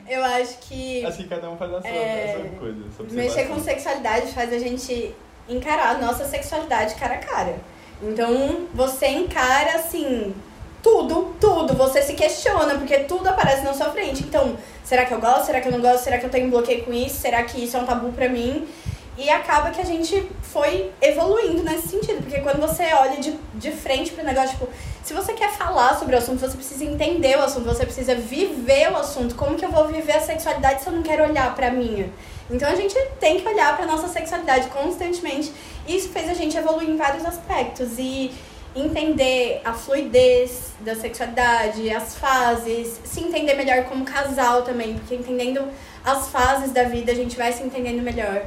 Eu 0.09 0.25
acho 0.25 0.59
que 0.61 1.05
Assim 1.05 1.27
cada 1.27 1.51
um 1.51 1.57
faz 1.57 1.75
a 1.75 1.81
sua, 1.81 1.91
É, 1.91 2.31
a 2.31 2.41
sua 2.41 2.59
coisa. 2.59 3.13
mexer 3.13 3.45
com 3.49 3.59
sexualidade 3.59 4.29
faz 4.33 4.53
a 4.53 4.59
gente 4.59 5.13
encarar 5.49 5.97
a 5.97 5.99
nossa 5.99 6.25
sexualidade 6.27 6.95
cara 6.95 7.15
a 7.15 7.19
cara. 7.19 7.57
Então 8.01 8.69
você 8.73 9.09
encara 9.09 9.75
assim 9.75 10.33
tudo, 10.81 11.35
tudo. 11.41 11.75
Você 11.75 12.03
se 12.03 12.15
questiona, 12.15 12.75
porque 12.75 12.99
tudo 13.01 13.27
aparece 13.29 13.65
na 13.65 13.73
sua 13.73 13.91
frente. 13.91 14.23
Então, 14.23 14.57
será 14.85 15.05
que 15.07 15.13
eu 15.15 15.21
gosto? 15.21 15.47
Será 15.47 15.61
que 15.61 15.67
eu 15.67 15.73
não 15.73 15.81
gosto? 15.81 16.05
Será 16.05 16.19
que 16.19 16.27
eu 16.27 16.31
tenho 16.31 16.51
bloqueio 16.51 16.85
com 16.85 16.93
isso? 16.93 17.17
Será 17.17 17.43
que 17.43 17.65
isso 17.65 17.77
é 17.77 17.81
um 17.81 17.87
tabu 17.87 18.13
pra 18.13 18.29
mim? 18.29 18.69
E 19.17 19.31
acaba 19.31 19.71
que 19.71 19.81
a 19.81 19.85
gente 19.85 20.29
foi 20.43 20.91
evoluindo 21.01 21.63
nesse 21.63 21.89
sentido. 21.89 22.23
Porque 22.23 22.41
quando 22.41 22.61
você 22.61 22.83
olha 22.95 23.21
de, 23.21 23.39
de 23.55 23.71
frente 23.71 24.13
pro 24.13 24.25
negócio, 24.25 24.51
tipo, 24.51 24.69
se 25.05 25.15
você 25.15 25.33
quer 25.35 25.53
falar 25.53 25.99
sobre 25.99 26.17
o 26.17 26.19
assunto, 26.19 26.41
você 26.41 26.57
precisa 26.57 26.85
entender 26.85 27.37
o 27.39 27.43
assunto, 27.43 27.65
você 27.65 27.85
precisa 27.85 28.15
viver 28.15 28.91
o 28.91 28.97
assunto. 28.97 29.35
Como 29.35 29.57
que 29.57 29.65
eu 29.65 29.71
vou 29.71 29.87
viver 29.87 30.13
a 30.13 30.21
sexualidade 30.21 30.83
se 30.83 30.89
eu 30.89 30.93
não 30.93 31.03
quero 31.03 31.23
olhar 31.25 31.55
pra 31.55 31.71
minha? 31.71 32.11
Então 32.51 32.69
a 32.69 32.75
gente 32.75 32.95
tem 33.21 33.41
que 33.41 33.49
olhar 33.49 33.77
pra 33.77 33.87
nossa 33.87 34.09
sexualidade 34.09 34.69
constantemente. 34.69 35.53
E 35.87 35.97
isso 35.97 36.09
fez 36.09 36.29
a 36.29 36.35
gente 36.35 36.57
evoluir 36.57 36.91
em 36.91 36.97
vários 36.97 37.25
aspectos. 37.25 37.99
E 37.99 38.33
entender 38.75 39.61
a 39.65 39.73
fluidez 39.73 40.73
da 40.81 40.97
sexualidade, 40.97 41.89
as 41.91 42.17
fases, 42.17 43.01
se 43.05 43.21
entender 43.21 43.55
melhor 43.55 43.85
como 43.85 44.05
casal 44.05 44.63
também, 44.63 44.95
porque 44.95 45.15
entendendo 45.15 45.69
as 46.05 46.29
fases 46.29 46.73
da 46.73 46.83
vida 46.83 47.13
a 47.13 47.15
gente 47.15 47.37
vai 47.37 47.53
se 47.53 47.63
entendendo 47.63 48.03
melhor. 48.03 48.43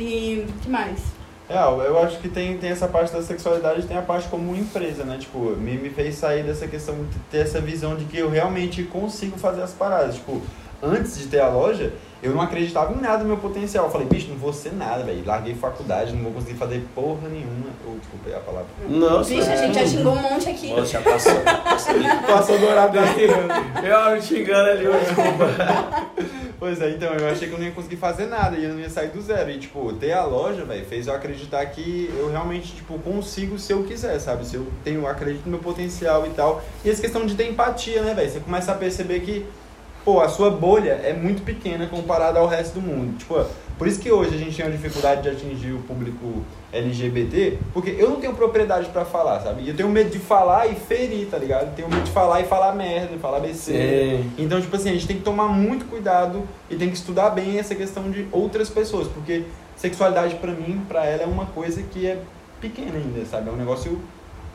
E 0.00 0.46
o 0.48 0.52
que 0.60 0.70
mais? 0.70 0.98
É, 1.48 1.58
eu 1.58 2.00
acho 2.00 2.18
que 2.20 2.28
tem, 2.28 2.56
tem 2.58 2.70
essa 2.70 2.86
parte 2.86 3.12
da 3.12 3.20
sexualidade 3.22 3.82
tem 3.82 3.96
a 3.96 4.02
parte 4.02 4.28
como 4.28 4.54
empresa, 4.54 5.04
né? 5.04 5.18
Tipo, 5.18 5.38
me, 5.56 5.76
me 5.76 5.90
fez 5.90 6.14
sair 6.14 6.44
dessa 6.44 6.68
questão 6.68 6.94
de 6.94 7.18
ter 7.30 7.38
essa 7.38 7.60
visão 7.60 7.96
de 7.96 8.04
que 8.04 8.18
eu 8.18 8.30
realmente 8.30 8.84
consigo 8.84 9.36
fazer 9.36 9.60
as 9.60 9.72
paradas. 9.72 10.14
Tipo, 10.14 10.40
antes 10.80 11.18
de 11.18 11.26
ter 11.26 11.40
a 11.40 11.48
loja, 11.48 11.92
eu 12.22 12.32
não 12.32 12.40
acreditava 12.40 12.92
em 12.92 13.00
nada 13.00 13.18
do 13.18 13.24
meu 13.24 13.36
potencial. 13.36 13.86
Eu 13.86 13.90
falei, 13.90 14.06
bicho, 14.06 14.28
não 14.28 14.36
vou 14.36 14.52
ser 14.52 14.72
nada, 14.72 15.02
velho. 15.02 15.24
Larguei 15.26 15.54
faculdade, 15.54 16.12
não 16.12 16.22
vou 16.22 16.32
conseguir 16.34 16.56
fazer 16.56 16.86
porra 16.94 17.28
nenhuma. 17.28 17.66
Ou, 17.84 17.96
desculpa, 17.98 18.30
é 18.30 18.36
a 18.36 18.40
palavra. 18.40 18.68
Nossa. 18.88 19.34
Vixe, 19.34 19.50
a 19.50 19.56
gente 19.56 19.74
já 19.74 19.86
xingou 19.86 20.12
um 20.12 20.22
monte 20.22 20.50
aqui. 20.50 20.70
Nossa, 20.70 20.86
já 20.86 21.00
passou. 21.00 21.34
Passou 22.28 22.58
dourado 22.60 22.96
aqui. 22.96 23.22
Eu 23.84 24.22
xingando 24.22 24.70
ali, 24.70 24.86
desculpa. 24.86 26.40
Pois 26.60 26.78
é, 26.82 26.90
então, 26.90 27.14
eu 27.14 27.26
achei 27.26 27.48
que 27.48 27.54
eu 27.54 27.58
não 27.58 27.64
ia 27.64 27.72
conseguir 27.72 27.96
fazer 27.96 28.26
nada 28.26 28.54
e 28.54 28.64
eu 28.64 28.74
não 28.74 28.78
ia 28.78 28.90
sair 28.90 29.08
do 29.08 29.22
zero. 29.22 29.50
E, 29.50 29.58
tipo, 29.58 29.94
ter 29.94 30.12
a 30.12 30.24
loja, 30.24 30.62
velho, 30.62 30.84
fez 30.84 31.06
eu 31.06 31.14
acreditar 31.14 31.64
que 31.64 32.12
eu 32.18 32.30
realmente, 32.30 32.74
tipo, 32.74 32.98
consigo 32.98 33.58
se 33.58 33.72
eu 33.72 33.82
quiser, 33.84 34.18
sabe? 34.18 34.46
Se 34.46 34.56
eu 34.56 34.66
tenho, 34.84 35.06
acredito 35.06 35.46
no 35.46 35.52
meu 35.52 35.60
potencial 35.60 36.26
e 36.26 36.30
tal. 36.30 36.62
E 36.84 36.90
essa 36.90 37.00
questão 37.00 37.24
de 37.24 37.34
ter 37.34 37.48
empatia, 37.48 38.02
né, 38.02 38.12
velho? 38.12 38.30
Você 38.30 38.40
começa 38.40 38.72
a 38.72 38.74
perceber 38.74 39.20
que, 39.20 39.46
pô, 40.04 40.20
a 40.20 40.28
sua 40.28 40.50
bolha 40.50 41.00
é 41.02 41.14
muito 41.14 41.42
pequena 41.42 41.86
comparada 41.86 42.38
ao 42.38 42.46
resto 42.46 42.74
do 42.74 42.82
mundo. 42.82 43.16
Tipo, 43.16 43.46
por 43.80 43.88
isso 43.88 43.98
que 43.98 44.12
hoje 44.12 44.34
a 44.34 44.36
gente 44.36 44.54
tem 44.54 44.66
uma 44.66 44.76
dificuldade 44.76 45.22
de 45.22 45.30
atingir 45.30 45.72
o 45.72 45.78
público 45.78 46.44
LGBT, 46.70 47.56
porque 47.72 47.96
eu 47.98 48.10
não 48.10 48.20
tenho 48.20 48.34
propriedade 48.34 48.90
pra 48.90 49.06
falar, 49.06 49.40
sabe? 49.40 49.62
E 49.62 49.70
eu 49.70 49.74
tenho 49.74 49.88
medo 49.88 50.10
de 50.10 50.18
falar 50.18 50.66
e 50.66 50.74
ferir, 50.74 51.28
tá 51.30 51.38
ligado? 51.38 51.68
Eu 51.68 51.72
tenho 51.72 51.88
medo 51.88 52.02
de 52.02 52.10
falar 52.10 52.42
e 52.42 52.44
falar 52.44 52.74
merda, 52.74 53.16
falar 53.16 53.40
besteira. 53.40 54.22
Então, 54.36 54.60
tipo 54.60 54.76
assim, 54.76 54.90
a 54.90 54.92
gente 54.92 55.06
tem 55.06 55.16
que 55.16 55.22
tomar 55.22 55.48
muito 55.48 55.86
cuidado 55.86 56.46
e 56.68 56.76
tem 56.76 56.90
que 56.90 56.94
estudar 56.94 57.30
bem 57.30 57.58
essa 57.58 57.74
questão 57.74 58.10
de 58.10 58.28
outras 58.30 58.68
pessoas, 58.68 59.08
porque 59.08 59.44
sexualidade 59.78 60.34
pra 60.34 60.52
mim, 60.52 60.84
pra 60.86 61.06
ela 61.06 61.22
é 61.22 61.26
uma 61.26 61.46
coisa 61.46 61.82
que 61.82 62.06
é 62.06 62.18
pequena 62.60 62.98
ainda, 62.98 63.24
sabe? 63.24 63.48
É 63.48 63.52
um 63.52 63.56
negócio 63.56 63.98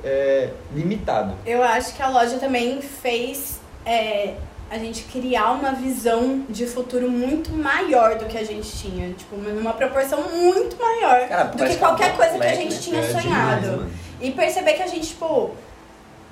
é, 0.03 0.51
limitado. 0.71 1.33
Eu 1.47 1.63
acho 1.63 1.95
que 1.95 2.03
a 2.03 2.09
loja 2.09 2.37
também 2.37 2.79
fez 2.79 3.59
é, 3.87 4.35
a 4.69 4.77
gente 4.77 5.03
criar 5.03 5.51
uma 5.51 5.71
visão 5.73 6.43
de 6.49 6.65
futuro 6.65 7.09
muito 7.09 7.51
maior 7.51 8.17
do 8.17 8.25
que 8.25 8.37
a 8.37 8.43
gente 8.43 8.69
tinha. 8.77 9.13
Tipo, 9.13 9.37
numa 9.37 9.73
proporção 9.73 10.21
muito 10.31 10.75
maior 10.81 11.27
Cara, 11.27 11.43
do 11.45 11.65
que 11.65 11.75
qualquer 11.77 12.13
um 12.13 12.15
coisa 12.17 12.37
que 12.39 12.45
a 12.45 12.55
gente 12.55 12.73
né? 12.73 12.79
tinha 12.81 12.99
É 12.99 13.09
sonhado. 13.21 13.61
demais, 13.69 13.91
e 14.21 14.31
perceber 14.31 14.73
que 14.73 14.83
a 14.83 14.87
gente, 14.87 15.07
tipo, 15.09 15.51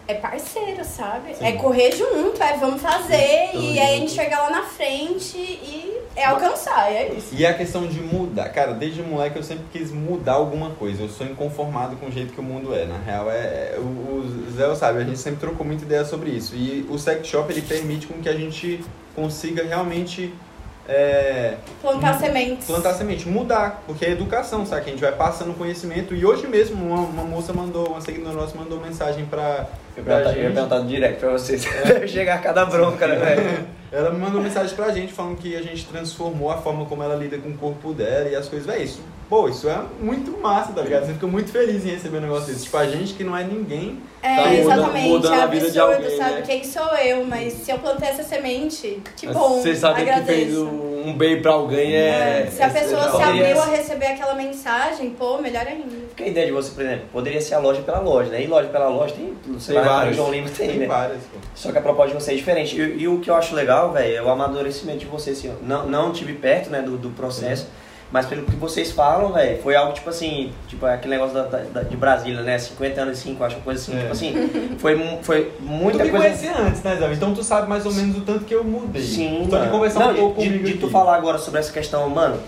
é 0.07 0.13
parceiro, 0.15 0.83
sabe? 0.83 1.33
Sim. 1.35 1.45
É 1.45 1.53
correr 1.53 1.91
junto, 1.95 2.41
é 2.41 2.57
vamos 2.57 2.81
fazer, 2.81 3.49
Sim, 3.51 3.73
e 3.73 3.79
aí 3.79 3.95
a 3.95 3.99
gente 3.99 4.11
chegar 4.11 4.41
lá 4.43 4.49
na 4.49 4.63
frente 4.63 5.37
e 5.37 6.01
é 6.15 6.25
alcançar, 6.25 6.91
e 6.91 6.95
é 6.95 7.13
isso. 7.13 7.33
E 7.33 7.45
a 7.45 7.53
questão 7.53 7.87
de 7.87 7.99
mudar, 7.99 8.49
cara, 8.49 8.73
desde 8.73 9.01
moleque 9.01 9.37
eu 9.37 9.43
sempre 9.43 9.65
quis 9.71 9.91
mudar 9.91 10.33
alguma 10.33 10.71
coisa. 10.71 11.03
Eu 11.03 11.09
sou 11.09 11.25
inconformado 11.25 11.95
com 11.95 12.07
o 12.07 12.11
jeito 12.11 12.33
que 12.33 12.39
o 12.39 12.43
mundo 12.43 12.75
é. 12.75 12.85
Na 12.85 12.97
real, 12.97 13.31
é, 13.31 13.35
é- 13.75 13.75
o, 13.79 13.81
o 13.83 14.51
Zé 14.51 14.75
sabe, 14.75 14.99
a 14.99 15.03
gente 15.03 15.17
sempre 15.17 15.39
trocou 15.39 15.65
muita 15.65 15.83
ideia 15.85 16.05
sobre 16.05 16.29
isso. 16.31 16.55
E 16.55 16.85
o 16.89 16.99
sex 16.99 17.25
shop 17.27 17.51
ele 17.51 17.61
permite 17.61 18.05
com 18.07 18.21
que 18.21 18.29
a 18.29 18.33
gente 18.35 18.83
consiga 19.15 19.63
realmente 19.63 20.33
é, 20.87 21.55
Plantar 21.81 22.19
sementes. 22.19 22.67
plantar 22.67 22.93
semente, 22.93 23.27
mudar, 23.27 23.81
porque 23.87 24.05
é 24.05 24.11
educação, 24.11 24.65
sabe? 24.65 24.81
Que 24.83 24.89
a 24.89 24.93
gente 24.93 25.01
vai 25.01 25.13
passando 25.13 25.57
conhecimento. 25.57 26.13
E 26.13 26.25
hoje 26.25 26.45
mesmo 26.45 26.85
uma, 26.85 26.99
uma 27.01 27.23
moça 27.23 27.53
mandou, 27.53 27.87
uma 27.87 28.01
seguidora 28.01 28.35
nossa 28.35 28.55
mandou 28.57 28.79
mensagem 28.81 29.25
pra, 29.25 29.67
Eu 29.95 30.03
ia 30.05 30.23
gente. 30.25 30.53
perguntar 30.53 30.79
direto 30.81 31.19
pra 31.19 31.31
vocês. 31.31 31.65
Deve 31.85 32.07
chegar 32.09 32.41
cada 32.41 32.65
bronca, 32.65 33.05
né, 33.07 33.15
velho? 33.15 33.67
Ela 33.91 34.09
me 34.09 34.17
mandou 34.19 34.41
mensagem 34.41 34.75
pra 34.75 34.91
gente 34.91 35.13
falando 35.13 35.37
que 35.37 35.55
a 35.55 35.61
gente 35.61 35.85
transformou 35.85 36.49
a 36.49 36.57
forma 36.57 36.83
como 36.85 37.03
ela 37.03 37.15
lida 37.15 37.37
com 37.37 37.49
o 37.49 37.53
corpo 37.57 37.93
dela 37.93 38.27
e 38.27 38.35
as 38.35 38.47
coisas. 38.49 38.65
Véi, 38.65 38.83
isso, 38.85 39.01
pô, 39.29 39.47
isso 39.47 39.69
é 39.69 39.79
muito 40.01 40.31
massa, 40.41 40.73
tá 40.73 40.81
ligado? 40.81 41.05
Você 41.05 41.13
fica 41.13 41.27
muito 41.27 41.51
feliz 41.51 41.85
em 41.85 41.89
receber 41.89 42.17
um 42.17 42.21
negócio 42.21 42.51
desse. 42.51 42.63
Tipo, 42.65 42.77
a 42.77 42.87
gente 42.87 43.13
que 43.13 43.23
não 43.23 43.37
é 43.37 43.43
ninguém. 43.43 44.01
É, 44.23 44.35
Tá 44.35 44.41
muda- 44.45 44.53
exatamente, 44.55 45.07
mudando 45.09 45.33
é 45.35 45.41
a 45.41 45.45
vida 45.45 45.69
de 45.69 45.79
absurdo, 45.79 46.03
alguém, 46.05 46.17
sabe? 46.17 46.31
né? 46.33 46.41
Quem 46.41 46.63
sou 46.63 46.87
eu, 46.97 47.25
mas 47.25 47.53
se 47.53 47.69
eu 47.71 47.77
plantei 47.77 48.09
essa 48.09 48.23
semente, 48.23 48.99
que 49.15 49.27
bom, 49.27 49.61
Você 49.61 49.75
sabe 49.75 50.01
agradeço. 50.01 50.25
que 50.27 50.33
fez 50.33 50.57
um 50.57 50.92
um 51.03 51.13
bem 51.13 51.41
pra 51.41 51.51
alguém 51.51 51.93
é. 51.93 52.43
É, 52.47 52.51
se 52.51 52.61
a 52.61 52.67
é 52.67 52.69
pessoa 52.69 53.11
se 53.11 53.21
abriu 53.21 53.61
a 53.61 53.65
receber 53.65 54.07
aquela 54.07 54.33
mensagem, 54.35 55.09
pô, 55.11 55.37
melhor 55.37 55.67
ainda. 55.67 55.85
Fica 56.09 56.23
a 56.23 56.27
ideia 56.27 56.45
de 56.47 56.51
você, 56.51 56.71
por 56.71 56.83
exemplo, 56.83 57.05
poderia 57.11 57.41
ser 57.41 57.55
a 57.55 57.59
loja 57.59 57.81
pela 57.81 57.99
loja, 57.99 58.29
né? 58.29 58.43
E 58.43 58.47
loja 58.47 58.69
pela 58.69 58.87
loja 58.87 59.13
tem. 59.13 59.33
Você 59.47 59.73
Tem 59.73 59.81
no 59.81 60.13
João 60.13 60.31
Lima 60.31 60.49
tem, 60.49 60.69
Tem 60.69 60.79
né? 60.79 60.87
várias, 60.87 61.23
pô. 61.23 61.37
Só 61.53 61.71
que 61.71 61.77
a 61.77 61.81
proposta 61.81 62.15
de 62.15 62.23
você 62.23 62.31
é 62.31 62.35
diferente. 62.35 62.79
E, 62.79 63.01
e 63.01 63.07
o 63.07 63.19
que 63.19 63.29
eu 63.29 63.35
acho 63.35 63.53
legal, 63.55 63.91
velho, 63.91 64.15
é 64.15 64.21
o 64.21 64.29
amadurecimento 64.29 64.99
de 64.99 65.05
vocês. 65.05 65.37
Assim, 65.37 65.49
ó. 65.49 65.65
não, 65.65 65.87
não 65.87 66.11
tive 66.11 66.33
perto, 66.33 66.69
né, 66.69 66.81
do, 66.81 66.97
do 66.97 67.09
processo, 67.09 67.67
mas 68.13 68.27
pelo 68.27 68.43
que 68.43 68.55
vocês 68.57 68.91
falam, 68.91 69.33
velho, 69.33 69.59
foi 69.63 69.75
algo 69.75 69.91
tipo 69.91 70.07
assim, 70.07 70.53
tipo 70.67 70.85
aquele 70.85 71.15
negócio 71.15 71.33
da, 71.33 71.43
da- 71.45 71.81
de 71.81 71.97
Brasília, 71.97 72.43
né? 72.43 72.59
50 72.59 73.01
anos 73.01 73.17
e 73.17 73.21
5, 73.23 73.43
acho, 73.43 73.55
coisa 73.61 73.81
assim. 73.81 73.93
É. 73.97 74.01
Tipo 74.01 74.11
assim, 74.11 74.75
foi, 74.77 75.17
foi 75.23 75.45
Tu 75.45 75.63
muita 75.63 76.03
me 76.03 76.11
coisa. 76.11 76.25
conhecia 76.27 76.55
antes, 76.57 76.83
né, 76.83 76.95
Zé? 76.95 77.11
Então 77.11 77.33
tu 77.33 77.43
sabe 77.43 77.67
mais 77.67 77.85
ou 77.87 77.91
menos 77.91 78.15
o 78.15 78.21
tanto 78.21 78.45
que 78.45 78.53
eu 78.53 78.63
mudei. 78.63 79.01
Sim, 79.01 79.39
Só 79.49 79.55
de 79.57 79.61
mano. 79.63 79.71
conversar 79.71 79.99
Não, 80.01 80.11
um 80.11 80.15
pouco 80.15 80.41
de, 80.41 80.47
comigo 80.47 80.65
de 80.65 80.73
tu 80.75 80.85
aqui. 80.85 80.93
falar 80.93 81.15
agora 81.15 81.39
sobre 81.39 81.59
essa 81.59 81.73
questão, 81.73 82.07
mano, 82.07 82.39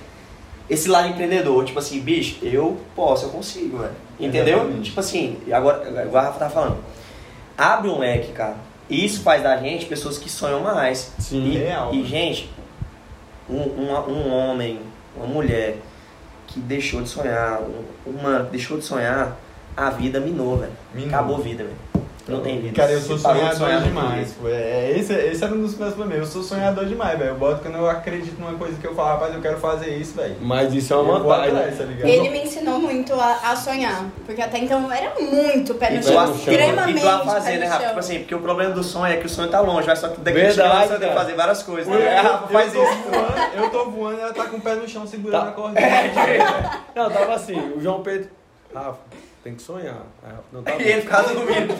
esse 0.69 0.87
lado 0.87 1.09
empreendedor, 1.09 1.65
tipo 1.65 1.79
assim, 1.79 1.99
bicho, 1.99 2.37
eu 2.45 2.77
posso, 2.95 3.25
eu 3.25 3.29
consigo, 3.29 3.79
velho. 3.79 3.91
Entendeu? 4.19 4.57
Exatamente. 4.59 4.81
Tipo 4.83 4.99
assim, 4.99 5.37
agora, 5.51 6.03
igual 6.05 6.23
a 6.23 6.27
Rafa 6.27 6.39
tá 6.39 6.49
falando, 6.49 6.77
abre 7.57 7.89
um 7.89 7.97
leque, 7.97 8.31
cara. 8.33 8.55
Isso 8.87 9.21
faz 9.23 9.41
da 9.41 9.57
gente 9.57 9.87
pessoas 9.87 10.17
que 10.19 10.29
sonham 10.29 10.59
mais. 10.61 11.11
Sim. 11.17 11.43
E, 11.43 11.57
Real. 11.57 11.91
e, 11.91 12.03
gente, 12.05 12.49
um, 13.49 13.57
um, 13.57 13.91
um 14.11 14.31
homem, 14.31 14.79
uma 15.15 15.27
mulher 15.27 15.77
que 16.47 16.59
deixou 16.59 17.01
de 17.01 17.09
sonhar, 17.09 17.61
um, 17.61 17.83
um 18.09 18.45
que 18.45 18.51
deixou 18.51 18.77
de 18.77 18.85
sonhar, 18.85 19.37
a 19.75 19.89
vida 19.89 20.19
minou, 20.19 20.57
velho. 20.57 20.71
Acabou 21.07 21.37
a 21.37 21.39
vida, 21.39 21.63
velho. 21.63 21.75
Não 22.27 22.41
tem 22.41 22.59
vida. 22.59 22.75
Cara, 22.75 22.91
eu 22.91 23.01
sou 23.01 23.17
sonhador 23.19 23.81
demais. 23.83 24.33
pô. 24.33 24.47
É, 24.47 24.91
esse, 24.97 25.13
esse 25.13 25.43
era 25.43 25.53
um 25.53 25.61
dos 25.61 25.77
meus 25.77 25.93
problemas. 25.93 26.27
Eu 26.27 26.31
sou 26.33 26.41
sonhador 26.41 26.85
demais, 26.85 27.19
velho. 27.19 27.29
Eu 27.31 27.35
boto 27.35 27.61
quando 27.61 27.75
eu 27.77 27.87
acredito 27.87 28.39
numa 28.39 28.53
coisa 28.57 28.75
que 28.79 28.87
eu 28.87 28.95
falo, 28.95 29.09
rapaz, 29.09 29.35
eu 29.35 29.41
quero 29.41 29.57
fazer 29.59 29.95
isso, 29.95 30.15
velho. 30.15 30.35
Mas 30.41 30.73
isso 30.73 30.91
é 30.91 30.97
uma 30.97 31.19
vantagem. 31.19 31.55
atrás, 31.55 31.77
né? 31.79 31.97
tá? 32.01 32.07
Ele 32.07 32.29
me 32.29 32.39
ensinou 32.43 32.79
muito 32.79 33.13
a, 33.13 33.51
a 33.51 33.55
sonhar, 33.55 34.05
porque 34.25 34.41
até 34.41 34.57
então 34.57 34.83
eu 34.83 34.91
era 34.91 35.13
muito 35.19 35.75
pé 35.75 35.91
no 35.91 36.01
chão, 36.01 36.35
extremamente 36.35 36.97
e 36.97 37.01
tu 37.01 37.07
a 37.07 37.19
fazer, 37.19 37.57
né, 37.57 37.67
Rafa? 37.67 37.87
Tipo 37.87 37.99
assim, 37.99 38.19
porque 38.19 38.33
o 38.35 38.39
problema 38.39 38.73
do 38.73 38.83
sonho 38.83 39.13
é 39.13 39.17
que 39.17 39.25
o 39.27 39.29
sonho 39.29 39.49
tá 39.49 39.59
longe, 39.61 39.85
vai 39.85 39.95
só 39.95 40.07
que 40.09 40.19
daqui 40.21 40.39
a 40.39 40.69
pouco 40.69 40.87
você 40.87 40.97
tem 40.99 41.09
que 41.09 41.15
fazer 41.15 41.33
várias 41.35 41.61
coisas. 41.63 41.93
Eu, 41.93 41.99
Né? 41.99 42.15
Rafa 42.19 42.47
faz 42.47 42.73
eu 42.73 42.81
tô 42.81 42.89
isso. 42.89 43.01
Voando, 43.03 43.55
eu 43.63 43.69
tô 43.69 43.85
voando 43.91 44.17
e 44.17 44.21
ela 44.21 44.33
tá 44.33 44.45
com 44.45 44.57
o 44.57 44.61
pé 44.61 44.73
no 44.75 44.87
chão 44.89 45.05
segurando 45.05 45.43
Tá. 45.43 45.49
a 45.49 45.51
cordinha. 45.51 45.85
Não, 46.95 47.09
tava 47.11 47.35
assim, 47.35 47.59
o 47.75 47.79
João 47.81 48.01
Pedro. 48.01 48.29
Rafa, 48.73 48.97
tem 49.45 49.53
que 49.55 49.61
sonhar. 49.61 50.01
Aí, 50.23 50.31
Rafa, 50.31 50.43
não 50.51 50.63
tá 50.63 50.71
bom. 50.73 50.81
E 50.81 50.83
ele 50.83 51.01
ficava 51.01 51.33
dormindo. 51.33 51.73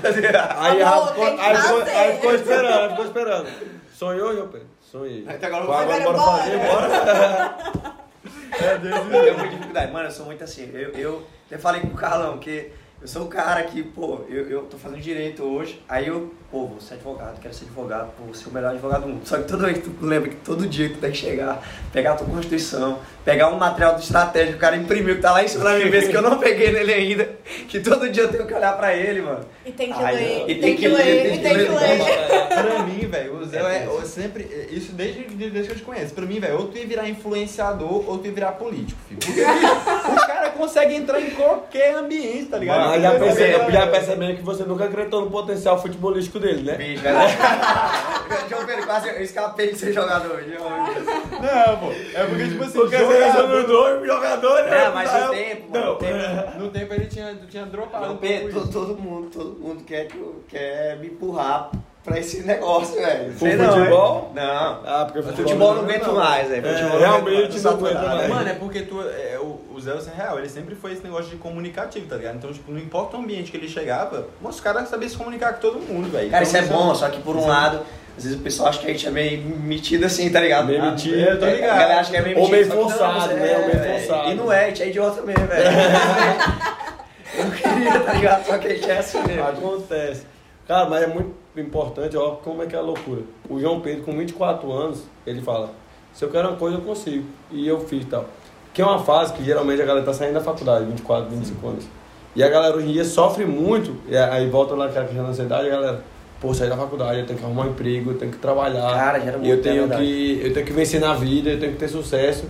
Aí, 0.58 0.80
Tá 0.80 0.90
Rafa 0.90 1.08
ficou, 1.08 1.26
que 1.36 1.42
aí, 1.42 1.56
ficou, 1.58 1.80
fazer. 1.80 1.92
aí 1.92 2.16
ficou 2.16 2.36
esperando, 2.36 2.80
aí 2.84 2.90
ficou 2.90 3.06
esperando. 3.06 3.50
Sonhou, 3.92 4.36
João 4.36 4.48
Pedro? 4.50 4.68
Sonhei. 4.82 5.26
Até 5.28 5.48
agora 5.48 5.64
eu 5.64 5.68
vou 5.68 5.76
Agora 5.76 6.04
bora 6.04 6.18
bora. 6.18 6.38
fazer, 6.38 6.58
bora. 6.70 8.06
É, 8.62 8.78
Deus 8.78 8.96
Eu 8.96 9.10
tenho 9.10 9.38
muita 9.38 9.48
dificuldade. 9.50 9.92
Mano, 9.92 10.08
eu 10.08 10.12
sou 10.12 10.26
muito 10.28 10.44
assim. 10.44 10.70
Eu, 10.74 10.92
eu 10.92 11.28
até 11.48 11.58
falei 11.58 11.82
com 11.82 11.88
o 11.88 11.96
Carlão 11.96 12.38
que 12.38 12.72
eu 13.02 13.08
sou 13.08 13.24
o 13.24 13.28
cara 13.28 13.64
que, 13.64 13.82
pô, 13.84 14.22
eu, 14.30 14.48
eu 14.50 14.62
tô 14.68 14.78
fazendo 14.78 15.02
direito 15.02 15.44
hoje. 15.44 15.82
Aí 15.90 16.08
eu, 16.08 16.34
pô, 16.56 16.68
vou 16.68 16.80
ser 16.80 16.94
advogado, 16.94 17.38
quero 17.42 17.54
ser 17.54 17.66
advogado, 17.66 18.14
pô, 18.18 18.24
vou 18.24 18.34
ser 18.34 18.48
o 18.48 18.54
melhor 18.54 18.72
advogado 18.72 19.02
do 19.02 19.08
mundo. 19.10 19.28
Só 19.28 19.36
que 19.40 19.44
toda 19.44 19.66
vez 19.66 19.80
que 19.80 19.90
tu 19.90 20.06
lembra 20.06 20.30
que 20.30 20.38
todo 20.38 20.66
dia 20.66 20.88
que 20.88 20.96
tu 20.96 21.02
tem 21.02 21.12
que 21.12 21.18
chegar, 21.18 21.62
pegar 21.92 22.14
a 22.14 22.16
tua 22.16 22.28
constituição, 22.28 23.00
pegar 23.26 23.50
um 23.50 23.58
material 23.58 23.96
de 23.96 24.04
estratégia 24.04 24.52
que 24.54 24.58
o 24.58 24.62
cara 24.62 24.78
imprimiu, 24.78 25.16
que 25.18 25.22
tá 25.22 25.34
lá 25.34 25.44
em 25.44 25.50
cima 25.50 25.66
da 25.66 25.74
minha 25.74 25.90
mesa, 25.90 26.10
que 26.10 26.16
eu 26.16 26.22
não 26.22 26.38
peguei 26.40 26.72
nele 26.72 26.94
ainda, 26.94 27.30
que 27.68 27.82
todo 27.82 28.10
dia 28.10 28.24
eu 28.24 28.30
tenho 28.32 28.48
que 28.48 28.54
olhar 28.54 28.72
pra 28.78 28.96
ele, 28.96 29.22
mano. 29.22 29.44
E 29.66 29.72
tem 29.72 29.92
que 29.92 30.02
Ai, 30.02 30.16
ler, 30.16 30.46
e 30.48 30.56
tem 30.56 30.76
que 30.78 30.88
ler, 30.88 31.34
e 31.36 31.40
tem 31.40 31.54
que 31.58 31.68
ler. 31.68 32.48
Pra 32.48 32.84
mim, 32.84 33.08
velho, 33.08 33.38
o 33.40 33.46
Zé 33.46 33.58
É 33.58 33.78
é, 33.80 33.88
eu 33.88 34.06
sempre. 34.06 34.44
Isso 34.72 34.94
desde, 34.94 35.24
desde 35.24 35.64
que 35.64 35.72
eu 35.72 35.76
te 35.76 35.82
conheço. 35.82 36.14
Pra 36.14 36.26
mim, 36.26 36.40
velho, 36.40 36.58
ou 36.60 36.68
tu 36.68 36.78
ia 36.78 36.86
virar 36.86 37.10
influenciador 37.10 38.08
ou 38.10 38.18
tu 38.20 38.28
ia 38.28 38.32
virar 38.32 38.54
político, 38.54 39.00
filho. 39.10 39.20
Porque 39.20 39.42
o 39.42 40.28
cara 40.28 40.52
consegue 40.52 40.96
entrar 40.96 41.20
em 41.20 41.32
qualquer 41.32 41.96
ambiente, 41.96 42.46
tá 42.46 42.58
ligado? 42.58 42.90
Mas 42.92 43.02
já, 43.02 43.10
Ele 43.10 43.20
perce- 43.20 43.54
consegue- 43.54 43.72
já 43.72 43.88
percebendo 43.88 44.38
que 44.38 44.44
você 44.44 44.64
nunca 44.64 44.86
acreditou 44.86 45.26
no 45.26 45.32
potencial 45.32 45.82
futebolístico 45.82 46.40
dele, 46.46 46.62
né? 46.64 46.76
Bicho, 46.76 47.02
velho. 47.04 47.18
João 48.50 48.66
Pedro, 48.66 48.86
quase 48.86 49.10
eu 49.10 49.22
escapei 49.24 49.72
de 49.72 49.78
ser 49.78 49.94
jogador. 49.94 50.44
Não, 50.48 51.78
pô. 51.80 51.92
É 52.14 52.24
porque, 52.26 52.48
tipo 52.48 52.64
assim, 52.64 52.90
cara- 52.90 53.32
jogador, 53.32 53.64
dois 53.68 54.06
jogadores, 54.08 54.72
né? 54.72 54.84
É, 54.86 54.90
mas 54.90 55.10
o 55.14 55.30
tempo, 55.32 55.72
mano, 55.72 55.86
Não, 55.86 55.96
tempo. 55.96 56.60
No 56.60 56.70
tempo 56.70 56.94
ele 56.94 57.06
tinha, 57.08 57.36
tinha 57.50 57.66
dropado. 57.66 58.06
João 58.06 58.18
Pedro, 58.18 58.68
todo, 58.68 58.98
mundo, 58.98 59.30
todo 59.32 59.60
mundo 59.60 59.84
quer, 59.84 60.08
quer 60.48 60.98
me 61.00 61.08
empurrar 61.08 61.72
pra 62.06 62.20
esse 62.20 62.44
negócio, 62.44 62.96
velho. 62.96 63.34
Sei 63.38 63.56
não, 63.56 63.74
futebol? 63.74 64.32
é? 64.36 64.40
Não. 64.40 64.80
Ah, 64.86 65.10
porque 65.12 65.34
Futebol 65.34 65.74
não 65.74 65.82
aguento 65.82 66.14
mais, 66.14 66.48
velho. 66.48 66.68
É, 66.68 66.74
Futebol 66.74 67.00
realmente 67.00 67.60
não 67.60 67.72
aguento 67.72 67.96
mais. 68.08 68.30
Mano, 68.30 68.50
é 68.50 68.54
porque 68.54 68.82
tu, 68.84 69.02
é, 69.02 69.40
o, 69.40 69.60
o 69.74 69.82
Zé 69.82 69.92
é 69.92 70.16
real, 70.22 70.38
ele 70.38 70.48
sempre 70.48 70.76
foi 70.76 70.94
esse 70.94 71.04
negócio 71.04 71.26
de 71.32 71.38
comunicativo, 71.38 72.06
tá 72.08 72.16
ligado? 72.16 72.36
Então, 72.36 72.54
tipo, 72.54 72.72
não 72.72 72.80
importa 72.80 73.18
o 73.18 73.20
ambiente 73.20 73.50
que 73.52 73.58
ele 73.58 73.68
chegava, 73.68 74.28
os 74.42 74.60
caras 74.60 74.88
sabiam 74.88 75.10
se 75.10 75.18
comunicar 75.18 75.54
com 75.56 75.60
todo 75.62 75.80
mundo, 75.80 76.10
velho. 76.12 76.30
Cara, 76.30 76.44
Então, 76.46 76.60
isso 76.62 76.72
é 76.72 76.74
bom, 76.74 76.94
só 76.94 77.10
que 77.10 77.20
por 77.22 77.36
um 77.36 77.48
lado, 77.48 77.82
às 78.18 78.24
vezes 78.24 78.40
o 78.40 78.42
pessoal 78.44 78.70
acha 78.70 78.80
que 78.80 78.86
a 78.86 78.92
gente 78.92 79.08
é 79.08 79.12
meio 79.12 79.42
metido 79.44 80.06
assim, 80.06 80.30
tá 80.30 80.40
ligado? 80.40 80.68
Meio 80.68 80.82
Ah, 80.84 80.92
metido, 80.92 81.20
é, 81.20 81.36
tô 81.36 81.46
ligado. 81.46 81.72
A 81.72 81.78
galera 81.78 82.00
acha 82.02 82.12
que 82.12 82.18
é 82.18 82.22
meio 82.22 82.38
Ou 82.40 82.50
metido. 82.50 82.56
meio 82.56 82.70
que 82.70 82.76
não, 82.76 82.90
forçado, 82.90 83.34
né? 83.34 83.58
Ou 83.58 83.66
meio 83.66 84.00
forçado. 84.00 84.30
E 84.32 84.34
não 84.36 84.54
é, 84.54 84.64
a 84.66 84.68
gente 84.68 84.84
é 84.84 84.88
idiota 84.90 85.22
mesmo, 85.24 85.48
velho. 85.48 85.66
Eu 87.38 87.44
não 87.46 87.52
queria, 87.52 88.00
tá 88.00 88.14
ligado? 88.14 88.46
Só 88.46 88.58
que 88.58 88.68
a 88.68 88.70
gente 88.76 88.90
é 88.90 88.98
assim 89.00 89.22
mesmo. 89.24 89.44
Acontece. 89.44 90.24
Cara, 90.68 90.86
mas 90.90 91.04
é 91.04 91.08
muito 91.08 91.36
importante, 91.62 92.18
ó, 92.18 92.32
como 92.32 92.62
é 92.64 92.66
que 92.66 92.76
é 92.76 92.80
a 92.80 92.82
loucura. 92.82 93.22
O 93.50 93.60
João 93.60 93.80
Pedro, 93.80 94.04
com 94.04 94.18
24 94.18 94.72
anos, 94.72 95.04
ele 95.26 95.42
fala, 95.42 95.72
se 96.14 96.24
eu 96.24 96.30
quero 96.30 96.50
uma 96.50 96.58
coisa, 96.58 96.78
eu 96.78 96.82
consigo. 96.82 97.26
E 97.52 97.68
eu 97.68 97.80
fiz 97.82 98.06
tal. 98.06 98.26
Que 98.74 98.82
é 98.82 98.86
uma 98.86 99.00
fase 99.00 99.34
que 99.34 99.44
geralmente 99.44 99.82
a 99.82 99.86
galera 99.86 100.06
tá 100.06 100.14
saindo 100.14 100.34
da 100.34 100.42
faculdade, 100.42 100.86
24, 100.86 101.30
25 101.30 101.68
anos. 101.68 101.86
E 102.36 102.44
a 102.44 102.50
galera 102.50 102.76
hoje 102.76 102.90
em 102.90 102.92
dia 102.92 103.06
sofre 103.06 103.46
muito, 103.46 103.96
e 104.10 104.18
aí 104.18 104.50
volta 104.50 104.76
lá 104.76 104.88
aquela 104.88 105.06
questão 105.06 105.24
da 105.24 105.30
ansiedade, 105.30 105.68
a 105.68 105.72
galera, 105.72 106.04
pô, 106.42 106.54
sair 106.54 106.70
da 106.70 106.76
faculdade, 106.76 107.20
eu 107.20 107.26
tenho 107.26 107.40
que 107.40 107.46
arrumar 107.46 107.64
um 107.64 107.70
emprego, 107.70 108.12
eu 108.12 108.18
tenho 108.18 108.32
que 108.32 108.38
trabalhar. 108.38 108.94
Cara, 108.94 109.20
gera 109.20 109.38
muito, 109.38 109.50
eu 109.50 109.62
tenho 109.62 109.88
verdade. 109.88 110.04
que 110.04 110.42
eu 110.44 110.54
tenho 110.54 110.66
que 110.66 110.74
vencer 110.74 111.00
na 111.00 111.14
vida, 111.14 111.52
eu 111.52 111.60
tenho 111.60 111.72
que 111.72 111.78
ter 111.78 111.88
sucesso. 111.88 112.46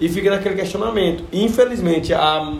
E 0.00 0.08
fica 0.08 0.30
naquele 0.30 0.54
questionamento. 0.54 1.24
Infelizmente, 1.32 2.14
a 2.14 2.54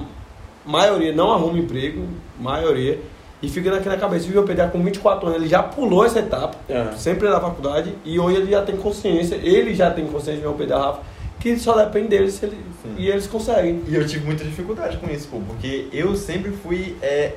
maioria 0.66 1.12
não 1.12 1.32
arruma 1.32 1.58
emprego, 1.58 2.06
maioria, 2.38 2.98
e 3.42 3.48
fica 3.48 3.70
naquela 3.70 3.96
cabeça. 3.96 4.28
O 4.38 4.42
Pedro 4.44 4.70
com 4.70 4.82
24 4.82 5.26
anos, 5.28 5.40
ele 5.40 5.48
já 5.48 5.62
pulou 5.62 6.04
essa 6.04 6.18
etapa, 6.20 6.56
É. 6.68 6.92
sempre 6.96 7.28
na 7.28 7.40
faculdade, 7.40 7.94
e 8.04 8.18
hoje 8.18 8.36
ele 8.38 8.50
já 8.50 8.62
tem 8.62 8.76
consciência, 8.76 9.36
ele 9.36 9.74
já 9.74 9.90
tem 9.90 10.06
consciência 10.06 10.46
de 10.46 10.54
Pedro 10.54 10.78
Rafa, 10.78 11.00
que 11.38 11.56
só 11.58 11.76
depende 11.76 12.08
deles 12.08 12.42
ele, 12.42 12.58
e 12.96 13.08
eles 13.08 13.26
conseguem. 13.26 13.82
E 13.86 13.94
eu 13.94 14.06
tive 14.06 14.24
muita 14.24 14.42
dificuldade 14.44 14.96
com 14.96 15.08
isso, 15.10 15.28
pô, 15.28 15.38
porque 15.46 15.88
eu 15.92 16.16
sempre 16.16 16.50
fui 16.50 16.96
é, 17.02 17.34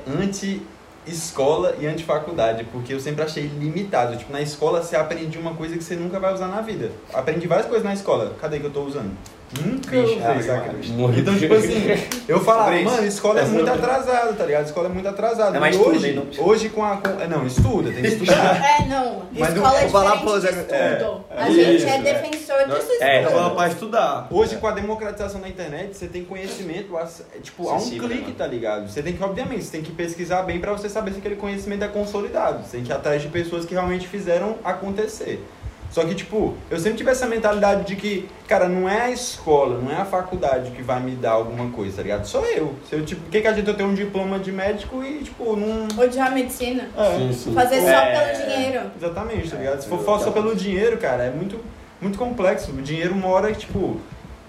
anti-escola 1.06 1.74
e 1.80 1.86
anti-faculdade, 1.86 2.64
porque 2.72 2.92
eu 2.94 3.00
sempre 3.00 3.22
achei 3.22 3.44
limitado. 3.46 4.16
Tipo, 4.16 4.32
na 4.32 4.40
escola 4.40 4.82
você 4.82 4.96
aprende 4.96 5.38
uma 5.38 5.54
coisa 5.54 5.76
que 5.76 5.84
você 5.84 5.94
nunca 5.96 6.18
vai 6.18 6.32
usar 6.32 6.48
na 6.48 6.60
vida. 6.60 6.90
Aprendi 7.12 7.46
várias 7.46 7.66
coisas 7.66 7.84
na 7.84 7.92
escola. 7.94 8.34
Cadê 8.40 8.58
que 8.58 8.66
eu 8.66 8.70
tô 8.70 8.82
usando? 8.82 9.10
Nunca 9.58 9.96
usei, 9.98 10.20
ah. 10.22 10.72
Morri. 10.96 11.20
Então, 11.22 11.36
tipo 11.36 11.54
assim, 11.54 11.82
eu 12.28 12.38
falava, 12.40 12.66
Sobre 12.66 12.82
isso. 12.82 12.90
mano, 12.94 13.06
escola 13.08 13.40
é 13.40 13.42
Essa 13.42 13.52
muito 13.52 13.66
não- 13.66 13.74
atrasada, 13.74 14.32
tá 14.34 14.46
ligado? 14.46 14.66
Escola 14.66 14.86
é 14.86 14.92
muito 14.92 15.08
atrasada. 15.08 15.56
É, 15.56 15.60
mas 15.60 15.74
e 15.74 15.78
estuda, 15.78 15.96
hoje, 15.96 16.08
hein, 16.08 16.14
não- 16.36 16.46
hoje 16.46 16.68
com 16.68 16.84
a. 16.84 16.96
Com, 16.98 17.20
é, 17.20 17.26
não, 17.26 17.44
estuda, 17.46 17.90
tem 17.90 18.02
que 18.02 18.08
estudar. 18.08 18.60
É, 18.80 18.86
não. 18.86 19.22
Mas 19.36 19.48
escola 19.48 19.68
não- 19.70 19.76
é 19.78 19.80
vou 19.82 19.90
falar, 19.90 20.16
diferente 20.18 20.40
de 20.40 20.46
estudo. 20.60 20.72
é, 20.72 21.42
a 21.42 21.48
é 21.48 21.52
gente 21.52 21.76
isso, 21.76 21.86
é 21.86 21.96
é. 21.96 22.02
defensor 22.02 22.56
estudo. 22.60 23.02
É, 23.02 23.24
Eu 23.24 23.30
falo 23.30 23.54
pra 23.56 23.68
estudar. 23.68 24.28
Hoje, 24.30 24.56
com 24.56 24.66
a 24.68 24.70
democratização 24.70 25.40
da 25.40 25.48
internet, 25.48 25.96
você 25.96 26.06
tem 26.06 26.24
conhecimento 26.24 26.96
é, 26.96 27.38
tipo, 27.42 27.68
a 27.68 27.72
um 27.72 27.76
Acessível, 27.76 28.08
clique, 28.08 28.22
mano? 28.22 28.34
tá 28.36 28.46
ligado? 28.46 28.88
Você 28.88 29.02
tem 29.02 29.14
que, 29.14 29.22
obviamente, 29.24 29.64
você 29.64 29.72
tem 29.72 29.82
que 29.82 29.90
pesquisar 29.90 30.42
bem 30.42 30.60
pra 30.60 30.70
você 30.72 30.88
saber 30.88 31.10
se 31.12 31.18
aquele 31.18 31.34
conhecimento 31.36 31.82
é 31.84 31.88
consolidado. 31.88 32.62
Você 32.64 32.76
tem 32.76 32.84
que 32.84 32.92
ir 32.92 32.94
atrás 32.94 33.20
de 33.20 33.26
pessoas 33.28 33.64
que 33.64 33.74
realmente 33.74 34.06
fizeram 34.06 34.56
acontecer. 34.62 35.44
Só 35.90 36.04
que, 36.04 36.14
tipo, 36.14 36.54
eu 36.70 36.78
sempre 36.78 36.98
tive 36.98 37.10
essa 37.10 37.26
mentalidade 37.26 37.84
de 37.84 37.96
que, 37.96 38.28
cara, 38.46 38.68
não 38.68 38.88
é 38.88 39.00
a 39.02 39.10
escola, 39.10 39.78
não 39.80 39.90
é 39.90 39.96
a 39.96 40.04
faculdade 40.04 40.70
que 40.70 40.82
vai 40.82 41.00
me 41.00 41.16
dar 41.16 41.32
alguma 41.32 41.68
coisa, 41.70 41.96
tá 41.96 42.02
ligado? 42.02 42.24
Sou 42.26 42.46
eu. 42.46 42.74
Se 42.88 42.94
eu 42.94 43.04
tipo, 43.04 43.26
o 43.26 43.30
que, 43.30 43.40
que 43.40 43.46
adianta 43.48 43.70
eu 43.72 43.76
ter 43.76 43.82
um 43.82 43.94
diploma 43.94 44.38
de 44.38 44.52
médico 44.52 45.02
e, 45.02 45.24
tipo, 45.24 45.56
não. 45.56 45.88
Odiar 46.02 46.28
a 46.28 46.30
medicina. 46.30 46.88
É, 46.96 47.18
Sim, 47.18 47.32
sim. 47.32 47.52
Fazer 47.54 47.80
só 47.80 47.88
É. 47.88 48.32
pelo 48.34 48.46
dinheiro. 48.46 48.80
Exatamente, 48.96 49.50
tá 49.50 49.56
ligado? 49.56 49.80
Se 49.82 49.88
for 49.88 50.04
só 50.04 50.18
só 50.20 50.30
pelo 50.30 50.54
dinheiro, 50.54 50.96
cara, 50.96 51.24
é 51.24 51.30
muito, 51.30 51.58
muito 52.00 52.16
complexo. 52.16 52.70
O 52.70 52.80
dinheiro 52.82 53.12
uma 53.12 53.26
hora, 53.26 53.52
tipo, 53.52 54.00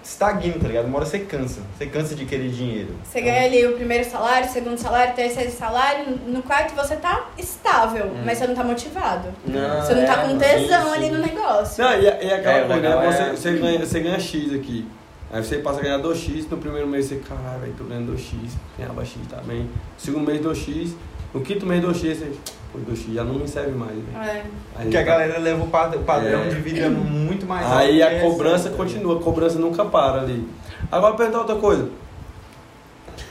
estagna, 0.02 0.54
tá 0.60 0.66
ligado? 0.68 0.86
Uma 0.86 0.96
hora 0.98 1.06
você 1.06 1.20
cansa. 1.20 1.60
Você 1.76 1.86
cansa 1.86 2.14
de 2.14 2.24
querer 2.24 2.48
dinheiro. 2.50 2.94
Você 3.04 3.20
ganha 3.20 3.44
ali 3.44 3.66
o 3.66 3.72
primeiro 3.76 4.08
salário, 4.08 4.48
o 4.48 4.52
segundo 4.52 4.78
salário, 4.78 5.12
o 5.12 5.16
terceiro 5.16 5.50
salário. 5.50 6.18
No 6.26 6.42
quarto 6.42 6.74
você 6.74 6.96
tá 6.96 7.28
estável, 7.38 8.10
mas 8.24 8.38
você 8.38 8.46
não 8.46 8.54
tá 8.54 8.64
motivado. 8.64 9.28
Não, 9.46 9.80
Você 9.82 9.94
não 9.94 10.04
tá 10.06 10.12
é, 10.12 10.16
com 10.22 10.26
mano. 10.28 10.38
tesão 10.40 10.92
ali 10.92 11.10
no 11.10 11.18
negócio. 11.18 11.84
Não, 11.84 11.92
e, 11.94 12.02
e 12.04 12.08
aquela 12.32 12.58
É, 12.58 12.64
coisa, 12.66 12.80
né? 12.80 13.06
é- 13.06 13.12
Você, 13.12 13.30
você, 13.36 13.52
ganha, 13.58 13.78
você 13.86 14.00
ganha 14.00 14.18
X 14.18 14.52
aqui. 14.52 14.88
Aí 15.30 15.42
você 15.42 15.58
passa 15.58 15.80
a 15.80 15.82
ganhar 15.82 15.98
2x, 15.98 16.46
no 16.50 16.58
primeiro 16.58 16.86
mês 16.86 17.06
você, 17.06 17.16
caralho, 17.16 17.72
tô 17.78 17.84
ganhando 17.84 18.12
2x, 18.14 18.50
ganhava 18.76 19.02
X 19.02 19.16
também. 19.30 19.60
No 19.62 19.70
segundo 19.96 20.26
mês 20.26 20.42
2x, 20.42 20.92
no 21.32 21.40
quinto 21.40 21.64
mês 21.64 21.82
2x, 21.82 22.14
você, 22.16 22.32
pô, 22.72 22.78
2x 22.78 23.14
já 23.14 23.22
não 23.24 23.34
me 23.34 23.46
serve 23.48 23.72
mais, 23.72 23.92
velho. 23.92 24.06
É. 24.24 24.30
Aí, 24.76 24.82
Porque 24.82 24.96
a 24.96 25.02
galera 25.02 25.38
leva 25.38 25.62
o 25.62 25.68
pad- 25.68 25.94
o 25.96 26.00
padrão 26.00 26.42
É. 26.44 26.48
de 26.48 26.56
vida 26.56 26.88
muito 26.90 27.46
mais 27.46 27.66
alto. 27.66 27.78
aí 27.78 28.02
a 28.02 28.20
cobrança 28.20 28.70
continua, 28.70 29.18
a 29.18 29.22
cobrança 29.22 29.58
nunca 29.58 29.84
para 29.84 30.20
ali. 30.22 30.48
Agora 30.90 31.14
perguntar 31.14 31.38
outra 31.40 31.56
coisa. 31.56 31.88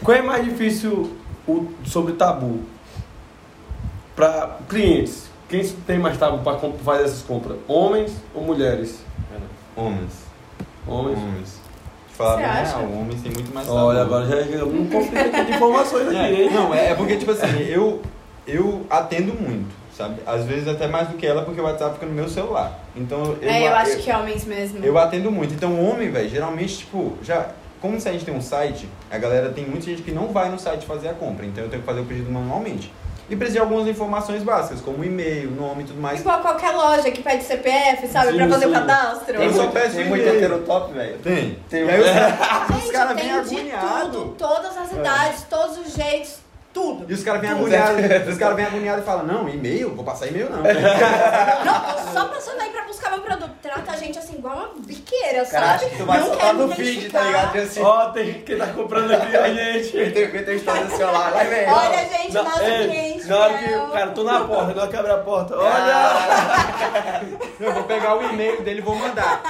Qual 0.03 0.15
é 0.17 0.21
mais 0.21 0.43
difícil 0.45 1.11
o, 1.47 1.67
sobre 1.85 2.13
tabu? 2.13 2.61
Para 4.15 4.57
clientes, 4.69 5.29
quem 5.49 5.63
tem 5.87 5.97
mais 5.99 6.17
tabu 6.17 6.39
para 6.43 6.57
fazer 6.83 7.03
essas 7.05 7.21
compras? 7.21 7.57
Homens 7.67 8.13
ou 8.33 8.43
mulheres? 8.43 9.03
Homens. 9.75 10.11
Homens. 10.87 11.17
Homens. 11.19 11.61
Falar 12.09 12.31
Você 12.35 12.37
bem 12.41 12.45
acha? 12.45 12.77
real, 12.77 12.91
homens 12.91 13.21
tem 13.21 13.31
muito 13.31 13.53
mais 13.53 13.67
Olha, 13.69 13.99
tabu. 13.99 14.15
agora 14.15 14.27
já 14.27 14.43
chegamos 14.43 14.73
num 14.73 14.87
conflito 14.89 15.45
de 15.45 15.51
informações 15.53 16.07
aqui, 16.07 16.17
É, 16.17 16.43
hein? 16.43 16.49
não, 16.51 16.73
é, 16.73 16.89
é 16.91 16.95
porque, 16.95 17.15
tipo 17.17 17.31
assim, 17.31 17.47
eu, 17.67 18.01
eu 18.47 18.85
atendo 18.89 19.33
muito, 19.33 19.69
sabe? 19.95 20.15
Às 20.25 20.45
vezes 20.45 20.67
até 20.67 20.87
mais 20.87 21.07
do 21.07 21.15
que 21.17 21.25
ela, 21.25 21.43
porque 21.43 21.59
o 21.61 21.63
WhatsApp 21.63 21.93
fica 21.95 22.05
no 22.05 22.13
meu 22.13 22.27
celular. 22.27 22.79
Então, 22.95 23.37
eu, 23.41 23.49
é, 23.49 23.67
eu 23.67 23.75
acho 23.75 23.97
que 23.97 24.11
homens 24.11 24.45
mesmo. 24.45 24.83
Eu 24.83 24.97
atendo 24.97 25.31
muito. 25.31 25.53
Então, 25.53 25.79
homem, 25.83 26.09
velho, 26.11 26.29
geralmente, 26.29 26.79
tipo, 26.79 27.17
já. 27.21 27.47
Como 27.81 27.99
se 27.99 28.07
a 28.07 28.11
gente 28.11 28.23
tem 28.25 28.35
um 28.35 28.41
site, 28.41 28.87
a 29.09 29.17
galera 29.17 29.49
tem 29.49 29.65
muita 29.65 29.85
gente 29.85 30.03
que 30.03 30.11
não 30.11 30.27
vai 30.27 30.49
no 30.49 30.59
site 30.59 30.85
fazer 30.85 31.09
a 31.09 31.13
compra. 31.13 31.45
Então, 31.47 31.63
eu 31.63 31.69
tenho 31.69 31.81
que 31.81 31.87
fazer 31.87 32.01
o 32.01 32.05
pedido 32.05 32.31
manualmente. 32.31 32.93
E 33.27 33.35
precisa 33.35 33.59
de 33.59 33.63
algumas 33.63 33.87
informações 33.87 34.43
básicas, 34.43 34.81
como 34.81 35.03
e-mail, 35.05 35.49
nome 35.51 35.83
e 35.83 35.85
tudo 35.85 36.01
mais. 36.01 36.19
Igual 36.19 36.41
qualquer 36.41 36.71
loja 36.75 37.09
que 37.09 37.23
pede 37.23 37.43
CPF, 37.43 38.05
sabe? 38.07 38.31
Sim, 38.33 38.37
pra 38.37 38.49
fazer 38.49 38.65
o 38.67 38.71
cadastro. 38.73 39.37
Tem 39.37 39.45
Eu 39.45 39.51
só 39.53 39.57
muito, 39.63 39.73
peço 39.73 39.95
tem 39.95 40.05
muito 40.09 40.27
heterotop, 40.27 40.93
velho. 40.93 41.17
Tem. 41.19 41.57
Tem 41.69 41.85
e 41.85 41.89
aí 41.89 42.01
os, 42.01 42.07
um- 42.09 42.13
caras- 42.13 42.83
os 42.85 42.91
caras 42.91 43.15
vêm 43.15 43.25
tem 43.31 43.41
de 43.43 43.49
tudo, 43.49 43.57
agoniados. 43.57 44.33
todas 44.37 44.77
as 44.77 44.91
idades, 44.91 45.43
todos 45.49 45.77
os 45.77 45.93
jeitos, 45.95 46.40
tudo. 46.73 47.05
E 47.09 47.13
os 47.13 47.23
caras 47.23 47.41
vêm 47.41 47.49
agoniados. 47.51 48.27
Os 48.29 48.37
caras 48.37 48.55
vêm 48.55 48.65
agoniados 48.65 49.03
e 49.03 49.05
falam, 49.05 49.25
não, 49.25 49.49
e-mail? 49.49 49.93
Vou 49.95 50.03
passar 50.05 50.27
e-mail 50.27 50.49
não. 50.49 50.61
Não, 51.65 51.81
tô 51.81 52.11
só 52.19 52.25
passando 52.27 52.59
aí 52.61 52.69
pra 52.69 52.83
buscar 52.83 53.11
meu 53.11 53.21
produto. 53.21 53.51
Trata 53.61 53.91
a 53.91 53.95
gente 53.95 54.17
assim, 54.17 54.35
igual 54.37 54.55
uma 54.55 54.69
biqueira, 54.85 55.45
Cara, 55.45 55.77
sabe? 55.77 55.91
que 55.91 55.97
tu 55.97 56.05
vai 56.05 56.19
Não 56.19 56.27
soltar 56.27 56.45
quer 56.47 56.53
no 56.55 56.71
feed, 56.75 57.09
tá 57.09 57.21
ligado? 57.21 57.45
Tipo 57.51 57.57
assim, 57.63 57.81
Ó, 57.81 58.05
tem 58.09 58.33
quem 58.41 58.57
tá 58.57 58.67
comprando 58.67 59.11
aqui 59.13 59.37
a 59.37 59.47
gente. 59.53 59.91
Quem 59.91 60.11
tem, 60.11 60.43
tem 60.43 60.55
história 60.55 60.85
do 60.85 60.91
celular, 60.95 61.31
vai 61.31 61.45
ver. 61.47 61.69
Olha, 61.69 62.05
gente, 62.09 62.33
Na- 62.33 62.43
nosso 62.43 62.61
é, 62.63 62.87
cliente. 62.87 63.27
Na 63.27 63.37
hora 63.39 63.57
que 63.57 63.65
é 63.65 63.87
cara, 63.93 64.11
tô 64.11 64.23
na 64.23 64.39
porta, 64.45 64.73
na 64.73 64.81
hora 64.81 64.91
que 64.91 64.97
abre 64.97 65.11
a 65.11 65.17
porta. 65.17 65.55
Olha! 65.57 65.95
Ah, 65.95 67.21
Eu 67.59 67.73
vou 67.73 67.83
pegar 67.83 68.17
o 68.17 68.23
e-mail 68.23 68.61
dele 68.63 68.79
e 68.79 68.81
vou 68.81 68.95
mandar. 68.95 69.43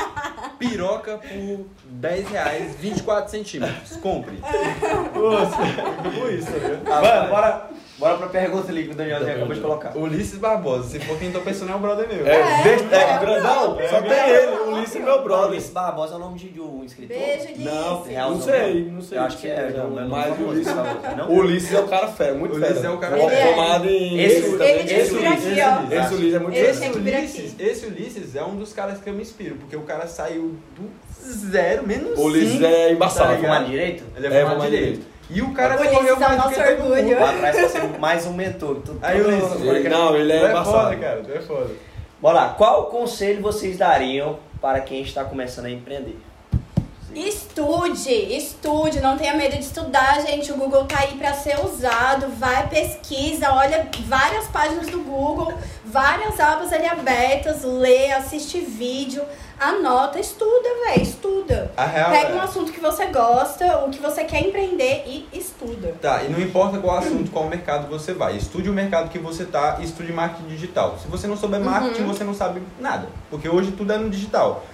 Piroca 0.60 1.18
por 1.18 1.66
10 1.86 2.30
reais, 2.30 2.76
24 2.80 3.32
centímetros. 3.32 3.98
Compre. 3.98 4.36
Tipo 4.36 6.28
isso, 6.30 6.52
né? 6.52 6.82
Mano, 7.16 7.30
bora, 7.30 7.70
bora 8.00 8.18
pra 8.18 8.28
pergunta 8.28 8.72
ali 8.72 8.86
que 8.86 8.92
o 8.92 8.96
Danielzinho 8.96 9.36
acabou 9.36 9.54
de 9.56 9.62
colocar. 9.62 9.98
Ulisses 9.98 10.38
Barbosa. 10.40 10.90
Se 10.90 11.00
for 11.00 11.18
quem 11.18 11.32
tô 11.32 11.40
pensando 11.42 11.72
é 11.72 11.76
o 11.76 11.80
brother 11.80 12.08
meu. 12.08 12.26
É, 12.28 12.36
É, 12.36 12.64
deixa- 12.64 12.96
é, 12.96 13.16
é, 13.16 13.20
grandão, 13.20 13.80
é, 13.80 13.88
só 13.88 13.98
é, 13.98 14.02
tem 14.02 14.12
é, 14.12 14.30
ele, 14.44 14.54
é, 14.56 14.60
o 14.62 14.72
Ulisses 14.74 14.96
é 14.96 15.00
é, 15.00 15.02
meu 15.04 15.24
brother. 15.24 15.50
Ulisses 15.52 15.70
Barbosa 15.72 16.14
é 16.14 16.18
o 16.18 16.20
nome 16.20 16.40
de, 16.40 16.60
um 16.62 16.84
escritor? 16.84 17.16
Beijo, 17.18 17.44
Ulisses. 17.46 17.64
Não, 17.66 18.32
não 18.32 18.42
sei, 18.42 18.92
não 18.92 19.02
sei. 19.02 19.18
Eu 19.18 19.22
acho 19.24 19.38
que 19.38 19.48
é, 19.48 19.74
não, 19.78 19.90
não 19.92 20.02
é 20.02 20.06
Mas 20.08 20.40
o 20.40 20.44
Ulisses, 20.44 20.74
Ulisses 21.30 21.74
é 21.74 21.80
o 21.80 21.88
cara 21.88 22.08
fera, 22.08 22.34
muito 22.34 22.56
Ulisses 22.56 22.76
fera. 22.78 22.88
é 22.88 22.92
o 22.92 22.98
cara 22.98 23.18
fera. 23.18 23.46
Formado 23.48 23.90
em... 23.90 24.20
Esse- 24.22 24.38
ele 24.38 24.50
Ulisses. 24.50 25.14
aqui, 25.16 25.62
ó. 25.62 26.02
Esse 26.02 26.14
Ulisses 26.14 26.34
é 26.34 26.40
muito 26.40 26.56
Ele 26.58 26.74
fera. 26.74 26.74
Esse 26.74 26.98
Ulisses, 26.98 27.84
Ulisses 27.84 28.36
é 28.36 28.44
um 28.44 28.56
dos 28.56 28.74
caras 28.74 29.00
que 29.00 29.10
eu 29.10 29.14
me 29.14 29.22
inspiro, 29.22 29.56
porque 29.58 29.76
o 29.76 29.82
cara 29.82 30.08
saiu 30.08 30.56
do 30.76 30.90
zero, 31.52 31.86
menos 31.86 32.18
Ulisses 32.18 32.62
é 32.62 32.92
embaçado. 32.92 33.20
tá 33.20 33.26
Tá 33.26 33.36
ligado? 33.36 33.52
formado 33.52 33.70
direito? 33.70 34.04
Ele 34.16 34.28
é 34.28 34.30
É, 34.30 34.46
formado 34.46 34.70
direito. 34.70 35.02
E 35.34 35.42
o 35.42 35.54
cara 35.54 35.76
O 35.76 35.80
Ulisses 35.80 35.98
correu 35.98 36.16
o 36.16 36.20
mais 36.20 36.32
do 36.32 36.38
nosso 36.38 36.50
que 36.56 36.64
todo 36.76 36.84
mundo. 36.84 36.92
orgulho. 36.98 37.20
Lá 37.20 37.30
atrás 37.32 38.00
mais 38.00 38.26
um 38.26 38.34
mentor. 38.34 38.76
Tu- 38.86 38.98
Aí, 39.02 39.18
tudo- 39.18 39.30
Ulisses, 39.30 39.62
Ele- 39.62 39.90
não, 39.90 40.16
ele 40.16 40.34
é 40.34 40.44
é 40.44 40.64
foda, 40.64 40.96
cara, 40.98 41.22
tu 41.24 41.32
é 41.32 41.40
foda. 41.42 41.70
Bora 42.22 42.36
lá, 42.36 42.50
qual 42.50 42.86
conselho 42.88 43.42
vocês 43.42 43.78
dariam 43.78 44.38
para 44.62 44.80
quem 44.82 45.02
está 45.02 45.24
começando 45.24 45.66
a 45.66 45.70
empreender? 45.72 46.18
Estude, 47.14 48.10
estude, 48.38 49.02
não 49.02 49.18
tenha 49.18 49.34
medo 49.34 49.58
de 49.58 49.64
estudar, 49.66 50.22
gente. 50.22 50.50
O 50.52 50.56
Google 50.56 50.86
tá 50.86 51.00
aí 51.00 51.18
pra 51.18 51.34
ser 51.34 51.60
usado. 51.64 52.28
Vai, 52.38 52.68
pesquisa, 52.70 53.52
olha 53.52 53.86
várias 54.08 54.48
páginas 54.48 54.88
do 54.88 55.00
Google, 55.00 55.54
várias 55.84 56.40
abas 56.40 56.72
ali 56.72 56.86
abertas, 56.88 57.64
lê, 57.64 58.12
assiste 58.14 58.62
vídeo, 58.62 59.24
anota, 59.62 60.20
estuda, 60.20 60.68
velho, 60.88 61.02
estuda. 61.04 61.72
A 61.78 61.86
real 61.86 62.10
Pega 62.10 62.30
é- 62.30 62.36
um 62.36 62.42
assunto 62.42 62.72
que 62.72 62.80
você 62.80 63.06
gosta, 63.06 63.86
o 63.86 63.92
que 63.92 64.00
você 64.02 64.24
quer 64.24 64.42
empreender 64.42 65.04
e 65.06 65.28
estuda. 65.32 65.94
Tá, 66.02 66.24
e 66.24 66.30
não 66.30 66.40
importa 66.42 66.80
qual 66.80 66.98
assunto, 66.98 67.30
qual 67.30 67.48
mercado 67.48 67.88
você 67.88 68.12
vai. 68.12 68.36
Estude 68.36 68.70
o 68.70 68.74
mercado 68.74 69.10
que 69.10 69.20
você 69.20 69.46
tá 69.46 69.78
e 69.80 69.86
estude 69.86 70.12
marketing 70.12 70.48
digital. 70.50 70.98
Se 71.00 71.08
você 71.08 71.28
não 71.28 71.38
souber 71.38 71.62
marketing, 71.62 72.04
você 72.06 72.24
não 72.24 72.34
sabe 72.34 72.62
nada. 72.80 73.08
Porque 73.30 73.48
hoje 73.48 73.72
tudo 73.72 73.94
é 73.94 73.98
no 73.98 74.10
digital. 74.10 74.66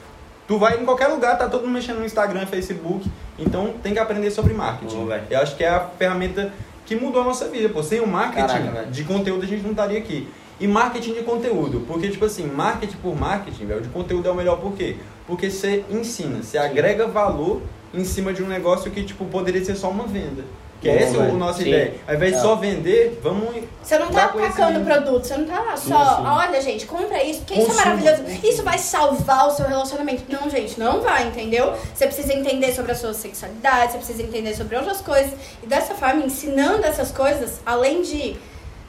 Tu 0.47 0.57
vai 0.57 0.79
em 0.81 0.85
qualquer 0.85 1.07
lugar, 1.07 1.37
tá 1.37 1.49
todo 1.49 1.63
mundo 1.65 1.73
mexendo 1.73 1.97
no 1.99 2.05
Instagram, 2.05 2.45
Facebook. 2.45 3.11
Então 3.37 3.73
tem 3.83 3.91
que 3.91 3.99
aprender 3.99 4.31
sobre 4.31 4.53
marketing. 4.53 4.95
Boa, 4.95 5.07
velho. 5.07 5.23
Eu 5.29 5.41
acho 5.41 5.57
que 5.57 5.63
é 5.65 5.67
a 5.67 5.81
ferramenta 5.81 6.53
que 6.85 6.95
mudou 6.95 7.21
a 7.21 7.25
nossa 7.25 7.49
vida, 7.49 7.67
pô. 7.67 7.83
Sem 7.83 7.99
o 7.99 8.07
marketing 8.07 8.47
Caraca, 8.47 8.85
de 8.85 9.03
conteúdo 9.03 9.43
a 9.43 9.45
gente 9.45 9.63
não 9.63 9.71
estaria 9.71 9.99
aqui. 9.99 10.29
E 10.59 10.67
marketing 10.67 11.13
de 11.13 11.21
conteúdo, 11.21 11.83
porque 11.87 12.09
tipo 12.09 12.25
assim, 12.25 12.47
marketing 12.47 12.97
por 12.97 13.15
marketing, 13.15 13.65
velho, 13.65 13.81
de 13.81 13.89
conteúdo 13.89 14.27
é 14.27 14.31
o 14.31 14.35
melhor 14.35 14.59
por 14.59 14.73
quê? 14.73 14.95
Porque 15.27 15.51
você 15.51 15.83
ensina, 15.89 16.41
você 16.41 16.57
agrega 16.57 17.07
valor 17.07 17.61
em 17.93 18.03
cima 18.03 18.33
de 18.33 18.41
um 18.41 18.47
negócio 18.47 18.89
que 18.89 19.03
tipo 19.03 19.25
poderia 19.25 19.63
ser 19.63 19.75
só 19.75 19.89
uma 19.89 20.05
venda. 20.07 20.43
Que 20.79 20.89
é 20.89 20.97
Bom, 20.97 21.03
essa 21.05 21.23
a 21.23 21.27
nossa 21.33 21.63
Sim. 21.63 21.69
ideia. 21.69 21.95
Ao 22.07 22.13
invés 22.13 22.33
de 22.33 22.37
É. 22.37 22.41
só 22.41 22.55
vender, 22.55 23.19
vamos 23.23 23.63
Você 23.81 23.97
não 23.97 24.09
tá 24.09 24.25
atacando 24.25 24.79
o 24.79 24.85
produto, 24.85 25.25
você 25.25 25.35
não 25.35 25.45
tá 25.45 25.75
Sim, 25.75 25.89
só, 25.89 26.17
sim. 26.17 26.23
olha 26.25 26.61
gente, 26.61 26.85
compra 26.85 27.23
isso, 27.23 27.39
porque 27.41 27.59
isso 27.59 27.71
é 27.71 27.73
maravilhoso, 27.73 28.23
isso 28.43 28.63
vai 28.63 28.77
salvar 28.77 29.47
o 29.47 29.51
seu 29.51 29.67
relacionamento. 29.67 30.23
Não, 30.29 30.47
gente, 30.49 30.79
não 30.79 31.01
vai, 31.01 31.27
entendeu? 31.27 31.73
Você 31.95 32.05
precisa 32.05 32.31
entender 32.31 32.73
sobre 32.73 32.91
a 32.91 32.95
sua 32.95 33.11
sexualidade, 33.13 33.93
você 33.93 33.97
precisa 33.97 34.21
entender 34.21 34.53
sobre 34.53 34.75
outras 34.75 35.01
coisas. 35.01 35.33
E 35.63 35.65
dessa 35.65 35.95
forma, 35.95 36.23
ensinando 36.23 36.85
essas 36.85 37.11
coisas, 37.11 37.59
além 37.65 38.03
de 38.03 38.35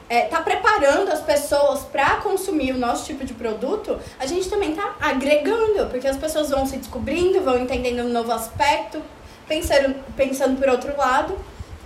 é, 0.09 0.21
tá 0.23 0.41
preparando 0.41 1.11
as 1.11 1.21
pessoas 1.21 1.81
pra 1.81 2.15
consumir 2.15 2.71
o 2.71 2.77
nosso 2.77 3.05
tipo 3.05 3.23
de 3.23 3.33
produto, 3.33 3.99
a 4.19 4.25
gente 4.25 4.49
também 4.49 4.73
tá 4.73 4.95
agregando, 4.99 5.85
porque 5.85 6.07
as 6.07 6.17
pessoas 6.17 6.49
vão 6.49 6.65
se 6.65 6.77
descobrindo, 6.77 7.41
vão 7.41 7.59
entendendo 7.59 8.07
um 8.07 8.11
novo 8.11 8.31
aspecto, 8.31 9.01
pensando, 9.47 9.95
pensando 10.17 10.59
por 10.59 10.67
outro 10.67 10.97
lado. 10.97 11.37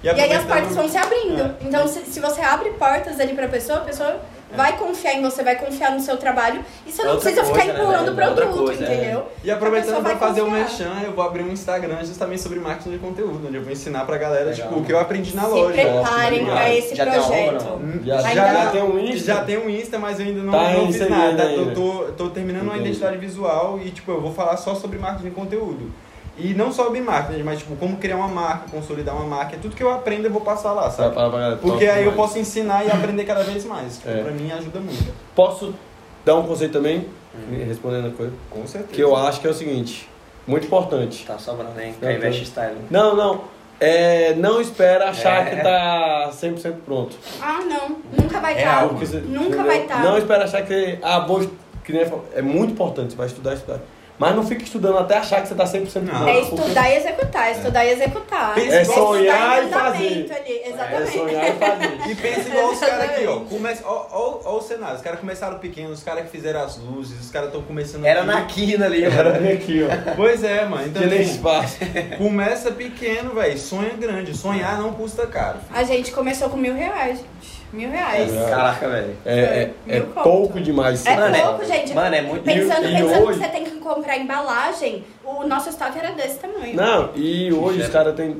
E, 0.01 0.09
aí 0.09 0.33
as 0.33 0.45
portas 0.45 0.75
vão 0.75 0.87
se 0.87 0.97
abrindo. 0.97 1.41
É. 1.41 1.55
Então, 1.61 1.87
se, 1.87 2.05
se 2.05 2.19
você 2.19 2.41
abre 2.41 2.71
portas 2.71 3.19
ali 3.19 3.33
pra 3.33 3.47
pessoa, 3.47 3.79
a 3.79 3.81
pessoa 3.81 4.19
vai 4.55 4.77
confiar 4.77 5.13
em 5.15 5.21
você, 5.21 5.43
vai 5.43 5.55
confiar 5.55 5.91
no 5.91 5.99
seu 5.99 6.17
trabalho. 6.17 6.63
E 6.85 6.91
você 6.91 7.01
É 7.01 7.05
não 7.05 7.13
outra 7.13 7.31
precisa 7.31 7.45
ficar 7.53 7.65
coisa, 7.65 7.73
né, 7.73 7.83
empurrando 7.83 8.09
o 8.11 8.15
velho? 8.15 8.31
É 8.31 8.35
produto, 8.35 8.65
coisa, 8.65 8.85
é. 8.85 8.93
entendeu? 8.95 9.25
E 9.43 9.51
A 9.51 9.55
aproveitando 9.55 10.01
vai 10.03 10.15
fazer 10.17 10.41
o 10.41 10.45
confiar. 10.45 10.59
merchan, 10.61 10.91
eu 11.03 11.11
vou 11.13 11.23
abrir 11.25 11.43
um 11.43 11.51
Instagram 11.51 11.97
justamente 12.05 12.41
sobre 12.41 12.59
marketing 12.59 12.91
de 12.91 12.97
conteúdo, 12.99 13.47
onde 13.47 13.57
eu 13.57 13.63
vou 13.63 13.71
ensinar 13.71 14.05
pra 14.05 14.17
galera, 14.17 14.49
Legal. 14.51 14.67
tipo, 14.67 14.79
o 14.79 14.83
que 14.85 14.91
eu 14.93 14.99
aprendi 14.99 15.35
na 15.35 15.43
Se 15.43 15.49
loja. 15.49 15.73
preparem 15.73 16.41
Nossa, 16.45 16.55
pra 16.55 16.73
esse 16.75 16.95
Já 16.95 17.05
tem 17.05 17.13
uma 17.13 17.23
projeto. 17.27 17.55
obra, 17.55 17.63
não? 17.69 17.75
Hum, 17.77 18.01
Já- 18.05 18.21
já 18.21 18.53
não. 18.65 18.71
tem 18.71 18.83
um 18.83 18.99
Insta? 18.99 19.25
Já 19.33 19.43
tem 19.43 19.57
um 19.57 19.69
Insta, 19.69 19.99
mas 19.99 20.19
eu 20.19 20.25
ainda 20.25 20.41
não, 20.43 20.51
Tá 20.51 20.69
não 20.71 20.87
fiz 20.87 21.09
nada. 21.09 21.43
ainda. 21.43 21.43
Eu 21.45 21.73
tô, 21.73 22.05
tô 22.17 22.29
terminando 22.29 22.63
uma 22.63 22.73
Entendi. 22.75 22.89
identidade 22.89 23.17
visual 23.17 23.79
e, 23.83 23.89
tipo, 23.91 24.11
eu 24.11 24.21
vou 24.21 24.33
falar 24.33 24.57
só 24.57 24.75
sobre 24.75 24.97
marketing 24.99 25.29
de 25.29 25.31
conteúdo. 25.35 25.91
E 26.37 26.53
não 26.55 26.71
só 26.71 26.85
sobre 26.85 26.99
marketing, 26.99 27.43
mas, 27.43 27.59
tipo, 27.59 27.75
como 27.75 27.97
criar 27.97 28.15
uma 28.17 28.27
marca, 28.27 28.65
consolidar 28.71 29.15
uma 29.15 29.25
marca. 29.25 29.55
Tudo 29.61 29.75
que 29.75 29.83
eu 29.83 29.91
aprendo 29.91 30.25
eu 30.25 30.31
vou 30.31 30.41
passar 30.41 30.71
lá, 30.73 30.89
Sabe, 30.89 31.13
sabe? 31.13 31.15
para, 31.15 31.29
para, 31.29 31.57
Porque 31.57 31.85
aí 31.85 32.03
eu 32.03 32.11
demais. 32.11 32.15
posso 32.15 32.39
ensinar 32.39 32.83
e 32.85 32.89
aprender 32.91 33.23
cada 33.23 33.43
vez 33.43 33.63
mais. 33.65 33.97
Tipo, 33.97 34.09
É. 34.09 34.23
Pra 34.23 34.31
mim 34.31 34.51
ajuda 34.51 34.79
muito. 34.79 35.13
Posso 35.35 35.75
dar 36.25 36.35
um 36.35 36.47
conceito 36.47 36.71
também? 36.73 37.05
Respondendo 37.67 38.07
a 38.07 38.11
coisa. 38.11 38.33
Com 38.49 38.65
certeza. 38.65 38.93
Que 38.93 39.01
eu 39.01 39.15
acho 39.15 39.41
que 39.41 39.47
é 39.47 39.49
o 39.49 39.53
seguinte, 39.53 40.09
muito 40.47 40.65
importante. 40.65 41.23
Tá 41.25 41.37
sobrando, 41.37 41.79
hein? 41.79 41.93
Não, 42.01 42.19
tô- 42.31 42.37
Style. 42.45 42.77
Não, 42.89 43.15
não. 43.15 43.41
É, 43.79 44.33
não 44.35 44.61
espera 44.61 45.09
achar 45.09 45.45
É. 45.47 45.49
que 45.55 45.61
tá 45.63 46.29
100% 46.31 46.77
pronto. 46.85 47.15
Ah, 47.41 47.59
não. 47.65 47.97
Nunca 48.23 48.39
vai 48.39 48.53
É 48.55 48.59
estar. 48.59 48.75
algo 48.81 48.89
Porque 48.91 49.05
você- 49.05 49.17
Nunca 49.17 49.45
entendeu? 49.47 49.65
vai 49.65 49.81
estar. 49.81 50.03
Não 50.03 50.17
espera 50.17 50.43
achar 50.45 50.61
que. 50.63 50.97
Ah, 51.01 51.19
vou. 51.19 51.41
Que 51.83 51.91
nem 51.91 52.01
eu 52.03 52.07
falo, 52.09 52.23
é 52.33 52.41
muito 52.41 52.71
importante, 52.71 53.11
você 53.11 53.17
vai 53.17 53.27
estudar, 53.27 53.53
estudar. 53.55 53.79
Mas 54.19 54.35
não 54.35 54.45
fique 54.45 54.63
estudando 54.63 54.99
até 54.99 55.17
achar 55.17 55.41
que 55.41 55.47
você 55.47 55.55
tá 55.55 55.65
100% 55.65 56.01
Não. 56.03 56.27
É 56.27 56.41
porque- 56.41 56.55
estudar 56.55 56.89
e 56.89 56.95
executar, 56.97 57.51
estudar 57.51 57.83
e 57.85 57.89
executar. 57.91 58.53
Pensa 58.53 58.75
É 58.75 58.85
sonhar 58.85 59.57
e 59.57 59.63
estudar 59.63 59.63
em 59.63 59.69
fazer. 59.69 60.07
andamento 60.07 60.33
Ali. 60.33 60.51
É 60.53 60.69
Exatamente. 60.69 61.11
sonhar 61.11 61.49
e 61.49 61.53
fazer. 61.53 62.11
E 62.11 62.15
pensa 62.15 62.49
igual 62.49 62.71
os 62.71 62.79
caras 62.79 63.09
aqui, 63.09 63.25
ó. 63.25 63.39
Começa, 63.49 63.83
ó, 63.85 64.05
ó, 64.11 64.39
ó 64.45 64.57
o 64.57 64.61
cenário. 64.61 64.95
Os 64.95 65.01
caras 65.01 65.19
começaram 65.19 65.57
pequenos, 65.59 65.97
os 65.97 66.03
caras 66.03 66.23
que 66.25 66.29
fizeram 66.29 66.61
as 66.63 66.77
luzes, 66.77 67.19
os 67.19 67.31
caras 67.31 67.47
estão 67.47 67.63
começando 67.63 68.05
Era 68.05 68.21
aqui. 68.21 68.27
na 68.31 68.41
quina 68.45 68.85
ali, 68.85 69.03
Era 69.03 69.31
bem 69.31 69.53
aqui, 69.53 69.81
ó. 69.83 70.13
Pois 70.15 70.43
é, 70.43 70.63
mano. 70.65 70.85
Então, 70.87 71.01
Que 71.01 71.07
nem 71.09 71.21
assim, 71.21 71.31
espaço. 71.31 71.77
começa 72.17 72.71
pequeno, 72.71 73.33
velho. 73.33 73.57
Sonha 73.57 73.93
grande. 73.97 74.37
Sonhar 74.37 74.77
não 74.77 74.93
custa 74.93 75.25
caro. 75.25 75.57
A 75.73 75.83
gente 75.83 76.11
começou 76.11 76.49
com 76.49 76.57
mil 76.57 76.75
reais, 76.75 77.17
gente. 77.17 77.62
Mil 77.73 77.89
reais. 77.89 78.31
É. 78.31 78.49
Caraca, 78.51 78.87
velho. 78.87 79.17
É, 79.25 79.39
é, 79.39 79.71
é 79.87 79.95
Mil 79.99 80.05
pouco 80.09 80.59
demais. 80.61 81.03
É 81.07 81.15
Mano, 81.15 81.35
é- 81.35 81.41
pouco, 81.41 81.65
gente. 81.65 81.93
Mano, 81.93 82.15
é 82.15 82.21
muito. 82.21 82.43
Pensando, 82.43 82.85
E- 82.85 82.93
e 82.93 82.97
pensando 83.01 83.25
hoje- 83.25 83.39
que 83.39 83.45
você 83.45 83.51
tem 83.51 83.63
que 83.65 83.71
comprar 83.77 84.17
embalagem, 84.17 85.03
o 85.25 85.47
nosso 85.47 85.69
estoque 85.69 85.97
era 85.99 86.11
desse 86.11 86.39
tamanho. 86.39 86.75
Não, 86.75 87.09
e 87.15 87.51
hoje 87.51 87.81
os 87.81 87.87
caras 87.89 88.15
têm. 88.15 88.37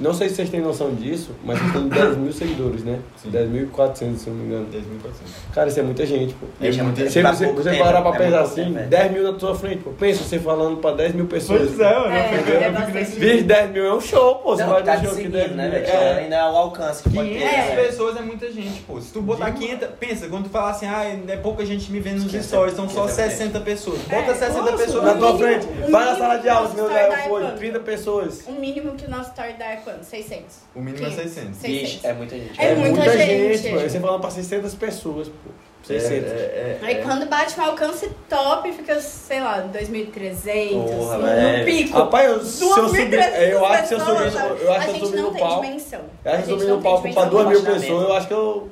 Não 0.00 0.12
sei 0.14 0.28
se 0.28 0.36
vocês 0.36 0.50
têm 0.50 0.60
noção 0.60 0.94
disso, 0.94 1.30
mas 1.44 1.58
eles 1.58 1.72
têm 1.72 1.88
10 1.88 2.16
mil 2.16 2.32
seguidores, 2.32 2.84
né? 2.84 2.98
10.400, 3.26 4.16
se 4.16 4.30
não 4.30 4.36
me 4.36 4.46
engano. 4.46 4.66
10.400. 4.66 5.54
Cara, 5.54 5.68
isso 5.68 5.80
é 5.80 5.82
muita 5.82 6.06
gente, 6.06 6.34
pô. 6.34 6.46
Gente, 6.60 6.80
é 6.80 6.82
muita- 6.82 7.10
Se 7.10 7.20
pra 7.20 7.32
você, 7.32 7.46
você 7.52 7.70
tempo, 7.70 7.84
parar 7.84 8.02
pra 8.02 8.14
é 8.14 8.18
pensar 8.18 8.40
assim, 8.40 8.62
tempo, 8.64 8.74
velho. 8.74 8.88
10 8.88 9.12
mil 9.12 9.22
na 9.22 9.32
tua 9.38 9.54
frente, 9.54 9.78
pô. 9.82 9.90
Pensa 9.90 10.24
você 10.24 10.38
falando 10.38 10.76
pra 10.78 10.92
10 10.92 11.14
mil 11.14 11.26
pessoas. 11.26 11.62
Pois 11.68 11.80
é, 11.80 11.98
mano. 11.98 12.12
É, 12.14 13.00
é 13.00 13.36
de 13.36 13.42
10 13.42 13.70
mil 13.70 13.84
é 13.86 13.94
um 13.94 14.00
show, 14.00 14.36
pô. 14.36 14.56
Você 14.56 14.62
Não, 14.64 14.70
vai 14.72 14.82
tá 14.82 14.96
no 14.96 15.00
show 15.04 15.10
que 15.10 15.16
seguindo, 15.16 15.32
10 15.32 15.52
né, 15.56 15.62
mil. 15.64 15.72
velho? 15.72 15.86
É. 15.86 16.18
Ainda 16.20 16.36
é 16.36 16.44
o 16.44 16.56
alcance 16.56 17.02
que 17.02 17.10
pode 17.10 17.28
ter. 17.28 17.38
500 17.38 17.56
né? 17.56 17.76
pessoas 17.76 18.16
é 18.16 18.20
muita 18.22 18.52
gente, 18.52 18.80
pô. 18.82 19.00
Se 19.00 19.12
tu 19.12 19.20
botar 19.22 19.50
500, 19.52 19.88
pensa, 19.98 20.28
quando 20.28 20.44
tu 20.44 20.50
falar 20.50 20.70
assim, 20.70 20.86
ah, 20.86 21.04
é 21.28 21.36
pouca 21.36 21.64
gente 21.64 21.90
me 21.90 22.00
vendo 22.00 22.22
nos 22.22 22.30
500 22.30 22.46
stories, 22.46 22.76
são 22.76 22.88
só 22.88 23.02
500 23.06 23.14
60 23.16 23.60
pessoas. 23.60 23.98
Bota 24.02 24.30
É, 24.30 24.34
60 24.34 24.62
Nossa, 24.62 24.76
pessoas 24.76 25.04
na 25.04 25.14
tua 25.14 25.38
frente. 25.38 25.66
Vai 25.90 26.04
na 26.04 26.14
sala 26.26 26.38
de 26.38 26.48
aula, 26.48 26.60
nosso 26.62 26.74
senão 26.76 26.86
story 26.88 27.04
eu 27.04 27.10
dá 27.10 27.18
é 27.18 27.28
foi 27.28 27.40
quanto? 27.42 27.56
30 27.58 27.80
pessoas. 27.80 28.44
O 28.46 28.52
mínimo 28.52 28.94
que 28.94 29.06
o 29.06 29.10
nosso 29.10 29.30
story 29.30 29.52
dá 29.54 29.64
é 29.66 29.76
quanto? 29.76 30.04
600. 30.04 30.56
O 30.74 30.80
mínimo 30.80 31.06
é 31.06 31.10
500. 31.10 31.32
600. 31.32 31.58
Vixe, 31.62 32.06
é 32.06 32.12
muita 32.12 32.36
gente. 32.36 32.60
É 32.60 32.74
muita 32.74 33.18
gente. 33.18 33.68
pô. 33.70 33.78
Aí 33.78 33.90
você 33.90 34.00
falando 34.00 34.20
pra 34.20 34.30
600 34.30 34.74
pessoas, 34.74 35.28
pô. 35.28 35.50
600. 35.84 36.12
É, 36.32 36.34
é, 36.34 36.78
é, 36.82 36.86
Aí 36.86 36.94
é. 36.96 37.02
quando 37.02 37.28
bate 37.28 37.58
um 37.60 37.62
alcance 37.62 38.10
top, 38.28 38.72
fica, 38.72 39.00
sei 39.00 39.40
lá, 39.40 39.62
2.300, 39.72 40.72
Porra, 40.72 41.18
no, 41.18 41.24
velho. 41.24 41.58
no 41.58 41.64
pico. 41.64 41.96
Rapaz, 41.98 42.28
eu, 42.28 42.44
se 42.44 42.64
eu 42.64 42.88
subir, 42.88 43.08
2.300 43.08 43.48
eu 43.50 43.66
acho 43.66 43.82
que 43.82 43.88
se 43.88 43.94
eu 43.94 44.00
subir, 44.00 44.64
eu 44.64 44.72
acho 44.72 44.80
a 44.80 44.84
que 44.84 44.90
eu 44.90 44.94
gente 44.94 45.16
não 45.16 45.30
no 45.30 45.60
dimensão. 45.62 46.00
Eu 46.24 46.32
acho 46.32 46.40
A 46.40 46.42
que 46.42 46.50
eu 46.50 46.58
gente 46.58 46.58
subir 46.58 46.66
não 46.66 46.76
no 46.76 46.82
palco 46.82 47.00
pra 47.02 47.10
dimensão. 47.10 47.30
2 47.30 47.46
mil 47.48 47.60
Relaxamento. 47.60 47.80
pessoas, 47.86 48.08
eu 48.08 48.16
acho 48.16 48.26
que 48.26 48.34
eu 48.34 48.70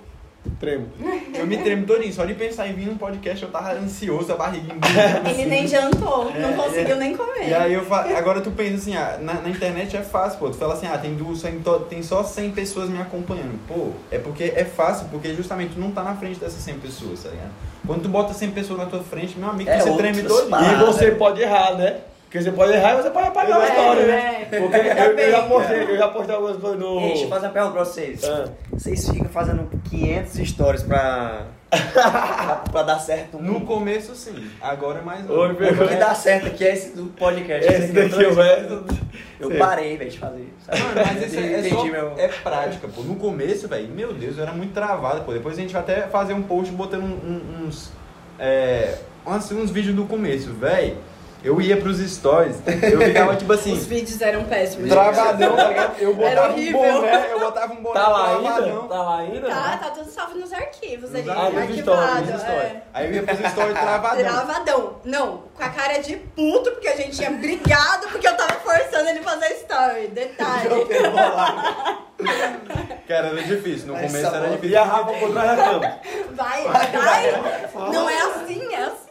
tremo. 0.59 0.89
Eu 1.35 1.47
me 1.47 1.59
tremo 1.59 1.87
todinho. 1.87 2.13
Só 2.13 2.25
de 2.25 2.35
pensar 2.35 2.69
em 2.69 2.75
vir 2.75 2.87
num 2.87 2.97
podcast, 2.97 3.45
eu 3.45 3.51
tava 3.51 3.73
ansioso, 3.73 4.33
a 4.33 4.37
barriguinha. 4.37 4.77
Ele 5.29 5.47
nem 5.47 5.67
jantou, 5.67 6.31
É, 6.35 6.39
não 6.39 6.53
conseguiu 6.55 6.95
é. 6.95 6.99
nem 6.99 7.17
comer. 7.17 7.49
E 7.49 7.55
aí 7.55 7.75
eu 7.75 7.85
fa... 7.85 8.03
agora 8.17 8.41
tu 8.41 8.51
pensa 8.53 8.77
assim, 8.77 8.97
ah, 8.97 9.19
na, 9.21 9.35
na 9.35 9.49
internet 9.49 9.97
é 9.97 10.03
fácil, 10.03 10.39
pô. 10.39 10.49
Tu 10.49 10.57
fala 10.57 10.75
assim, 10.75 10.87
ah, 10.87 10.97
tem, 10.97 11.15
duas, 11.15 11.43
tem, 11.91 12.03
só 12.03 12.23
100 12.23 12.53
pessoas 12.53 12.89
me 12.89 12.99
acompanhando. 13.01 13.59
Pô, 13.67 13.91
é 14.11 14.19
porque 14.19 14.53
é 14.55 14.65
fácil, 14.65 15.09
porque 15.11 15.35
justamente 15.35 15.75
tu 15.75 15.81
não 15.81 15.91
tá 15.91 16.03
na 16.03 16.15
frente 16.15 16.39
dessas 16.39 16.63
100 16.63 16.79
pessoas, 16.79 17.23
tá 17.23 17.31
ligado? 17.31 17.51
Quando 17.87 18.03
tu 18.03 18.09
bota 18.09 18.33
100 18.33 18.51
pessoas 18.53 18.79
na 18.79 18.87
tua 18.87 19.03
frente, 19.03 19.39
meu 19.39 19.51
amigo, 19.51 19.69
É 19.69 19.81
você 19.81 19.97
treme 19.97 20.23
todinho. 20.23 20.57
E 20.57 20.85
você 20.85 21.11
pode 21.11 21.43
errar, 21.43 21.75
né? 21.77 21.99
Porque 22.35 22.51
você 22.51 22.51
pode 22.57 22.73
errar 22.73 22.95
e 22.95 22.97
você 23.03 23.11
pode 23.11 23.29
apagar 23.29 23.61
a 23.61 23.65
É, 23.65 23.69
história, 23.69 24.07
né? 24.07 24.49
é. 24.51 24.59
Porque 24.59 24.77
eu, 24.77 24.83
eu 24.83 25.31
já 25.31 25.43
Também. 25.43 25.49
postei, 25.49 25.83
eu 25.85 25.97
já 25.97 26.09
postei 26.09 26.35
algumas 26.35 26.57
coisas 26.57 26.81
no. 26.81 27.01
Ei, 27.01 27.07
deixa 27.11 27.25
eu 27.25 27.29
fazer 27.29 27.47
uma 27.47 27.53
pergunta 27.53 27.75
pra 27.75 27.85
vocês. 27.85 28.25
Ah. 28.25 28.49
Vocês 28.73 29.09
ficam 29.09 29.29
fazendo 29.29 29.71
500 29.89 30.49
stories 30.49 30.83
pra. 30.83 31.43
pra, 31.71 32.63
pra 32.73 32.83
dar 32.83 32.99
certo 32.99 33.37
um. 33.37 33.41
No 33.41 33.61
começo, 33.61 34.17
sim. 34.17 34.51
Agora 34.61 34.99
é 34.99 35.03
mais 35.03 35.25
não. 35.25 35.37
meu. 35.37 35.53
O 35.53 35.89
que 35.89 35.95
dá 35.95 36.13
certo 36.13 36.49
aqui 36.49 36.65
é 36.65 36.73
esse 36.73 36.97
do 36.97 37.05
podcast. 37.05 37.73
Esse 37.73 37.93
daqui 37.93 38.25
é 38.25 38.29
o 38.29 38.35
resto. 38.35 38.85
Eu 39.39 39.53
Sim. 39.53 39.59
parei, 39.59 39.97
velho, 39.97 40.11
de 40.11 40.19
fazer. 40.19 40.53
Sabe? 40.67 40.81
Mano, 40.81 40.95
mas 41.07 41.27
isso 41.27 41.39
é, 41.39 41.53
é 41.61 41.63
só, 41.69 41.85
meu. 41.85 42.15
é 42.19 42.27
prática, 42.27 42.89
pô. 42.89 43.03
No 43.03 43.15
começo, 43.15 43.69
velho, 43.69 43.87
meu 43.89 44.13
Deus, 44.13 44.39
eu 44.39 44.43
era 44.43 44.53
muito 44.53 44.73
travado, 44.75 45.21
pô. 45.23 45.33
Depois 45.33 45.57
a 45.57 45.61
gente 45.61 45.73
vai 45.73 45.83
até 45.83 46.03
fazer 46.09 46.33
um 46.35 46.43
post 46.43 46.73
botando 46.73 47.05
um- 47.05 47.07
um- 47.63 47.67
uns, 47.69 47.93
é, 48.41 48.97
uns, 49.25 49.53
uns 49.53 49.71
vídeos 49.71 49.95
do 49.95 50.05
começo, 50.07 50.53
velho. 50.53 50.97
Eu 51.45 51.61
ia 51.61 51.77
pros 51.77 51.99
stories, 51.99 52.57
eu 52.91 53.01
ficava 53.03 53.37
tipo 53.37 53.53
assim, 53.53 53.75
Os 53.75 53.85
vídeos 53.85 54.19
eram 54.23 54.45
péssimos. 54.45 54.89
travadão, 54.89 55.55
tá 55.55 55.69
ligado? 55.69 55.99
Eu 55.99 56.11
Era 56.23 56.41
botava 56.41 56.49
um 56.49 56.53
horrível. 56.55 56.81
boné, 56.81 57.33
eu 57.33 57.41
botava 57.41 57.73
um 57.75 57.77
boné 57.83 58.01
Tá 58.01 58.09
lá 58.09 58.37
ainda? 58.39 58.89
Tá 58.89 59.03
lá 59.03 59.19
ainda? 59.19 59.49
Tá, 59.49 59.77
tá 59.77 59.91
tudo 59.91 60.11
salvo 60.11 60.39
nos 60.39 60.53
arquivos 60.55 61.11
Nos 61.11 61.21
ali, 61.21 61.29
arquivos, 61.31 61.89
arquivado. 61.99 62.51
é. 62.51 62.83
Aí 62.95 63.07
eu 63.09 63.13
ia 63.13 63.23
pros 63.25 63.39
stories 63.51 63.79
travadão. 63.79 64.25
Travadão. 64.25 64.97
Não, 65.05 65.43
com 65.55 65.63
a 65.63 65.69
cara 65.69 65.99
de 65.99 66.17
puto, 66.17 66.71
porque 66.71 66.89
a 66.89 66.97
gente 66.97 67.11
tinha 67.15 67.31
brigado 67.31 68.09
porque 68.09 68.27
eu 68.27 68.37
tava 68.37 68.55
forçando 68.55 69.11
ele 69.11 69.19
a 69.19 69.23
fazer 69.23 69.49
story. 69.57 70.09
Detalhe. 70.09 70.69
Cara, 73.07 73.27
era 73.29 73.43
difícil, 73.43 73.89
no 73.89 73.97
Essa 73.97 74.07
começo 74.07 74.27
era 74.27 74.39
bola- 74.39 74.49
E 74.49 74.57
difícil. 74.57 74.79
a 74.81 74.85
Rafa 74.85 75.13
por 75.13 75.31
trás 75.33 75.57
da 75.59 75.65
cama. 75.65 75.99
Vai, 76.31 76.65
vai. 76.69 77.93
Não 77.93 78.09
é 78.09 78.19
assim, 78.23 78.75
é 78.75 78.85
assim. 78.85 79.05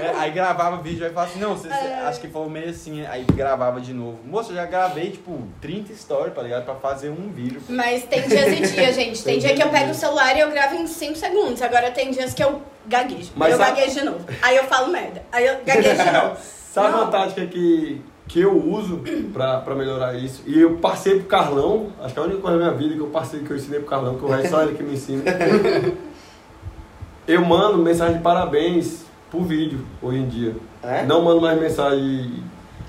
É, 0.00 0.12
aí 0.18 0.30
gravava 0.30 0.76
vídeo, 0.82 1.04
aí 1.06 1.12
falava 1.12 1.30
assim, 1.32 1.40
não, 1.40 1.56
você- 1.56 1.68
É. 1.74 2.06
acho 2.06 2.20
que 2.20 2.28
foi 2.28 2.48
meio 2.48 2.70
assim, 2.70 3.04
aí 3.06 3.24
gravava 3.34 3.80
de 3.80 3.92
novo. 3.92 4.18
Moça, 4.24 4.50
eu 4.52 4.56
já 4.56 4.66
gravei, 4.66 5.10
tipo, 5.10 5.38
30 5.60 5.94
stories, 5.94 6.34
tá 6.34 6.42
ligado? 6.42 6.64
Pra 6.64 6.74
fazer 6.76 7.10
um 7.10 7.30
vídeo. 7.30 7.60
Mas 7.68 8.04
tem 8.04 8.22
dias 8.28 8.46
e 8.58 8.74
dias, 8.74 8.94
gente. 8.94 9.22
Tem 9.24 9.38
dia 9.38 9.54
que 9.54 9.62
eu 9.62 9.68
pego 9.70 9.90
o 9.90 9.94
celular 9.94 10.36
e 10.36 10.40
eu 10.40 10.50
gravo 10.50 10.74
em 10.76 10.86
5 10.86 11.16
segundos. 11.16 11.62
Agora 11.62 11.90
tem 11.90 12.10
dias 12.10 12.32
que 12.34 12.42
eu 12.42 12.60
gaguejo. 12.86 13.30
Mas 13.36 13.48
aí 13.48 13.52
eu 13.52 13.58
sabe- 13.64 13.80
gaguejo 13.80 13.98
de 14.00 14.04
novo. 14.06 14.26
Aí 14.42 14.56
eu 14.56 14.64
falo 14.64 14.92
merda. 14.92 15.22
Aí 15.32 15.46
eu 15.46 15.56
gaguejo 15.64 16.02
de 16.02 16.10
novo. 16.12 16.36
Sabe 16.72 16.88
Não. 16.92 17.02
uma 17.02 17.10
tática 17.10 17.46
que, 17.46 18.00
que 18.26 18.40
eu 18.40 18.56
uso 18.56 19.02
pra, 19.32 19.58
pra 19.60 19.74
melhorar 19.74 20.14
isso? 20.14 20.42
E 20.46 20.58
eu 20.60 20.76
passei 20.78 21.16
pro 21.18 21.24
Carlão, 21.24 21.92
acho 22.02 22.14
que 22.14 22.18
é 22.18 22.22
a 22.22 22.26
única 22.26 22.40
coisa 22.40 22.58
da 22.58 22.64
minha 22.64 22.76
vida 22.76 22.94
que 22.94 23.00
eu 23.00 23.08
passei, 23.08 23.40
que 23.40 23.50
eu 23.50 23.56
ensinei 23.56 23.78
pro 23.80 23.88
Carlão, 23.90 24.16
que 24.18 24.24
o 24.24 24.28
resto 24.28 24.46
é 24.46 24.48
só 24.50 24.62
ele 24.62 24.74
que 24.74 24.82
me 24.82 24.94
ensina. 24.94 25.22
eu 27.26 27.44
mando 27.44 27.78
mensagem 27.78 28.16
de 28.16 28.22
parabéns 28.22 29.04
por 29.30 29.42
vídeo, 29.42 29.86
hoje 30.00 30.18
em 30.18 30.28
dia. 30.28 30.56
É? 30.82 31.04
Não 31.04 31.22
mando 31.22 31.40
mais 31.40 31.60
mensagem 31.60 32.42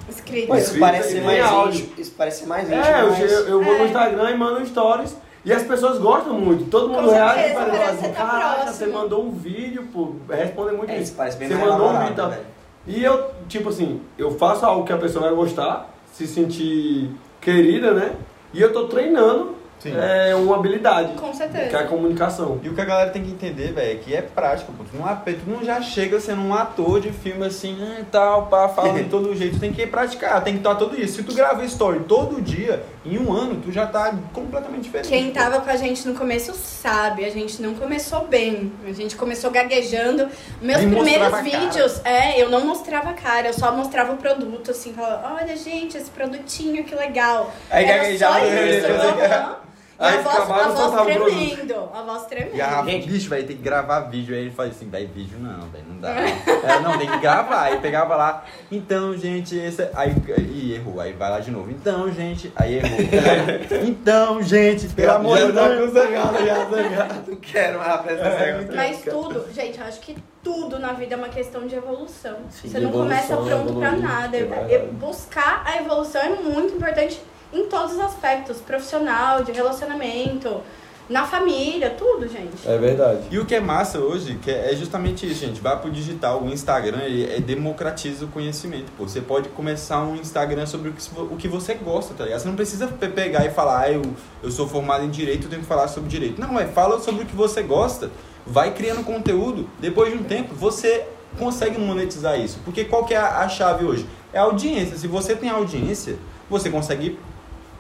Escrito. 0.09 0.55
Isso 0.55 0.79
parece 0.79 1.21
mais 1.21 1.45
áudio. 1.45 1.89
Isso 1.97 2.13
parece 2.17 2.45
mais 2.45 2.67
íntimo. 2.67 2.83
É, 2.83 3.01
eu, 3.01 3.09
mas- 3.11 3.31
eu, 3.31 3.47
eu 3.47 3.63
vou 3.63 3.73
no 3.77 3.83
É. 3.83 3.87
Instagram 3.87 4.31
e 4.31 4.37
mando 4.37 4.65
stories 4.65 5.15
e 5.45 5.51
as 5.53 5.63
pessoas 5.63 5.97
gostam 5.97 6.33
muito. 6.33 6.69
Todo 6.69 6.89
mundo 6.89 7.05
Com 7.07 7.11
reage 7.13 7.51
e 7.51 7.53
fala 7.53 7.73
assim, 7.89 8.07
tá 8.09 8.13
caraca, 8.13 8.53
próximo." 8.61 8.73
você 8.73 8.87
mandou 8.87 9.23
um 9.25 9.31
vídeo, 9.31 9.87
pô, 9.93 10.13
respondem 10.29 10.77
muito 10.77 10.89
É, 10.89 10.95
isso. 10.95 11.03
isso 11.03 11.13
parece 11.15 11.37
bem 11.37 11.47
Você 11.47 11.55
mais 11.55 11.67
mandou 11.69 11.87
um 11.89 11.99
vídeo 11.99 12.25
e 12.25 12.29
velho. 12.29 12.41
E 12.85 13.03
eu, 13.03 13.31
tipo 13.47 13.69
assim, 13.69 14.01
eu 14.17 14.31
faço 14.31 14.65
algo 14.65 14.85
que 14.85 14.91
a 14.93 14.97
pessoa 14.97 15.25
vai 15.27 15.33
gostar, 15.35 15.89
se 16.13 16.27
sentir 16.27 17.09
querida, 17.39 17.93
né? 17.93 18.13
E 18.53 18.61
eu 18.61 18.71
tô 18.73 18.87
treinando 18.87 19.55
Sim. 19.79 19.93
é, 19.97 20.33
uma 20.33 20.55
habilidade, 20.55 21.13
Com 21.13 21.31
que 21.31 21.41
é 21.41 21.45
a 21.45 21.49
certeza. 21.49 21.83
comunicação. 21.85 22.59
E 22.63 22.69
o 22.69 22.73
que 22.73 22.81
a 22.81 22.85
galera 22.85 23.09
tem 23.09 23.23
que 23.23 23.31
entender, 23.31 23.73
velho, 23.73 23.91
é 23.91 23.95
que 23.95 24.15
é 24.15 24.21
prática, 24.21 24.71
pô. 24.77 24.83
Tu 24.83 24.97
não, 24.97 25.15
tu 25.15 25.49
não 25.49 25.63
já 25.63 25.81
chega 25.81 26.19
sendo 26.19 26.41
um 26.41 26.53
ator 26.53 27.01
de 27.01 27.11
filme 27.11 27.45
assim, 27.45 27.77
ah, 27.81 28.03
tal, 28.11 28.47
pá, 28.47 28.69
fala 28.69 28.93
de 28.93 29.03
todo 29.09 29.35
jeito. 29.35 29.55
Tu 29.55 29.59
tem 29.59 29.73
que 29.73 29.85
praticar, 29.85 30.41
tem 30.43 30.53
que 30.53 30.59
estar 30.59 30.75
todo 30.75 30.99
isso. 30.99 31.17
Se 31.17 31.23
tu 31.23 31.33
grava 31.33 31.63
story 31.65 31.99
todo 32.07 32.41
dia, 32.41 32.83
em 33.05 33.17
um 33.17 33.33
ano, 33.33 33.61
tu 33.61 33.71
já 33.71 33.85
tá 33.85 34.13
completamente 34.31 34.83
diferente. 34.83 35.09
Quem 35.09 35.27
pô. 35.27 35.33
tava 35.39 35.59
com 35.59 35.69
a 35.69 35.75
gente 35.75 36.07
no 36.07 36.15
começo 36.15 36.53
sabe, 36.53 37.25
a 37.25 37.29
gente 37.29 37.61
não 37.61 37.73
começou 37.75 38.25
bem. 38.27 38.71
A 38.87 38.93
gente 38.93 39.15
começou 39.15 39.51
gaguejando. 39.51 40.29
Meus 40.61 40.81
Nem 40.81 40.89
primeiros 40.91 41.41
vídeos, 41.41 42.01
é, 42.05 42.41
eu 42.41 42.49
não 42.49 42.65
mostrava 42.65 43.09
a 43.09 43.13
cara, 43.13 43.47
eu 43.47 43.53
só 43.53 43.71
mostrava 43.75 44.13
o 44.13 44.17
produto, 44.17 44.71
assim, 44.71 44.93
falava, 44.93 45.35
olha, 45.35 45.55
gente, 45.55 45.97
esse 45.97 46.09
produtinho, 46.09 46.83
que 46.83 46.95
legal. 46.95 47.51
Aí 47.69 47.85
Era 47.85 48.03
gaguejava, 48.03 48.39
E 50.03 50.05
Aí 50.05 50.17
a 50.17 50.21
voz, 50.21 50.79
a 50.79 50.87
voz 50.89 51.05
tremendo, 51.05 51.89
a 51.93 52.01
voz 52.01 52.25
tremendo. 52.25 52.57
Garrafa, 52.57 52.91
Gente. 52.91 53.07
bicho, 53.07 53.29
velho, 53.29 53.47
tem 53.47 53.55
que 53.55 53.63
gravar 53.63 54.01
vídeo. 54.01 54.35
Aí 54.35 54.41
ele 54.41 54.51
faz 54.51 54.71
assim, 54.71 54.89
daí 54.89 55.05
vídeo 55.05 55.37
não, 55.39 55.61
velho, 55.69 55.85
não 55.87 55.97
dá. 55.97 56.09
É, 56.11 56.79
não, 56.81 56.97
tem 56.97 57.09
que 57.09 57.17
gravar. 57.19 57.61
Aí 57.61 57.77
pegava 57.79 58.13
lá, 58.17 58.43
então, 58.69 59.15
gente, 59.15 59.55
esse. 59.57 59.81
Aí, 59.95 60.13
aí 60.37 60.73
errou, 60.75 60.99
aí 60.99 61.13
vai 61.13 61.29
lá 61.29 61.39
de 61.39 61.51
novo. 61.51 61.71
Então, 61.71 62.11
gente, 62.11 62.51
aí 62.53 62.79
errou. 62.79 62.97
então, 63.87 64.41
gente, 64.43 64.89
pelo 64.89 65.11
amor 65.13 65.37
de 65.37 65.53
tá 65.53 65.67
Deus. 65.69 65.93
zangado. 65.93 66.33
Não 67.25 67.35
quero 67.37 67.79
mais 67.79 67.93
apresentar 67.93 68.27
essa 68.27 68.37
pergunta. 68.43 68.75
Mas 68.75 69.01
tudo, 69.03 69.45
gente, 69.53 69.79
eu 69.79 69.85
acho 69.85 70.01
que 70.01 70.17
tudo 70.43 70.79
na 70.79 70.91
vida 70.91 71.15
é 71.15 71.17
uma 71.17 71.29
questão 71.29 71.65
de 71.65 71.75
evolução. 71.75 72.35
Sim, 72.49 72.67
Você 72.67 72.79
não 72.79 72.89
evolução, 72.89 73.07
começa 73.07 73.27
pronto 73.37 73.79
pra 73.79 73.87
evoluir, 73.93 74.09
nada. 74.09 74.37
é 74.37 74.85
buscar 74.91 75.63
a 75.65 75.77
evolução 75.77 76.21
é 76.21 76.29
muito 76.29 76.75
importante 76.75 77.21
em 77.53 77.67
todos 77.67 77.93
os 77.93 77.99
aspectos, 77.99 78.57
profissional, 78.57 79.43
de 79.43 79.51
relacionamento, 79.51 80.61
na 81.09 81.27
família, 81.27 81.89
tudo, 81.89 82.27
gente. 82.29 82.65
É 82.65 82.77
verdade. 82.77 83.19
E 83.29 83.37
o 83.37 83.45
que 83.45 83.53
é 83.53 83.59
massa 83.59 83.99
hoje 83.99 84.39
que 84.41 84.49
é 84.49 84.73
justamente 84.73 85.29
isso, 85.29 85.41
gente. 85.41 85.59
Vai 85.59 85.77
pro 85.79 85.91
digital, 85.91 86.41
o 86.41 86.49
Instagram 86.49 87.01
ele 87.03 87.29
é, 87.29 87.41
democratiza 87.41 88.23
o 88.23 88.29
conhecimento. 88.29 88.89
Pô. 88.97 89.05
Você 89.07 89.19
pode 89.19 89.49
começar 89.49 90.01
um 90.01 90.15
Instagram 90.15 90.65
sobre 90.65 90.89
o 90.89 90.93
que, 90.93 91.03
o 91.19 91.35
que 91.35 91.47
você 91.47 91.73
gosta, 91.73 92.13
tá 92.13 92.23
ligado? 92.23 92.39
Você 92.39 92.47
não 92.47 92.55
precisa 92.55 92.87
pe- 92.87 93.09
pegar 93.09 93.45
e 93.45 93.49
falar, 93.49 93.81
ah, 93.81 93.91
eu, 93.91 94.01
eu 94.41 94.49
sou 94.49 94.65
formado 94.67 95.03
em 95.03 95.09
direito, 95.09 95.43
eu 95.43 95.49
tenho 95.49 95.61
que 95.61 95.67
falar 95.67 95.89
sobre 95.89 96.09
direito. 96.09 96.39
Não, 96.39 96.57
é 96.57 96.65
fala 96.67 96.99
sobre 97.01 97.23
o 97.23 97.25
que 97.25 97.35
você 97.35 97.61
gosta. 97.61 98.09
Vai 98.47 98.73
criando 98.73 99.03
conteúdo. 99.03 99.69
Depois 99.79 100.11
de 100.11 100.17
um 100.17 100.23
tempo, 100.23 100.55
você 100.55 101.05
consegue 101.37 101.77
monetizar 101.77 102.39
isso. 102.39 102.59
Porque 102.63 102.85
qual 102.85 103.03
que 103.03 103.13
é 103.13 103.17
a, 103.17 103.39
a 103.39 103.49
chave 103.49 103.83
hoje? 103.83 104.05
É 104.31 104.39
a 104.39 104.43
audiência. 104.43 104.97
Se 104.97 105.07
você 105.07 105.35
tem 105.35 105.49
audiência, 105.49 106.15
você 106.49 106.69
consegue 106.69 107.19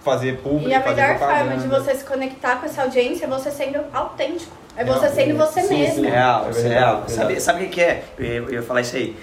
fazer 0.03 0.37
público, 0.39 0.69
E 0.69 0.73
a 0.73 0.81
fazer 0.81 1.01
melhor 1.01 1.17
propaganda. 1.17 1.45
forma 1.51 1.61
de 1.61 1.67
você 1.67 1.95
se 1.95 2.03
conectar 2.03 2.57
com 2.57 2.65
essa 2.65 2.81
audiência 2.83 3.25
é 3.25 3.27
você 3.27 3.49
sendo 3.51 3.79
autêntico. 3.93 4.51
É 4.75 4.83
você 4.83 5.01
Real. 5.05 5.13
sendo 5.13 5.37
você 5.37 5.61
Sim, 5.61 5.77
mesmo. 5.79 5.95
sim. 6.03 6.09
Real, 6.09 6.45
É 6.45 6.49
isso 6.49 6.59
é 6.59 6.69
real. 6.69 6.91
verdade. 6.97 7.11
Sabe, 7.13 7.39
sabe 7.41 7.65
o 7.65 7.69
que, 7.69 7.81
é? 7.81 8.03
Eu, 8.17 8.25
ia- 8.25 8.33
eu 8.39 8.53
ia 8.53 8.63
falar 8.63 8.81
isso 8.81 8.95
aí. 8.95 9.15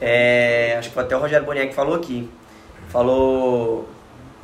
É, 0.00 0.76
acho 0.78 0.88
que 0.88 0.94
foi 0.94 1.04
até 1.04 1.16
o 1.16 1.20
Rogério 1.20 1.44
Boniek 1.46 1.74
falou 1.74 1.94
aqui. 1.94 2.28
Falou. 2.88 3.88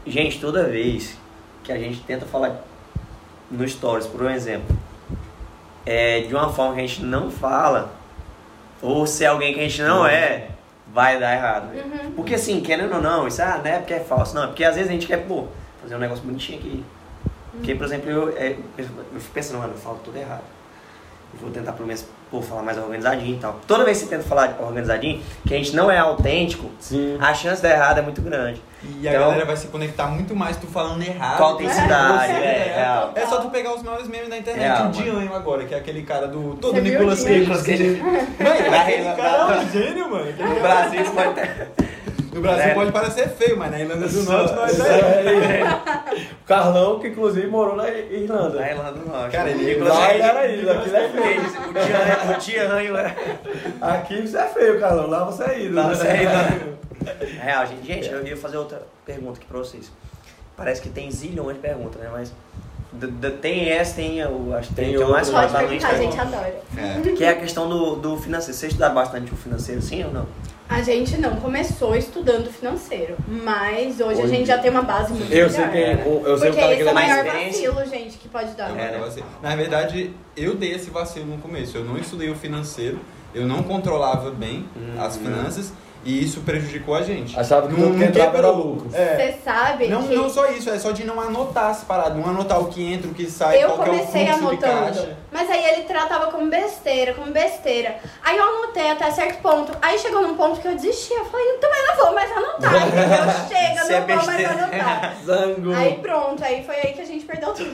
Gente, 0.07 0.38
toda 0.41 0.64
vez 0.64 1.16
que 1.64 1.72
a 1.72 1.78
gente 1.78 2.01
tenta 2.03 2.24
falar 2.26 2.62
no 3.51 3.66
Stories, 3.68 4.07
por 4.07 4.22
um 4.22 4.30
exemplo, 4.30 4.76
é, 5.84 6.20
de 6.20 6.34
uma 6.34 6.53
forma 6.53 6.74
que 6.74 6.80
a 6.80 6.86
gente 6.86 7.03
não 7.03 7.30
fala, 7.30 7.91
ou 8.82 9.07
se 9.07 9.24
é 9.24 9.28
alguém 9.28 9.53
que 9.55 9.61
a 9.61 9.62
gente 9.64 9.82
não 9.82 10.07
é, 10.07 10.49
vai 10.93 11.18
dar 11.18 11.34
errado. 11.34 11.70
Uhum. 11.74 12.12
Porque 12.12 12.34
assim, 12.34 12.61
querendo 12.61 12.95
ou 12.95 13.03
não, 13.03 13.26
isso 13.26 13.43
ah, 13.43 13.61
não 13.62 13.70
é 13.70 13.78
porque 13.78 13.95
é 13.95 14.01
falso, 14.01 14.34
não, 14.34 14.45
é 14.45 14.47
porque 14.47 14.64
às 14.64 14.74
vezes 14.74 14.91
a 14.91 14.93
gente 14.93 15.07
quer, 15.07 15.18
pô, 15.26 15.45
fazer 15.83 15.95
um 15.97 15.99
negócio 15.99 16.24
bonitinho 16.24 16.59
aqui. 16.59 16.85
Porque, 17.53 17.74
por 17.74 17.85
exemplo, 17.87 18.09
eu, 18.11 18.28
é, 18.37 18.57
eu 18.78 18.85
fico 19.20 19.33
pensando, 19.35 19.59
mano, 19.59 19.72
eu 19.74 19.78
falo 19.78 19.99
tudo 20.05 20.16
errado. 20.16 20.43
Eu 21.33 21.41
vou 21.41 21.51
tentar 21.51 21.72
pelo 21.72 21.87
menos, 21.87 22.05
pô, 22.28 22.43
falar 22.43 22.62
mais 22.62 22.76
organizadinho 22.76 23.37
e 23.37 23.39
tal. 23.39 23.61
Toda 23.64 23.85
vez 23.85 23.99
que 23.99 24.05
você 24.05 24.16
tenta 24.16 24.28
falar 24.28 24.57
organizadinho, 24.61 25.22
que 25.47 25.55
a 25.55 25.57
gente 25.59 25.76
não 25.76 25.89
é 25.89 25.97
autêntico, 25.97 26.68
Sim. 26.81 27.16
a 27.20 27.33
chance 27.35 27.62
de 27.62 27.68
dar 27.68 27.74
errado 27.74 27.99
é 27.99 28.03
muito 28.03 28.20
grande. 28.20 28.61
E 28.83 29.07
a 29.07 29.12
Então- 29.12 29.28
galera 29.28 29.45
vai 29.45 29.57
se 29.57 29.68
conectar 29.68 30.07
muito 30.09 30.35
mais 30.35 30.57
tu 30.57 30.66
falando 30.66 31.03
errado. 31.03 31.37
Com 31.39 31.45
autenticidade, 31.45 32.33
Você, 32.35 32.39
é, 32.41 32.72
real. 32.76 33.12
É 33.14 33.26
só 33.26 33.41
tu 33.41 33.49
pegar 33.51 33.74
os 33.74 33.83
maiores 33.83 34.09
memes 34.09 34.28
da 34.28 34.39
internet. 34.39 34.62
Real, 34.66 34.89
o. 34.89 34.91
Dianho 34.91 35.35
agora, 35.35 35.64
que 35.64 35.74
é 35.74 35.78
aquele 35.78 36.03
cara 36.03 36.26
do. 36.26 36.57
Todo 36.57 36.74
Você 36.74 36.81
Nicolas? 36.81 37.22
Cage. 37.22 38.01
Mano, 38.03 38.18
aquele 38.76 39.05
cara 39.16 39.55
é 39.55 39.59
um 39.61 39.70
gênio, 39.70 40.11
mano. 40.11 40.33
Brasil 40.61 41.05
pode 41.12 41.35
ter. 41.35 41.89
No 42.33 42.41
Brasil 42.41 42.62
É. 42.70 42.74
pode 42.74 42.93
parecer 42.93 43.28
feio, 43.31 43.57
mas 43.57 43.70
na 43.72 43.81
Irlanda 43.81 44.07
do 44.09 44.22
Norte 44.22 44.55
nós 44.55 44.81
é. 44.81 45.62
O 46.43 46.45
Carlão, 46.47 46.99
que 47.01 47.09
inclusive 47.09 47.47
morou 47.47 47.76
na 47.76 47.89
Irlanda. 47.89 48.61
Na 48.61 48.70
Irlanda 48.70 48.93
do 48.93 49.09
Norte. 49.09 49.33
Cara, 49.33 49.51
ele- 49.51 49.64
Nicolas 49.74 49.95
Lá 49.95 50.14
ele 50.14 50.22
era 50.22 50.47
isso, 50.49 50.70
aquilo 50.70 50.97
é 50.97 51.09
feio. 51.09 51.24
Eles- 51.41 51.53
O 51.55 51.72
Tianho, 51.72 52.31
o 52.31 52.39
Tianho 52.39 52.97
é. 52.97 53.16
Aqui 53.81 54.26
você 54.26 54.39
é 54.39 54.47
feio, 54.49 54.81
Carlão. 54.81 55.09
Lá 55.09 55.24
você 55.24 55.45
é 55.45 55.61
ídolo. 55.61 55.74
Lá 55.76 55.89
né? 55.89 55.95
você 55.95 56.07
é 56.07 56.22
ídolo. 56.22 56.78
É 57.20 57.43
real, 57.45 57.66
gente. 57.66 57.87
Gente, 57.87 58.09
eu 58.11 58.26
ia 58.26 58.37
fazer 58.37 58.57
outra 58.59 58.83
pergunta 59.07 59.39
aqui 59.39 59.47
pra 59.47 59.59
vocês. 59.59 59.91
Parece 60.57 60.81
que 60.83 60.89
tem 60.89 61.11
zilhões 61.11 61.57
de 61.57 61.62
perguntas, 61.62 62.01
né? 62.01 62.09
Mas 62.12 62.33
d- 62.93 63.07
d- 63.07 63.31
tem 63.31 63.70
essa, 63.70 63.95
tem 63.97 64.24
o. 64.26 64.55
Acho 64.55 64.68
que 64.68 64.74
tem, 64.74 64.85
Tem 64.91 64.97
tem 64.99 65.05
o 65.07 65.11
mais. 65.11 65.31
Pode 65.31 65.53
perguntar, 65.53 65.89
a 65.89 65.95
gente 65.97 66.18
adora. 66.20 66.55
É. 66.76 67.12
Que 67.12 67.24
é 67.24 67.31
a 67.31 67.37
questão 67.37 67.68
do, 67.68 67.97
do 67.97 68.16
financeiro. 68.18 68.55
Vocês 68.59 68.70
estudaram 68.72 68.95
bastante 68.95 69.33
o 69.33 69.37
financeiro, 69.37 69.81
sim 69.81 70.05
ou 70.05 70.11
não? 70.12 70.26
A 70.71 70.83
gente 70.83 71.18
não 71.18 71.35
começou 71.37 71.97
estudando 71.97 72.49
financeiro, 72.49 73.16
mas 73.27 74.01
hoje 74.01 74.21
a 74.21 74.25
Hoje- 74.25 74.29
gente 74.37 74.47
já 74.47 74.57
tem 74.59 74.71
uma 74.71 74.83
base 74.83 75.12
muito 75.12 75.25
Eu 75.33 75.49
melhor. 75.49 75.51
sei 75.51 75.68
quem. 75.68 76.01
Eu 76.07 76.39
sei 76.39 76.49
o 76.51 76.53
Porque 76.53 76.61
cara 76.61 76.75
que 76.77 76.81
esse 76.81 76.89
é 76.89 76.91
o 76.93 76.95
maior 76.95 77.25
vacilo, 77.25 77.87
gente, 77.87 78.18
que 78.18 78.29
pode 78.29 78.53
dar. 78.53 78.71
Eu 78.71 78.77
É, 78.79 78.93
né? 78.93 79.23
Na 79.43 79.57
verdade, 79.57 80.12
eu 80.37 80.55
dei 80.55 80.73
esse 80.73 80.89
vacilo 80.89 81.27
no 81.27 81.39
começo. 81.39 81.77
Eu 81.77 81.85
não 81.85 81.99
estudei 81.99 82.31
o 82.31 82.37
financeiro, 82.37 83.01
eu 83.35 83.47
não 83.49 83.64
controlava 83.64 84.31
bem 84.31 84.64
Hum, 84.77 84.95
as 85.01 85.16
finanças 85.16 85.73
e 86.05 86.23
isso 86.25 86.41
prejudicou 86.43 86.95
a 86.95 87.03
gente. 87.03 87.39
Achava 87.39 87.66
que 87.66 87.73
Não- 87.75 87.89
tudo 87.89 87.99
que 87.99 88.05
entrava 88.05 88.39
era 88.39 88.47
quebrou. 88.49 88.66
lucro. 88.66 88.91
É. 88.95 89.16
Você 89.16 89.39
sabe 89.45 89.89
Não, 89.89 90.05
que 90.07 90.14
não 90.14 90.31
só 90.31 90.51
isso, 90.53 90.71
é 90.71 90.79
só 90.79 90.93
de 90.93 91.03
não 91.05 91.21
anotar 91.21 91.71
as 91.71 91.83
paradas, 91.83 92.16
não 92.16 92.31
anotar 92.31 92.61
o 92.61 92.68
que 92.68 92.81
entra, 92.93 93.11
o 93.11 93.12
que 93.14 93.29
sai, 93.29 93.62
eu 93.62 93.71
qual 93.71 93.83
que 93.83 93.91
é 93.91 93.93
o 93.93 93.97
comecei 93.99 94.27
fluxo 94.29 94.57
de 94.57 94.64
anotando, 94.64 94.85
caixa. 94.97 95.16
Mas 95.33 95.49
aí 95.51 95.64
ele 95.64 95.83
tratava 95.85 96.31
como 96.31 96.49
besteira, 96.49 97.14
como 97.14 97.31
besteira. 97.31 97.97
Aí 98.22 98.37
eu 98.37 98.45
anotei 98.45 98.91
até 98.91 99.11
certo 99.11 99.41
ponto. 99.41 99.72
Aí 99.81 99.99
chegou 99.99 100.22
num 100.22 100.37
ponto 100.37 100.61
que 100.61 100.66
eu 100.66 100.74
desisti. 100.74 101.12
Eu 101.12 101.24
falei, 101.24 101.47
também 101.59 101.87
não 101.87 101.97
vou 101.97 102.14
mais 102.14 102.33
anotar, 102.33 102.89
entendeu? 102.89 103.49
Chega, 103.49 103.83
Se 103.87 103.95
é 103.95 104.01
não 104.01 104.16
vou 104.16 104.26
mais 104.26 104.45
anotar. 104.45 105.16
Zango. 105.24 105.74
Aí 105.74 105.99
pronto, 105.99 106.45
aí 106.45 106.64
foi 106.64 106.74
aí 106.76 106.93
que 106.93 107.01
a 107.01 107.05
gente 107.05 107.24
perdeu 107.24 107.53
tudo. 107.53 107.70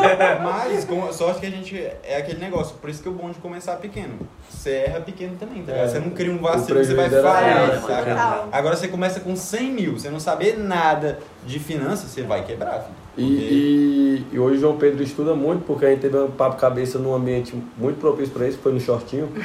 Mas, 0.42 0.84
com, 0.84 1.12
sorte 1.12 1.40
que 1.40 1.46
a 1.46 1.50
gente 1.50 1.76
é 2.02 2.16
aquele 2.16 2.40
negócio, 2.40 2.76
por 2.76 2.88
isso 2.88 3.02
que 3.02 3.08
é 3.08 3.12
bom 3.12 3.30
de 3.30 3.38
começar 3.38 3.76
pequeno. 3.76 4.18
Você 4.48 4.84
erra 4.86 5.00
pequeno 5.00 5.36
também, 5.36 5.62
tá 5.62 5.72
ligado? 5.72 5.86
É. 5.86 5.88
Você 5.88 5.98
não 5.98 6.10
cria 6.10 6.32
um 6.32 6.38
vacilo 6.38 6.84
você 6.84 6.94
vai 6.94 7.06
era 7.06 7.22
falhar, 7.22 7.68
né, 7.68 7.82
saca? 7.86 8.48
Agora 8.52 8.76
você 8.76 8.88
começa 8.88 9.20
com 9.20 9.36
100 9.36 9.70
mil, 9.70 9.98
você 9.98 10.08
não 10.10 10.20
saber 10.20 10.58
nada 10.58 11.18
de 11.44 11.58
finanças, 11.58 12.10
você 12.10 12.22
vai 12.22 12.44
quebrar, 12.44 12.80
filho. 12.80 13.03
E, 13.16 13.22
e, 13.22 14.24
e 14.32 14.38
hoje 14.38 14.56
o 14.56 14.60
João 14.60 14.76
Pedro 14.76 15.02
estuda 15.02 15.34
muito, 15.34 15.64
porque 15.64 15.86
a 15.86 15.90
gente 15.90 16.00
teve 16.00 16.16
um 16.18 16.30
papo 16.30 16.56
cabeça 16.56 16.98
num 16.98 17.14
ambiente 17.14 17.54
muito 17.78 17.98
propício 18.00 18.32
para 18.32 18.48
isso, 18.48 18.58
foi 18.58 18.72
no 18.72 18.80
shortinho. 18.80 19.28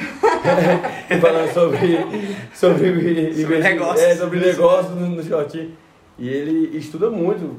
falando 1.20 1.52
sobre, 1.52 1.98
sobre, 2.54 2.88
investimento- 2.88 3.62
negócios. 3.62 4.00
É, 4.00 4.16
sobre 4.16 4.40
negócios 4.40 4.94
no, 4.94 5.08
no 5.08 5.22
shortinho. 5.22 5.70
E 6.18 6.28
ele 6.28 6.76
estuda 6.76 7.10
muito. 7.10 7.56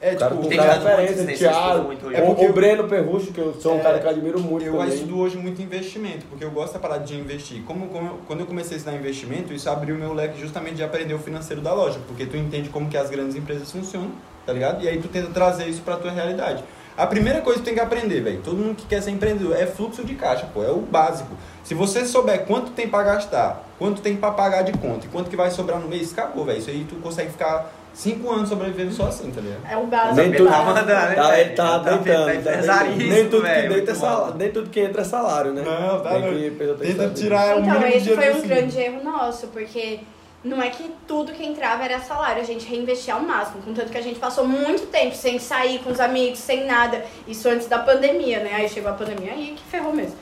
É, 0.00 0.14
tipo, 0.14 0.46
tem 0.48 0.56
dado 0.56 0.84
muito 0.84 1.22
nesse 1.24 1.38
Thiago, 1.44 1.84
muito 1.84 2.10
É 2.14 2.20
porque 2.22 2.46
o 2.46 2.52
Breno 2.52 2.84
Perrucho, 2.88 3.32
que 3.32 3.38
eu 3.40 3.54
sou 3.60 3.74
um 3.74 3.80
É, 3.80 3.82
cara 3.82 3.98
que 3.98 4.06
eu 4.06 4.10
admiro 4.10 4.40
muito 4.40 4.64
Eu 4.66 4.72
também. 4.72 4.94
estudo 4.94 5.18
hoje 5.18 5.36
muito 5.36 5.60
investimento, 5.60 6.24
porque 6.26 6.44
eu 6.44 6.50
gosto 6.50 6.72
da 6.74 6.78
parada 6.78 7.04
de 7.04 7.14
investir. 7.18 7.62
Como, 7.66 7.88
como 7.88 8.18
quando 8.26 8.40
eu 8.40 8.46
comecei 8.46 8.74
a 8.74 8.78
estudar 8.78 8.96
investimento, 8.96 9.52
isso 9.52 9.68
abriu 9.68 9.96
meu 9.96 10.12
leque 10.14 10.40
justamente 10.40 10.76
de 10.76 10.82
aprender 10.82 11.14
o 11.14 11.18
financeiro 11.18 11.60
da 11.60 11.72
loja, 11.74 11.98
porque 12.06 12.24
tu 12.24 12.36
entende 12.36 12.68
como 12.70 12.88
que 12.88 12.96
as 12.96 13.10
grandes 13.10 13.36
empresas 13.36 13.70
funcionam, 13.70 14.10
tá 14.46 14.52
ligado? 14.52 14.82
E 14.82 14.88
aí 14.88 14.98
tu 15.00 15.08
tenta 15.08 15.28
trazer 15.30 15.66
isso 15.66 15.82
pra 15.82 15.96
tua 15.96 16.10
realidade. 16.10 16.64
A 16.96 17.06
primeira 17.06 17.40
coisa 17.40 17.58
que 17.58 17.64
tu 17.64 17.66
tem 17.66 17.74
que 17.74 17.80
aprender, 17.80 18.20
velho, 18.20 18.40
todo 18.42 18.56
mundo 18.56 18.74
que 18.76 18.84
quer 18.86 19.00
ser 19.02 19.10
empreendedor, 19.10 19.56
é 19.56 19.64
fluxo 19.66 20.04
de 20.04 20.14
caixa, 20.14 20.46
pô, 20.52 20.62
é 20.62 20.70
o 20.70 20.80
básico. 20.80 21.30
Se 21.64 21.72
você 21.72 22.04
souber 22.04 22.44
quanto 22.44 22.72
tem 22.72 22.88
pra 22.88 23.02
gastar, 23.02 23.64
quanto 23.78 24.02
tem 24.02 24.16
pra 24.16 24.32
pagar 24.32 24.62
de 24.62 24.72
conta 24.72 25.06
e 25.06 25.08
quanto 25.08 25.30
que 25.30 25.36
vai 25.36 25.50
sobrar 25.50 25.78
no 25.78 25.88
mês, 25.88 26.12
acabou, 26.12 26.44
velho. 26.44 26.58
Isso 26.58 26.68
aí 26.68 26.84
tu 26.86 26.96
consegue 26.96 27.30
ficar 27.30 27.72
cinco 27.92 28.30
anos 28.32 28.48
sobrevivendo 28.48 28.92
só 28.92 29.06
assim, 29.06 29.30
tá 29.30 29.40
ligado? 29.40 29.60
É 29.70 29.76
o 29.76 29.86
básico. 29.86 30.14
Nem 30.16 30.32
tudo, 30.32 30.48
tá 30.50 30.62
mandando, 30.62 30.86
né, 30.86 31.14
tá, 31.14 31.40
ele 31.40 31.50
tá 31.50 31.78
Tá 31.78 31.78
tá 31.78 31.90
tá 31.90 32.84
nem, 32.84 33.28
tudo 33.28 33.42
que 33.42 33.68
deita 33.68 33.90
é 33.90 33.94
salário, 33.94 34.34
nem 34.36 34.50
tudo 34.50 34.70
que 34.70 34.80
entra 34.80 35.02
é 35.02 35.04
salário, 35.04 35.52
né? 35.52 35.62
Não, 35.62 36.00
tá 36.00 36.10
Tem 36.10 36.22
que- 36.22 36.50
Tenta 36.86 37.08
tirar 37.10 37.56
o 37.56 37.60
Então, 37.60 37.86
esse 37.88 38.14
foi 38.14 38.32
um 38.34 38.40
grande 38.42 38.78
erro 38.80 39.02
nosso, 39.04 39.48
porque 39.48 40.00
não 40.42 40.62
é 40.62 40.70
que 40.70 40.90
tudo 41.06 41.32
que 41.32 41.44
entrava 41.44 41.84
era 41.84 41.98
salário, 42.00 42.40
a 42.40 42.44
gente 42.46 42.66
reinvestia 42.66 43.14
ao 43.14 43.20
máximo. 43.20 43.60
Contanto 43.62 43.90
que 43.90 43.98
a 43.98 44.02
gente 44.02 44.18
passou 44.18 44.46
muito 44.46 44.86
tempo 44.86 45.14
sem 45.14 45.38
sair 45.38 45.80
com 45.80 45.90
os 45.90 46.00
amigos, 46.00 46.38
sem 46.38 46.64
nada. 46.66 47.04
Isso 47.28 47.46
antes 47.48 47.66
da 47.66 47.78
pandemia, 47.80 48.40
né? 48.40 48.50
Aí 48.54 48.68
chegou 48.68 48.90
a 48.90 48.94
pandemia 48.94 49.32
aí 49.32 49.54
que 49.56 49.62
ferrou 49.70 49.92
mesmo. 49.92 50.16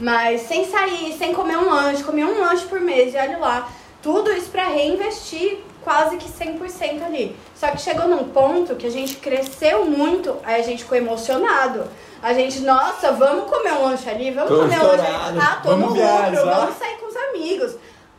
Mas 0.00 0.42
sem 0.42 0.64
sair, 0.66 1.12
sem 1.16 1.32
comer 1.32 1.56
um 1.56 1.70
lanche, 1.70 2.02
comia 2.02 2.26
um 2.26 2.40
lanche 2.40 2.66
por 2.66 2.80
mês 2.80 3.14
e 3.14 3.16
olha 3.16 3.38
lá. 3.38 3.68
Tudo 4.02 4.32
isso 4.32 4.50
pra 4.50 4.66
reinvestir 4.68 5.58
quase 5.84 6.16
que 6.16 6.28
100% 6.28 7.02
ali. 7.04 7.36
Só 7.54 7.68
que 7.68 7.80
chegou 7.80 8.08
num 8.08 8.24
ponto 8.28 8.76
que 8.76 8.86
a 8.86 8.90
gente 8.90 9.16
cresceu 9.16 9.84
muito, 9.84 10.36
aí 10.44 10.60
a 10.60 10.64
gente 10.64 10.82
ficou 10.84 10.96
emocionado. 10.98 11.84
A 12.22 12.32
gente, 12.32 12.60
nossa, 12.60 13.12
vamos 13.12 13.50
comer 13.50 13.72
um 13.72 13.84
lanche 13.84 14.08
ali, 14.08 14.30
vamos 14.30 14.50
Tô 14.50 14.58
comer 14.60 14.78
um 14.78 14.86
lanche 14.86 15.06
ali. 15.06 15.38
Ah, 15.40 15.60
tô 15.62 15.70
no 15.70 15.78
Vamos 15.78 15.88
lucro, 15.88 16.02
viajar. 16.30 16.44
vamos 16.44 16.76
sair 16.76 16.96
com 16.98 17.06
os 17.08 17.16
amigos. 17.16 17.76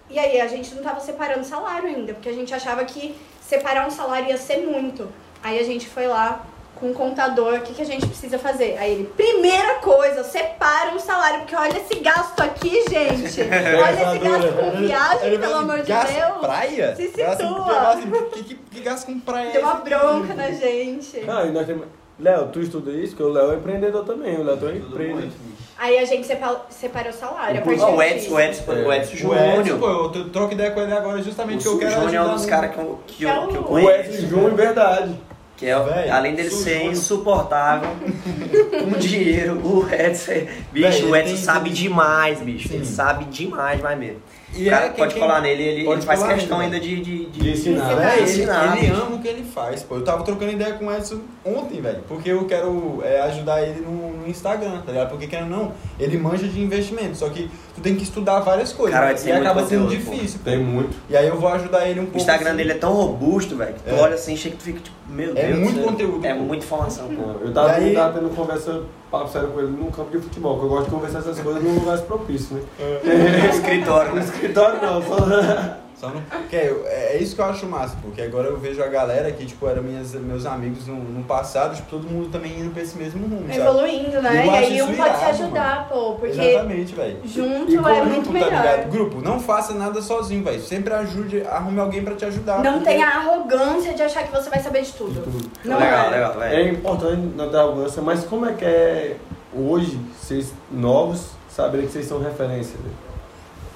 E 0.09 0.20
aí 0.20 0.41
a 0.41 0.47
gente 0.47 0.76
não 0.76 0.84
tava 0.84 0.99
separando 0.99 1.45
salário 1.45 1.88
ainda, 1.88 2.14
porque 2.14 2.30
a 2.30 2.34
gente 2.34 2.53
achava 2.53 2.84
que 2.84 3.16
separar 3.41 3.88
um 3.88 3.91
salário 3.91 4.30
ia 4.30 4.38
ser 4.38 4.57
muito. 4.57 5.09
Aí 5.41 5.59
a 5.59 5.64
gente 5.64 5.88
foi 5.88 6.07
lá 6.07 6.45
com 6.76 6.91
o 6.91 6.93
contador, 6.93 7.55
o 7.55 7.61
que, 7.61 7.74
que 7.74 7.82
a 7.82 7.86
gente 7.86 8.05
precisa 8.05 8.38
fazer? 8.38 8.78
Aí 8.78 8.91
ele, 8.93 9.03
primeira 9.15 9.76
coisa, 9.76 10.24
separa 10.24 10.91
um 10.91 10.99
salário, 10.99 11.39
porque 11.41 11.55
olha 11.55 11.78
esse 11.78 11.95
gasto 12.01 12.41
aqui, 12.41 12.84
gente. 12.89 13.41
Olha 13.43 14.15
esse 14.15 14.19
gasto 14.19 14.53
com 14.53 14.71
viagem, 14.82 15.28
Ele 15.28 15.38
pelo 15.38 15.55
amor 15.55 15.78
de 15.82 15.84
Deus. 15.93 16.38
praia? 16.41 16.95
Se 16.95 17.07
Gasta- 17.09 17.47
situa. 17.47 17.89
assim, 17.91 18.11
que, 18.34 18.43
que, 18.43 18.55
que 18.55 18.80
gasta 18.82 19.05
com 19.11 19.19
praia? 19.19 19.51
Deu 19.51 19.61
uma 19.61 19.74
esse? 19.76 19.84
bronca 19.84 20.34
na 20.34 20.51
gente. 20.51 21.24
Ah, 21.28 21.45
e 21.45 21.51
nós 21.51 21.65
temos... 21.65 21.86
Léo, 22.19 22.47
tu 22.49 22.59
estuda 22.59 22.91
isso? 22.91 23.15
Porque 23.15 23.24
o 23.24 23.34
Léo 23.34 23.51
é 23.53 23.55
empreendedor 23.55 24.05
também. 24.05 24.38
O 24.39 24.43
Léo 24.43 24.57
tem 24.57 24.69
uma 24.69 24.78
empresa. 24.78 25.32
Aí 25.78 25.97
a 25.97 26.05
gente 26.05 26.28
sepa- 26.28 26.61
separou 26.69 27.09
o 27.09 27.13
salário. 27.13 27.59
a 27.61 27.65
o 27.65 27.71
Edson, 27.71 28.15
disso. 28.15 28.34
o 28.36 28.39
Edson, 28.39 28.71
o 28.71 28.93
Edson 28.93 29.28
O 29.28 29.34
Edson, 29.34 29.80
pô, 29.80 29.88
Júnior. 29.88 30.11
eu 30.15 30.30
troco 30.30 30.53
ideia 30.53 30.71
com 30.71 30.82
ele 30.82 30.93
agora 30.93 31.21
justamente 31.24 31.67
O 31.67 31.78
que 31.80 31.86
eu 31.86 31.89
quero 31.89 32.01
Júnior 32.01 32.13
é 32.13 32.19
um 32.19 32.21
ajudar 32.21 32.36
dos 32.36 32.45
caras 32.45 32.71
que 32.71 32.78
eu, 32.80 32.99
que, 33.07 33.24
eu, 33.24 33.47
que 33.47 33.55
eu 33.55 33.61
O 33.61 33.63
O 33.63 33.67
conheço. 33.67 34.09
Edson 34.11 34.28
Júnior, 34.28 34.51
verdade. 34.53 35.19
Que 35.56 35.68
é, 35.68 35.80
Véi, 35.80 36.10
além 36.10 36.34
dele 36.36 36.49
ser 36.49 36.84
insuportável 36.86 37.89
com 38.84 38.97
dinheiro, 38.99 39.56
o 39.64 39.88
Edson, 39.93 40.32
é- 40.32 40.47
bicho, 40.72 40.89
Véi, 40.89 41.04
o 41.04 41.16
ele 41.16 41.30
Edson 41.32 41.43
sabe 41.43 41.70
demais, 41.70 42.39
bicho. 42.39 42.70
Sim. 42.70 42.76
Ele 42.76 42.86
sabe 42.86 43.26
demais, 43.26 43.80
vai 43.80 43.95
mesmo. 43.95 44.20
E 44.56 44.68
o 44.68 44.70
cara 44.70 44.86
é 44.86 44.89
quem- 44.89 44.97
pode 44.97 45.14
quem- 45.14 45.22
falar 45.24 45.41
nele, 45.41 45.64
ele, 45.64 45.88
ele 45.89 46.01
faz 46.01 46.22
questão 46.24 46.60
ainda 46.60 46.80
de, 46.80 47.01
de, 47.01 47.26
de, 47.26 47.39
De 47.39 47.51
ensinar. 47.51 47.95
Véi, 47.95 48.14
ele, 48.18 48.24
ensinar, 48.24 48.78
ele 48.78 48.88
bicho. 48.88 49.01
ama 49.01 49.16
o 49.16 49.20
que 49.20 49.28
ele 49.28 49.43
faz, 49.43 49.84
pô. 49.84 49.95
Eu 49.95 50.04
tava 50.04 50.24
trocando 50.24 50.51
ideia 50.51 50.74
com 50.74 50.86
o 50.88 50.93
Edson 50.93 51.22
ontem, 51.45 51.82
velho. 51.82 52.04
Porque 52.08 52.30
eu 52.32 52.45
quero 52.45 53.01
é, 53.04 53.22
ajudar 53.22 53.64
ele 53.64 53.80
no, 53.82 54.18
no 54.18 54.28
Instagram, 54.28 54.82
tá 54.86 54.91
ligado? 54.91 55.10
Porque 55.10 55.28
querendo 55.28 55.49
não, 55.49 55.72
ele 55.99 56.18
manja 56.18 56.47
de 56.47 56.60
investimento. 56.62 57.16
Só 57.18 57.30
que 57.30 57.49
tu 57.76 57.82
tem 57.82 57.95
que 57.95 58.03
estudar 58.03 58.39
várias 58.41 58.71
coisas. 58.71 58.93
Cara, 58.99 59.13
o 59.13 59.17
e 59.17 59.24
muito 59.24 59.41
acaba 59.41 59.65
sendo 59.65 59.84
conteúdo, 59.86 60.03
difícil, 60.11 60.39
pô. 60.43 60.49
Tem 60.49 60.59
muito. 60.59 60.95
E 61.09 61.17
aí 61.17 61.28
eu 61.28 61.38
vou 61.39 61.49
ajudar 61.49 61.88
ele 61.88 61.99
um 61.99 62.03
O 62.03 62.05
pouco. 62.07 62.17
Instagram 62.19 62.49
assim. 62.49 62.57
dele 62.57 62.71
é 62.71 62.76
tão 62.76 62.93
robusto, 62.93 63.55
velho, 63.55 63.74
que 63.74 63.80
tu 63.84 63.95
É. 63.95 63.99
olha 63.99 64.15
assim, 64.15 64.36
chega 64.36 64.55
que 64.55 64.61
tu 64.61 64.65
fica 64.65 64.80
tipo, 64.80 64.95
meu 65.09 65.32
É 65.36 65.47
Deus. 65.47 65.59
muito 65.59 65.78
né? 65.80 65.84
conteúdo, 65.84 66.26
É 66.26 66.34
pô. 66.34 66.39
muita 66.41 66.65
informação, 66.65 67.07
pô. 67.07 67.45
Eu 67.45 67.53
tava, 67.53 67.71
aí- 67.71 67.89
eu 67.93 67.99
tava 67.99 68.19
tendo 68.19 68.36
conversa, 68.36 68.82
papo 69.11 69.30
sério 69.32 69.49
com 69.49 69.59
ele 69.59 69.69
num 69.71 69.91
campo 69.91 70.11
de 70.11 70.19
futebol, 70.24 70.57
que 70.59 70.65
eu 70.65 70.69
gosto 70.69 70.86
de 70.86 70.91
conversar 70.91 71.19
essas 71.19 71.39
coisas 71.39 71.63
num 71.63 71.74
lugar 71.76 71.97
propício, 71.99 72.55
né? 72.55 72.61
No 73.43 73.49
escritório, 73.49 74.09
No 74.11 74.15
né? 74.17 74.24
escritório 74.24 74.80
não, 74.82 75.01
só... 75.01 75.17
Só 76.04 76.10
não... 76.10 76.22
que 76.49 76.56
é, 76.58 77.14
é 77.14 77.18
isso 77.18 77.34
que 77.34 77.39
eu 77.41 77.45
acho 77.45 77.66
massa, 77.66 77.95
porque 78.01 78.22
agora 78.22 78.49
eu 78.49 78.58
vejo 78.58 78.84
a 78.84 78.88
galera 78.88 79.32
que, 79.32 79.45
tipo, 79.45 79.66
eram 79.70 79.82
minhas, 79.82 80.14
meus 80.16 80.45
amigos 80.45 80.86
no, 80.86 80.95
no 80.95 81.24
passado, 81.24 81.76
tipo, 81.78 81.89
todo 81.89 82.10
mundo 82.10 82.30
também 82.30 82.60
indo 82.60 82.72
pra 82.74 82.84
esse 82.84 82.97
mesmo 82.97 83.26
rumo, 83.26 83.47
sabe? 83.47 83.60
Evoluindo, 83.60 84.22
né? 84.22 84.45
E 84.45 84.49
aí 84.49 84.82
um 84.82 84.88
pode 84.88 84.97
se 84.97 85.01
irado, 85.24 85.30
ajudar, 85.30 85.88
pô, 85.88 86.16
porque 86.16 86.38
Exatamente, 86.38 86.93
velho. 86.93 87.18
junto 87.24 87.72
E 87.72 87.76
é 87.78 87.80
grupo, 87.82 88.06
muito 88.06 88.26
tá 88.28 88.34
melhor. 88.34 88.49
ligado? 88.49 88.89
Grupo, 88.91 89.22
não 89.22 89.39
faça 89.39 89.74
nada 89.74 90.01
sozinho, 90.01 90.43
velho. 90.43 90.62
Sempre 90.62 90.93
ajude, 90.93 91.41
arrume 91.47 91.80
alguém 91.80 92.04
pra 92.04 92.16
te 92.16 92.26
ajudar. 92.26 92.62
Não 92.62 92.74
porque- 92.74 92.89
tenha 92.89 93.08
a 93.08 93.18
arrogância 93.20 93.93
de 93.93 94.01
achar 94.01 94.24
que 94.24 94.32
você 94.32 94.49
vai 94.49 94.60
saber 94.60 94.82
de 94.82 94.91
tudo. 94.91 95.22
tudo. 95.24 95.49
Não 95.64 95.80
legal, 95.80 96.08
é. 96.08 96.10
legal, 96.10 96.34
velho. 96.34 96.54
É 96.56 96.70
importante 96.70 97.22
não 97.36 97.49
ter 97.49 97.58
arrogância, 97.58 98.01
mas 98.01 98.26
como 98.26 98.45
é 98.45 98.51
que 98.51 98.66
é 98.66 99.16
hoje, 99.56 99.97
vocês 100.20 100.51
novos, 100.70 101.28
saberem 101.49 101.86
que 101.86 101.93
vocês 101.93 102.06
são 102.08 102.20
referência? 102.20 102.76
né? 102.84 102.91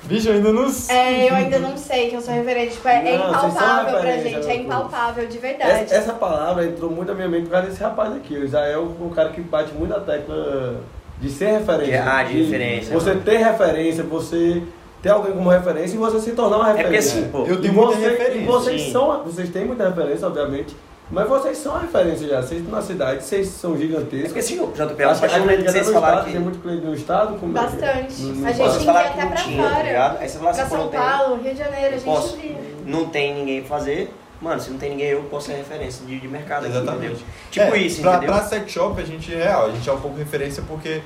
Bicho, 0.08 0.30
eu 0.30 0.34
ainda 0.36 0.54
não 0.54 0.70
sei. 0.70 0.96
É, 0.96 1.30
eu 1.30 1.36
ainda 1.36 1.60
não 1.60 1.76
sei 1.78 2.10
que 2.10 2.16
eu 2.16 2.22
sou 2.22 2.34
referente. 2.34 2.74
Tipo, 2.76 2.88
é, 2.88 3.14
é 3.14 3.18
Não, 3.18 3.30
impalpável 3.30 4.00
pra 4.00 4.10
referência, 4.12 4.30
gente, 4.42 4.48
é 4.50 4.56
impalpável, 4.56 5.28
de 5.28 5.38
verdade. 5.38 5.72
Essa, 5.72 5.96
essa 5.96 6.14
palavra 6.14 6.66
entrou 6.66 6.90
muito 6.90 7.10
na 7.10 7.16
minha 7.16 7.28
mente 7.28 7.44
por 7.44 7.52
causa 7.52 7.68
desse 7.68 7.84
rapaz 7.84 8.16
aqui. 8.16 8.34
O 8.36 8.44
Israel 8.46 8.92
é 9.00 9.04
um 9.04 9.10
cara 9.10 9.30
que 9.30 9.42
bate 9.42 9.74
muito 9.74 9.94
a 9.94 10.00
tecla 10.00 10.76
de 11.20 11.30
ser 11.30 11.58
referência. 11.60 12.02
De- 12.02 12.10
ah, 12.10 12.24
de 12.24 12.42
referência, 12.44 12.94
Você 12.94 13.10
mano. 13.10 13.22
ter 13.22 13.38
referência, 13.38 14.04
você 14.04 14.64
ter 15.02 15.10
alguém 15.10 15.34
como 15.34 15.50
referência 15.50 15.96
e 15.96 15.98
você 15.98 16.20
se 16.20 16.32
tornar 16.32 16.58
uma 16.58 16.70
É 16.70 16.74
porque 16.74 16.84
referência. 16.84 17.20
assim, 17.22 17.30
pô, 17.30 17.44
Eu 17.46 17.56
E 17.56 17.62
tenho 17.62 17.74
muita 17.74 17.94
você- 17.94 18.10
referência. 18.10 18.40
E 18.40 18.46
vocês 18.46 18.82
Sim. 18.84 18.92
são, 18.92 19.24
vocês 19.24 19.50
têm 19.50 19.66
muita 19.66 19.88
referência, 19.90 20.26
obviamente, 20.28 20.76
mas 21.10 21.28
vocês 21.28 21.58
são 21.58 21.76
a 21.76 21.80
referência 21.80 22.28
já. 22.28 22.42
Vocês 22.42 22.62
estão 22.62 22.76
na 22.76 22.82
cidade, 22.82 23.24
vocês 23.24 23.48
são 23.48 23.76
É 23.76 23.78
gigantescos. 23.78 24.24
porque 24.28 24.40
assim, 24.40 24.60
o 24.60 24.68
JP, 24.68 25.04
a 25.04 25.12
Acho 25.12 25.22
partir 25.22 25.42
que 25.42 25.64
vocês 25.72 25.88
no 25.88 25.94
falaram 25.94 26.14
estado, 26.18 26.26
que... 26.26 26.32
tem 26.32 26.42
muito 26.42 26.60
cliente 26.60 26.86
no 26.86 26.94
estado? 26.94 27.40
Como 27.40 27.58
é 27.58 27.62
que 27.62 27.66
é? 27.66 27.70
Bastante. 27.70 28.22
No- 28.22 28.34
no 28.34 28.48
A 28.48 28.52
gente 28.52 28.52
estado? 28.52 28.70
Vocês 28.72 28.82
ia 28.82 28.86
falaram 28.94 29.10
até 29.12 29.26
pra 29.26 29.36
tinha, 29.38 29.64
tá 29.64 29.70
fora. 29.70 29.84
ligado? 29.84 30.18
Aí 30.20 30.30
você 30.30 30.38
fala 30.38 30.50
assim, 30.52 30.60
Pra 30.62 30.70
São 30.70 30.88
tem. 30.90 31.00
Paulo, 31.00 31.36
Rio 31.42 31.52
de 31.54 31.58
Janeiro, 31.60 31.86
a 31.86 31.88
Eu 31.88 31.92
gente 31.94 32.04
posso. 32.04 32.38
Não 32.86 33.06
tem 33.10 33.34
ninguém 33.36 33.62
pra 33.62 33.78
fazer. 33.78 34.14
Mano, 34.40 34.62
se 34.62 34.70
não 34.70 34.78
tem 34.78 34.92
ninguém, 34.92 35.08
eu 35.08 35.24
posso 35.24 35.48
ser 35.48 35.54
referência 35.54 36.06
de, 36.06 36.20
de 36.20 36.28
mercado 36.28 36.66
aqui, 36.68 36.76
Exatamente. 36.76 37.06
entendeu? 37.14 37.26
Tipo 37.50 37.76
É, 37.76 37.78
isso, 37.80 38.02
pra, 38.02 38.12
entendeu? 38.18 38.36
Pra 38.36 38.44
sex 38.44 38.72
shop, 38.72 39.02
a 39.02 39.04
gente 39.04 39.34
é 39.34 39.44
real, 39.44 39.66
a 39.66 39.70
gente 39.72 39.90
é 39.90 39.94
um 39.94 40.00
pouco 40.00 40.16
referência 40.16 40.62
porque 40.68 41.02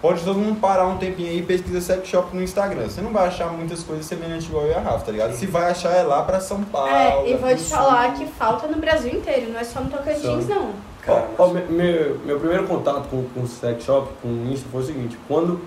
pode 0.00 0.22
todo 0.24 0.38
mundo 0.38 0.60
parar 0.60 0.86
um 0.86 0.96
tempinho 0.98 1.28
aí 1.30 1.38
e 1.38 1.42
pesquisa 1.42 1.80
sex 1.80 2.08
shop 2.08 2.34
no 2.34 2.42
Instagram. 2.42 2.88
Você 2.88 3.00
não 3.00 3.12
vai 3.12 3.28
achar 3.28 3.48
muitas 3.52 3.82
coisas 3.82 4.06
semelhantes 4.06 4.46
igual 4.48 4.64
eu 4.64 4.72
e 4.72 4.74
a 4.74 4.80
Rafa, 4.80 5.06
tá 5.06 5.12
ligado? 5.12 5.32
Se 5.34 5.46
vai 5.46 5.70
achar 5.70 5.90
é 5.94 6.02
lá 6.02 6.22
pra 6.22 6.40
São 6.40 6.62
Paulo. 6.64 6.88
É, 6.90 7.28
e 7.28 7.32
é 7.32 7.36
vou 7.36 7.54
te 7.54 7.62
falar 7.64 8.14
que 8.14 8.26
falta 8.26 8.66
no 8.66 8.78
Brasil 8.78 9.12
inteiro, 9.12 9.52
não 9.52 9.60
é 9.60 9.64
só 9.64 9.80
no 9.80 9.90
Tocantins, 9.90 10.48
não. 10.48 10.70
Cara, 11.02 11.28
Ó, 11.38 11.44
ó, 11.44 11.48
me- 11.48 11.62
meu, 11.62 12.18
meu 12.26 12.38
primeiro 12.38 12.66
contato 12.66 13.08
com, 13.08 13.24
com 13.34 13.40
o 13.42 13.46
sex 13.48 13.84
shop, 13.84 14.08
com 14.20 14.28
o 14.28 14.52
Insta, 14.52 14.66
foi 14.70 14.82
o 14.82 14.84
seguinte, 14.84 15.18
quando. 15.26 15.60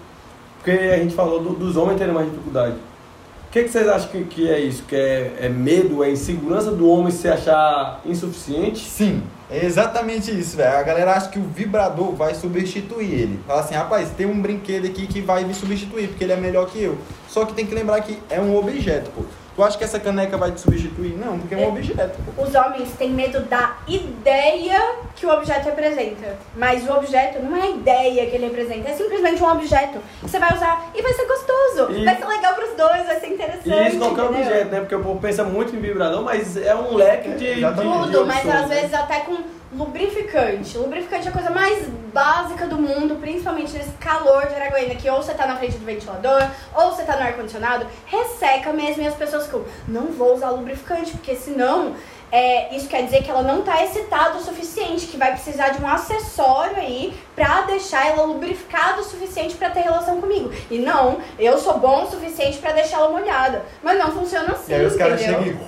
Porque 0.58 0.72
a 0.72 0.98
gente 0.98 1.14
falou 1.16 1.42
do- 1.42 1.54
dos 1.56 1.76
homens 1.76 1.98
terem 1.98 2.14
mais 2.14 2.30
dificuldade. 2.30 2.76
O 2.76 3.52
que, 3.54 3.64
que 3.64 3.70
vocês 3.70 3.88
acham 3.88 4.10
que, 4.10 4.24
que 4.26 4.50
é 4.50 4.60
isso? 4.60 4.84
Que 4.84 4.96
é, 4.96 5.34
é 5.42 5.50
medo, 5.50 6.04
é 6.04 6.10
insegurança 6.10 6.72
do 6.72 6.88
homem 6.90 7.12
se 7.12 7.28
achar 7.28 8.00
insuficiente? 8.06 8.80
Sim, 8.80 9.22
é 9.54 9.66
exatamente 9.66 10.32
isso, 10.32 10.58
velho. 10.58 10.78
A 10.78 10.82
galera 10.82 11.14
acha 11.14 11.30
que 11.30 11.38
o 11.38 11.43
vibrador 11.43 12.14
vai 12.14 12.34
substituir 12.34 13.12
ele. 13.12 13.39
Fala 13.45 13.62
assim, 13.62 13.76
rapaz, 13.76 14.10
tem 14.18 14.26
um 14.26 14.41
brinquedo 14.41 14.88
aqui 14.88 15.06
que 15.06 15.22
vai 15.22 15.43
me 15.43 15.54
substituir, 15.54 16.08
porque 16.08 16.24
ele 16.24 16.34
é 16.34 16.38
melhor 16.38 16.66
que 16.68 16.82
eu. 16.82 16.97
Só 17.30 17.45
que 17.45 17.54
tem 17.54 17.66
que 17.66 17.76
lembrar 17.76 18.01
que 18.01 18.18
é 18.32 18.39
um 18.41 18.56
objeto, 18.58 19.12
pô. 19.12 19.24
Tu 19.56 19.64
acha 19.64 19.78
que 19.78 19.84
essa 19.84 19.99
caneca 19.99 20.36
vai 20.36 20.51
te 20.51 20.60
substituir? 20.62 21.16
Não, 21.16 21.38
porque 21.38 21.54
é 21.54 21.58
um 21.60 21.62
É. 21.62 21.68
objeto. 21.68 22.18
Os 22.36 22.56
homens 22.56 22.89
têm 22.97 23.12
medo 23.12 23.39
da 23.41 23.78
ideia 23.88 24.80
que 25.16 25.28
o 25.28 25.30
objeto 25.32 25.66
representa. 25.66 26.38
Mas 26.56 26.88
o 26.89 26.91
objeto 26.93 27.39
não 27.43 27.56
é 27.56 27.62
a 27.62 27.70
ideia 27.70 28.26
que 28.26 28.36
ele 28.36 28.45
representa, 28.47 28.89
é 28.89 28.93
simplesmente 28.93 29.43
um 29.43 29.51
objeto 29.51 29.99
que 30.22 30.28
você 30.30 30.39
vai 30.39 30.51
usar 30.56 30.89
e 30.95 31.01
vai 31.04 31.14
ser 31.14 31.26
gostoso. 31.28 31.91
E- 31.91 32.04
Vai 32.04 32.18
ser 32.18 32.26
legal 32.26 32.56
pros 32.56 32.72
dois, 32.76 33.06
vai 33.06 33.20
ser 33.20 33.28
interessante. 33.28 33.70
E 33.70 33.88
isso 33.89 33.99
qualquer 33.99 34.24
entendeu? 34.26 34.41
objeto, 34.47 34.72
né? 34.72 34.80
Porque 34.80 34.95
o 34.95 35.04
povo 35.04 35.20
pensa 35.20 35.43
muito 35.43 35.76
em 35.76 35.80
vibrador, 35.80 36.24
mas 36.24 36.58
é 36.58 36.76
um 36.76 36.95
leque 36.95 37.30
de. 37.30 37.38
de- 37.38 37.60
Exatamente. 37.60 38.06
de 38.08 38.12
Tudo, 38.12 38.26
mas 38.26 38.49
às 38.49 38.68
vezes 38.70 38.93
até 38.93 39.20
com 39.20 39.38
lubrificante. 39.76 40.78
Lubrificante 40.78 41.28
é 41.28 41.30
a 41.30 41.34
coisa 41.34 41.49
mais 41.49 41.88
básica 42.13 42.67
do 42.67 42.78
mundo, 42.78 43.15
principalmente 43.15 43.74
nesse 43.74 43.91
calor 43.93 44.45
de 44.47 44.55
Araguaína, 44.55 44.95
que 44.95 45.09
ou 45.09 45.21
você 45.21 45.34
tá 45.34 45.47
na 45.47 45.57
frente 45.57 45.78
do 45.78 45.86
ventilador, 45.86 46.43
ou 46.76 46.91
você 46.91 47.03
tá 47.03 47.15
no 47.15 47.24
ar-condicionado, 47.24 47.88
resseca 48.05 48.71
mesmo 48.71 49.03
e 49.03 49.07
as 49.07 49.15
pessoas 49.15 49.45
ficam, 49.45 49.63
não 49.88 50.07
vou 50.07 50.36
usar 50.36 50.51
lubrificante, 50.51 51.11
porque 51.11 51.36
senão 51.36 51.95
é, 52.32 52.76
isso 52.76 52.88
quer 52.88 53.03
dizer 53.03 53.24
que 53.24 53.30
ela 53.30 53.43
não 53.43 53.61
tá 53.61 53.84
excitada 53.84 54.38
o 54.38 54.41
suficiente, 54.41 55.05
que 55.05 55.17
vai 55.17 55.32
precisar 55.34 55.69
de 55.69 55.84
um 55.84 55.88
acessório 55.88 56.78
aí 56.78 57.13
pra 57.36 57.61
deixar 57.61 58.07
ela 58.07 58.24
lubrificada 58.24 59.01
o 59.01 59.03
suficiente 59.03 59.55
pra 59.55 59.69
ter 59.69 59.82
relação 59.82 60.19
comigo. 60.19 60.51
E 60.69 60.80
não, 60.80 61.19
eu 61.38 61.59
sou 61.59 61.78
bom 61.78 62.03
o 62.03 62.09
suficiente 62.09 62.57
pra 62.57 62.71
deixar 62.71 62.97
ela 62.97 63.09
molhada. 63.09 63.63
Mas 63.84 63.99
não 63.99 64.11
funciona 64.11 64.53
assim, 64.53 64.71
E 64.71 64.76
aí 64.76 64.86
os 64.86 64.95
caras 64.95 65.21
entendeu? 65.21 65.43
chegam 65.43 65.59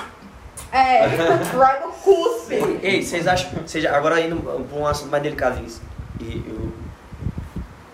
e... 0.00 0.13
É, 0.74 1.08
traga 1.52 1.86
o 1.86 1.92
cuspe. 1.92 2.78
Ei, 2.82 3.02
vocês 3.02 3.26
acham. 3.28 3.50
Vocês, 3.64 3.84
agora 3.86 4.20
indo 4.20 4.36
pra 4.36 4.78
um 4.78 4.86
assunto 4.86 5.10
mais 5.10 5.22
delicado 5.22 5.64
isso. 5.64 5.80
E 6.20 6.42
eu. 6.48 6.72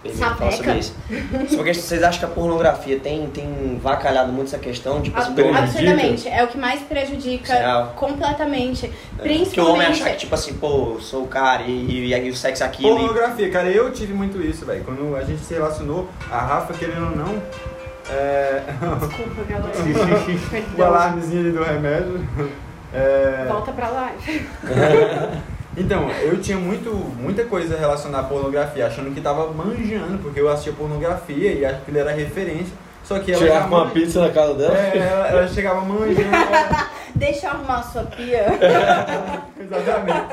eu 0.04 0.12
falo 0.14 0.50
sobre 0.52 0.78
isso. 0.78 0.94
Vocês 1.74 2.02
acham 2.02 2.18
que 2.20 2.24
a 2.24 2.28
pornografia 2.28 2.98
tem, 2.98 3.26
tem 3.28 3.78
vacalhado 3.82 4.32
muito 4.32 4.48
essa 4.48 4.58
questão? 4.58 5.02
Tipo 5.02 5.18
assim, 5.18 5.28
Ab- 5.32 5.42
do 5.42 5.48
homem. 5.48 5.62
Absurdamente. 5.62 6.28
É 6.28 6.42
o 6.42 6.48
que 6.48 6.56
mais 6.56 6.80
prejudica 6.80 7.52
Real. 7.52 7.92
completamente. 7.96 8.88
Que 8.88 8.90
o 8.90 9.22
homem 9.24 9.36
Principalmente. 9.44 9.90
achar 10.02 10.10
que, 10.12 10.16
tipo 10.16 10.34
assim, 10.34 10.54
pô, 10.54 10.94
eu 10.94 11.00
sou 11.00 11.24
o 11.24 11.26
cara 11.28 11.62
e, 11.64 11.70
e, 12.12 12.14
e 12.14 12.30
o 12.30 12.34
sexo 12.36 12.62
é 12.62 12.66
aquilo. 12.66 12.88
e- 12.94 12.98
Pornografia, 12.98 13.50
cara, 13.50 13.68
eu 13.68 13.92
tive 13.92 14.14
muito 14.14 14.40
isso, 14.40 14.64
velho. 14.64 14.82
Quando 14.84 15.14
a 15.16 15.22
gente 15.22 15.42
se 15.42 15.52
relacionou, 15.52 16.08
a 16.30 16.38
Rafa, 16.38 16.72
querendo 16.72 17.10
ou 17.10 17.16
não, 17.16 17.42
é... 18.10 18.62
Desculpa, 19.00 19.44
galera. 19.48 19.70
o 20.78 20.82
alarmezinho 20.82 21.40
ali 21.40 21.52
do 21.52 21.62
remédio. 21.62 22.26
É... 22.92 23.46
Volta 23.48 23.72
pra 23.72 23.88
lá. 23.88 24.12
Então, 25.76 26.10
eu 26.10 26.40
tinha 26.40 26.58
muito, 26.58 26.90
muita 26.92 27.44
coisa 27.44 27.78
relacionada 27.78 28.26
à 28.26 28.28
pornografia, 28.28 28.88
achando 28.88 29.14
que 29.14 29.20
tava 29.20 29.52
manjando, 29.52 30.18
porque 30.18 30.40
eu 30.40 30.48
assistia 30.50 30.72
pornografia 30.72 31.52
e 31.52 31.64
acho 31.64 31.82
que 31.82 31.92
ele 31.92 32.00
era 32.00 32.10
referência. 32.10 32.74
Só 33.04 33.20
que 33.20 33.32
ela 33.32 33.60
com 33.62 33.68
uma 33.68 33.84
man- 33.84 33.90
pizza 33.90 34.20
na 34.20 34.30
casa 34.30 34.54
dela. 34.54 34.76
É, 34.76 34.98
ela, 34.98 35.28
ela 35.28 35.48
chegava 35.48 35.80
manjando. 35.82 36.22
ela- 36.34 36.90
Deixa 37.14 37.46
eu 37.46 37.50
arrumar 37.52 37.78
a 37.78 37.82
sua 37.84 38.02
pia. 38.02 38.46
Exatamente. 39.60 40.26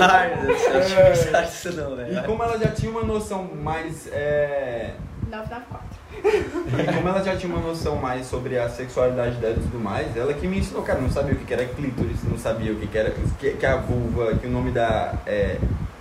Ai, 0.00 0.36
meu 0.36 0.46
Deus 0.46 0.58
do 0.58 0.64
céu, 0.64 0.72
deixa 0.80 1.00
eu 1.00 1.06
pensar 1.06 1.40
nisso 1.42 1.72
não, 1.72 1.92
E 1.92 1.96
velho. 1.96 2.22
como 2.24 2.42
ela 2.42 2.58
já 2.58 2.68
tinha 2.68 2.90
uma 2.90 3.02
noção 3.04 3.48
mais. 3.62 4.08
É... 4.12 4.90
994. 5.34 6.04
E 6.22 6.96
como 6.96 7.08
ela 7.08 7.22
já 7.22 7.36
tinha 7.36 7.52
uma 7.52 7.66
noção 7.66 7.96
mais 7.96 8.26
sobre 8.26 8.58
a 8.58 8.68
sexualidade 8.68 9.36
dela 9.36 9.56
e 9.56 9.60
tudo 9.62 9.80
mais, 9.80 10.16
ela 10.16 10.32
que 10.32 10.46
me 10.46 10.58
ensinou, 10.58 10.82
cara, 10.82 11.00
não 11.00 11.10
sabia 11.10 11.34
o 11.34 11.36
que 11.36 11.52
era 11.52 11.64
clítoris, 11.64 12.22
não 12.24 12.38
sabia 12.38 12.72
o 12.72 12.76
que 12.76 12.86
que 12.86 12.98
era 12.98 13.12
que, 13.38 13.50
que 13.52 13.66
a 13.66 13.76
vulva, 13.76 14.34
que 14.36 14.46
o 14.46 14.50
nome 14.50 14.70
da, 14.70 15.14
é, 15.26 15.58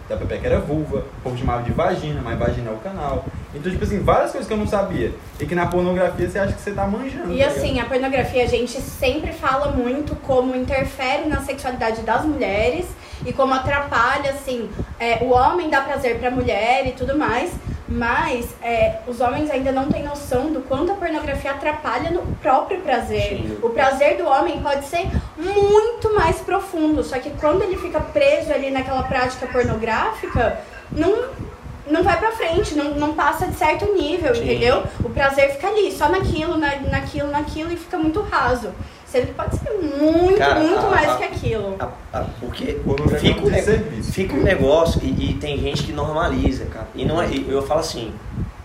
da 0.08 0.18
pepeca 0.18 0.48
era 0.48 0.60
vulva, 0.60 1.00
o 1.00 1.22
povo 1.24 1.38
chamava 1.38 1.64
de 1.64 1.72
vagina, 1.72 2.22
mas 2.24 2.38
vagina 2.38 2.70
é 2.70 2.74
o 2.74 2.78
canal. 2.78 3.26
Então, 3.56 3.72
tipo 3.72 3.84
assim, 3.84 4.00
várias 4.00 4.32
coisas 4.32 4.48
que 4.48 4.54
eu 4.54 4.58
não 4.58 4.68
sabia. 4.68 5.12
E 5.40 5.46
que 5.46 5.56
na 5.56 5.68
pornografia 5.68 6.30
você 6.30 6.40
acha 6.40 6.54
que 6.54 6.62
você 6.62 6.72
tá 6.72 6.88
manjando. 6.88 7.32
E 7.34 7.40
tá 7.40 7.48
assim, 7.48 7.80
a 7.80 7.86
pornografia 7.86 8.44
a 8.44 8.48
gente 8.48 8.80
sempre 8.82 9.32
fala 9.32 9.72
muito 9.72 10.16
como 10.18 10.56
interfere 10.56 11.28
na 11.28 11.42
sexualidade 11.42 12.02
das 12.02 12.26
mulheres 12.26 12.86
e 13.26 13.34
como 13.34 13.54
atrapalha, 13.54 14.32
assim, 14.32 14.70
é, 15.00 15.20
o 15.22 15.30
homem 15.30 15.70
dá 15.70 15.82
prazer 15.82 16.20
pra 16.20 16.30
mulher 16.30 16.88
e 16.88 16.92
tudo 16.92 17.18
mais, 17.18 17.52
mas 17.88 18.50
é, 18.62 19.00
os 19.08 19.22
homens 19.22 19.52
ainda 19.52 19.72
não 19.72 19.88
têm 19.88 20.04
noção 20.04 20.52
do 20.52 20.62
quanto 20.62 20.92
a 20.92 20.96
pornografia 20.96 21.52
atrapalha 21.52 22.10
no 22.10 22.22
próprio 22.38 22.82
prazer. 22.82 23.38
Sim. 23.38 23.58
O 23.62 23.70
prazer 23.70 24.18
do 24.18 24.26
homem 24.26 24.60
pode 24.62 24.86
ser 24.86 25.08
muito 25.38 26.14
mais 26.14 26.38
profundo, 26.38 27.04
só 27.04 27.20
que 27.20 27.30
quando 27.32 27.62
ele 27.62 27.78
fica 27.78 28.00
preso 28.00 28.52
ali 28.52 28.72
naquela 28.72 29.04
prática 29.04 29.48
pornográfica, 29.48 30.60
não 30.92 31.54
não 31.86 32.02
vai 32.02 32.18
pra 32.18 32.32
frente, 32.32 32.76
não, 32.76 32.92
não 32.92 33.14
passa 33.14 33.46
de 33.46 33.56
certo 33.56 33.94
nível, 33.94 34.34
Sim. 34.34 34.44
entendeu? 34.44 34.84
O 35.04 35.10
prazer 35.10 35.52
fica 35.52 35.68
ali, 35.68 35.92
só 35.92 36.08
naquilo, 36.08 36.58
na, 36.58 36.78
naquilo, 36.78 37.30
naquilo 37.30 37.74
e 37.74 37.78
fica 37.78 37.98
muito 37.98 38.22
raso. 38.22 38.72
Sendo 39.14 39.28
que 39.28 39.34
pode 39.34 39.56
ser 39.58 39.70
muito, 40.02 40.38
Cara, 40.40 40.60
muito 40.60 40.76
a- 40.88 40.90
mais 40.90 41.08
a- 41.12 41.16
que 41.18 41.24
aquilo. 41.26 41.76
A- 41.80 41.90
a- 42.12 42.26
porque 42.40 42.80
fica 43.20 43.42
um, 43.46 43.50
é 43.54 43.60
um 43.60 43.64
serviço. 43.64 44.12
fica 44.12 44.34
um 44.36 44.42
negócio 44.42 45.00
e, 45.04 45.30
e 45.30 45.34
tem 45.36 45.56
gente 45.60 45.84
que 45.84 45.94
normaliza, 45.94 46.66
cara. 46.66 46.88
E 46.96 47.06
não 47.06 47.22
é, 47.22 47.30
eu 47.48 47.62
falo 47.62 47.82
assim, 47.82 48.12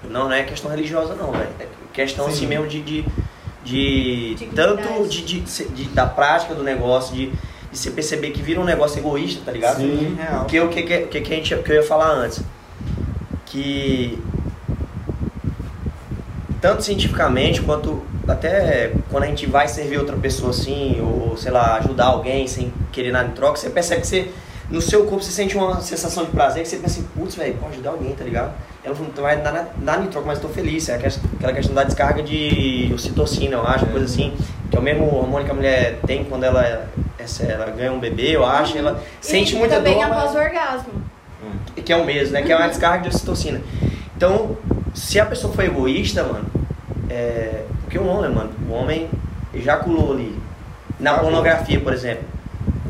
não 0.08 0.32
é 0.32 0.42
questão 0.44 0.70
religiosa 0.70 1.14
não, 1.14 1.32
velho. 1.32 1.50
É 1.60 1.66
questão 1.92 2.24
Sim. 2.24 2.30
assim 2.30 2.46
mesmo 2.46 2.66
de, 2.66 2.80
de, 2.80 3.04
de 3.62 4.34
Dignidade. 4.36 4.82
tanto 4.82 5.06
de, 5.06 5.22
de, 5.22 5.40
de- 5.40 5.64
de- 5.68 5.84
da 5.90 6.06
prática 6.06 6.54
do 6.54 6.62
negócio, 6.62 7.14
de, 7.14 7.26
de 7.26 7.76
você 7.78 7.90
perceber 7.90 8.30
que 8.30 8.40
vira 8.40 8.58
um 8.58 8.64
negócio 8.64 8.98
egoísta, 8.98 9.42
tá 9.44 9.52
ligado? 9.52 9.76
Sim, 9.76 10.16
real. 10.18 10.38
Porque 10.44 10.58
o 10.60 10.68
que, 10.70 10.82
que, 10.82 10.98
que, 11.08 11.20
que, 11.20 11.32
a 11.34 11.36
gente, 11.36 11.54
que 11.56 11.70
eu 11.72 11.76
ia 11.76 11.82
falar 11.82 12.08
antes? 12.10 12.40
Que 13.44 14.18
tanto 16.58 16.82
cientificamente 16.82 17.60
quanto 17.60 18.02
até 18.32 18.92
quando 19.10 19.24
a 19.24 19.26
gente 19.26 19.46
vai 19.46 19.66
servir 19.68 19.98
outra 19.98 20.16
pessoa 20.16 20.50
assim, 20.50 21.00
ou 21.00 21.36
sei 21.36 21.50
lá, 21.50 21.76
ajudar 21.76 22.06
alguém 22.06 22.46
sem 22.46 22.72
querer 22.92 23.10
nada 23.12 23.28
em 23.28 23.32
troca, 23.32 23.56
você 23.56 23.70
percebe 23.70 24.00
que 24.02 24.06
você, 24.06 24.30
no 24.70 24.80
seu 24.82 25.04
corpo 25.04 25.22
você 25.24 25.30
sente 25.32 25.56
uma 25.56 25.80
sensação 25.80 26.24
de 26.24 26.30
prazer 26.30 26.62
que 26.62 26.68
você 26.68 26.76
pensa 26.76 27.00
assim, 27.00 27.08
putz, 27.16 27.34
velho, 27.34 27.54
pode 27.54 27.74
ajudar 27.74 27.90
alguém, 27.90 28.14
tá 28.14 28.24
ligado? 28.24 28.52
Ela 28.84 28.94
não 28.98 29.22
vai 29.22 29.36
dar 29.38 29.72
nada, 29.80 30.02
em 30.04 30.06
troca, 30.08 30.26
mas 30.26 30.38
eu 30.38 30.48
tô 30.48 30.54
feliz. 30.54 30.88
É 30.88 30.94
aquela 30.94 31.52
questão 31.52 31.74
da 31.74 31.84
descarga 31.84 32.22
de 32.22 32.90
ocitocina, 32.94 33.54
eu 33.56 33.66
acho, 33.66 33.84
É. 33.84 33.88
coisa 33.88 34.04
assim, 34.06 34.32
que 34.70 34.76
é 34.76 34.80
o 34.80 34.82
mesmo 34.82 35.04
hormônio 35.14 35.44
que 35.46 35.50
a 35.50 35.54
mulher 35.54 35.98
tem 36.06 36.24
quando 36.24 36.44
ela, 36.44 36.86
essa- 37.18 37.44
ela 37.44 37.66
ganha 37.70 37.92
um 37.92 37.98
bebê, 37.98 38.30
eu 38.36 38.44
acho, 38.46 38.78
ela 38.78 39.02
sente 39.20 39.54
e 39.54 39.58
muita 39.58 39.76
também 39.76 39.94
dor. 39.94 40.08
mas- 40.08 40.18
após 40.18 40.34
o 40.34 40.38
orgasmo. 40.38 40.92
Hum. 41.42 41.82
que 41.84 41.92
é 41.92 41.96
o 41.96 42.04
mesmo, 42.04 42.32
né? 42.34 42.42
Que 42.42 42.52
é 42.52 42.56
uma 42.56 42.68
descarga 42.68 43.08
de 43.08 43.14
ocitocina. 43.14 43.60
Então, 44.16 44.56
se 44.94 45.18
a 45.20 45.24
pessoa 45.26 45.52
for 45.52 45.64
egoísta, 45.64 46.22
mano, 46.24 46.46
é. 47.10 47.62
Porque 47.88 47.98
o 47.98 48.06
homem, 48.06 48.30
mano, 48.30 48.50
o 48.68 48.72
homem 48.74 49.08
ejaculou 49.54 50.12
ali. 50.12 50.36
Na 51.00 51.14
pornografia, 51.14 51.80
por 51.80 51.94
exemplo. 51.94 52.24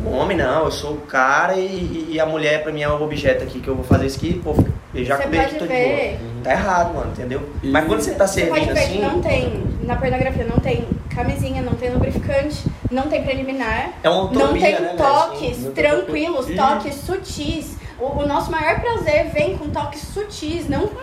O 0.04 0.10
homem 0.10 0.36
não, 0.36 0.64
eu 0.64 0.72
sou 0.72 0.94
o 0.94 1.00
cara 1.02 1.54
e, 1.54 2.08
e 2.10 2.18
a 2.18 2.26
mulher 2.26 2.64
pra 2.64 2.72
mim 2.72 2.82
é 2.82 2.88
um 2.88 3.00
objeto 3.02 3.44
aqui 3.44 3.60
que 3.60 3.68
eu 3.68 3.76
vou 3.76 3.84
fazer 3.84 4.06
isso 4.06 4.16
aqui, 4.16 4.34
pô, 4.42 4.54
ejaculei 4.94 5.40
aqui, 5.40 5.54
tô 5.56 5.66
de 5.66 5.68
boa. 5.68 5.78
ver. 5.78 6.20
Tá 6.42 6.50
errado, 6.52 6.94
mano, 6.94 7.10
entendeu? 7.12 7.48
E- 7.62 7.68
Mas 7.70 7.84
quando 7.84 8.00
você 8.00 8.14
tá 8.14 8.26
Você 8.26 8.46
pode 8.46 8.64
servindo 8.64 8.74
ver 8.74 8.80
assim. 8.80 8.92
que 8.94 9.02
não 9.02 9.20
tem, 9.20 9.64
na 9.82 9.96
pornografia, 9.96 10.44
não 10.44 10.56
tem 10.58 10.84
camisinha, 11.14 11.62
não 11.62 11.74
tem 11.74 11.90
lubrificante, 11.92 12.64
não 12.90 13.02
tem 13.04 13.22
preliminar, 13.22 13.90
É 14.02 14.08
uma 14.08 14.24
utopia, 14.24 14.46
não 14.46 14.52
tem 14.54 14.80
né, 14.80 14.94
toques 14.96 15.50
Assim, 15.50 15.62
tem 15.72 15.84
tranquilos, 15.84 16.46
toque. 16.46 16.56
toques 16.56 16.94
sutis. 16.94 17.76
O, 18.00 18.20
o 18.22 18.26
nosso 18.26 18.50
maior 18.50 18.80
prazer 18.80 19.30
vem 19.32 19.58
com 19.58 19.68
toques 19.68 20.00
sutis, 20.00 20.68
não 20.68 20.86
com 20.88 21.00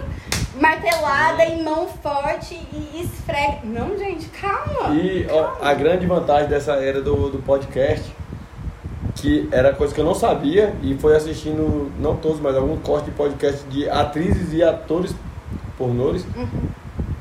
martelada 0.59 1.43
em 1.45 1.63
mão 1.63 1.87
forte 1.87 2.55
e 2.73 3.01
esfrega. 3.01 3.59
Não, 3.63 3.97
gente, 3.97 4.27
calma. 4.29 4.95
E 4.95 5.27
ó, 5.29 5.55
a 5.61 5.73
grande 5.73 6.05
vantagem 6.05 6.47
dessa 6.49 6.73
era 6.73 7.01
do, 7.01 7.29
do 7.29 7.39
podcast, 7.39 8.03
que 9.15 9.47
era 9.51 9.73
coisa 9.73 9.93
que 9.93 10.01
eu 10.01 10.05
não 10.05 10.15
sabia, 10.15 10.73
e 10.81 10.95
foi 10.95 11.15
assistindo, 11.15 11.91
não 11.99 12.15
todos, 12.15 12.39
mas 12.39 12.55
algum 12.55 12.77
corte 12.77 13.05
de 13.05 13.11
podcast 13.11 13.63
de 13.69 13.89
atrizes 13.89 14.53
e 14.53 14.63
atores 14.63 15.13
pornôs. 15.77 16.25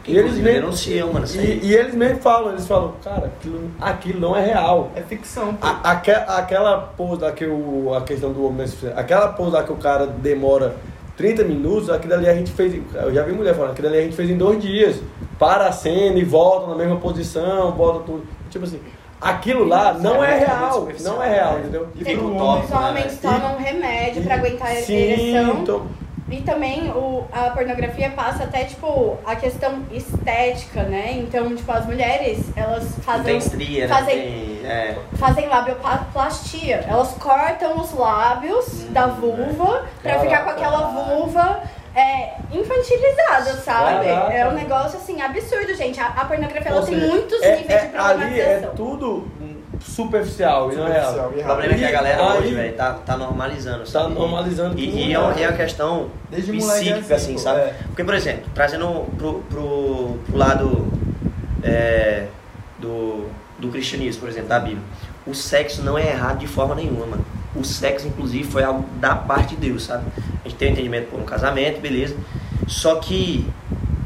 Que 0.02 0.12
E 0.12 0.18
eles 0.18 0.34
mesmo- 0.34 0.60
denunciam, 0.60 1.12
mano. 1.14 1.24
E, 1.34 1.60
e 1.66 1.74
eles 1.74 1.94
mesmo 1.94 2.18
falam, 2.20 2.50
eles 2.52 2.66
falam, 2.66 2.92
cara, 3.02 3.26
aquilo, 3.26 3.70
aquilo 3.80 4.20
não 4.20 4.36
é 4.36 4.44
real. 4.44 4.90
É 4.94 5.00
ficção. 5.00 5.56
A, 5.62 5.92
aque- 5.92 6.10
aquela 6.10 6.76
pose 6.78 7.32
que 7.32 7.46
o, 7.46 7.94
a 7.94 8.02
questão 8.02 8.30
do 8.30 8.44
homem, 8.46 8.66
aquela 8.94 9.28
pose 9.28 9.52
lá 9.52 9.62
que 9.62 9.72
o 9.72 9.76
cara 9.76 10.06
demora 10.06 10.76
30 11.16 11.44
minutos, 11.44 11.90
aquilo 11.90 12.14
ali 12.14 12.28
a 12.28 12.34
gente 12.34 12.50
fez, 12.52 12.74
eu 12.94 13.14
já 13.14 13.22
vi 13.22 13.32
mulher 13.32 13.54
falando, 13.54 13.72
aquilo 13.72 13.88
ali 13.88 13.98
a 13.98 14.02
gente 14.02 14.16
fez 14.16 14.28
em 14.30 14.36
dois 14.36 14.60
dias. 14.60 15.00
Para 15.38 15.66
a 15.68 15.72
cena 15.72 16.18
e 16.18 16.24
volta 16.24 16.68
na 16.68 16.76
mesma 16.76 16.96
posição, 16.96 17.72
volta 17.72 18.00
tudo. 18.04 18.24
Tipo 18.50 18.64
assim, 18.64 18.80
aquilo 19.20 19.64
lá 19.64 19.92
não 19.94 20.22
é 20.22 20.34
É 20.34 20.36
muito 20.38 20.50
real, 20.50 20.88
não 21.00 21.22
é 21.22 21.28
real, 21.28 21.52
né? 21.54 21.60
entendeu? 21.60 21.88
E 21.94 22.16
um 22.16 22.36
os 22.36 22.40
homem, 22.42 22.68
né, 22.68 22.76
homens 22.88 23.18
velho? 23.18 23.34
tomam 23.40 23.56
remédio 23.58 24.22
pra 24.22 24.34
aguentar 24.36 24.68
a 24.68 24.74
ereção. 24.74 25.58
então, 25.62 25.86
E 26.30 26.40
também 26.42 26.90
o, 26.90 27.24
a 27.32 27.50
pornografia 27.50 28.10
passa 28.10 28.44
até, 28.44 28.64
tipo, 28.64 29.18
a 29.24 29.34
questão 29.36 29.82
estética, 29.92 30.82
né? 30.84 31.12
Então, 31.18 31.54
tipo, 31.54 31.70
as 31.70 31.84
mulheres, 31.86 32.38
elas 32.56 32.84
Não 32.96 33.02
fazem, 33.04 33.24
tem 33.24 33.38
estria, 33.38 33.86
né? 33.88 33.94
fazem, 33.94 34.20
Tem, 34.20 34.53
é, 34.64 34.96
fazem 35.14 35.46
labioplastia. 35.48 36.84
Elas 36.88 37.12
cortam 37.14 37.78
os 37.80 37.92
lábios 37.92 38.84
Hum, 38.84 38.92
da 38.92 39.06
vulva 39.06 39.84
pra 40.02 40.12
Caraca. 40.12 40.20
ficar 40.20 40.44
com 40.44 40.50
aquela 40.50 40.86
vulva 40.88 41.60
é, 41.94 42.34
infantilizada, 42.52 43.54
sabe? 43.60 44.06
Caraca. 44.06 44.32
É 44.32 44.48
um 44.48 44.52
negócio, 44.52 44.98
assim, 44.98 45.20
absurdo, 45.20 45.74
gente. 45.74 46.00
A, 46.00 46.06
a 46.08 46.24
pornografia, 46.24 46.70
ela 46.70 46.80
ou 46.80 46.86
tem 46.86 46.94
seja, 46.98 47.06
muitos 47.12 47.42
é- 47.42 47.56
níveis 47.56 47.70
é- 47.82 47.86
de 47.86 47.96
Ali 47.96 48.40
é 48.40 48.58
problematização. 48.58 48.74
tudo 48.74 49.28
superficial 49.80 50.72
e 50.72 50.76
não 50.76 50.86
é 50.88 50.92
real. 50.92 51.32
E 51.36 51.40
O 51.40 51.44
problema 51.44 51.74
é 51.74 51.76
que 51.78 51.84
a 51.84 51.90
galera 51.90 52.22
Aí- 52.32 52.38
hoje, 52.38 52.54
velho, 52.54 52.74
tá, 52.74 52.94
tá 53.04 53.16
normalizando. 53.16 53.80
Tá 53.80 53.86
sabe? 53.86 54.14
normalizando 54.14 54.78
E, 54.78 54.86
tudo, 54.86 54.98
e 54.98 55.12
é, 55.12 55.18
uma, 55.18 55.32
né? 55.34 55.42
é 55.42 55.48
uma 55.48 55.56
questão 55.56 56.08
Desde 56.30 56.50
é 56.52 56.56
psíquica, 56.56 56.98
assim, 56.98 57.14
assim, 57.14 57.32
pô, 57.34 57.38
sabe? 57.40 57.60
é. 57.60 57.74
Porque, 57.86 58.02
por 58.04 58.14
exemplo, 58.14 58.44
trazendo 58.54 59.04
pro, 59.18 59.34
pro, 59.50 60.18
pro 60.26 60.36
lado 60.38 60.88
é, 61.62 62.26
do, 62.78 63.28
do 63.64 63.72
cristianismo, 63.72 64.20
por 64.20 64.28
exemplo, 64.28 64.48
da 64.48 64.58
Bíblia. 64.58 64.82
O 65.26 65.34
sexo 65.34 65.82
não 65.82 65.96
é 65.98 66.10
errado 66.10 66.38
de 66.38 66.46
forma 66.46 66.74
nenhuma, 66.74 67.06
mano. 67.06 67.24
O 67.56 67.64
sexo, 67.64 68.06
inclusive, 68.06 68.44
foi 68.44 68.62
algo 68.62 68.84
da 68.98 69.14
parte 69.14 69.54
de 69.54 69.68
Deus, 69.68 69.84
sabe? 69.84 70.04
A 70.44 70.48
gente 70.48 70.58
tem 70.58 70.68
um 70.68 70.72
entendimento 70.72 71.10
por 71.10 71.20
um 71.20 71.24
casamento, 71.24 71.80
beleza. 71.80 72.16
Só 72.66 72.96
que 72.96 73.46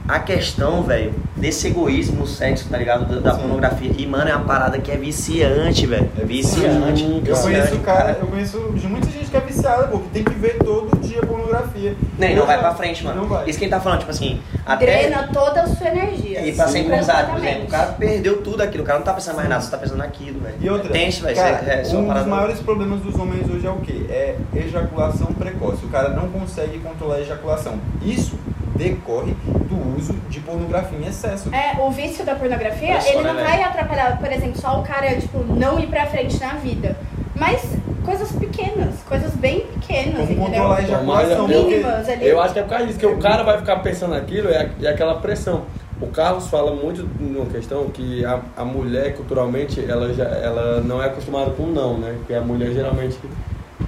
a 0.09 0.19
questão, 0.21 0.83
velho, 0.83 1.13
desse 1.37 1.67
egoísmo 1.67 2.21
no 2.21 2.27
sexo, 2.27 2.67
tá 2.71 2.79
ligado? 2.79 3.05
Da, 3.07 3.21
da 3.33 3.39
pornografia. 3.39 3.91
E, 3.99 4.07
mano, 4.07 4.31
é 4.31 4.35
uma 4.35 4.47
parada 4.47 4.79
que 4.79 4.91
é 4.91 4.97
viciante, 4.97 5.87
velho. 5.87 6.11
É 6.19 6.25
viciante. 6.25 7.01
Sim, 7.01 7.23
Eu 7.27 7.35
Viciante, 7.37 7.43
conheço 7.43 7.79
cara, 7.81 8.17
eu 8.19 8.27
conheço 8.27 8.59
muita 8.89 9.07
gente 9.11 9.27
que 9.31 9.37
é 9.37 9.41
viciada, 9.41 9.87
pô, 9.89 9.99
que 9.99 10.09
tem 10.09 10.25
que 10.25 10.33
ver 10.35 10.57
todo 10.65 10.99
dia 11.01 11.21
pornografia. 11.21 11.95
Nem, 12.19 12.31
Eu 12.33 12.39
não 12.39 12.47
vai 12.47 12.59
pra 12.59 12.75
frente, 12.75 13.05
mano. 13.05 13.21
Não 13.23 13.29
vai. 13.29 13.49
Isso 13.49 13.59
que 13.59 13.67
a 13.67 13.69
gente 13.69 13.77
tá 13.77 13.81
falando, 13.81 13.99
tipo 14.01 14.11
assim, 14.11 14.41
até. 14.65 14.87
Drena 14.87 15.29
toda 15.33 15.61
a 15.63 15.67
sua 15.67 15.89
energia. 15.89 16.41
E 16.47 16.53
pra 16.53 16.67
ser 16.69 16.79
empresário, 16.81 17.29
por 17.29 17.39
exemplo, 17.39 17.65
o 17.65 17.69
cara 17.69 17.93
perdeu 17.93 18.41
tudo 18.43 18.63
aquilo, 18.63 18.83
o 18.85 18.87
cara 18.87 18.99
não 18.99 19.05
tá 19.05 19.13
pensando 19.13 19.37
mais 19.37 19.49
nada, 19.49 19.61
você 19.61 19.71
tá 19.71 19.77
pensando 19.79 19.99
naquilo, 19.99 20.41
velho. 20.41 20.57
E 20.61 20.71
outra, 20.71 20.89
É 20.89 20.93
tenso, 20.93 21.23
velho. 21.23 21.37
cara, 21.37 21.83
isso 21.83 21.95
é- 21.95 21.99
é 21.99 22.01
uma 22.03 22.15
um 22.15 22.19
dos 22.19 22.27
maiores 22.27 22.59
problemas 22.61 23.01
dos 23.01 23.15
homens 23.15 23.49
hoje 23.51 23.67
é 23.67 23.71
o 23.71 23.77
quê? 23.77 24.07
É 24.09 24.37
ejaculação 24.55 25.27
precoce. 25.35 25.85
O 25.85 25.89
cara 25.89 26.09
não 26.11 26.29
consegue 26.31 26.79
controlar 26.79 27.17
a 27.17 27.21
ejaculação. 27.21 27.75
Isso 28.03 28.39
decorre 28.75 29.35
do 29.79 29.99
uso 29.99 30.13
de 30.29 30.41
pornografia 30.41 30.99
em 30.99 31.07
excesso. 31.07 31.55
É, 31.55 31.81
o 31.81 31.91
vício 31.91 32.25
da 32.25 32.35
pornografia, 32.35 32.99
ele 33.07 33.23
né, 33.23 33.23
não 33.23 33.35
velho? 33.35 33.47
vai 33.49 33.63
atrapalhar, 33.63 34.19
por 34.19 34.31
exemplo, 34.31 34.61
só 34.61 34.81
o 34.81 34.83
cara, 34.83 35.15
tipo, 35.21 35.39
não 35.45 35.79
ir 35.79 35.87
pra 35.87 36.07
frente 36.07 36.39
na 36.41 36.55
vida. 36.55 36.97
Mas 37.35 37.63
coisas 38.05 38.33
pequenas, 38.33 38.97
coisas 39.09 39.33
bem 39.35 39.61
pequenas, 39.61 40.29
Como 40.29 40.43
entendeu? 40.43 40.73
a 40.73 40.83
ejaculação. 40.83 41.47
Mínimas 41.47 42.09
ali. 42.09 42.27
Eu 42.27 42.41
acho 42.41 42.53
que 42.53 42.59
é 42.59 42.63
por 42.63 42.71
causa 42.71 42.87
disso, 42.87 42.99
que 42.99 43.07
o 43.07 43.19
cara 43.19 43.43
vai 43.43 43.59
ficar 43.59 43.77
pensando 43.77 44.15
naquilo, 44.15 44.49
é, 44.49 44.71
é 44.83 44.89
aquela 44.89 45.15
pressão. 45.21 45.65
O 46.01 46.07
Carlos 46.07 46.47
fala 46.49 46.75
muito 46.75 47.09
numa 47.21 47.47
questão 47.47 47.89
que 47.91 48.25
a, 48.25 48.41
a 48.57 48.65
mulher, 48.65 49.15
culturalmente, 49.17 49.85
ela, 49.89 50.13
já, 50.15 50.25
ela 50.25 50.81
não 50.81 51.03
é 51.03 51.07
acostumada 51.07 51.51
com 51.51 51.65
não, 51.67 51.99
né? 51.99 52.15
Porque 52.19 52.35
a 52.35 52.41
mulher 52.41 52.73
geralmente 52.73 53.19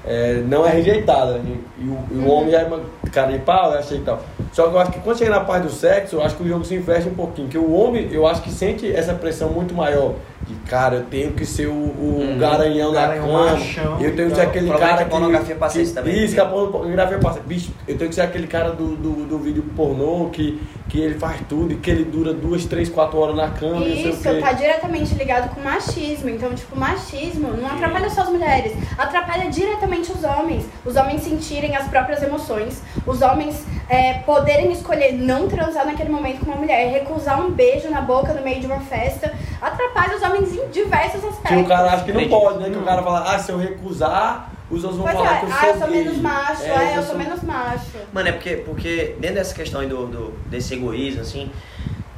é, 0.05 0.43
não 0.47 0.67
é 0.67 0.71
rejeitada. 0.71 1.33
né? 1.35 1.57
E, 1.79 1.85
e 1.85 1.89
o, 1.89 1.99
e 2.13 2.19
o 2.25 2.29
homem 2.31 2.51
já 2.51 2.61
é 2.61 2.65
uma 2.65 2.81
cara 3.13 3.33
de 3.33 3.39
pau, 3.39 3.73
acha 3.73 3.95
e 3.95 4.01
tal. 4.01 4.23
Só 4.53 4.69
que 4.69 4.75
eu 4.75 4.79
acho 4.81 4.93
que 4.93 5.01
quando 5.01 5.19
chega 5.19 5.31
na 5.31 5.41
parte 5.41 5.65
do 5.65 5.71
sexo, 5.71 6.17
eu 6.17 6.23
acho 6.23 6.37
que 6.37 6.43
o 6.43 6.49
jogo 6.49 6.65
se 6.65 6.75
investe 6.75 7.09
um 7.09 7.15
pouquinho. 7.15 7.49
Que 7.49 7.59
o 7.59 7.73
homem, 7.73 8.09
eu 8.11 8.27
acho 8.27 8.43
que 8.43 8.51
sente 8.51 8.91
essa 8.91 9.15
pressão 9.15 9.51
muito 9.51 9.75
maior. 9.75 10.15
De 10.47 10.55
cara, 10.69 10.97
eu 10.97 11.03
tenho 11.05 11.33
que 11.33 11.45
ser 11.45 11.67
o, 11.67 11.73
o 11.73 12.37
garanhão 12.39 12.93
da 12.93 13.03
Garanhão 13.03 13.27
cama. 13.27 13.51
machão 13.53 14.01
eu 14.01 14.17
tenho 14.17 14.31
que 14.31 14.37
ser 14.37 14.41
aquele 14.43 14.71
é 14.71 14.79
cara 14.79 14.97
que 14.97 15.03
a 15.03 15.07
pornografia 15.07 15.55
passa 15.55 15.81
isso 15.83 15.95
também. 15.95 16.25
Isso, 16.25 16.35
que 16.35 16.41
a 16.41 16.47
pornografia 16.47 17.19
passa. 17.19 17.41
Bicho, 17.41 17.71
eu 17.87 17.97
tenho 17.99 18.09
que 18.09 18.15
ser 18.15 18.23
aquele 18.23 18.47
cara 18.47 18.71
do, 18.71 18.97
do, 18.97 19.27
do 19.27 19.39
vídeo 19.39 19.63
pornô 19.77 20.31
que, 20.33 20.61
que 20.91 21.01
ele 21.01 21.19
faz 21.19 21.41
tudo 21.49 21.73
e 21.73 21.77
que 21.77 21.89
ele 21.89 22.05
dura 22.05 22.35
duas, 22.35 22.65
três, 22.65 22.89
quatro 22.89 23.17
horas 23.19 23.37
na 23.37 23.49
cama. 23.51 23.77
não 23.77 23.83
sei 23.85 24.07
o 24.07 24.11
Isso, 24.11 24.23
quê. 24.23 24.41
tá 24.41 24.53
diretamente 24.53 25.15
ligado 25.15 25.55
com 25.55 25.61
machismo. 25.61 26.29
Então, 26.29 26.53
tipo, 26.53 26.77
machismo 26.77 27.53
não 27.57 27.69
atrapalha 27.69 28.11
só 28.11 28.23
as 28.23 28.29
mulheres, 28.29 28.73
atrapalha 28.99 29.49
diretamente 29.49 30.11
os 30.11 30.25
homens. 30.25 30.67
Os 30.85 30.97
homens 30.97 31.23
sentirem 31.23 31.77
as 31.77 31.87
próprias 31.87 32.21
emoções, 32.23 32.83
os 33.07 33.23
homens 33.23 33.65
é, 33.89 34.15
poderem 34.15 34.73
escolher 34.73 35.13
não 35.13 35.49
transar 35.49 35.87
naquele 35.87 36.11
momento 36.11 36.41
com 36.41 36.47
uma 36.47 36.57
mulher, 36.57 36.91
recusar 36.91 37.41
um 37.41 37.53
beijo 37.53 37.89
na 37.89 38.01
boca 38.01 38.35
no 38.35 38.43
meio 38.43 38.61
de 38.61 38.67
uma 38.67 38.81
festa, 38.81 39.33
atrapalha 39.63 40.17
os 40.17 40.23
homens 40.23 40.53
em 40.53 40.69
diversos 40.71 41.25
aspectos. 41.25 41.51
Que 41.51 41.63
o 41.63 41.67
cara 41.67 41.93
acha 41.93 42.05
que 42.05 42.13
não 42.13 42.29
pode, 42.29 42.59
né? 42.59 42.71
Que 42.71 42.79
o 42.79 42.83
cara 42.83 43.03
fala, 43.03 43.33
ah, 43.33 43.39
se 43.39 43.53
eu 43.53 43.59
recusar, 43.59 44.50
os 44.71 44.85
outros 44.85 44.97
vão 45.03 45.03
Pois 45.03 45.17
falar 45.19 45.37
é, 45.37 45.41
que 45.41 45.47
eu 45.47 45.51
sou 45.51 45.59
ah, 45.61 45.67
eu 45.67 45.79
sou 45.79 45.89
gay. 45.89 46.05
menos 46.05 46.19
macho, 46.19 46.63
é, 46.63 46.99
eu 46.99 47.03
sou 47.03 47.17
menos 47.19 47.43
macho. 47.43 47.85
Mano, 48.13 48.29
é 48.29 48.33
porque, 48.33 48.57
porque 48.57 49.17
dentro 49.19 49.37
dessa 49.37 49.55
questão 49.55 49.81
aí 49.81 49.89
do, 49.89 50.07
do, 50.07 50.33
desse 50.49 50.75
egoísmo, 50.75 51.23
assim, 51.23 51.51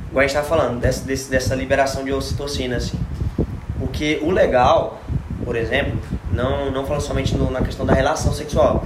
igual 0.08 0.20
a 0.24 0.26
gente 0.26 0.34
tava 0.34 0.46
falando, 0.46 0.78
dessa, 0.80 1.04
desse, 1.04 1.30
dessa 1.30 1.54
liberação 1.54 2.04
de 2.04 2.12
ocitocina, 2.12 2.76
assim. 2.76 2.98
Porque 3.78 4.18
o 4.22 4.30
legal, 4.30 5.00
por 5.44 5.56
exemplo, 5.56 5.98
não, 6.30 6.70
não 6.70 6.84
falando 6.84 7.02
somente 7.02 7.36
no- 7.36 7.50
na 7.50 7.62
questão 7.62 7.84
da 7.86 7.94
relação 7.94 8.32
sexual, 8.32 8.84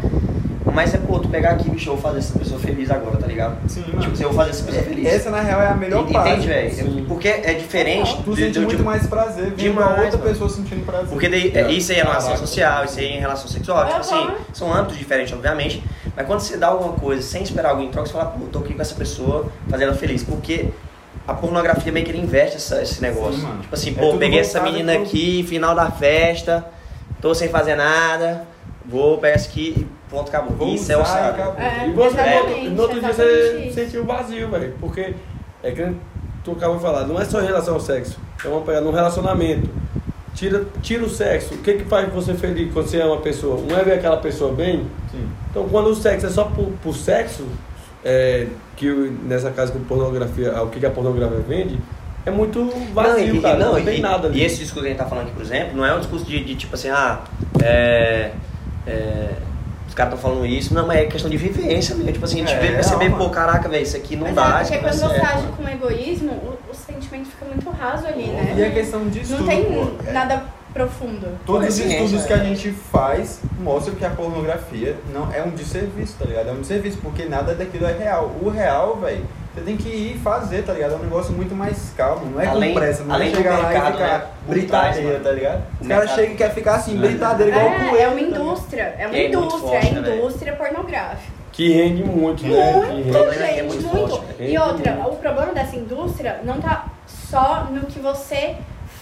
mas 0.76 0.94
é, 0.94 0.98
pô, 0.98 1.18
tu 1.18 1.28
pegar 1.28 1.50
aqui, 1.52 1.68
bicho, 1.70 1.88
eu 1.90 1.94
vou 1.94 2.02
fazer 2.02 2.18
essa 2.18 2.38
pessoa 2.38 2.60
feliz 2.60 2.90
agora, 2.90 3.16
tá 3.16 3.26
ligado? 3.26 3.56
Sim, 3.68 3.82
Tipo, 3.82 3.96
mano. 3.96 4.12
assim, 4.12 4.22
eu 4.22 4.28
vou 4.28 4.38
fazer 4.38 4.50
essa 4.50 4.62
pessoa 4.64 4.84
feliz. 4.84 5.06
Essa, 5.06 5.30
na 5.30 5.40
real, 5.40 5.60
é 5.62 5.68
a 5.68 5.74
melhor 5.74 6.00
Entende, 6.02 6.12
parte. 6.14 6.46
velho? 6.46 6.74
Sim. 6.74 7.04
Porque 7.08 7.28
é 7.28 7.54
diferente. 7.54 8.16
Tu 8.22 8.30
de- 8.34 8.40
sente 8.42 8.52
de- 8.52 8.60
muito 8.60 8.76
de- 8.76 8.82
mais 8.82 9.06
prazer 9.06 9.44
vendo 9.46 9.56
Demais, 9.56 9.86
a 9.98 10.02
outra 10.02 10.18
mano. 10.18 10.22
pessoa 10.30 10.50
sentindo 10.50 10.84
prazer. 10.84 11.08
Porque 11.08 11.28
daí, 11.28 11.50
é, 11.54 11.72
isso 11.72 11.90
aí 11.92 11.98
é 11.98 12.02
relação 12.02 12.28
Caraca. 12.28 12.46
social, 12.46 12.84
isso 12.84 12.98
aí 13.00 13.06
é 13.06 13.16
em 13.16 13.20
relação 13.20 13.48
sexual. 13.48 13.84
Tipo 13.86 13.92
Aham. 13.96 14.00
assim, 14.00 14.34
são 14.52 14.72
âmbitos 14.72 14.98
diferentes, 14.98 15.32
obviamente. 15.32 15.82
Mas 16.14 16.26
quando 16.26 16.40
você 16.40 16.56
dá 16.56 16.68
alguma 16.68 16.92
coisa 16.92 17.22
sem 17.22 17.42
esperar 17.42 17.70
algo 17.70 17.82
em 17.82 17.88
troca, 17.90 18.06
você 18.06 18.12
fala, 18.12 18.26
pô, 18.26 18.44
tô 18.52 18.58
aqui 18.58 18.74
com 18.74 18.82
essa 18.82 18.94
pessoa, 18.94 19.50
fazendo 19.68 19.88
ela 19.88 19.96
feliz. 19.96 20.22
Porque 20.22 20.68
a 21.26 21.32
pornografia 21.34 21.90
meio 21.90 22.04
que 22.04 22.12
ele 22.12 22.20
investe 22.20 22.56
essa- 22.56 22.82
esse 22.82 23.00
negócio. 23.02 23.40
Sim, 23.40 23.58
tipo 23.62 23.74
assim, 23.74 23.90
É 23.90 23.94
pô, 23.94 24.06
tudo 24.08 24.18
peguei 24.18 24.40
essa 24.40 24.60
menina 24.60 24.92
pro- 24.92 25.02
aqui, 25.02 25.42
final 25.48 25.74
da 25.74 25.90
festa, 25.90 26.64
tô 27.20 27.34
sem 27.34 27.48
fazer 27.48 27.74
nada, 27.76 28.46
vou 28.84 29.18
pegar 29.18 29.34
essa 29.34 29.48
aqui 29.48 29.86
ponto, 30.10 30.28
acabou. 30.28 30.56
Vou 30.56 30.74
isso 30.74 30.90
é 30.92 30.96
o 30.96 31.00
e 31.00 31.02
acabou. 31.02 31.54
É, 31.58 31.88
E 31.88 31.92
você, 31.92 32.68
no 32.70 32.82
outro 32.82 33.00
dia 33.00 33.12
você 33.12 33.66
isso. 33.66 33.74
sentiu 33.74 34.04
vazio, 34.04 34.48
velho. 34.48 34.74
Porque 34.80 35.14
é 35.62 35.70
que 35.70 35.92
tu 36.44 36.52
acabou 36.52 36.76
de 36.76 36.82
falar, 36.82 37.06
não 37.06 37.20
é 37.20 37.24
só 37.24 37.40
em 37.40 37.46
relação 37.46 37.74
ao 37.74 37.80
sexo. 37.80 38.18
É 38.44 38.48
uma 38.48 38.60
pegada 38.60 38.84
num 38.84 38.92
relacionamento. 38.92 39.68
Tira, 40.34 40.66
tira 40.82 41.04
o 41.04 41.08
sexo. 41.08 41.54
O 41.54 41.58
que 41.58 41.74
que 41.74 41.84
faz 41.84 42.12
você 42.12 42.34
feliz 42.34 42.72
quando 42.72 42.86
você 42.86 43.00
ama 43.00 43.14
uma 43.14 43.22
pessoa? 43.22 43.56
Um 43.56 43.76
é 43.76 43.82
ver 43.82 43.94
aquela 43.94 44.18
pessoa 44.18 44.52
bem. 44.52 44.86
Sim. 45.10 45.26
Então 45.50 45.68
quando 45.68 45.88
o 45.88 45.94
sexo 45.94 46.26
é 46.26 46.30
só 46.30 46.44
por, 46.44 46.70
por 46.82 46.94
sexo, 46.94 47.46
é, 48.04 48.46
que 48.76 48.88
nessa 49.24 49.50
casa 49.50 49.72
com 49.72 49.80
pornografia, 49.80 50.62
o 50.62 50.68
que 50.68 50.78
que 50.78 50.86
a 50.86 50.90
pornografia 50.90 51.38
vende, 51.38 51.78
é 52.26 52.30
muito 52.30 52.68
vazio, 52.92 53.28
não, 53.28 53.34
e, 53.36 53.40
cara. 53.40 53.58
Não, 53.58 53.74
não, 53.74 53.84
tem 53.84 53.98
e, 53.98 54.00
nada 54.00 54.28
ali. 54.28 54.40
E 54.40 54.44
esse 54.44 54.58
discurso 54.58 54.82
que 54.82 54.88
a 54.88 54.90
gente 54.90 54.98
tá 54.98 55.06
falando 55.06 55.26
aqui, 55.26 55.36
por 55.36 55.42
exemplo, 55.42 55.76
não 55.76 55.86
é 55.86 55.94
um 55.94 56.00
discurso 56.00 56.24
de, 56.24 56.44
de 56.44 56.54
tipo 56.56 56.74
assim, 56.74 56.88
ah, 56.90 57.20
é, 57.62 58.32
é, 58.86 59.30
os 59.88 59.94
caras 59.94 60.14
estão 60.14 60.30
falando 60.30 60.46
isso, 60.46 60.74
não, 60.74 60.86
mas 60.86 60.98
é 60.98 61.06
questão 61.06 61.30
de 61.30 61.36
vivência 61.36 61.94
mesmo. 61.94 62.12
Tipo 62.12 62.24
assim, 62.24 62.42
a 62.42 62.46
gente 62.46 62.54
É, 62.54 62.60
vê, 62.60 62.72
perceber, 62.74 63.06
real, 63.08 63.18
pô, 63.18 63.30
caraca, 63.30 63.68
velho, 63.68 63.82
isso 63.82 63.96
aqui 63.96 64.16
não 64.16 64.26
Mas 64.26 64.34
dá. 64.34 64.42
é, 64.58 64.62
isso 64.62 64.72
porque 64.72 64.74
não 64.74 64.82
dá 64.82 64.88
quando 64.98 65.10
você 65.10 65.20
certo, 65.20 65.36
age 65.36 65.46
com 65.56 65.68
egoísmo, 65.68 66.32
o, 66.32 66.58
o 66.70 66.74
sentimento 66.74 67.28
fica 67.28 67.44
muito 67.46 67.70
raso 67.70 68.06
ali, 68.06 68.26
né? 68.26 68.54
E 68.56 68.64
a 68.64 68.70
questão 68.70 69.08
disso 69.08 69.36
Não 69.36 69.46
tem 69.46 69.64
pô, 69.64 69.88
é- 70.06 70.12
nada 70.12 70.42
profundo. 70.74 71.26
Todos 71.46 71.68
os 71.68 71.78
estudos 71.78 72.26
que 72.26 72.32
é. 72.34 72.36
a 72.36 72.38
gente 72.40 72.70
faz 72.70 73.40
mostram 73.58 73.94
que 73.94 74.04
a 74.04 74.10
pornografia 74.10 74.96
não 75.14 75.32
é 75.32 75.42
um 75.42 75.50
desserviço, 75.50 76.16
tá 76.18 76.26
ligado? 76.26 76.50
É 76.50 76.52
um 76.52 76.60
desserviço, 76.60 76.98
porque 77.02 77.24
nada 77.24 77.54
daquilo 77.54 77.86
é 77.86 77.92
real. 77.96 78.30
O 78.42 78.50
real, 78.50 78.96
velho, 78.96 79.24
você 79.56 79.62
tem 79.62 79.76
que 79.76 79.88
ir 79.88 80.18
fazer, 80.18 80.62
tá 80.64 80.74
ligado? 80.74 80.92
É 80.92 80.96
um 80.96 81.02
negócio 81.04 81.32
muito 81.32 81.54
mais 81.54 81.90
calmo, 81.96 82.26
não 82.26 82.40
é 82.40 82.46
Além- 82.46 82.74
com 82.74 82.78
pressa, 82.80 83.02
não 83.04 83.14
além 83.14 83.28
é 83.28 83.30
do 83.30 83.36
chegar 83.38 83.58
lá 83.58 83.68
mercado, 83.70 83.88
e 83.88 83.92
ficar 83.92 84.18
né, 84.18 84.26
britadeira, 84.46 85.20
tá 85.20 85.30
ligado? 85.32 85.56
O 85.56 85.82
Os 85.82 85.88
caras 85.88 85.88
mercado- 85.88 86.14
chegam 86.16 86.32
e 86.32 86.36
querem 86.36 86.54
ficar 86.54 86.74
assim, 86.74 86.96
britadeira 86.98 87.50
igual 87.56 87.66
É, 87.66 87.78
coelho. 87.78 87.96
é 87.96 88.08
uma 88.08 88.14
tá 88.16 88.20
indústria, 88.20 88.82
é 88.98 89.06
uma 89.06 89.16
é 89.16 89.20
muito 89.22 89.38
indústria, 89.38 89.60
forte, 89.80 89.86
é 89.96 90.00
né, 90.00 90.16
indústria 90.16 90.52
pornográfica. 90.52 91.36
Que 91.52 91.72
rende 91.72 92.04
muito, 92.04 92.42
né? 92.46 92.50
Que 92.50 92.76
Muito, 92.78 92.90
rende. 92.96 93.10
problema 93.10 93.32
é 93.32 93.36
que 93.36 93.42
é 93.44 93.62
gente, 93.62 93.66
muito 93.72 93.86
muito. 93.96 94.08
forte, 94.10 94.24
né? 94.42 94.50
E 94.50 94.58
outra, 94.58 94.92
Muito. 94.92 95.08
o 95.10 95.16
problema 95.16 95.54
dessa 95.54 95.76
indústria 95.76 96.40
não 96.44 96.60
tá 96.60 96.84
só 97.06 97.64
no 97.70 97.86
que 97.86 97.98
você 97.98 98.56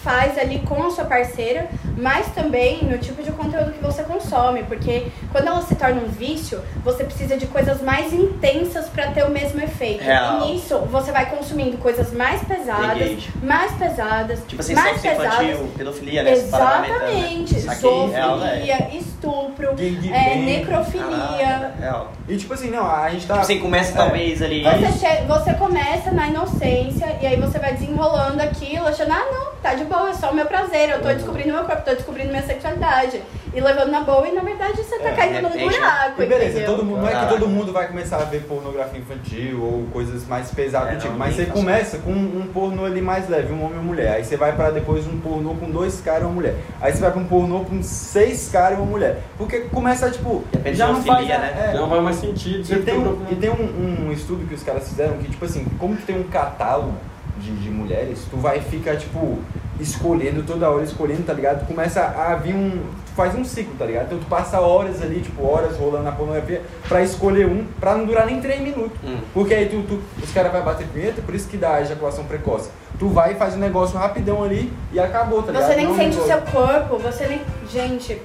faz 0.04 0.36
ali 0.38 0.58
com 0.60 0.82
a 0.86 0.90
sua 0.90 1.04
parceira, 1.06 1.66
mas 1.96 2.26
também 2.34 2.84
no 2.84 2.98
tipo 2.98 3.22
de 3.22 3.32
conteúdo 3.32 3.72
que 3.72 3.82
você 3.82 4.02
consome, 4.02 4.62
porque 4.64 5.06
quando 5.32 5.48
ela 5.48 5.62
se 5.62 5.74
torna 5.74 6.02
um 6.02 6.08
vício, 6.08 6.60
você 6.84 7.04
precisa 7.04 7.36
de 7.38 7.46
coisas 7.46 7.80
mais 7.80 8.12
intensas 8.12 8.86
para 8.90 9.06
ter 9.12 9.24
o 9.24 9.30
mesmo 9.30 9.60
efeito. 9.62 10.02
Real. 10.04 10.42
E 10.46 10.52
nisso 10.52 10.78
você 10.90 11.10
vai 11.10 11.26
consumindo 11.30 11.78
coisas 11.78 12.12
mais 12.12 12.42
pesadas, 12.44 12.96
Engage. 13.00 13.30
mais 13.42 13.72
pesadas, 13.72 14.40
Tipo 14.46 14.60
assim, 14.60 14.74
mais 14.74 15.00
sexo 15.00 15.22
pesadas. 15.22 15.44
infantil, 15.48 15.68
pedofilia, 15.76 16.22
né? 16.22 16.30
né? 16.30 16.36
Exatamente. 16.36 17.54
Velho. 17.54 17.74
Zoofilia, 17.80 18.88
estupro, 18.94 19.68
Gangbang. 19.74 20.12
é, 20.12 20.36
necrofilia. 20.36 21.72
Real. 21.80 22.12
E 22.28 22.36
tipo 22.36 22.52
assim, 22.54 22.70
não, 22.70 22.86
a 22.90 23.08
gente 23.10 23.26
tá. 23.26 23.34
Tipo 23.34 23.44
assim, 23.44 23.58
começa 23.60 23.92
É. 23.92 23.96
talvez 23.96 24.42
ali. 24.42 24.62
Você, 24.62 25.06
che- 25.06 25.22
você 25.26 25.54
começa 25.54 26.10
na 26.10 26.28
inocência 26.28 27.16
e 27.20 27.26
aí 27.26 27.36
você 27.40 27.58
vai 27.58 27.72
desenrolando 27.72 28.40
aquilo, 28.42 28.86
achando, 28.86 29.12
ah, 29.12 29.24
não, 29.32 29.53
tá 29.64 29.74
de 29.74 29.84
boa, 29.84 30.10
é 30.10 30.12
só 30.12 30.30
o 30.30 30.34
meu 30.34 30.44
prazer, 30.44 30.90
eu 30.90 31.00
tô 31.00 31.08
Uhum. 31.08 31.14
descobrindo 31.14 31.52
meu 31.54 31.64
corpo, 31.64 31.82
tô 31.82 31.94
descobrindo 31.94 32.28
minha 32.30 32.42
sexualidade. 32.42 33.22
E 33.54 33.60
levando 33.60 33.90
na 33.90 34.00
boa, 34.00 34.26
e 34.28 34.32
na 34.32 34.42
verdade 34.42 34.76
você 34.82 34.98
tá 34.98 35.10
É, 35.10 35.12
caindo 35.14 35.36
de 35.36 35.42
num 35.42 35.48
repente, 35.48 35.74
buraco, 35.78 36.22
E 36.22 36.26
beleza, 36.26 36.50
entendeu? 36.58 36.66
todo 36.76 36.84
mundo, 36.84 37.00
não 37.02 37.08
é 37.08 37.14
que 37.20 37.28
todo 37.32 37.48
mundo 37.48 37.72
vai 37.72 37.86
começar 37.86 38.16
a 38.16 38.24
ver 38.24 38.42
pornografia 38.42 38.98
infantil 38.98 39.62
ou 39.62 39.86
coisas 39.92 40.26
mais 40.26 40.50
pesadas 40.50 40.88
É, 40.88 40.92
do 40.96 40.98
tipo, 40.98 41.12
não, 41.12 41.18
mas 41.18 41.34
você 41.36 41.46
começa 41.46 41.98
com 41.98 42.10
um 42.10 42.50
pornô 42.52 42.84
ali 42.84 43.00
mais 43.00 43.28
leve, 43.28 43.52
um 43.52 43.60
homem 43.64 43.76
e 43.76 43.78
uma 43.78 43.82
mulher. 43.84 44.14
Aí 44.16 44.24
você 44.24 44.36
vai 44.36 44.52
pra 44.54 44.70
depois 44.70 45.06
um 45.06 45.18
pornô 45.20 45.54
com 45.54 45.70
dois 45.70 46.00
caras 46.00 46.22
e 46.22 46.24
uma 46.26 46.32
mulher. 46.32 46.56
Aí 46.80 46.92
você 46.92 47.00
vai 47.00 47.12
pra 47.12 47.20
um 47.20 47.24
pornô 47.26 47.60
com 47.60 47.80
seis 47.82 48.50
caras 48.50 48.76
e 48.76 48.80
uma 48.82 48.90
mulher. 48.90 49.22
Porque 49.38 49.60
começa, 49.60 50.10
tipo, 50.10 50.44
Depende 50.52 50.76
já 50.76 50.86
de 50.88 50.92
não 50.92 51.02
faz. 51.02 51.26
né? 51.28 51.70
é. 51.72 51.78
Não 51.78 51.88
faz 51.88 52.02
mais 52.02 52.16
sentido. 52.16 52.72
E 52.72 52.82
tem, 52.82 52.98
um, 52.98 53.26
e 53.30 53.34
tem 53.36 53.50
um, 53.50 54.08
um 54.08 54.12
estudo 54.12 54.46
que 54.48 54.54
os 54.54 54.62
caras 54.64 54.88
fizeram 54.88 55.16
que, 55.18 55.30
tipo 55.30 55.44
assim, 55.44 55.64
como 55.78 55.94
tu 55.96 56.02
tem 56.04 56.18
um 56.18 56.24
catálogo 56.24 56.92
de, 57.38 57.50
de 57.56 57.70
mulheres, 57.70 58.26
tu 58.30 58.36
vai 58.36 58.60
ficar, 58.60 58.96
tipo, 58.96 59.38
escolhendo 59.80 60.42
toda 60.44 60.70
hora, 60.70 60.84
escolhendo, 60.84 61.22
tá 61.24 61.32
ligado? 61.32 61.60
Tu 61.60 61.66
começa 61.66 62.00
a 62.02 62.34
vir 62.36 62.54
um. 62.54 62.70
Tu 63.06 63.12
faz 63.16 63.34
um 63.34 63.44
ciclo, 63.44 63.74
tá 63.78 63.84
ligado? 63.86 64.06
Então 64.06 64.18
tu 64.18 64.26
passa 64.26 64.60
horas 64.60 65.00
ali, 65.02 65.20
tipo, 65.20 65.44
horas 65.46 65.76
rolando 65.76 66.04
na 66.04 66.12
pornografia 66.12 66.62
pra 66.88 67.02
escolher 67.02 67.46
um, 67.46 67.64
pra 67.78 67.94
não 67.94 68.06
durar 68.06 68.26
nem 68.26 68.40
três 68.40 68.60
minutos. 68.60 68.96
Hum. 69.04 69.18
Porque 69.32 69.54
aí 69.54 69.68
tu, 69.68 69.82
tu- 69.82 70.02
os 70.22 70.32
caras 70.32 70.50
vão 70.52 70.62
bater 70.62 70.86
punheta, 70.88 71.22
por 71.22 71.34
isso 71.34 71.48
que 71.48 71.56
dá 71.56 71.74
a 71.74 71.82
ejaculação 71.82 72.24
precoce. 72.24 72.70
Tu 72.98 73.08
vai 73.08 73.32
e 73.32 73.34
faz 73.36 73.54
um 73.54 73.58
negócio 73.58 73.98
rapidão 73.98 74.42
ali 74.44 74.72
e 74.92 74.98
acabou, 75.00 75.42
tá 75.42 75.52
ligado? 75.52 75.68
Você 75.68 75.76
nem 75.76 75.86
Não 75.86 75.96
sente 75.96 76.16
o 76.18 76.24
seu 76.26 76.38
corpo, 76.42 76.98
você 76.98 77.26
nem. 77.26 77.40
Gente. 77.68 78.20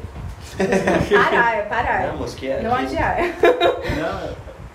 Parar, 0.59 1.65
parar. 1.69 2.07
Não, 2.07 2.17
moço, 2.17 2.35
que 2.35 2.47
é. 2.49 2.61
Não 2.61 2.75
que- 2.77 2.83
adiar. 2.83 3.17
Não, 3.97 4.29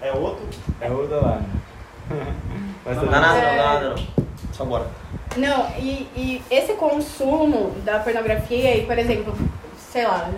é 0.09 0.12
outro. 0.12 0.47
É 0.80 0.91
outra 0.91 1.16
lá. 1.16 1.41
Mas 2.85 2.97
Não, 2.97 3.07
nada, 3.07 3.39
É. 3.39 3.57
não, 3.57 3.64
nada, 3.64 3.89
não. 3.91 4.24
Só 4.57 4.64
bora. 4.64 4.86
Não, 5.36 5.68
e, 5.78 6.09
e 6.16 6.42
esse 6.50 6.74
consumo 6.74 7.70
da 7.84 7.98
pornografia, 7.98 8.76
e 8.76 8.86
por 8.86 8.96
exemplo, 8.96 9.34
sei 9.90 10.07
lá, 10.07 10.30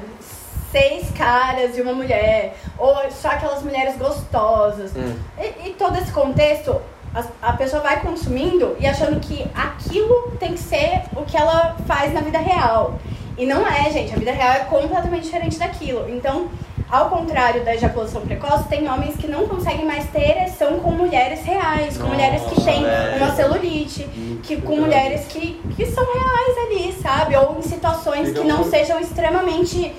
seis 0.72 1.10
caras 1.10 1.76
e 1.76 1.82
uma 1.82 1.92
mulher, 1.92 2.56
ou 2.78 2.94
só 3.10 3.28
aquelas 3.28 3.62
mulheres 3.62 3.96
gostosas, 3.96 4.92
Hum. 4.96 5.16
e, 5.38 5.68
e 5.68 5.74
todo 5.78 5.96
esse 5.98 6.10
contexto, 6.12 6.80
a, 7.14 7.50
a 7.50 7.52
pessoa 7.52 7.82
vai 7.82 8.00
consumindo 8.00 8.74
e 8.80 8.86
achando 8.86 9.20
que 9.20 9.46
aquilo 9.54 10.32
tem 10.40 10.52
que 10.54 10.60
ser 10.60 11.02
o 11.14 11.22
que 11.24 11.36
ela 11.36 11.76
faz 11.86 12.12
na 12.14 12.20
vida 12.20 12.38
real. 12.38 12.98
E 13.39 13.45
não 13.47 13.66
é, 13.66 13.91
gente, 13.91 14.12
a 14.14 14.16
vida 14.16 14.32
real 14.32 14.53
é 14.55 14.59
completamente 14.61 15.24
diferente 15.24 15.59
daquilo. 15.59 16.09
Então, 16.09 16.49
ao 16.91 17.11
contrário 17.11 17.64
da 17.64 17.74
ejaculação 17.74 18.22
precoce, 18.22 18.68
tem 18.68 18.89
homens 18.89 19.16
que 19.16 19.26
não 19.28 19.47
conseguem 19.47 19.84
mais 19.84 20.07
ter 20.11 20.30
ereção 20.30 20.78
com 20.80 20.91
mulheres 20.93 21.43
reais, 21.45 21.97
com 21.99 22.05
Nossa, 22.05 22.14
mulheres 22.14 22.43
que 22.45 22.64
têm 22.64 22.82
velho. 22.82 23.16
uma 23.16 23.34
celulite, 23.34 24.05
que, 24.43 24.61
com 24.61 24.76
mulheres 24.76 25.26
que, 25.28 25.61
que 25.76 25.84
são 25.87 26.05
reais 26.05 26.57
ali, 26.66 26.93
sabe? 27.03 27.37
Ou 27.37 27.59
em 27.59 27.62
situações 27.62 28.28
Fica 28.28 28.41
que 28.41 28.47
não 28.47 28.59
muito- 28.59 28.70
sejam 28.70 28.99
extremamente 29.01 29.93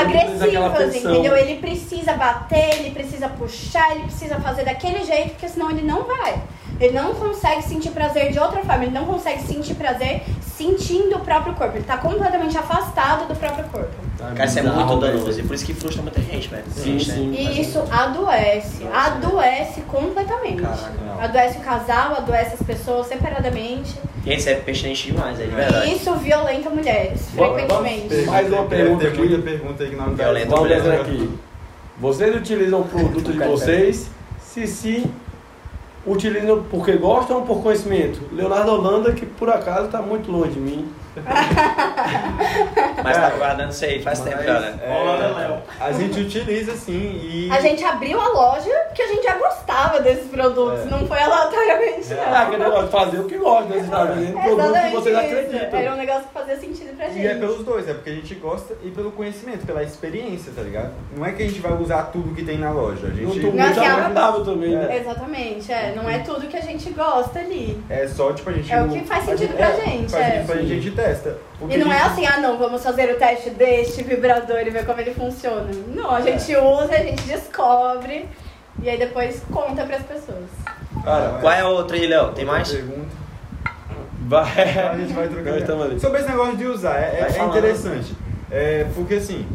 agressivas, 0.00 0.96
entendeu? 0.96 1.36
Ele 1.36 1.56
precisa 1.60 2.14
bater, 2.14 2.80
ele 2.80 2.90
precisa 2.90 3.28
puxar, 3.28 3.90
ele 3.92 4.04
precisa 4.04 4.36
fazer 4.40 4.64
daquele 4.64 5.04
jeito, 5.04 5.30
porque 5.30 5.48
senão 5.48 5.70
ele 5.70 5.82
não 5.82 6.04
vai. 6.04 6.36
Ele 6.80 6.92
não 6.92 7.14
consegue 7.14 7.62
sentir 7.62 7.90
prazer 7.90 8.32
de 8.32 8.38
outra 8.38 8.62
forma. 8.62 8.84
Ele 8.84 8.92
não 8.94 9.04
consegue 9.06 9.42
sentir 9.42 9.74
prazer 9.74 10.22
sentindo 10.40 11.16
o 11.16 11.20
próprio 11.20 11.54
corpo. 11.54 11.76
Ele 11.76 11.84
tá 11.84 11.96
completamente 11.98 12.56
afastado 12.56 13.26
do 13.28 13.34
próprio 13.34 13.64
corpo. 13.64 13.94
Cara, 14.18 14.44
isso 14.44 14.58
é 14.58 14.62
muito 14.62 14.96
danoso. 14.98 15.40
E 15.40 15.42
por 15.42 15.54
isso 15.54 15.64
que 15.66 15.74
frustra 15.74 16.02
muita 16.02 16.20
gente, 16.20 16.48
velho. 16.48 16.64
Sim, 16.70 16.92
né? 16.94 16.98
sim. 17.00 17.32
E 17.32 17.60
isso 17.60 17.82
adoece. 17.90 18.86
Adoece 18.92 19.80
completamente. 19.82 20.62
Caraca, 20.62 20.92
não. 21.04 21.20
Adoece 21.20 21.58
o 21.58 21.60
casal, 21.60 22.14
adoece 22.16 22.54
as 22.54 22.62
pessoas 22.62 23.06
separadamente. 23.06 23.94
Gente, 24.24 24.38
isso 24.40 24.48
é 24.48 24.54
pertinente 24.54 25.12
demais, 25.12 25.38
é 25.40 25.44
de 25.44 25.50
verdade. 25.54 25.88
E 25.88 25.96
isso 25.96 26.12
violenta 26.16 26.68
mulheres, 26.70 27.28
Vamos- 27.34 27.54
frequentemente. 27.60 28.14
Mais 28.26 28.50
uma 28.52 28.64
pergunta 28.64 29.00
tem 29.04 29.08
aqui. 29.08 29.18
muita 29.18 29.38
pergunta 29.42 29.82
aí 29.84 29.90
que 29.90 29.96
não 29.96 30.04
vai 30.06 30.14
Violenta. 30.14 30.46
Vamos 30.46 30.60
Mulher, 30.62 30.76
dizer 30.78 30.90
né? 30.90 31.00
aqui. 31.00 31.38
Vocês 31.98 32.36
utilizam 32.36 32.80
o 32.80 32.84
produto 32.84 33.32
de 33.32 33.38
vocês? 33.38 34.08
Se 34.40 34.66
sim, 34.66 35.04
utilizam 36.06 36.62
porque 36.70 36.92
gostam 36.92 37.38
ou 37.38 37.42
por 37.42 37.62
conhecimento? 37.62 38.20
Leonardo 38.32 38.72
Holanda, 38.72 39.12
que 39.12 39.26
por 39.26 39.50
acaso 39.50 39.86
está 39.86 40.00
muito 40.00 40.30
longe 40.30 40.52
de 40.52 40.60
mim. 40.60 40.88
Mas 43.02 43.16
tá 43.16 43.30
guardando 43.30 43.70
isso 43.70 43.84
aí 43.84 44.02
faz 44.02 44.20
tempo 44.20 44.42
já, 44.42 44.60
né? 44.60 44.78
É, 44.82 45.58
a 45.80 45.92
gente 45.92 46.20
utiliza 46.20 46.74
sim 46.76 47.20
e. 47.22 47.48
A 47.50 47.60
gente 47.60 47.84
abriu 47.84 48.20
a 48.20 48.28
loja 48.28 48.70
porque 48.88 49.02
a 49.02 49.06
gente 49.08 49.22
já 49.24 49.34
gostava 49.36 50.00
desses 50.00 50.26
produtos, 50.28 50.80
É. 50.80 50.84
não 50.86 51.06
foi 51.06 51.18
aleatoriamente, 51.20 52.12
Ah, 52.14 52.30
não. 52.30 52.36
aquele 52.42 52.64
negócio 52.64 52.86
de 52.86 52.90
fazer 52.92 53.18
o 53.20 53.24
que 53.24 53.36
gosta, 53.38 53.64
né? 53.68 53.76
Você 53.78 53.84
está 53.84 54.04
vendendo 54.04 54.32
produto 54.32 54.46
que 54.46 54.60
Exatamente 54.60 54.94
vocês 54.94 55.16
isso. 55.16 55.26
acreditam. 55.26 55.78
Era 55.80 55.92
um 55.92 55.96
negócio 55.96 56.22
que 56.24 56.32
fazia 56.34 56.56
sentido 56.56 56.96
pra 56.96 57.06
gente. 57.08 57.18
E 57.20 57.26
é 57.26 57.34
pelos 57.34 57.64
dois, 57.64 57.88
é 57.88 57.94
porque 57.94 58.10
a 58.10 58.14
gente 58.14 58.34
gosta 58.34 58.74
e 58.82 58.90
pelo 58.90 59.12
conhecimento, 59.12 59.66
pela 59.66 59.82
experiência, 59.82 60.52
tá 60.54 60.62
ligado? 60.62 60.90
Não 61.16 61.24
é 61.24 61.32
que 61.32 61.42
a 61.42 61.46
gente 61.46 61.60
vai 61.60 61.72
usar 61.72 62.04
tudo 62.04 62.34
que 62.34 62.42
tem 62.44 62.58
na 62.58 62.70
loja. 62.70 63.06
A 63.06 63.10
Não 63.10 63.16
gente. 63.16 63.46
Não, 63.46 63.52
muito 63.52 63.60
assim, 63.80 63.80
a- 63.86 63.92
agradável 63.94 64.44
também, 64.44 64.74
né? 64.76 64.96
Exatamente, 65.00 65.72
é. 65.72 65.92
Não 65.94 66.08
é 66.08 66.18
tudo 66.20 66.46
que 66.48 66.56
a 66.56 66.60
gente 66.60 66.90
gosta 66.90 67.38
ali. 67.38 67.80
É 67.88 68.06
só 68.08 68.32
tipo 68.32 68.50
a 68.50 68.52
gente. 68.52 68.72
É 68.72 68.82
o 68.82 68.88
que 68.88 69.00
faz 69.04 69.28
a 69.28 69.36
sentido 69.36 69.54
pra 69.56 69.70
gente, 69.72 70.10
Faz 70.10 70.24
é. 70.24 70.30
sentido 70.30 70.46
pra 70.46 70.56
gente, 70.56 70.72
a 70.72 70.74
gente 71.08 71.14
testa. 71.22 71.38
Porque 71.58 71.74
E 71.74 71.78
não 71.78 71.90
a 71.90 71.94
é 71.94 71.98
gente- 71.98 72.10
assim, 72.12 72.26
ah 72.26 72.38
não, 72.40 72.58
vamos 72.58 72.82
fazer 72.82 73.10
o 73.12 73.16
teste 73.16 73.50
deste 73.50 74.02
vibrador 74.02 74.58
e 74.60 74.70
ver 74.70 74.84
como 74.86 75.00
ele 75.00 75.14
funciona. 75.14 75.68
Não, 75.94 76.10
a 76.10 76.20
gente 76.20 76.54
usa, 76.56 76.92
a 76.94 76.98
gente 76.98 77.22
descobre 77.22 78.28
e 78.82 78.88
aí 78.90 78.98
depois 78.98 79.42
conta 79.52 79.84
pras 79.84 80.02
pessoas. 80.02 80.44
Cara, 81.04 81.38
Qual 81.40 81.52
é 81.52 81.60
a 81.60 81.68
outra 81.68 81.96
aí, 81.96 82.06
Léo? 82.06 82.32
Tem 82.32 82.44
mais? 82.44 82.70
Pergunta. 82.70 83.16
Vai. 84.28 84.44
A 84.60 84.96
gente 84.98 85.12
vai 85.12 85.28
Nós 85.28 85.62
trocando. 85.64 86.00
Sobre 86.00 86.20
esse 86.20 86.28
negócio 86.28 86.56
de 86.56 86.64
usar, 86.66 86.98
é, 86.98 87.28
é 87.36 87.44
interessante. 87.44 88.14
É, 88.50 88.86
porque 88.94 89.14
assim, 89.14 89.46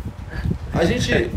a 0.74 0.86
gente. 0.86 1.32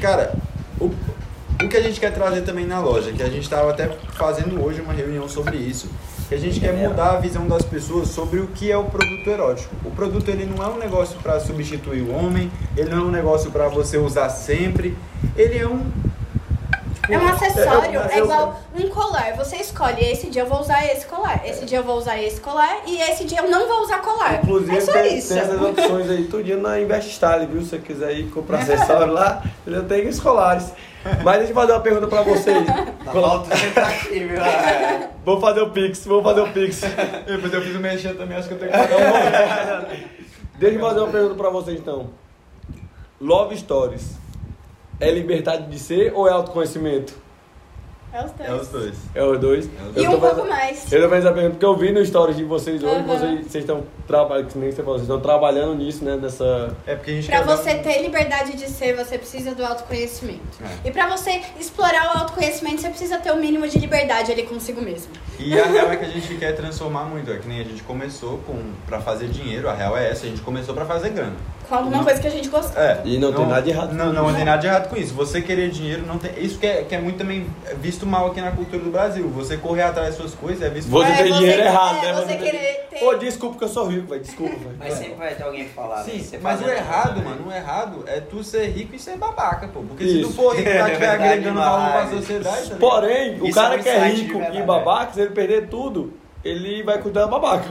Cara, 0.00 0.32
o, 0.80 0.84
o 0.86 1.68
que 1.68 1.76
a 1.76 1.82
gente 1.82 1.98
quer 1.98 2.12
trazer 2.12 2.42
também 2.42 2.64
na 2.66 2.78
loja, 2.80 3.10
que 3.12 3.22
a 3.22 3.28
gente 3.28 3.42
estava 3.42 3.70
até 3.70 3.88
fazendo 4.14 4.64
hoje 4.64 4.80
uma 4.80 4.92
reunião 4.92 5.28
sobre 5.28 5.56
isso, 5.56 5.90
que 6.28 6.34
a 6.34 6.38
gente 6.38 6.58
quer 6.58 6.72
mudar 6.72 7.12
a 7.12 7.20
visão 7.20 7.46
das 7.46 7.62
pessoas 7.62 8.08
sobre 8.08 8.40
o 8.40 8.48
que 8.48 8.70
é 8.70 8.76
o 8.76 8.84
produto 8.84 9.28
erótico. 9.28 9.74
O 9.84 9.90
produto 9.90 10.28
ele 10.28 10.44
não 10.44 10.62
é 10.64 10.68
um 10.68 10.78
negócio 10.78 11.18
para 11.20 11.38
substituir 11.38 12.02
o 12.02 12.12
homem, 12.12 12.50
ele 12.76 12.90
não 12.90 12.98
é 12.98 13.02
um 13.02 13.10
negócio 13.10 13.50
para 13.50 13.68
você 13.68 13.96
usar 13.96 14.28
sempre, 14.30 14.96
ele 15.36 15.58
é 15.58 15.66
um 15.66 15.84
É 17.08 17.18
um 17.18 17.28
acessório, 17.28 18.00
é- 18.00 18.08
é 18.12 18.18
é- 18.18 18.18
igual 18.18 18.60
um 18.74 18.88
colar. 18.88 19.34
Você 19.36 19.56
escolhe, 19.56 20.00
esse 20.00 20.28
dia 20.28 20.42
eu 20.42 20.46
vou 20.46 20.60
usar 20.60 20.84
esse 20.86 21.06
colar, 21.06 21.42
esse 21.44 21.64
dia 21.64 21.78
eu 21.78 21.84
vou 21.84 21.96
usar 21.96 22.20
esse 22.20 22.40
colar 22.40 22.78
e 22.86 23.00
esse 23.00 23.24
dia 23.24 23.40
eu 23.40 23.50
não 23.50 23.66
vou 23.68 23.82
usar 23.82 23.98
colar. 23.98 24.42
Inclusive 24.42 24.76
é 24.76 24.80
só 24.80 24.92
tem, 24.92 25.18
isso. 25.18 25.28
tem 25.28 25.38
essas 25.38 25.60
opções 25.60 26.10
aí 26.10 26.24
tudinho 26.24 26.60
na 26.60 26.80
Invest 26.80 27.10
Style, 27.10 27.46
viu? 27.46 27.62
Se 27.62 27.68
você 27.70 27.78
quiser 27.78 28.12
ir 28.18 28.30
comprar 28.30 28.58
acessório 28.58 29.12
lá, 29.12 29.42
ele 29.66 29.82
tem 29.82 30.08
escolares. 30.08 30.72
Mas 31.22 31.38
deixa 31.38 31.52
eu 31.52 31.54
fazer 31.54 31.72
uma 31.72 31.80
pergunta 31.80 32.08
pra 32.08 32.22
vocês. 32.22 32.66
Tá 32.66 33.12
faltando 33.12 33.56
você 33.56 33.70
tá 33.70 33.86
aqui, 33.86 34.18
viu? 34.24 34.40
É. 34.42 35.10
Vou 35.24 35.40
fazer 35.40 35.60
o 35.60 35.70
Pix, 35.70 36.04
vou 36.04 36.22
fazer 36.22 36.40
o 36.40 36.48
Pix. 36.52 36.82
Depois 37.26 37.52
eu 37.52 37.62
fiz 37.62 37.76
o 37.76 37.80
mexer 37.80 38.14
também, 38.16 38.36
acho 38.36 38.48
que 38.48 38.54
eu 38.54 38.58
tenho 38.58 38.70
que 38.72 38.78
pagar 38.78 38.96
um 38.96 39.86
Deixa 40.58 40.76
eu 40.76 40.80
fazer 40.80 41.00
uma 41.00 41.08
pergunta 41.08 41.34
pra 41.34 41.50
vocês 41.50 41.78
então. 41.78 42.10
Love 43.20 43.56
Stories 43.56 44.25
é 45.00 45.10
liberdade 45.10 45.66
de 45.68 45.78
ser 45.78 46.12
ou 46.14 46.28
é 46.28 46.32
autoconhecimento? 46.32 47.26
É 48.12 48.24
os 48.24 48.32
dois. 48.32 48.48
É 48.48 48.54
os 48.54 48.68
dois. 48.68 48.94
É 49.14 49.22
os 49.24 49.38
dois. 49.42 49.68
E 49.96 50.04
Eu 50.04 50.12
um 50.12 50.20
pouco 50.20 50.48
mais. 50.48 50.90
Eu 50.90 51.02
tô 51.02 51.08
fazendo 51.10 51.26
essa 51.26 51.34
pergunta 51.34 51.50
porque 51.50 51.66
eu 51.66 51.76
vi 51.76 51.92
no 51.92 52.06
stories 52.06 52.36
de 52.36 52.44
vocês 52.44 52.82
hoje, 52.82 52.94
Aham. 52.94 53.02
vocês, 53.04 53.40
vocês 53.46 53.56
estão 53.64 53.84
trabalhando, 54.06 54.54
nem 54.56 54.70
você 54.72 54.76
falou, 54.82 54.94
vocês 54.98 55.02
estão 55.02 55.20
trabalhando 55.20 55.74
nisso, 55.74 56.02
né? 56.02 56.16
Nessa. 56.16 56.74
É 56.86 56.94
porque 56.94 57.10
a 57.10 57.14
gente 57.14 57.26
Pra 57.28 57.42
dar 57.42 57.56
você 57.56 57.74
um- 57.74 57.82
ter 57.82 58.00
liberdade 58.00 58.56
de 58.56 58.70
ser, 58.70 58.96
você 58.96 59.18
precisa 59.18 59.54
do 59.54 59.62
autoconhecimento. 59.62 60.40
É. 60.84 60.88
E 60.88 60.90
pra 60.90 61.14
você 61.14 61.42
explorar 61.60 62.14
o 62.14 62.18
autoconhecimento, 62.20 62.80
você 62.80 62.88
precisa 62.88 63.18
ter 63.18 63.32
o 63.32 63.36
mínimo 63.36 63.68
de 63.68 63.78
liberdade 63.78 64.32
ali 64.32 64.44
consigo 64.44 64.80
mesmo. 64.80 65.12
E 65.38 65.60
a 65.60 65.66
real 65.66 65.90
é 65.92 65.96
que 65.96 66.04
a 66.06 66.08
gente 66.08 66.34
quer 66.36 66.52
transformar 66.56 67.04
muito. 67.04 67.30
É 67.30 67.36
que 67.36 67.46
nem 67.46 67.60
a 67.60 67.64
gente 67.64 67.82
começou 67.82 68.38
com 68.46 68.56
pra 68.86 68.98
fazer 68.98 69.28
dinheiro, 69.28 69.68
a 69.68 69.74
real 69.74 69.94
é 69.98 70.08
essa, 70.10 70.24
a 70.24 70.28
gente 70.30 70.40
começou 70.40 70.74
pra 70.74 70.86
fazer 70.86 71.10
grana. 71.10 71.36
Com 71.68 71.74
alguma 71.74 72.04
coisa 72.04 72.20
que 72.20 72.26
a 72.28 72.30
gente 72.30 72.48
gosta. 72.48 72.78
É. 72.80 73.00
E 73.04 73.18
não 73.18 73.32
tem 73.32 73.44
nada 73.46 73.62
de 73.62 73.70
errado 73.70 73.92
Não, 73.92 74.06
com 74.06 74.12
não 74.12 74.26
isso. 74.26 74.36
tem 74.36 74.44
nada 74.44 74.58
de 74.58 74.66
errado 74.68 74.88
com 74.88 74.96
isso. 74.96 75.14
Você 75.14 75.42
querer 75.42 75.70
dinheiro 75.70 76.04
não 76.06 76.16
tem. 76.18 76.30
Isso 76.44 76.58
que 76.58 76.66
é, 76.66 76.82
que 76.84 76.94
é 76.94 77.00
muito 77.00 77.18
também 77.18 77.46
visto 77.80 78.06
mal 78.06 78.28
aqui 78.28 78.40
na 78.40 78.52
cultura 78.52 78.82
do 78.82 78.90
Brasil. 78.90 79.28
Você 79.30 79.56
correr 79.56 79.82
atrás 79.82 80.08
das 80.10 80.16
suas 80.16 80.34
coisas 80.34 80.62
é 80.62 80.70
visto 80.70 80.88
Você 80.90 81.10
É, 81.10 81.16
tem 81.16 81.32
você- 81.32 81.38
dinheiro 81.38 81.62
errado, 81.62 81.98
é, 82.04 82.12
né? 82.12 82.12
você 82.14 82.26
tem- 82.26 82.38
querer 82.38 82.86
ter- 82.90 83.04
Ô, 83.04 83.14
desculpa 83.14 83.58
que 83.58 83.64
eu 83.64 83.68
sou 83.68 83.86
rico, 83.88 84.06
velho. 84.08 84.22
Desculpa, 84.22 84.54
velho. 84.56 84.76
Mas 84.78 84.94
sempre 84.94 85.14
vai 85.16 85.34
ter 85.34 85.42
alguém 85.42 85.64
que 85.64 85.70
falar. 85.74 85.96
né? 85.98 86.04
Sim, 86.04 86.18
Você 86.20 86.38
mas 86.38 86.62
o 86.62 86.68
errado, 86.68 87.22
mano, 87.22 87.48
o 87.48 87.52
errado 87.52 88.04
é 88.06 88.20
tu 88.20 88.42
ser 88.44 88.68
rico 88.68 88.94
e 88.94 88.98
ser 88.98 89.16
babaca, 89.18 89.68
pô. 89.68 89.80
Porque 89.80 90.04
se 90.04 90.20
Isso. 90.20 90.30
tu 90.30 90.34
for 90.36 90.56
rico 90.56 90.68
É 90.68 90.76
estiver 90.78 90.98
verdade 90.98 91.22
agregando 91.24 91.58
valor 91.60 91.90
pra 91.92 92.06
sociedade, 92.16 92.70
tá? 92.70 92.76
Porém, 92.76 93.40
o 93.40 93.48
é 93.48 93.50
cara 93.52 93.78
que 93.78 93.88
é 93.88 94.08
rico 94.08 94.40
e 94.54 94.62
babaca, 94.62 95.12
se 95.12 95.20
ele 95.20 95.30
perder 95.30 95.68
tudo, 95.68 96.12
ele 96.46 96.82
vai 96.82 96.98
cuidar 97.00 97.22
da 97.22 97.26
babaca. 97.28 97.68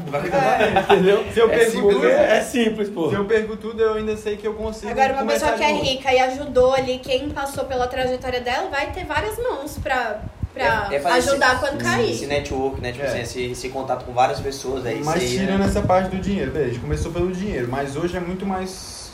Entendeu? 0.94 1.24
Se 1.34 1.40
eu 1.40 1.50
é, 1.52 1.58
perco 1.58 1.72
simples, 1.72 1.96
tudo- 1.96 2.08
é, 2.08 2.38
é 2.38 2.42
simples, 2.42 2.90
pô. 2.90 3.10
Se 3.10 3.16
eu 3.16 3.26
perco 3.26 3.56
tudo, 3.58 3.82
eu 3.82 3.94
ainda 3.96 4.16
sei 4.18 4.38
que 4.38 4.46
eu 4.48 4.54
consigo. 4.54 4.92
Agora, 4.92 5.14
uma 5.14 5.26
pessoa 5.26 5.54
que 5.54 5.64
é 5.64 5.72
novo. 5.72 5.84
rica 5.84 6.14
e 6.14 6.20
ajudou 6.20 6.74
ali 6.74 7.00
quem 7.00 7.30
passou 7.30 7.66
pela 7.66 7.88
trajetória 7.88 8.42
dela, 8.42 8.70
vai 8.70 8.92
ter 8.92 9.06
várias 9.06 9.38
mãos 9.38 9.78
pra, 9.82 10.22
pra 10.54 10.88
É- 10.92 10.96
é 10.96 11.00
fazer 11.00 11.30
ajudar 11.30 11.52
esse- 11.56 11.60
quando 11.62 11.84
cair. 11.84 12.12
Esse 12.12 12.26
network, 12.28 12.82
né? 12.82 12.92
Tipo 12.92 13.04
É. 13.06 13.08
assim, 13.08 13.20
esse, 13.22 13.44
esse 13.52 13.70
contato 13.70 14.06
com 14.06 14.14
várias 14.14 14.40
pessoas 14.40 14.86
aí. 14.86 15.02
Mas 15.04 15.24
isso 15.24 15.34
aí, 15.34 15.40
tirando 15.40 15.60
né? 15.60 15.66
essa 15.66 15.82
parte 15.82 16.10
do 16.16 16.22
dinheiro, 16.22 16.52
beleza, 16.52 16.70
a 16.72 16.74
gente 16.74 16.82
começou 16.84 17.12
pelo 17.12 17.32
dinheiro, 17.32 17.68
mas 17.70 17.96
hoje 17.96 18.16
é 18.18 18.20
muito 18.20 18.46
mais 18.46 18.70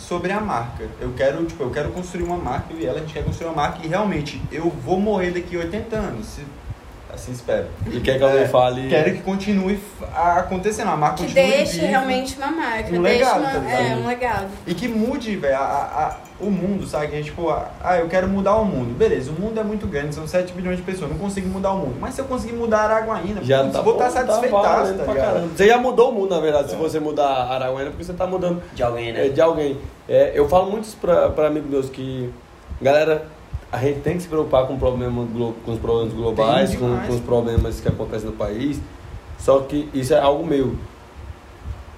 sobre 0.08 0.32
a 0.34 0.42
marca. 0.42 0.84
Eu 1.00 1.14
quero, 1.16 1.46
tipo, 1.46 1.64
eu 1.64 1.70
quero 1.72 1.90
construir 1.92 2.24
uma 2.24 2.36
marca, 2.38 2.74
e 2.78 2.86
ela, 2.86 2.98
a 2.98 3.02
gente 3.02 3.14
quer 3.14 3.24
construir 3.24 3.48
uma 3.48 3.56
marca 3.56 3.80
e 3.84 3.88
realmente 3.88 4.42
eu 4.52 4.70
vou 4.70 5.00
morrer 5.00 5.32
daqui 5.32 5.56
a 5.56 5.60
80 5.60 5.96
anos, 5.96 6.26
se, 6.28 6.42
assim 7.14 7.32
espero. 7.32 7.66
E 7.88 8.00
quer 8.00 8.18
que 8.18 8.24
alguém 8.24 8.42
É, 8.42 8.48
fale. 8.48 8.88
Quero 8.90 9.12
que 9.14 9.22
continue 9.22 9.80
acontecendo, 10.16 10.90
a 10.90 10.98
marca 10.98 11.18
Que 11.18 11.24
continue 11.24 11.52
deixe 11.52 11.74
viva. 11.74 11.88
realmente 11.88 12.38
uma 12.38 12.52
marca, 12.52 12.90
Um 12.96 13.02
deixe 13.02 13.20
legado, 13.20 13.40
uma, 13.40 13.50
tá 13.52 13.60
ligado? 13.60 13.82
é, 13.82 13.96
um 13.96 14.08
legado. 14.08 14.48
E 14.68 14.74
que 14.74 14.88
mude, 14.88 15.36
velho, 15.36 15.56
a- 15.56 15.60
a- 15.60 16.04
a- 16.08 16.18
o 16.40 16.50
mundo, 16.50 16.88
sabe? 16.88 17.08
Que 17.08 17.14
a 17.14 17.18
gente, 17.18 17.26
tipo, 17.26 17.50
ah, 17.50 17.98
eu 17.98 18.08
quero 18.08 18.28
mudar 18.28 18.56
o 18.56 18.66
mundo. 18.66 18.98
Beleza, 18.98 19.30
o 19.32 19.40
mundo 19.40 19.60
é 19.60 19.64
muito 19.64 19.86
grande, 19.86 20.16
são 20.16 20.28
7 20.28 20.54
bilhões 20.54 20.78
de 20.78 20.84
pessoas, 20.84 21.12
não 21.12 21.18
consigo 21.20 21.48
mudar 21.48 21.72
o 21.72 21.78
mundo. 21.78 21.96
Mas 22.00 22.16
se 22.16 22.22
eu 22.22 22.26
conseguir 22.26 22.54
mudar 22.54 22.80
Araguaína, 22.90 23.44
Já 23.44 23.60
putz, 23.62 23.74
tá 23.74 23.82
vou 23.82 23.94
estar 23.94 24.10
satisfeitaço, 24.10 24.64
valendo 24.64 24.98
tá 24.98 25.04
pra 25.04 25.14
ligado? 25.14 25.34
caramba. 25.34 25.48
Você 25.56 25.68
já 25.68 25.78
mudou 25.78 26.10
o 26.10 26.14
mundo, 26.14 26.34
na 26.34 26.42
verdade, 26.42 26.70
se 26.72 26.76
você 26.76 27.00
mudar 27.00 27.28
a 27.28 27.54
Araguaína, 27.56 27.92
porque 27.92 28.04
você 28.04 28.14
tá 28.14 28.26
mudando 28.26 28.62
De 28.74 28.82
alguém, 28.82 29.10
é, 29.10 29.14
né? 29.14 29.30
de 29.30 29.40
alguém. 29.42 29.78
É, 30.10 30.32
eu 30.34 30.50
falo 30.50 30.72
muito 30.72 30.86
isso 30.86 30.98
pra, 31.00 31.30
pra 31.30 31.48
amigos 31.48 31.70
meus 31.70 31.90
que, 31.90 32.32
galera, 32.82 33.28
a 33.72 33.78
gente 33.78 34.00
tem 34.02 34.16
que 34.18 34.24
se 34.24 34.28
preocupar 34.28 34.68
com, 34.68 34.74
o 34.74 34.78
problema 34.78 35.26
com 35.66 35.72
os 35.72 35.80
problemas 35.80 36.14
globais, 36.14 36.76
com, 36.76 36.98
com 37.08 37.14
os 37.14 37.20
problemas 37.22 37.80
que 37.80 37.88
acontecem 37.88 38.28
no 38.30 38.36
país. 38.36 38.80
Só 39.40 39.60
que 39.62 39.90
isso 39.94 40.14
é 40.14 40.20
algo 40.20 40.46
meu. 40.46 40.76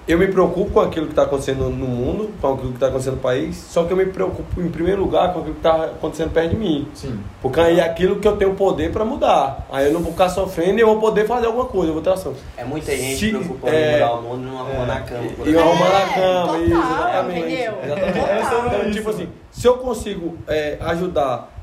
Eu 0.06 0.18
me 0.18 0.26
preocupo 0.26 0.70
com 0.70 0.80
aquilo 0.80 1.06
que 1.06 1.12
está 1.12 1.22
acontecendo 1.22 1.70
no 1.70 1.86
mundo, 1.86 2.28
com 2.38 2.52
aquilo 2.52 2.68
que 2.68 2.74
está 2.74 2.88
acontecendo 2.88 3.14
no 3.14 3.20
país, 3.22 3.56
só 3.56 3.84
que 3.84 3.92
eu 3.94 3.96
me 3.96 4.04
preocupo 4.04 4.60
em 4.60 4.68
primeiro 4.68 5.00
lugar 5.00 5.32
com 5.32 5.38
aquilo 5.38 5.54
que 5.54 5.60
está 5.66 5.84
acontecendo 5.86 6.30
perto 6.30 6.50
de 6.50 6.56
mim. 6.56 6.86
Sim. 6.92 7.18
Porque 7.40 7.58
aí 7.58 7.80
é 7.80 7.82
aquilo 7.84 8.16
que 8.16 8.28
eu 8.28 8.36
tenho 8.36 8.54
poder 8.54 8.92
para 8.92 9.02
mudar. 9.02 9.66
Aí 9.72 9.86
eu 9.86 9.94
não 9.94 10.00
vou 10.02 10.12
ficar 10.12 10.28
sofrendo 10.28 10.76
e 10.78 10.82
eu 10.82 10.88
vou 10.88 11.00
poder 11.00 11.26
fazer 11.26 11.46
alguma 11.46 11.64
coisa, 11.64 11.88
eu 11.88 11.94
vou 11.94 12.02
ter 12.02 12.10
ação. 12.10 12.34
É 12.54 12.64
muita 12.64 12.94
gente 12.94 13.16
Se- 13.18 13.30
preocupada 13.30 13.74
é, 13.74 13.88
em 13.88 13.92
mudar 14.02 14.12
o 14.12 14.22
mundo 14.22 14.42
e 14.42 14.46
não 14.50 14.58
arrumando 14.58 14.90
é, 14.90 14.92
a 14.92 15.00
cama. 15.00 15.26
E 15.46 15.58
arrumar 15.58 15.88
na 15.88 16.00
É, 16.00 16.14
cama, 16.14 16.46
total, 16.52 16.60
isso, 16.60 16.74
exatamente. 16.76 17.40
entendeu? 17.40 17.74
Exatamente. 17.82 18.18
Total. 18.50 18.66
Então, 18.78 18.90
tipo 18.90 19.08
assim, 19.10 19.28
se 19.52 19.66
eu 19.66 19.78
consigo 19.78 20.36
é, 20.46 20.76
ajudar 20.82 21.53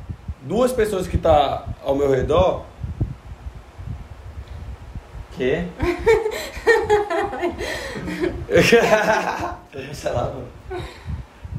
duas 0.42 0.72
pessoas 0.72 1.08
que 1.08 1.18
tá 1.18 1.66
ao 1.84 1.96
meu 1.96 2.10
redor, 2.10 2.66
Quê? 5.38 5.64
Tô 9.72 9.80
cancelado. 9.80 10.44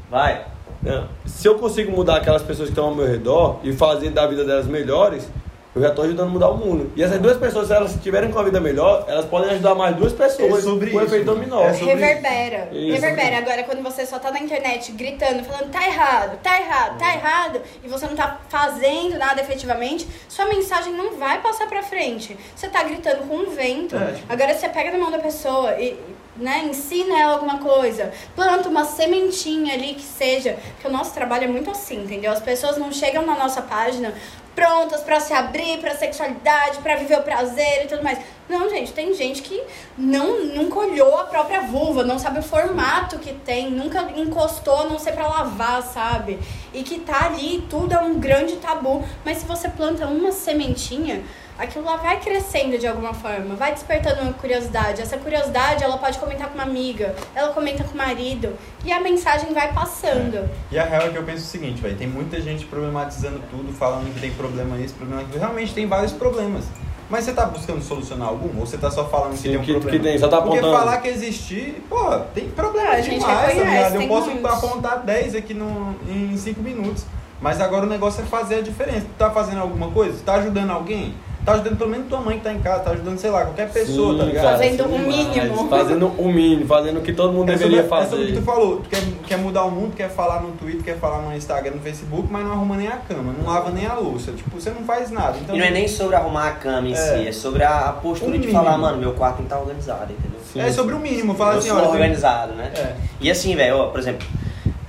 Vai. 0.09 0.45
Não. 0.81 1.09
Se 1.25 1.47
eu 1.47 1.57
consigo 1.57 1.91
mudar 1.91 2.17
aquelas 2.17 2.43
pessoas 2.43 2.69
que 2.69 2.73
estão 2.73 2.85
ao 2.85 2.95
meu 2.95 3.07
redor 3.07 3.59
e 3.63 3.73
fazer 3.73 4.11
da 4.11 4.27
vida 4.27 4.45
delas 4.45 4.67
melhores, 4.67 5.27
eu 5.75 5.81
já 5.81 5.89
tô 5.91 6.03
ajudando 6.03 6.27
a 6.27 6.31
mudar 6.31 6.49
o 6.49 6.57
mundo. 6.57 6.91
E 6.95 7.01
essas 7.03 7.19
duas 7.19 7.37
pessoas, 7.37 7.67
se 7.67 7.73
elas 7.73 7.95
tiverem 8.01 8.31
com 8.31 8.37
a 8.39 8.43
vida 8.43 8.59
melhor, 8.59 9.05
elas 9.07 9.25
podem 9.25 9.49
ajudar 9.51 9.73
mais 9.73 9.95
duas 9.95 10.13
pessoas. 10.13 10.59
É 10.59 10.61
sobre 10.61 10.91
com 10.91 10.97
o 10.97 10.99
isso. 11.01 11.07
efeito 11.09 11.25
dominó. 11.25 11.63
É 11.63 11.73
sobre 11.73 11.93
Reverbera. 11.95 12.69
Isso. 12.71 12.93
Reverbera. 13.01 13.37
Agora, 13.39 13.63
quando 13.63 13.81
você 13.81 14.05
só 14.05 14.19
tá 14.19 14.29
na 14.31 14.39
internet 14.39 14.91
gritando, 14.91 15.43
falando 15.43 15.71
tá 15.71 15.83
errado, 15.85 16.37
tá 16.43 16.59
errado, 16.61 16.97
tá 16.99 17.13
errado, 17.15 17.61
e 17.83 17.87
você 17.87 18.05
não 18.05 18.15
tá 18.15 18.39
fazendo 18.49 19.17
nada 19.17 19.41
efetivamente, 19.41 20.07
sua 20.29 20.45
mensagem 20.45 20.93
não 20.93 21.17
vai 21.17 21.41
passar 21.41 21.67
pra 21.67 21.81
frente. 21.81 22.37
Você 22.55 22.67
tá 22.67 22.83
gritando 22.83 23.27
com 23.27 23.35
um 23.35 23.49
vento. 23.49 23.95
É, 23.95 24.13
tipo- 24.13 24.31
Agora, 24.31 24.53
você 24.53 24.69
pega 24.69 24.91
na 24.91 24.97
mão 24.99 25.09
da 25.11 25.19
pessoa 25.19 25.73
e 25.79 25.97
né, 26.35 26.63
ensina 26.67 27.19
ela 27.19 27.33
alguma 27.33 27.59
coisa, 27.59 28.11
planta 28.35 28.67
uma 28.67 28.85
sementinha 28.85 29.73
ali 29.75 29.93
que 29.93 30.01
seja. 30.01 30.57
Porque 30.73 30.87
o 30.87 30.91
nosso 30.91 31.13
trabalho 31.13 31.43
é 31.43 31.47
muito 31.47 31.69
assim, 31.69 32.03
entendeu? 32.03 32.31
As 32.31 32.39
pessoas 32.41 32.75
não 32.77 32.91
chegam 32.91 33.23
na 33.25 33.35
nossa 33.35 33.61
página 33.61 34.13
prontas 34.55 35.01
pra 35.01 35.19
se 35.19 35.33
abrir 35.33 35.79
pra 35.79 35.95
sexualidade, 35.95 36.79
pra 36.79 36.95
viver 36.95 37.17
o 37.19 37.23
prazer 37.23 37.85
e 37.85 37.87
tudo 37.87 38.03
mais. 38.03 38.19
Não, 38.47 38.69
gente, 38.69 38.91
tem 38.91 39.13
gente 39.13 39.41
que 39.41 39.61
não 39.97 40.45
nunca 40.45 40.79
olhou 40.79 41.17
a 41.17 41.23
própria 41.23 41.61
vulva, 41.61 42.03
não 42.03 42.19
sabe 42.19 42.39
o 42.39 42.43
formato 42.43 43.17
que 43.19 43.33
tem, 43.33 43.71
nunca 43.71 44.01
encostou, 44.15 44.89
não 44.89 44.99
sei 44.99 45.13
pra 45.13 45.27
lavar, 45.27 45.81
sabe? 45.81 46.39
E 46.73 46.83
que 46.83 46.99
tá 46.99 47.25
ali, 47.25 47.65
tudo 47.69 47.93
é 47.93 47.99
um 47.99 48.19
grande 48.19 48.57
tabu. 48.57 49.03
Mas 49.23 49.37
se 49.37 49.45
você 49.45 49.69
planta 49.69 50.05
uma 50.07 50.31
sementinha, 50.31 51.23
aquilo 51.57 51.85
lá 51.85 51.97
vai 51.97 52.19
crescendo 52.19 52.77
de 52.77 52.87
alguma 52.87 53.13
forma, 53.13 53.55
vai 53.55 53.73
despertando 53.73 54.21
uma 54.21 54.33
curiosidade. 54.33 55.01
Essa 55.01 55.17
curiosidade, 55.17 55.83
ela 55.83 55.97
pode 55.97 56.17
comentar 56.17 56.47
com 56.47 56.55
uma 56.55 56.63
amiga, 56.63 57.15
ela 57.35 57.49
comenta 57.53 57.83
com 57.83 57.93
o 57.93 57.97
marido, 57.97 58.53
e 58.83 58.91
a 58.91 58.99
mensagem 58.99 59.53
vai 59.53 59.71
passando. 59.73 60.49
E 60.71 60.77
a 60.79 60.83
real 60.85 61.03
é 61.03 61.09
que 61.09 61.17
eu 61.17 61.23
penso 61.23 61.43
o 61.43 61.47
seguinte, 61.47 61.81
velho, 61.81 61.95
tem 61.95 62.07
muita 62.07 62.41
gente 62.41 62.65
problematizando 62.65 63.41
tudo, 63.51 63.71
falando 63.73 64.13
que 64.13 64.19
tem 64.19 64.31
problema 64.31 64.77
isso, 64.77 64.93
problema 64.95 65.21
aquilo. 65.21 65.39
Realmente 65.39 65.73
tem 65.73 65.87
vários 65.87 66.11
problemas. 66.11 66.65
Mas 67.09 67.25
você 67.25 67.33
tá 67.33 67.45
buscando 67.45 67.81
solucionar 67.83 68.29
algum? 68.29 68.59
Ou 68.59 68.65
você 68.65 68.77
tá 68.77 68.89
só 68.89 69.05
falando 69.05 69.31
que 69.33 69.37
Sim, 69.39 69.49
tem 69.49 69.57
um 69.57 69.61
que- 69.63 69.71
problema? 69.73 69.97
que 69.97 70.03
tem, 70.03 70.17
só 70.17 70.27
tá 70.27 70.41
Porque 70.41 70.57
apontando. 70.57 70.79
falar 70.79 70.97
que 70.97 71.09
existir, 71.09 71.83
pô, 71.87 72.17
tem 72.33 72.49
problema 72.49 72.89
a 72.91 73.01
gente 73.01 73.19
demais, 73.19 73.55
tá? 73.55 73.89
Eu 74.01 74.07
posso 74.07 74.31
muitos. 74.31 74.51
apontar 74.51 74.99
10 75.03 75.35
aqui 75.35 75.53
no, 75.53 75.95
em 76.07 76.35
5 76.35 76.61
minutos. 76.61 77.05
Mas 77.39 77.59
agora 77.59 77.85
o 77.85 77.89
negócio 77.89 78.23
é 78.23 78.25
fazer 78.25 78.55
a 78.55 78.61
diferença. 78.61 79.01
Tu 79.01 79.17
tá 79.17 79.29
fazendo 79.29 79.59
alguma 79.59 79.91
coisa? 79.91 80.17
Tu 80.17 80.23
tá 80.23 80.35
ajudando 80.35 80.71
alguém? 80.71 81.13
Tá 81.45 81.53
ajudando 81.53 81.77
pelo 81.77 81.89
menos 81.89 82.07
tua 82.07 82.21
mãe 82.21 82.37
que 82.37 82.43
tá 82.45 82.53
em 82.53 82.59
casa, 82.59 82.79
tá 82.83 82.91
ajudando, 82.91 83.17
sei 83.17 83.29
lá, 83.29 83.41
qualquer 83.43 83.69
pessoa, 83.69 84.13
Sim, 84.13 84.19
tá 84.19 84.25
ligado? 84.25 84.43
Fazendo 84.45 84.85
o 84.85 84.87
demais. 84.87 85.07
mínimo. 85.07 85.67
Fazendo 85.69 86.07
o 86.07 86.31
mínimo, 86.31 86.65
fazendo 86.67 86.99
o 86.99 87.01
que 87.01 87.11
todo 87.11 87.33
mundo 87.33 87.49
É 87.49 87.55
deveria 87.57 87.83
sobre, 87.83 87.97
é 87.97 88.01
sobre 88.05 88.15
o 88.15 88.19
fazer. 88.19 88.31
que 88.33 88.39
tu 88.39 88.45
falou. 88.45 88.77
Tu 88.77 88.89
quer, 88.89 89.01
quer 89.27 89.37
mudar 89.37 89.65
o 89.65 89.71
mundo, 89.71 89.93
quer 89.93 90.09
falar 90.09 90.41
no 90.41 90.51
Twitter, 90.53 90.81
quer 90.83 90.97
falar 90.99 91.21
no 91.21 91.35
Instagram, 91.35 91.71
no 91.75 91.81
Facebook, 91.81 92.27
mas 92.31 92.45
não 92.45 92.53
arruma 92.53 92.77
nem 92.77 92.87
a 92.87 92.95
cama, 92.97 93.33
não 93.37 93.45
lava 93.51 93.71
nem 93.71 93.85
a 93.85 93.93
louça. 93.95 94.31
Tipo, 94.31 94.59
você 94.59 94.69
não 94.69 94.83
faz 94.85 95.11
nada. 95.11 95.37
Então, 95.41 95.53
E 95.53 95.59
não 95.59 95.65
é 95.65 95.71
nem 95.71 95.85
sobre 95.87 96.15
arrumar 96.15 96.47
a 96.47 96.51
cama 96.51 96.87
em 96.87 96.93
É. 96.93 96.95
si, 96.95 97.27
é 97.27 97.31
sobre 97.33 97.61
a, 97.63 97.89
a 97.89 97.91
postura 97.91 98.31
de 98.31 98.39
mínimo. 98.39 98.57
falar, 98.57 98.77
mano, 98.77 98.97
meu 98.97 99.11
quarto 99.13 99.37
que 99.37 99.43
estar 99.43 99.59
organizado, 99.59 100.13
entendeu? 100.13 100.39
Sim. 100.53 100.61
é 100.61 100.71
sobre 100.71 100.95
o 100.95 100.99
mínimo. 100.99 101.35
Fala 101.35 101.55
eu 101.55 101.59
assim, 101.59 101.71
olha. 101.71 101.89
organizado, 101.89 102.53
né? 102.53 102.71
É. 102.75 102.95
E 103.19 103.29
assim, 103.29 103.53
velho, 103.55 103.77
ó, 103.79 103.85
por 103.87 103.99
exemplo, 103.99 104.25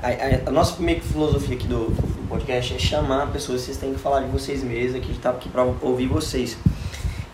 a, 0.01 0.09
a- 0.09 0.41
a 0.47 0.51
nossa 0.53 0.81
meio 0.81 1.01
que 1.01 1.07
filosofia 1.09 1.57
aqui 1.57 1.67
do 1.67 1.93
podcast 2.35 2.75
é 2.75 2.79
chamar 2.81 3.29
pessoas, 3.29 3.61
vocês 3.61 3.77
têm 3.77 3.93
que 3.95 4.01
falar 4.01 4.21
de 4.23 4.29
vocês 4.29 4.63
mesmos, 4.65 4.97
aqui 4.97 5.15
tá 5.19 5.31
aqui 5.31 5.49
pra 5.49 5.63
ouvir 5.83 6.09
vocês. 6.09 6.59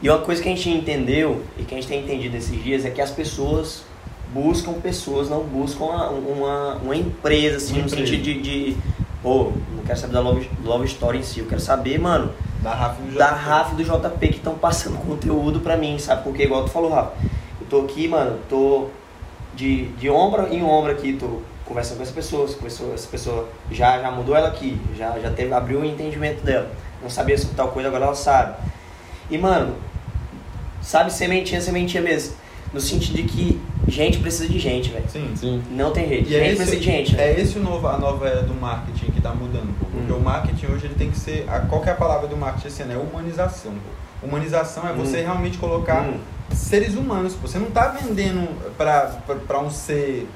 E 0.03 0.11
uma 0.11 0.19
coisa 0.19 0.43
que 0.43 0.49
a 0.49 0.55
gente 0.55 0.69
entendeu 0.69 1.43
e 1.59 1.63
que 1.63 1.75
a 1.75 1.79
gente 1.79 1.89
tem 1.89 2.03
entendido 2.05 2.37
esses 2.37 2.63
dias 2.63 2.85
é 2.85 2.91
que 2.91 3.01
as 3.01 3.11
pessoas 3.11 3.83
buscam 4.33 4.75
pessoas, 4.75 5.31
não 5.31 5.43
buscam 5.43 5.85
uma, 5.85 6.11
uma, 6.11 6.75
uma 6.77 6.97
empresa, 6.97 7.57
assim, 7.57 7.75
Uma 7.75 7.83
no 7.83 7.87
empresa. 7.89 8.07
sentido 8.07 8.23
de, 8.23 8.41
de, 8.43 8.77
pô, 9.23 9.53
não 9.75 9.83
quero 9.87 9.99
saber 9.99 10.13
da 10.13 10.21
love, 10.21 10.51
love 10.65 10.85
Story 10.87 11.19
em 11.19 11.23
si, 11.23 11.41
eu 11.41 11.47
quero 11.47 11.61
saber, 11.61 11.99
mano, 11.99 12.31
Da 12.63 12.73
Rafa 12.75 13.03
do 13.03 13.17
da 13.17 13.29
JP. 13.33 13.39
Rafa 13.41 13.75
do 13.77 13.85
JP 13.85 14.29
que 14.29 14.37
estão 14.37 14.55
passando 14.55 14.99
conteúdo 14.99 15.61
pra 15.61 15.79
mim, 15.79 15.99
sabe? 15.99 16.25
Porque 16.25 16.43
igual 16.43 16.65
tu 16.65 16.71
falou, 16.71 16.91
Rafa, 16.91 17.13
eu 17.59 17.67
tô 17.69 17.81
aqui, 17.81 18.07
mano, 18.07 18.39
tô 18.51 18.89
de, 19.55 19.87
de 19.93 20.11
ombro 20.11 20.47
em 20.53 20.63
ombro 20.63 20.93
aqui, 20.93 21.15
tô 21.15 21.39
conversando 21.71 21.99
com 21.99 22.03
essa 22.03 22.13
pessoa, 22.13 22.45
essa 22.47 22.57
pessoa, 22.59 22.95
essa 22.95 23.07
pessoa 23.09 23.49
já, 23.71 24.01
já 24.01 24.11
mudou 24.11 24.35
ela 24.35 24.49
aqui, 24.49 24.77
já, 24.99 25.17
já 25.21 25.31
teve, 25.31 25.55
abriu 25.55 25.79
o 25.81 25.85
entendimento 25.85 26.43
dela. 26.45 26.69
Não 27.01 27.09
sabia 27.09 27.39
sobre 27.39 27.55
tal 27.55 27.69
coisa, 27.69 27.89
agora 27.89 28.07
ela 28.07 28.15
sabe. 28.17 28.57
E, 29.31 29.39
mano, 29.39 29.77
sabe, 30.83 31.13
sementinha, 31.13 31.61
sementinha 31.61 32.03
mesmo. 32.03 32.35
No 32.75 32.81
sentido 32.81 33.15
de 33.17 33.23
que 33.23 33.61
gente 33.87 34.19
precisa 34.19 34.49
de 34.49 34.59
gente, 34.59 34.91
velho. 34.91 35.05
Sim. 35.09 35.31
Sim. 35.37 35.63
Não 35.71 35.93
tem 35.93 36.09
jeito. 36.09 36.29
E 36.29 36.35
é 36.35 36.39
gente 36.41 36.49
esse, 36.49 36.57
precisa 36.57 36.77
de 36.77 36.83
gente, 36.85 37.17
né? 37.17 37.23
é 37.31 37.41
esse 37.41 37.57
o 37.59 37.63
novo, 37.63 37.87
a 37.87 37.97
nova 37.99 38.27
era 38.29 38.43
do 38.43 38.55
marketing 38.55 39.13
que 39.13 39.21
tá 39.21 39.31
mudando, 39.33 39.73
pô. 39.79 39.87
Porque 39.87 40.13
Hum. 40.13 40.17
o 40.17 40.21
marketing 40.21 40.67
hoje 40.67 40.87
ele 40.87 40.95
tem 40.97 41.11
que 41.11 41.19
ser. 41.19 41.49
A, 41.49 41.61
qual 41.61 41.81
que 41.81 41.89
é 41.89 41.93
a 41.93 41.97
palavra 41.97 42.27
do 42.27 42.37
marketing 42.37 42.67
esse 42.69 42.83
ano? 42.83 42.93
É 42.95 42.97
humanização, 42.97 43.73
pô. 43.73 44.27
Humanização 44.27 44.89
é 44.89 44.93
você 44.93 45.21
Hum. 45.21 45.25
realmente 45.25 45.57
colocar 45.59 46.03
Hum. 46.03 46.19
seres 46.53 46.95
humanos. 46.95 47.35
pô. 47.35 47.47
Você 47.49 47.59
não 47.59 47.71
tá 47.71 47.89
vendendo 47.89 48.49
pra, 48.77 49.07
pra, 49.27 49.35
pra 49.37 49.59
um 49.61 49.71
ser, 49.71 50.29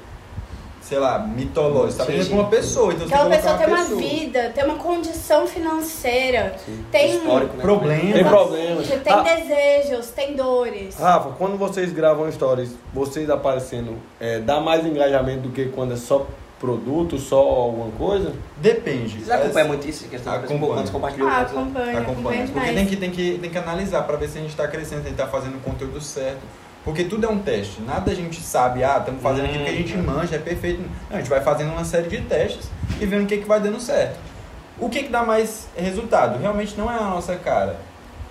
sei 0.87 0.99
lá, 0.99 1.17
mitológico. 1.17 1.91
Você 1.93 1.97
tá 1.97 2.05
Sim, 2.05 2.11
vendendo 2.11 2.25
sim. 2.27 2.31
pra 2.33 2.39
uma 2.43 2.49
pessoa. 2.49 2.93
Então 2.93 3.07
Aquela 3.07 3.23
você 3.23 3.35
pessoa 3.37 3.53
colocar 3.57 3.65
tem 3.65 3.73
uma 3.75 3.83
pessoa. 3.97 4.01
vida, 4.19 4.51
tem 4.53 4.63
uma 4.65 4.75
condição 4.75 5.47
financeira, 5.47 6.55
tem 6.91 7.15
Histórico, 7.17 7.55
né? 7.57 7.61
Problema. 7.63 8.13
Tem 8.13 8.23
problema. 8.23 8.81
Tem 9.03 9.13
Ah. 9.13 9.21
desejos, 9.23 10.07
tem 10.11 10.35
dores. 10.35 10.95
Rafa, 10.95 11.29
quando 11.31 11.57
vocês 11.57 11.91
gravam 11.91 12.31
stories, 12.31 12.75
vocês 12.93 13.29
aparecendo, 13.31 13.97
é, 14.19 14.39
dá 14.39 14.59
mais 14.59 14.85
engajamento 14.85 15.41
do 15.41 15.49
que 15.49 15.65
quando 15.69 15.93
é 15.93 15.97
só 15.97 16.27
produto, 16.59 17.17
só 17.17 17.39
alguma 17.39 17.91
coisa? 17.97 18.31
Depende. 18.57 19.17
Vocês 19.17 19.29
acompanham 19.31 19.67
muito 19.69 19.87
isso? 19.89 20.07
Questão 20.07 20.33
Acompanho. 20.33 20.73
quantos 20.73 20.91
compartilhou? 20.91 21.27
Ah, 21.27 21.41
acompanha, 21.41 21.99
acompanha 21.99 22.43
acompanha. 22.43 22.47
Porque 22.53 22.73
tem 22.73 22.85
que, 22.85 22.95
tem, 22.95 23.11
que, 23.11 23.37
tem 23.39 23.49
que 23.49 23.57
analisar 23.57 24.03
para 24.03 24.17
ver 24.17 24.29
se 24.29 24.37
a 24.37 24.41
gente 24.41 24.51
está 24.51 24.67
crescendo, 24.67 25.01
se 25.01 25.07
a 25.07 25.09
gente 25.09 25.19
está 25.19 25.27
fazendo 25.27 25.55
o 25.57 25.59
conteúdo 25.61 25.99
certo. 25.99 26.39
Porque 26.85 27.03
tudo 27.03 27.25
é 27.25 27.29
um 27.29 27.39
teste. 27.39 27.81
Nada 27.81 28.11
a 28.11 28.15
gente 28.15 28.39
sabe, 28.41 28.83
ah, 28.83 28.97
estamos 28.99 29.21
fazendo 29.21 29.45
aquilo 29.45 29.63
que 29.65 29.69
a 29.71 29.73
gente 29.73 29.97
Hum. 29.97 30.03
manja, 30.03 30.35
é 30.35 30.39
perfeito. 30.39 30.81
Não, 31.09 31.17
a 31.17 31.19
gente 31.19 31.29
vai 31.29 31.41
fazendo 31.41 31.71
uma 31.71 31.83
série 31.83 32.07
de 32.07 32.21
testes 32.21 32.69
e 33.01 33.05
vendo 33.07 33.23
o 33.23 33.25
que, 33.25 33.37
que 33.37 33.47
vai 33.47 33.59
dando 33.59 33.79
certo. 33.79 34.15
O 34.79 34.87
que, 34.87 35.03
que 35.03 35.09
dá 35.09 35.23
mais 35.23 35.67
resultado? 35.75 36.37
Realmente 36.39 36.77
não 36.77 36.89
é 36.91 36.95
a 36.95 37.03
nossa 37.05 37.35
cara. 37.37 37.75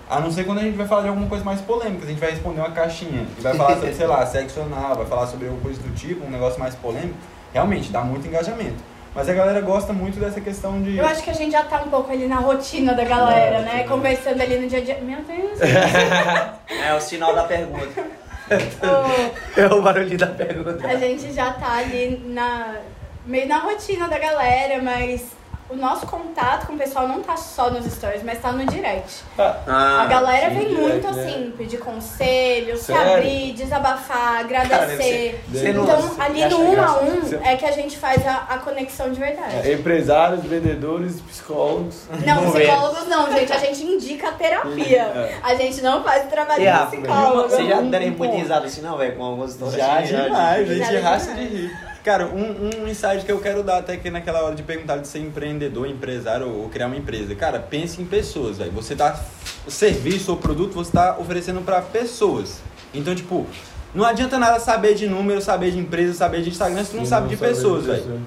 A 0.09 0.21
não 0.21 0.31
ser 0.31 0.45
quando 0.45 0.59
a 0.59 0.63
gente 0.63 0.77
vai 0.77 0.87
falar 0.87 1.03
de 1.03 1.09
alguma 1.09 1.27
coisa 1.27 1.43
mais 1.45 1.61
polêmica. 1.63 2.05
A 2.05 2.09
gente 2.09 2.21
vai 2.21 2.31
responder 2.31 2.61
uma 2.61 2.71
caixinha 2.71 3.27
e 3.37 3.41
vai 3.41 3.55
falar 3.57 3.75
sobre, 3.75 3.93
sei 3.97 4.07
lá, 4.07 4.25
sexo 4.25 4.61
anal, 4.61 4.95
vai 4.95 5.07
falar 5.07 5.27
sobre 5.27 5.47
alguma 5.47 5.63
coisa 5.63 5.81
do 5.83 5.93
tipo, 5.95 6.25
um 6.25 6.31
negócio 6.31 6.61
mais 6.61 6.75
polêmico. 6.77 7.17
Realmente, 7.53 7.91
dá 7.91 8.03
muito 8.03 8.27
engajamento. 8.29 8.77
Mas 9.15 9.29
a 9.29 9.33
galera 9.33 9.61
gosta 9.61 9.93
muito 9.93 10.21
dessa 10.21 10.41
questão 10.41 10.83
de. 10.83 10.99
Eu 10.99 11.07
acho 11.07 11.23
que 11.23 11.31
a 11.31 11.35
gente 11.35 11.53
já 11.53 11.63
tá 11.63 11.83
um 11.83 11.89
pouco 11.89 12.13
ali 12.13 12.27
na 12.29 12.37
rotina 12.37 12.95
da 12.95 13.05
galera, 13.05 13.59
É, 13.59 13.63
né? 13.63 13.85
Conversando 13.85 14.41
ali 14.41 14.59
no 14.59 14.69
dia 14.69 14.79
a 14.81 14.85
dia. 14.85 14.99
Meu 15.01 15.21
Deus. 15.23 15.59
É 16.85 16.95
o 16.95 17.01
sinal 17.01 17.35
da 17.35 17.45
pergunta. 17.45 18.03
É 19.57 19.67
o 19.67 19.81
barulhinho 19.83 20.19
da 20.19 20.27
pergunta. 20.27 20.87
a 20.87 20.97
gente 20.97 21.33
já 21.33 21.53
tá 21.53 21.77
ali 21.79 22.21
na 22.27 22.77
meio 23.25 23.49
na 23.49 23.59
rotina 23.59 24.09
da 24.09 24.19
galera, 24.19 24.83
mas 24.83 25.29
o 25.71 25.77
nosso 25.77 26.07
contato 26.07 26.67
com 26.67 26.75
o 26.75 26.79
pessoal 26.79 27.09
não 27.09 27.23
tá 27.23 27.37
só 27.37 27.71
nos 27.71 27.91
stories, 27.91 28.23
mas 28.23 28.39
tá 28.41 28.53
no 28.53 28.65
direct. 28.67 29.23
Ah, 29.39 30.03
a 30.03 30.07
galera 30.07 30.51
sim, 30.51 30.57
vem 30.57 30.69
direct, 30.69 30.83
muito 30.83 31.11
né? 31.13 31.25
assim, 31.25 31.55
pedir 31.57 31.79
conselho, 31.79 32.77
se 32.77 32.93
abrir, 32.93 33.53
desabafar, 33.55 34.41
agradecer. 34.41 35.43
você 35.51 35.73
não- 35.73 35.85
então, 35.85 36.01
você 36.03 36.21
ali 36.21 36.43
acha 36.45 36.57
no 36.57 36.65
um 36.71 36.83
a 36.83 36.99
um 37.01 37.21
Você- 37.21 37.41
é 37.43 37.57
que 37.57 37.65
a 37.65 37.73
gente 37.73 37.97
faz 37.97 38.27
a, 38.27 38.45
a 38.51 38.59
conexão 38.59 39.11
de 39.11 39.19
verdade. 39.19 39.69
É, 39.69 39.73
empresários, 39.73 40.45
vendedores, 40.45 41.21
psicólogos. 41.23 42.03
Não, 42.25 42.51
ver. 42.53 42.61
psicólogos 42.69 43.09
não, 43.09 43.33
gente. 43.33 43.53
A 43.53 43.59
gente 43.59 43.83
indica 43.85 44.29
a 44.29 44.33
terapia. 44.33 45.05
É. 45.15 45.35
A 45.43 45.55
gente 45.55 45.81
não 45.81 46.03
faz 46.03 46.25
o 46.27 46.29
trabalho 46.29 46.61
E 46.63 46.65
de 46.65 46.71
Rafa, 46.71 46.97
psicólogo. 46.97 47.49
você 47.49 47.67
já 47.67 47.81
muito 48.17 48.17
ponto. 48.17 48.37
risada 48.37 48.67
assim, 48.67 48.81
não, 48.83 48.97
velho? 48.97 49.17
Com 49.17 49.25
algumas 49.25 49.51
histórias 49.53 49.77
Já 49.77 49.99
assim, 49.99 50.07
demais, 50.25 50.71
a 50.71 50.75
Já 50.75 50.85
gente 50.85 51.01
raça 51.01 51.33
de 51.35 51.45
rir. 51.45 51.94
Cara, 52.05 52.27
um, 52.27 52.83
um 52.83 52.87
insight 52.87 53.25
que 53.25 53.33
eu 53.33 53.41
quero 53.41 53.63
dar 53.63 53.79
até 53.79 53.97
que 53.97 54.11
naquela 54.11 54.43
hora 54.43 54.55
de 54.55 54.63
perguntar 54.63 54.99
de 54.99 55.09
ser 55.09 55.21
empreendedor, 55.21 55.89
empresário 55.89 56.47
ou 56.47 56.69
criar 56.69 56.87
uma 56.87 56.97
empresa. 56.97 57.35
Cara, 57.35 57.59
pense 57.59 58.01
em 58.01 58.05
pessoas, 58.05 58.59
velho. 58.59 58.71
Você 58.73 58.95
tá. 58.95 59.19
O 59.67 59.71
serviço 59.71 60.31
ou 60.31 60.37
produto 60.37 60.75
você 60.75 60.93
tá 60.93 61.17
oferecendo 61.19 61.63
pra 61.63 61.81
pessoas. 61.81 62.61
Então, 62.93 63.15
tipo, 63.15 63.47
não 63.95 64.05
adianta 64.05 64.39
nada 64.39 64.61
saber 64.61 64.95
de 64.95 65.09
número, 65.09 65.41
saber 65.41 65.71
de 65.71 65.79
empresa, 65.79 66.13
saber 66.13 66.43
de 66.43 66.51
Instagram, 66.51 66.85
se 66.85 66.91
tu 66.91 66.99
não 66.99 67.07
sabe 67.07 67.29
de 67.29 67.39
pessoas, 67.39 67.87
velho. 67.87 68.21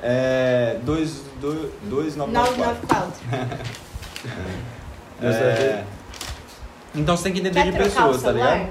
É. 0.00 0.78
Dois, 0.84 1.22
dois, 1.40 1.68
dois, 1.82 2.14
nove, 2.14 2.30
nove, 2.30 2.54
quatro. 2.54 2.76
994. 2.86 3.12
É, 5.18 5.82
Então 6.94 7.16
você 7.16 7.22
tem 7.24 7.32
que 7.32 7.40
entender 7.40 7.62
Quer 7.62 7.72
de 7.72 7.78
pessoas, 7.78 8.22
tá 8.22 8.32
ligado? 8.32 8.68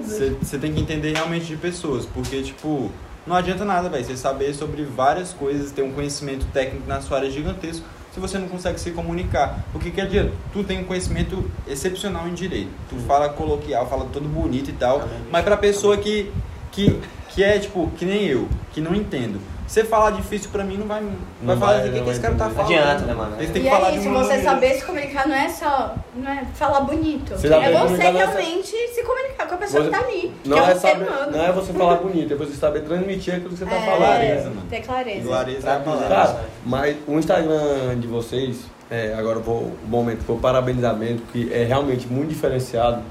Você 0.00 0.58
tem 0.58 0.72
que 0.72 0.80
entender 0.80 1.12
realmente 1.12 1.46
de 1.46 1.56
pessoas, 1.56 2.06
porque, 2.06 2.40
tipo, 2.40 2.92
não 3.26 3.34
adianta 3.34 3.64
nada, 3.64 3.88
velho, 3.88 4.04
você 4.04 4.16
saber 4.16 4.54
sobre 4.54 4.84
várias 4.84 5.32
coisas, 5.32 5.72
ter 5.72 5.82
um 5.82 5.92
conhecimento 5.92 6.46
técnico 6.52 6.86
na 6.86 7.00
sua 7.00 7.18
área 7.18 7.30
gigantesco, 7.30 7.84
se 8.12 8.20
você 8.20 8.38
não 8.38 8.48
consegue 8.48 8.78
se 8.80 8.92
comunicar. 8.92 9.64
Porque 9.72 9.90
que 9.90 10.00
adianta? 10.00 10.32
Tu 10.52 10.62
tem 10.62 10.78
um 10.78 10.84
conhecimento 10.84 11.50
excepcional 11.66 12.28
em 12.28 12.34
direito, 12.34 12.70
tu 12.88 12.96
fala 13.06 13.28
coloquial, 13.28 13.88
fala 13.88 14.06
todo 14.12 14.28
bonito 14.28 14.70
e 14.70 14.72
tal, 14.72 15.08
mas 15.30 15.44
pra 15.44 15.56
pessoa 15.56 15.96
que, 15.96 16.32
que, 16.70 17.00
que 17.30 17.42
é, 17.42 17.58
tipo, 17.58 17.90
que 17.96 18.04
nem 18.04 18.26
eu, 18.26 18.48
que 18.72 18.80
não 18.80 18.94
entendo, 18.94 19.40
Você 19.66 19.82
falar 19.84 20.10
difícil 20.12 20.48
pra 20.50 20.62
mim 20.62 20.76
não 20.76 20.86
vai. 20.86 21.00
Vai 21.02 21.10
Não 21.42 21.56
falar 21.58 21.72
vai, 21.72 21.80
assim, 21.80 21.88
o 21.88 21.92
que, 21.92 21.98
não 21.98 22.04
que 22.04 22.10
esse 22.12 22.20
cara 22.20 22.34
tá 22.36 22.50
falando? 22.50 22.70
Não 22.70 22.78
adianta, 22.78 23.04
né, 23.04 23.14
mano? 23.14 23.36
Eles 23.36 23.50
têm 23.50 23.62
E 23.62 23.64
que 23.64 23.70
falar 23.70 23.90
é 23.92 23.96
isso, 23.96 24.10
você 24.10 24.42
saber 24.42 24.74
se 24.74 24.84
comunicar 24.84 25.28
não 25.28 25.34
é 25.34 25.48
só 25.48 25.94
não 26.14 26.30
é 26.32 26.44
falar 26.54 26.80
bonito. 26.82 27.30
Você 27.30 27.48
saber 27.48 27.64
é 27.66 27.78
você 27.80 27.96
não 27.96 28.04
é 28.04 28.10
realmente 28.12 28.70
se 28.94 29.02
comunicar 29.02 29.48
com 29.48 29.54
a 29.54 29.58
pessoa 29.58 29.82
Você- 29.82 29.90
que 29.90 29.96
tá 29.98 30.04
ali. 30.06 30.32
Não 30.44 30.56
que 30.56 30.62
é 30.62 30.66
é, 30.70 30.74
um 30.74 30.78
ser 30.78 30.88
saber, 30.88 31.04
humano. 31.08 31.32
não 31.32 31.44
é 31.44 31.52
você 31.52 31.72
falar 31.72 31.94
bonito, 31.96 32.32
é 32.32 32.36
você 32.36 32.52
saber 32.54 32.80
transmitir 32.82 33.34
aquilo 33.34 33.50
que 33.50 33.56
você 33.58 33.64
tá 33.66 33.74
É, 33.74 33.80
falando. 33.80 33.98
Clareza, 33.98 34.48
mano. 34.50 34.62
Ter 34.70 34.80
clareza. 34.82 35.26
Clareza 35.26 35.68
é 35.68 35.76
a 35.76 35.80
palavra. 35.80 36.08
Cara, 36.08 36.40
mas 36.64 36.96
o 37.08 37.18
Instagram 37.18 37.98
de 37.98 38.06
vocês, 38.06 38.58
é, 38.88 39.14
agora 39.18 39.38
eu 39.38 39.42
vou, 39.42 39.72
o 39.84 39.88
momento 39.88 40.24
que 40.24 40.28
eu 40.30 40.36
parabenizar 40.36 40.94
mesmo, 40.96 41.22
que 41.32 41.52
é 41.52 41.64
realmente 41.64 42.06
muito 42.06 42.28
diferenciado. 42.28 43.02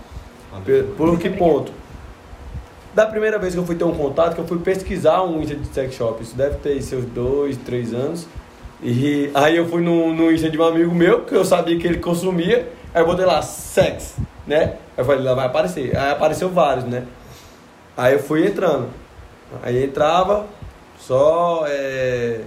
Por, 0.64 0.84
por 1.10 1.19
que 1.19 1.30
ponto? 1.30 1.72
Da 2.95 3.05
primeira 3.05 3.38
vez 3.38 3.53
que 3.53 3.59
eu 3.59 3.65
fui 3.65 3.76
ter 3.76 3.84
um 3.84 3.93
contato, 3.93 4.35
que 4.35 4.39
eu 4.39 4.47
fui 4.47 4.57
pesquisar 4.59 5.22
um 5.22 5.41
Insta 5.41 5.53
de 5.53 5.67
sex 5.67 5.95
shop, 5.95 6.23
isso 6.23 6.34
deve 6.34 6.55
ter 6.59 6.81
seus 6.81 7.03
dois, 7.03 7.57
três 7.57 7.93
anos. 7.93 8.26
E 8.81 9.30
aí 9.34 9.57
eu 9.57 9.67
fui 9.67 9.81
no, 9.81 10.13
no 10.13 10.31
Insta 10.31 10.49
de 10.49 10.57
um 10.57 10.63
amigo 10.63 10.95
meu, 10.95 11.26
que 11.26 11.35
eu 11.35 11.43
sabia 11.43 11.77
que 11.77 11.85
ele 11.85 11.99
consumia, 11.99 12.72
aí 12.93 13.01
eu 13.01 13.05
botei 13.05 13.26
lá, 13.26 13.41
sex, 13.41 14.15
né? 14.47 14.77
Aí 14.95 14.99
eu 14.99 15.03
falei, 15.03 15.26
lá 15.26 15.34
vai 15.34 15.45
aparecer. 15.45 15.93
Aí 15.97 16.11
apareceu 16.11 16.47
vários, 16.49 16.85
né? 16.85 17.03
Aí 17.97 18.13
eu 18.13 18.19
fui 18.19 18.47
entrando. 18.47 18.88
Aí 19.61 19.84
entrava, 19.84 20.45
só. 20.97 21.65
É, 21.67 22.43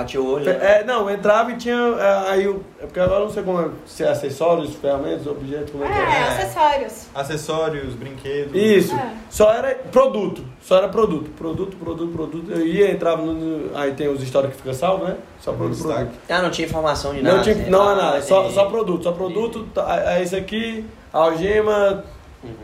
Bate 0.00 0.18
o 0.18 0.26
olho. 0.26 0.44
né? 0.44 0.58
é, 0.80 0.84
não, 0.84 1.10
entrava 1.10 1.52
e 1.52 1.56
tinha. 1.56 1.74
é, 1.74 2.30
Aí 2.30 2.44
eu. 2.44 2.62
É 2.80 2.86
porque 2.86 2.98
agora 3.00 3.20
eu 3.20 3.24
não 3.26 3.32
sei 3.32 3.42
como 3.42 3.60
é. 3.60 3.68
Se 3.84 4.02
é 4.02 4.08
acessórios, 4.08 4.74
ferramentas, 4.74 5.26
objetos, 5.26 5.70
como 5.70 5.84
é 5.84 5.88
que 5.88 5.92
É, 5.92 6.02
é. 6.02 6.22
acessórios. 6.28 7.06
Acessórios, 7.14 7.94
brinquedos. 7.94 8.54
Isso. 8.54 8.94
É. 8.94 9.12
Só 9.28 9.52
era 9.52 9.74
produto. 9.74 10.44
Só 10.62 10.78
era 10.78 10.88
produto. 10.88 11.30
Produto, 11.30 11.76
produto, 11.76 12.12
produto. 12.12 12.50
Eu 12.50 12.66
ia, 12.66 12.90
entrava 12.90 13.22
no. 13.22 13.76
aí 13.76 13.92
tem 13.92 14.08
os 14.08 14.22
histórios 14.22 14.52
que 14.52 14.58
fica 14.58 14.72
salvo, 14.72 15.04
né? 15.04 15.16
Só 15.40 15.52
produto, 15.52 15.82
produto. 15.82 16.10
Ah, 16.28 16.42
não 16.42 16.50
tinha 16.50 16.66
informação 16.66 17.14
de 17.14 17.22
nada. 17.22 17.36
Não, 17.36 17.42
tinha, 17.42 17.54
assim, 17.56 17.70
não 17.70 17.92
é 17.92 17.94
nada, 17.94 18.22
só, 18.22 18.48
só 18.50 18.64
produto, 18.66 19.02
só 19.04 19.12
produto, 19.12 19.66
tá, 19.74 20.14
é 20.16 20.22
esse 20.22 20.36
aqui, 20.36 20.84
algema, 21.12 22.04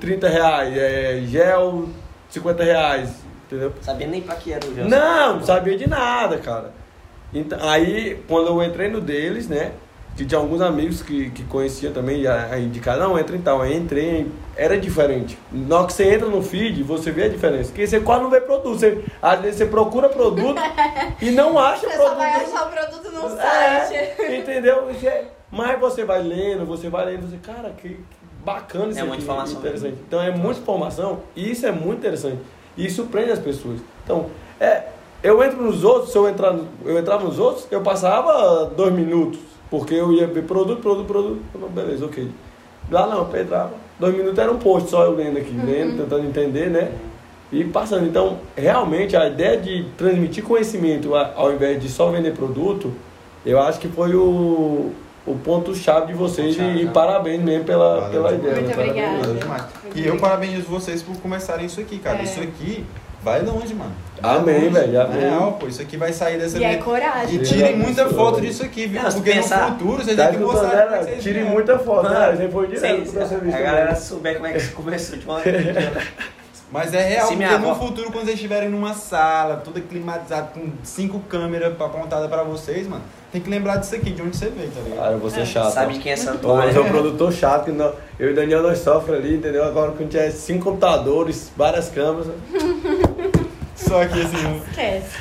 30 0.00 0.28
reais, 0.28 0.76
é, 0.76 1.22
gel, 1.26 1.88
50 2.30 2.64
reais, 2.64 3.10
entendeu? 3.46 3.72
Sabia 3.80 4.06
nem 4.06 4.20
pra 4.20 4.34
que 4.36 4.52
era 4.52 4.66
o 4.66 4.74
jogo. 4.74 4.88
Não, 4.88 5.36
não 5.36 5.42
sabia 5.42 5.76
de 5.76 5.88
nada, 5.88 6.38
cara. 6.38 6.72
Então, 7.34 7.58
aí, 7.68 8.22
quando 8.28 8.48
eu 8.48 8.62
entrei 8.62 8.88
no 8.88 9.00
deles, 9.00 9.48
né? 9.48 9.72
Que 10.16 10.24
tinha 10.24 10.38
alguns 10.40 10.62
amigos 10.62 11.02
que, 11.02 11.28
que 11.28 11.44
conheciam 11.44 11.92
também, 11.92 12.26
a- 12.26 12.46
aí 12.52 12.64
indicaram, 12.64 13.10
não, 13.10 13.18
entra 13.18 13.36
em 13.36 13.40
tal. 13.42 13.60
Aí 13.60 13.76
entrei, 13.76 14.26
era 14.56 14.78
diferente. 14.78 15.36
Na 15.52 15.76
hora 15.80 15.86
que 15.86 15.92
você 15.92 16.14
entra 16.14 16.26
no 16.26 16.42
feed, 16.42 16.82
você 16.82 17.10
vê 17.10 17.24
a 17.24 17.28
diferença. 17.28 17.68
Porque 17.68 17.86
você 17.86 18.00
quase 18.00 18.22
não 18.22 18.30
vê 18.30 18.40
produto. 18.40 18.78
Você, 18.78 19.04
às 19.20 19.38
vezes 19.40 19.58
você 19.58 19.66
procura 19.66 20.08
produto 20.08 20.56
e 21.20 21.30
não 21.32 21.58
acha 21.58 21.80
Você 21.86 21.88
produto. 21.88 22.08
só 22.08 22.14
vai 22.14 22.30
achar 22.32 22.66
o 22.66 22.70
produto 22.70 23.10
no 23.12 23.38
É, 23.38 23.84
site. 23.84 24.34
entendeu? 24.40 24.88
É- 25.04 25.24
Mas 25.50 25.78
você 25.78 26.02
vai 26.02 26.22
lendo, 26.22 26.64
você 26.64 26.88
vai 26.88 27.04
lendo, 27.04 27.28
você, 27.28 27.36
cara, 27.36 27.70
que 27.76 27.88
que 27.90 28.04
bacana 28.42 28.90
isso 28.92 29.00
É 29.00 29.02
muita 29.04 29.22
informação 29.22 29.58
interessante. 29.58 29.90
mesmo. 29.90 30.04
Então 30.08 30.22
é 30.22 30.30
muita 30.30 30.60
informação 30.60 31.20
e 31.36 31.50
isso 31.50 31.66
é 31.66 31.72
muito 31.72 31.98
interessante. 31.98 32.38
E 32.76 32.88
surpreende 32.88 33.32
as 33.32 33.38
pessoas. 33.38 33.80
Então, 34.02 34.30
é, 34.58 34.82
eu 35.22 35.42
entro 35.42 35.62
nos 35.62 35.82
outros, 35.84 36.12
se 36.12 36.18
eu 36.18 36.28
entrar, 36.28 36.56
eu 36.84 36.98
entrava 36.98 37.24
nos 37.24 37.38
outros, 37.38 37.66
eu 37.70 37.80
passava 37.80 38.66
dois 38.66 38.92
minutos, 38.92 39.40
porque 39.70 39.94
eu 39.94 40.12
ia 40.12 40.26
ver 40.26 40.44
produto, 40.44 40.80
produto, 40.80 41.06
produto, 41.06 41.38
eu 41.54 41.60
falei, 41.60 41.74
beleza, 41.74 42.06
ok. 42.06 42.28
Lá 42.90 43.06
não, 43.06 43.28
eu 43.30 43.40
entrava, 43.40 43.72
dois 43.98 44.16
minutos 44.16 44.38
era 44.38 44.52
um 44.52 44.58
post 44.58 44.90
só 44.90 45.04
eu 45.04 45.14
lendo 45.14 45.38
aqui, 45.38 45.52
lendo, 45.52 46.02
tentando 46.02 46.26
entender, 46.26 46.70
né? 46.70 46.92
E 47.50 47.64
passando. 47.64 48.06
Então, 48.06 48.38
realmente, 48.56 49.16
a 49.16 49.28
ideia 49.28 49.56
de 49.56 49.86
transmitir 49.96 50.42
conhecimento 50.42 51.14
ao 51.14 51.52
invés 51.52 51.80
de 51.80 51.88
só 51.88 52.10
vender 52.10 52.32
produto, 52.32 52.92
eu 53.44 53.60
acho 53.60 53.78
que 53.78 53.88
foi 53.88 54.14
o, 54.14 54.92
o 55.24 55.34
ponto-chave 55.44 56.08
de 56.08 56.14
vocês 56.14 56.56
Ponto-chave, 56.56 56.82
e, 56.82 56.84
né? 56.84 56.90
parabéns 56.92 57.42
mesmo 57.42 57.64
pela, 57.64 58.00
Valeu 58.00 58.10
pela 58.10 58.34
ideia. 58.34 58.54
Muito 58.56 58.76
né? 58.76 59.22
Obrigada. 59.22 59.68
E 59.94 60.06
eu 60.06 60.16
parabenizo 60.18 60.66
vocês 60.68 61.02
por 61.02 61.16
começarem 61.18 61.66
isso 61.66 61.80
aqui, 61.80 61.98
cara. 61.98 62.18
É. 62.18 62.24
Isso 62.24 62.40
aqui 62.40 62.84
vai 63.26 63.42
longe, 63.42 63.74
mano. 63.74 63.90
Vai 64.22 64.36
Amém, 64.36 64.54
longe. 64.54 64.68
velho, 64.70 65.00
amém. 65.02 65.20
real, 65.20 65.52
pô, 65.54 65.66
isso 65.66 65.82
aqui 65.82 65.96
vai 65.96 66.12
sair 66.12 66.38
dessa 66.38 66.56
E 66.58 66.64
é 66.64 66.68
minha- 66.68 66.82
coragem. 66.82 67.34
E 67.34 67.42
tirem 67.42 67.72
É, 67.72 67.76
muita 67.76 68.02
isso, 68.04 68.14
foto 68.14 68.36
velho. 68.36 68.46
disso 68.46 68.62
aqui, 68.62 68.86
viu? 68.86 69.02
Não, 69.02 69.10
Porque 69.12 69.32
pensar- 69.32 69.70
no 69.72 69.78
futuro 69.78 70.04
vocês 70.04 70.16
Tá 70.16 70.28
têm 70.28 70.38
que 70.38 70.44
mostrar 70.44 70.68
né? 70.76 70.82
pra 70.86 71.02
vocês 71.02 71.22
Tire 71.22 71.34
verem. 71.40 71.50
muita 71.50 71.78
foto, 71.80 72.04
Mano, 72.04 72.14
né? 72.38 72.48
Pro 72.48 72.68
seu 72.70 73.04
se 73.04 73.28
serviço 73.28 73.56
a 73.56 73.60
galera 73.60 73.94
souber 73.96 74.34
como 74.36 74.46
é 74.46 74.52
que 74.52 74.68
começou 74.70 75.18
de 75.18 75.24
uma 75.24 75.40
Mas 76.70 76.92
é 76.92 77.00
real, 77.00 77.28
Se 77.28 77.34
porque 77.34 77.44
minha 77.46 77.58
no 77.58 77.70
avó- 77.70 77.86
futuro, 77.86 78.06
quando 78.10 78.24
vocês 78.24 78.34
estiverem 78.34 78.68
numa 78.68 78.92
sala, 78.92 79.62
toda 79.64 79.80
climatizada, 79.80 80.48
com 80.52 80.68
cinco 80.82 81.20
câmeras 81.20 81.72
apontadas 81.80 82.28
pra 82.28 82.42
vocês, 82.42 82.88
mano, 82.88 83.04
tem 83.30 83.40
que 83.40 83.48
lembrar 83.48 83.76
disso 83.76 83.94
aqui, 83.94 84.10
de 84.10 84.20
onde 84.20 84.36
você 84.36 84.46
veio, 84.46 84.68
tá 84.70 84.80
ligado? 84.80 84.98
Cara, 84.98 85.12
eu 85.12 85.18
vou 85.20 85.30
ser 85.30 85.46
chato. 85.46 85.72
Sabe 85.72 85.94
de 85.94 86.00
quem 86.00 86.10
é 86.10 86.16
Pô, 86.16 86.22
Santuário. 86.22 86.66
mas 86.66 86.76
é 86.76 86.80
um 86.80 86.88
produtor 86.88 87.32
chato 87.32 87.66
que 87.66 87.70
não- 87.70 87.92
eu 88.18 88.30
e 88.30 88.32
o 88.32 88.34
Daniel 88.34 88.64
nós 88.64 88.78
sofremos 88.80 89.24
ali, 89.24 89.36
entendeu? 89.36 89.62
Agora 89.64 89.92
quando 89.92 90.08
tiver 90.10 90.28
cinco 90.32 90.64
computadores, 90.64 91.52
várias 91.56 91.88
câmeras. 91.88 92.26
Só 93.86 94.04
que 94.06 94.20
assim. 94.20 94.62
Esquece. 94.68 95.18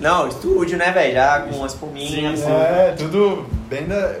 Não, 0.00 0.26
estúdio, 0.28 0.76
né, 0.76 0.90
velho? 0.90 1.14
Já 1.14 1.40
com 1.40 1.56
umas 1.56 1.74
pominhas. 1.74 2.38
Sim, 2.40 2.44
sim. 2.44 2.52
É, 2.52 2.94
tudo 2.96 3.46
bem 3.68 3.86
da. 3.86 4.16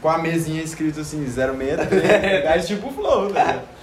Com 0.00 0.08
a 0.08 0.18
mesinha 0.18 0.62
escrito 0.62 1.00
assim, 1.00 1.26
06, 1.26 1.44
gás 2.44 2.66
tipo 2.68 2.92
flow, 2.92 3.32
tá 3.32 3.40
ligado? 3.40 3.75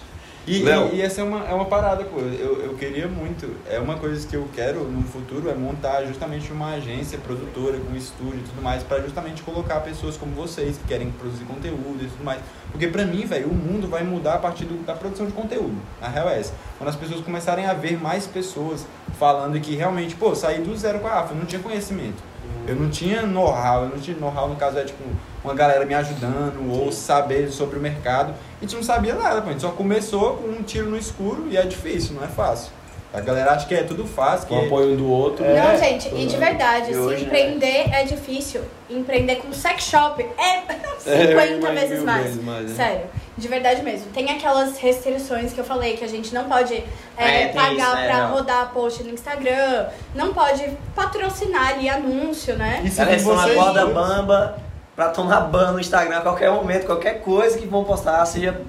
E, 0.46 0.62
e, 0.92 0.96
e 0.98 1.02
essa 1.02 1.22
é 1.22 1.24
uma, 1.24 1.46
é 1.48 1.54
uma 1.54 1.66
parada, 1.66 2.04
pô. 2.04 2.20
Eu, 2.20 2.62
eu 2.64 2.74
queria 2.76 3.08
muito. 3.08 3.50
É 3.70 3.80
uma 3.80 3.96
coisa 3.96 4.28
que 4.28 4.36
eu 4.36 4.46
quero 4.54 4.84
no 4.84 5.02
futuro 5.04 5.50
é 5.50 5.54
montar 5.54 6.04
justamente 6.06 6.52
uma 6.52 6.72
agência 6.74 7.18
produtora 7.18 7.78
com 7.80 7.96
estúdio 7.96 8.40
e 8.40 8.44
tudo 8.50 8.62
mais, 8.62 8.84
pra 8.84 9.00
justamente 9.00 9.42
colocar 9.42 9.80
pessoas 9.80 10.18
como 10.18 10.34
vocês 10.36 10.78
que 10.78 10.84
querem 10.86 11.12
produzir 11.12 11.46
conteúdo 11.46 12.00
e 12.04 12.08
tudo 12.08 12.24
mais. 12.26 12.42
Porque 12.72 12.88
pra 12.88 13.06
mim, 13.06 13.26
velho, 13.26 13.48
o 13.48 13.54
mundo 13.54 13.88
vai 13.88 14.04
mudar 14.04 14.34
a 14.34 14.40
partir 14.40 14.66
do- 14.66 14.84
da 14.86 14.94
produção 14.94 15.26
de 15.26 15.32
conteúdo. 15.32 15.78
A 16.02 16.10
real 16.10 16.28
é 16.30 16.40
essa. 16.40 16.54
Quando 16.78 16.90
as 16.90 16.96
pessoas 16.98 17.22
começarem 17.22 17.66
a 17.66 17.74
ver 17.74 17.98
mais 18.02 18.28
pessoas 18.28 18.86
falando 19.18 19.58
que 19.62 19.76
realmente, 19.76 20.14
pô, 20.16 20.36
saí 20.36 20.60
do 20.62 20.76
zero 20.76 21.00
com 21.00 21.08
a 21.08 21.20
AFA, 21.22 21.34
não 21.36 21.46
tinha 21.46 21.62
conhecimento. 21.62 22.22
Eu 22.68 22.76
não 22.76 22.90
tinha 22.90 23.24
know-how, 23.24 23.84
eu 23.84 23.90
não 23.90 24.00
tinha 24.00 24.16
know-how, 24.18 24.48
no 24.48 24.56
caso 24.56 24.78
é 24.80 24.84
tipo 24.86 25.04
uma 25.44 25.54
galera 25.54 25.86
me 25.86 25.94
ajudando 25.94 26.72
ou 26.72 26.92
saber 26.92 27.50
sobre 27.52 27.78
o 27.78 27.82
mercado. 27.82 28.34
A 28.60 28.64
gente 28.64 28.76
não 28.76 28.84
sabia 28.84 29.14
nada, 29.16 29.42
pô. 29.42 29.50
a 29.50 29.52
gente 29.52 29.62
só 29.62 29.70
começou 29.72 30.38
com 30.38 30.48
um 30.48 30.64
tiro 30.64 30.90
no 30.90 30.98
escuro 30.98 31.48
e 31.50 31.58
é 31.58 31.64
difícil, 31.64 32.16
não 32.16 32.24
é 32.24 32.28
fácil. 32.28 32.72
A 33.14 33.20
galera 33.22 33.52
acha 33.52 33.68
que 33.68 33.76
é 33.76 33.84
tudo 33.84 34.08
fácil, 34.08 34.48
que 34.48 34.56
apoio 34.56 34.96
do 34.98 35.08
outro. 35.08 35.46
É. 35.46 35.62
Não, 35.62 35.78
gente, 35.78 36.10
e 36.16 36.26
de 36.26 36.36
verdade, 36.36 36.90
E 36.90 36.94
se 36.94 37.00
hoje, 37.00 37.18
né? 37.18 37.28
empreender 37.28 37.94
é 37.94 38.04
difícil. 38.06 38.62
Empreender 38.90 39.36
com 39.36 39.54
sex 39.54 39.84
shop 39.84 40.26
é 40.36 40.62
50 40.62 41.04
É, 41.70 41.74
vezes 41.76 42.04
mais. 42.04 42.24
vezes 42.26 42.44
mais, 42.44 42.70
né? 42.70 42.76
Sério, 42.76 43.02
de 43.38 43.48
verdade 43.48 43.82
mesmo. 43.82 44.12
Tem 44.14 44.30
aquelas 44.32 44.78
restrições 44.78 45.54
que 45.54 45.60
eu 45.60 45.64
falei 45.64 45.98
que 45.98 46.04
a 46.04 46.08
gente 46.08 46.34
não 46.34 46.46
pode 46.46 46.74
é, 47.18 47.44
É, 47.44 47.48
pagar 47.50 47.74
isso, 47.74 47.96
né, 47.96 48.08
pra 48.08 48.18
não. 48.28 48.32
rodar 48.36 48.72
post 48.74 49.04
no 49.04 49.10
Instagram, 49.10 49.88
não 50.14 50.34
pode 50.34 50.70
patrocinar 50.96 51.70
ali 51.70 51.90
anúncio, 51.90 52.56
né? 52.56 52.82
E 52.84 52.88
estão 52.88 53.06
na 53.06 53.18
vocês 53.44 53.56
corda 53.56 53.86
bamba 53.88 54.58
pra 54.96 55.10
tomar 55.10 55.42
ban 55.42 55.72
no 55.72 55.80
Instagram 55.80 56.18
a 56.18 56.22
qualquer 56.22 56.52
momento, 56.52 56.86
qualquer 56.86 57.22
coisa 57.22 57.58
que 57.58 57.66
vão 57.66 57.84
postar, 57.84 58.24
seja 58.26 58.62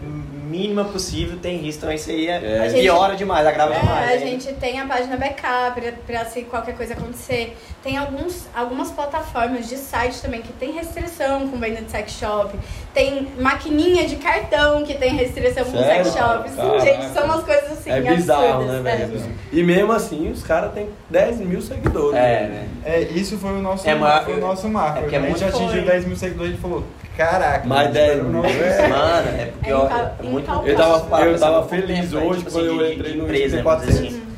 mínima 0.54 0.84
possível, 0.84 1.36
tem 1.40 1.56
risco. 1.58 1.82
Então 1.84 1.92
isso 1.92 2.10
aí 2.10 2.28
é, 2.28 2.66
É. 2.66 2.72
Piora 2.72 3.16
demais, 3.16 3.46
agrava 3.46 3.74
É, 3.74 3.80
demais. 3.80 4.10
a 4.10 4.14
né? 4.14 4.18
gente 4.18 4.52
tem 4.54 4.80
a 4.80 4.86
página 4.86 5.16
backup 5.16 5.80
pra, 5.80 5.92
pra 6.06 6.24
se 6.24 6.42
qualquer 6.42 6.76
coisa 6.76 6.94
acontecer. 6.94 7.56
Tem 7.82 7.96
alguns, 7.96 8.46
algumas 8.54 8.90
plataformas 8.90 9.68
de 9.68 9.76
site 9.76 10.20
também 10.22 10.40
que 10.42 10.52
tem 10.52 10.72
restrição 10.72 11.48
com 11.48 11.58
venda 11.58 11.82
de 11.82 11.90
sex 11.90 12.12
shop. 12.12 12.56
Tem 12.92 13.28
maquininha 13.38 14.06
de 14.06 14.16
cartão 14.16 14.84
que 14.84 14.94
tem 14.94 15.14
restrição 15.14 15.64
com 15.64 15.78
Sério? 15.78 16.04
sex 16.04 16.16
shop. 16.16 16.48
Sim, 16.50 16.80
gente, 16.80 17.12
são 17.12 17.24
umas 17.24 17.44
coisas 17.44 17.72
assim 17.72 17.90
é 17.90 18.00
bizarro, 18.00 18.44
absurdas. 18.62 18.82
né, 18.82 18.96
velho? 18.96 19.22
E 19.52 19.62
mesmo 19.62 19.92
assim, 19.92 20.30
os 20.30 20.42
caras 20.42 20.72
têm 20.72 20.88
10 21.10 21.40
mil 21.40 21.60
seguidores. 21.60 22.16
É, 22.18 22.22
né? 22.22 22.48
né? 22.48 22.68
É, 22.84 23.00
isso 23.02 23.36
foi 23.38 23.50
o 23.52 23.60
nosso, 23.62 23.88
É, 23.88 23.96
foi 24.24 24.34
o 24.34 24.40
nosso 24.40 24.68
marco. 24.68 24.98
é 24.98 25.02
porque 25.02 25.16
é 25.16 25.18
Quando 25.20 25.34
a 25.34 25.38
gente 25.38 25.44
atingiu 25.44 25.82
Foi. 25.82 25.90
10 25.92 26.04
mil 26.06 26.16
seguidores, 26.16 26.48
a 26.50 26.52
gente 26.52 26.62
falou, 26.62 26.84
caraca. 27.16 27.66
Mais 27.66 27.82
mano, 27.88 27.92
10 27.94 28.08
espero 28.10 28.24
mil. 28.28 28.42
não- 28.42 28.48
É. 28.48 28.88
Mano, 28.88 29.28
é 29.40 29.44
porque 29.46 29.70
É 29.70 29.74
ó, 29.74 29.84
incal- 29.86 30.14
é 30.18 30.22
muito. 30.22 30.44
incalculável. 30.44 30.68
Eu 30.68 30.76
tava, 30.76 31.24
eu 31.24 31.38
tava 31.40 31.68
feliz 31.68 32.12
hoje 32.12 32.38
tipo 32.38 32.50
quando 32.50 32.66
assim, 32.66 32.78
eu 32.80 32.92
entrei 32.92 33.14
no 33.16 33.24
empresa, 33.24 33.44
Insta 33.56 33.62
vamos 33.62 33.86
dizer 33.86 33.92
400. 34.02 34.14
assim. 34.18 34.33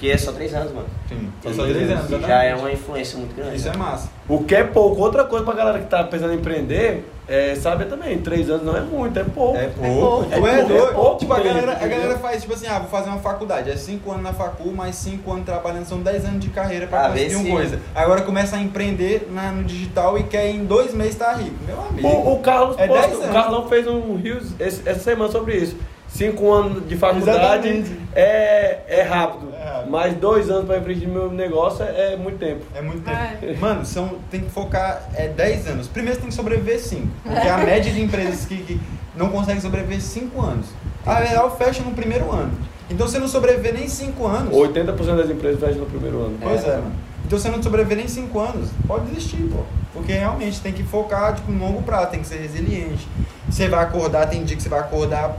Porque 0.00 0.12
é 0.14 0.16
só 0.16 0.32
três 0.32 0.54
anos, 0.54 0.72
mano. 0.72 0.86
Sim, 1.06 1.30
só, 1.42 1.52
só 1.52 1.62
3 1.64 1.90
anos, 1.90 2.08
Já 2.26 2.42
é 2.42 2.54
uma 2.54 2.72
influência 2.72 3.18
muito 3.18 3.36
grande. 3.36 3.56
Isso 3.56 3.68
é 3.68 3.76
massa. 3.76 4.08
O 4.26 4.42
que 4.44 4.54
é 4.54 4.64
pouco. 4.64 4.98
Outra 5.02 5.24
coisa 5.24 5.44
pra 5.44 5.52
galera 5.52 5.78
que 5.78 5.88
tá 5.88 6.02
pensando 6.04 6.32
em 6.32 6.36
empreender, 6.36 7.04
é, 7.28 7.54
sabe 7.54 7.84
também, 7.84 8.16
3 8.16 8.48
anos 8.48 8.64
não 8.64 8.74
é 8.74 8.80
muito, 8.80 9.18
é 9.18 9.24
pouco. 9.24 9.58
É 9.58 9.66
pouco. 9.66 10.00
pouco. 10.00 10.32
É 10.32 10.36
É 10.36 10.40
pouco, 10.40 10.68
doido. 10.68 10.84
é 10.88 10.92
pouco 10.94 11.18
tipo, 11.18 11.32
a 11.34 11.40
galera, 11.40 11.72
a 11.72 11.86
galera 11.86 12.18
faz, 12.18 12.40
tipo 12.40 12.54
assim, 12.54 12.66
ah, 12.66 12.78
vou 12.78 12.88
fazer 12.88 13.10
uma 13.10 13.18
faculdade. 13.18 13.70
É 13.70 13.76
5 13.76 14.10
anos 14.10 14.22
na 14.22 14.32
facul, 14.32 14.72
mais 14.72 14.96
5 14.96 15.30
anos 15.32 15.44
trabalhando, 15.44 15.84
são 15.84 16.00
10 16.00 16.24
anos 16.24 16.40
de 16.40 16.48
carreira 16.48 16.86
pra 16.86 17.04
Ah, 17.04 17.10
conseguir 17.10 17.34
uma 17.34 17.50
coisa. 17.56 17.78
Agora 17.94 18.22
começa 18.22 18.56
a 18.56 18.58
empreender 18.62 19.28
na- 19.30 19.52
no 19.52 19.64
digital 19.64 20.16
e 20.16 20.22
quer 20.22 20.48
em 20.48 20.64
dois 20.64 20.94
meses 20.94 21.12
estar 21.12 21.34
rico. 21.34 21.56
Meu 21.66 21.78
amigo. 21.78 22.08
O, 22.08 22.36
o 22.36 22.38
Carlos 22.38 22.74
É 22.78 22.86
posta- 22.86 23.06
10 23.08 23.18
o. 23.28 23.32
Carlão 23.34 23.68
fez 23.68 23.86
um 23.86 24.16
rios 24.16 24.46
essa 24.58 24.94
semana 24.94 25.30
sobre 25.30 25.56
isso. 25.58 25.76
Cinco 26.10 26.52
anos 26.52 26.88
de 26.88 26.96
faculdade 26.96 27.84
é, 28.14 28.80
é 28.88 29.02
rápido. 29.02 29.52
É 29.54 29.64
rápido. 29.64 29.90
Mas 29.90 30.14
dois 30.16 30.50
anos 30.50 30.66
para 30.66 30.80
no 30.80 31.12
meu 31.12 31.30
negócio 31.30 31.84
é, 31.84 32.14
é 32.14 32.16
muito 32.16 32.38
tempo. 32.38 32.64
É 32.74 32.82
muito 32.82 33.02
tempo. 33.02 33.18
É. 33.42 33.56
Mano, 33.58 33.84
são, 33.84 34.18
tem 34.30 34.40
que 34.40 34.50
focar 34.50 35.08
é 35.14 35.28
10 35.28 35.68
anos. 35.68 35.88
Primeiro 35.88 36.16
você 36.16 36.20
tem 36.20 36.30
que 36.30 36.36
sobreviver 36.36 36.80
5. 36.80 37.06
Porque 37.24 37.48
a 37.48 37.58
média 37.58 37.92
de 37.92 38.02
empresas 38.02 38.44
que, 38.44 38.56
que 38.58 38.80
não 39.16 39.30
conseguem 39.30 39.60
sobreviver 39.60 40.00
5 40.00 40.40
anos. 40.40 40.66
A 41.06 41.14
real 41.16 41.56
fecha 41.56 41.82
no 41.82 41.92
primeiro 41.92 42.30
ano. 42.30 42.52
Então 42.90 43.06
você 43.06 43.18
não 43.18 43.28
sobreviver 43.28 43.72
nem 43.72 43.88
5 43.88 44.26
anos. 44.26 44.54
80% 44.54 45.16
das 45.16 45.30
empresas 45.30 45.60
fecham 45.60 45.80
no 45.80 45.86
primeiro 45.86 46.18
ano. 46.24 46.38
Pois 46.40 46.64
é, 46.64 46.76
mano. 46.76 46.92
Então 47.24 47.38
se 47.38 47.44
você 47.44 47.50
não 47.50 47.62
sobreviver 47.62 47.96
nem 47.96 48.08
5 48.08 48.38
anos, 48.40 48.70
pode 48.86 49.06
desistir, 49.06 49.48
pô. 49.52 49.62
Porque 49.92 50.12
realmente 50.12 50.60
tem 50.60 50.72
que 50.72 50.82
focar 50.82 51.34
tipo, 51.34 51.50
no 51.52 51.64
longo 51.64 51.82
prazo, 51.82 52.10
tem 52.10 52.20
que 52.20 52.26
ser 52.26 52.38
resiliente. 52.38 53.06
Você 53.48 53.68
vai 53.68 53.84
acordar, 53.84 54.26
tem 54.26 54.44
dia 54.44 54.56
que 54.56 54.62
você 54.62 54.68
vai 54.68 54.80
acordar 54.80 55.36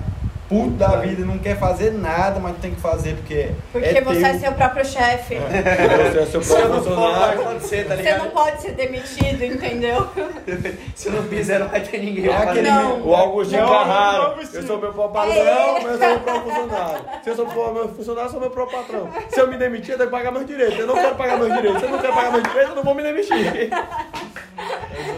puto 0.52 0.72
da 0.72 0.98
vida, 0.98 1.24
não 1.26 1.38
quer 1.38 1.58
fazer 1.58 1.92
nada, 1.94 2.38
mas 2.42 2.58
tem 2.58 2.76
que 2.76 2.82
fazer 2.82 3.16
porque. 3.16 3.52
Porque 3.72 3.88
é 3.88 4.02
você 4.02 4.20
teu. 4.20 4.28
é 4.28 4.34
seu 4.38 4.52
próprio 4.52 4.86
chefe. 4.86 5.36
Você 5.36 6.20
é 6.20 6.26
seu 6.26 6.44
Se 6.44 6.52
eu 6.52 6.58
próprio 6.60 6.84
funcionário. 6.84 7.42
acontecer, 7.42 7.88
tá 7.88 7.96
Você 7.96 8.18
não 8.18 8.30
pode 8.32 8.62
ser 8.62 8.72
demitido, 8.74 9.46
entendeu? 9.46 10.10
Se 10.94 11.08
eu 11.08 11.14
não 11.14 11.24
fizer, 11.24 11.60
não 11.60 11.70
vai 11.70 11.80
ter 11.80 12.00
ninguém. 12.00 12.28
É 12.28 12.36
aquele 12.36 12.70
Não. 12.70 13.02
O 13.08 13.16
Augustinho 13.16 13.66
Carraro. 13.66 14.24
Augustinho. 14.24 14.62
Eu 14.62 14.68
sou 14.68 14.78
meu 14.78 14.92
próprio 14.94 15.22
patrão, 15.22 15.42
É. 15.42 15.80
mas 15.84 15.92
eu 15.94 15.98
sou 15.98 16.08
meu 16.10 16.20
próprio 16.20 16.52
funcionário. 16.52 17.00
Se 17.24 17.30
eu 17.30 17.36
sou 17.38 17.46
meu 17.74 17.88
funcionário, 17.90 18.28
eu 18.28 18.32
sou 18.32 18.40
meu 18.42 18.50
próprio 18.52 18.78
patrão. 18.80 19.10
Se 19.30 19.40
eu 19.40 19.48
me 19.48 19.58
demitir, 19.58 19.92
eu 19.92 19.98
tenho 19.98 20.10
que 20.10 20.16
pagar 20.18 20.32
meus 20.34 20.46
direitos. 20.46 20.78
Eu 20.80 20.88
não 20.88 20.96
quero 20.96 21.16
pagar 21.16 21.38
meus 21.38 21.54
direitos. 21.54 21.80
Se 21.80 21.86
eu 21.86 21.92
não 21.92 22.00
quero 22.00 22.14
pagar 22.14 22.32
meus 22.32 22.44
direitos, 22.44 22.70
eu 22.72 22.76
não 22.76 22.84
vou 22.84 22.94
me 22.94 23.04
demitir. 23.04 23.70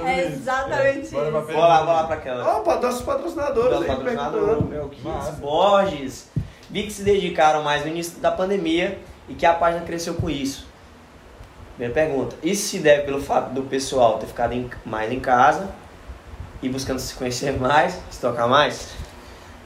É 0.06 0.26
exatamente 0.28 1.10
Bora 1.10 1.32
pra 1.32 1.40
isso. 1.42 1.52
Vou 1.52 1.62
lá, 1.62 1.78
vou 1.84 1.94
lá 1.94 2.04
pra 2.06 2.16
aquela. 2.16 2.58
Opa, 2.58 2.76
nossos 2.76 3.02
patrocinadores 3.02 3.70
Dos 3.72 3.82
aí 3.82 3.88
patrocinadores, 3.88 4.46
perguntando. 4.48 4.70
meu, 4.70 4.90
que 4.90 5.02
Massa. 5.02 5.32
Borges. 5.34 6.28
Vi 6.70 6.84
que 6.84 6.92
se 6.94 7.04
dedicaram 7.04 7.64
mais 7.64 7.82
no 7.84 7.88
início 7.90 8.20
da 8.20 8.32
pandemia 8.32 8.98
e 9.30 9.34
que 9.36 9.46
a 9.46 9.54
página 9.54 9.84
cresceu 9.86 10.16
com 10.16 10.30
isso. 10.30 10.68
Primeira 11.76 11.94
pergunta. 11.94 12.36
Isso 12.44 12.68
se 12.70 12.80
deve 12.80 13.04
pelo 13.04 13.22
fato 13.22 13.50
do 13.52 13.64
pessoal 13.64 14.18
ter 14.20 14.28
ficado 14.28 14.54
em- 14.54 14.70
mais 14.86 15.12
em 15.12 15.20
casa 15.20 15.70
e 16.62 16.70
buscando 16.70 17.00
se 17.00 17.14
conhecer 17.16 17.60
mais, 17.60 18.00
se 18.12 18.20
tocar 18.20 18.48
mais? 18.48 18.90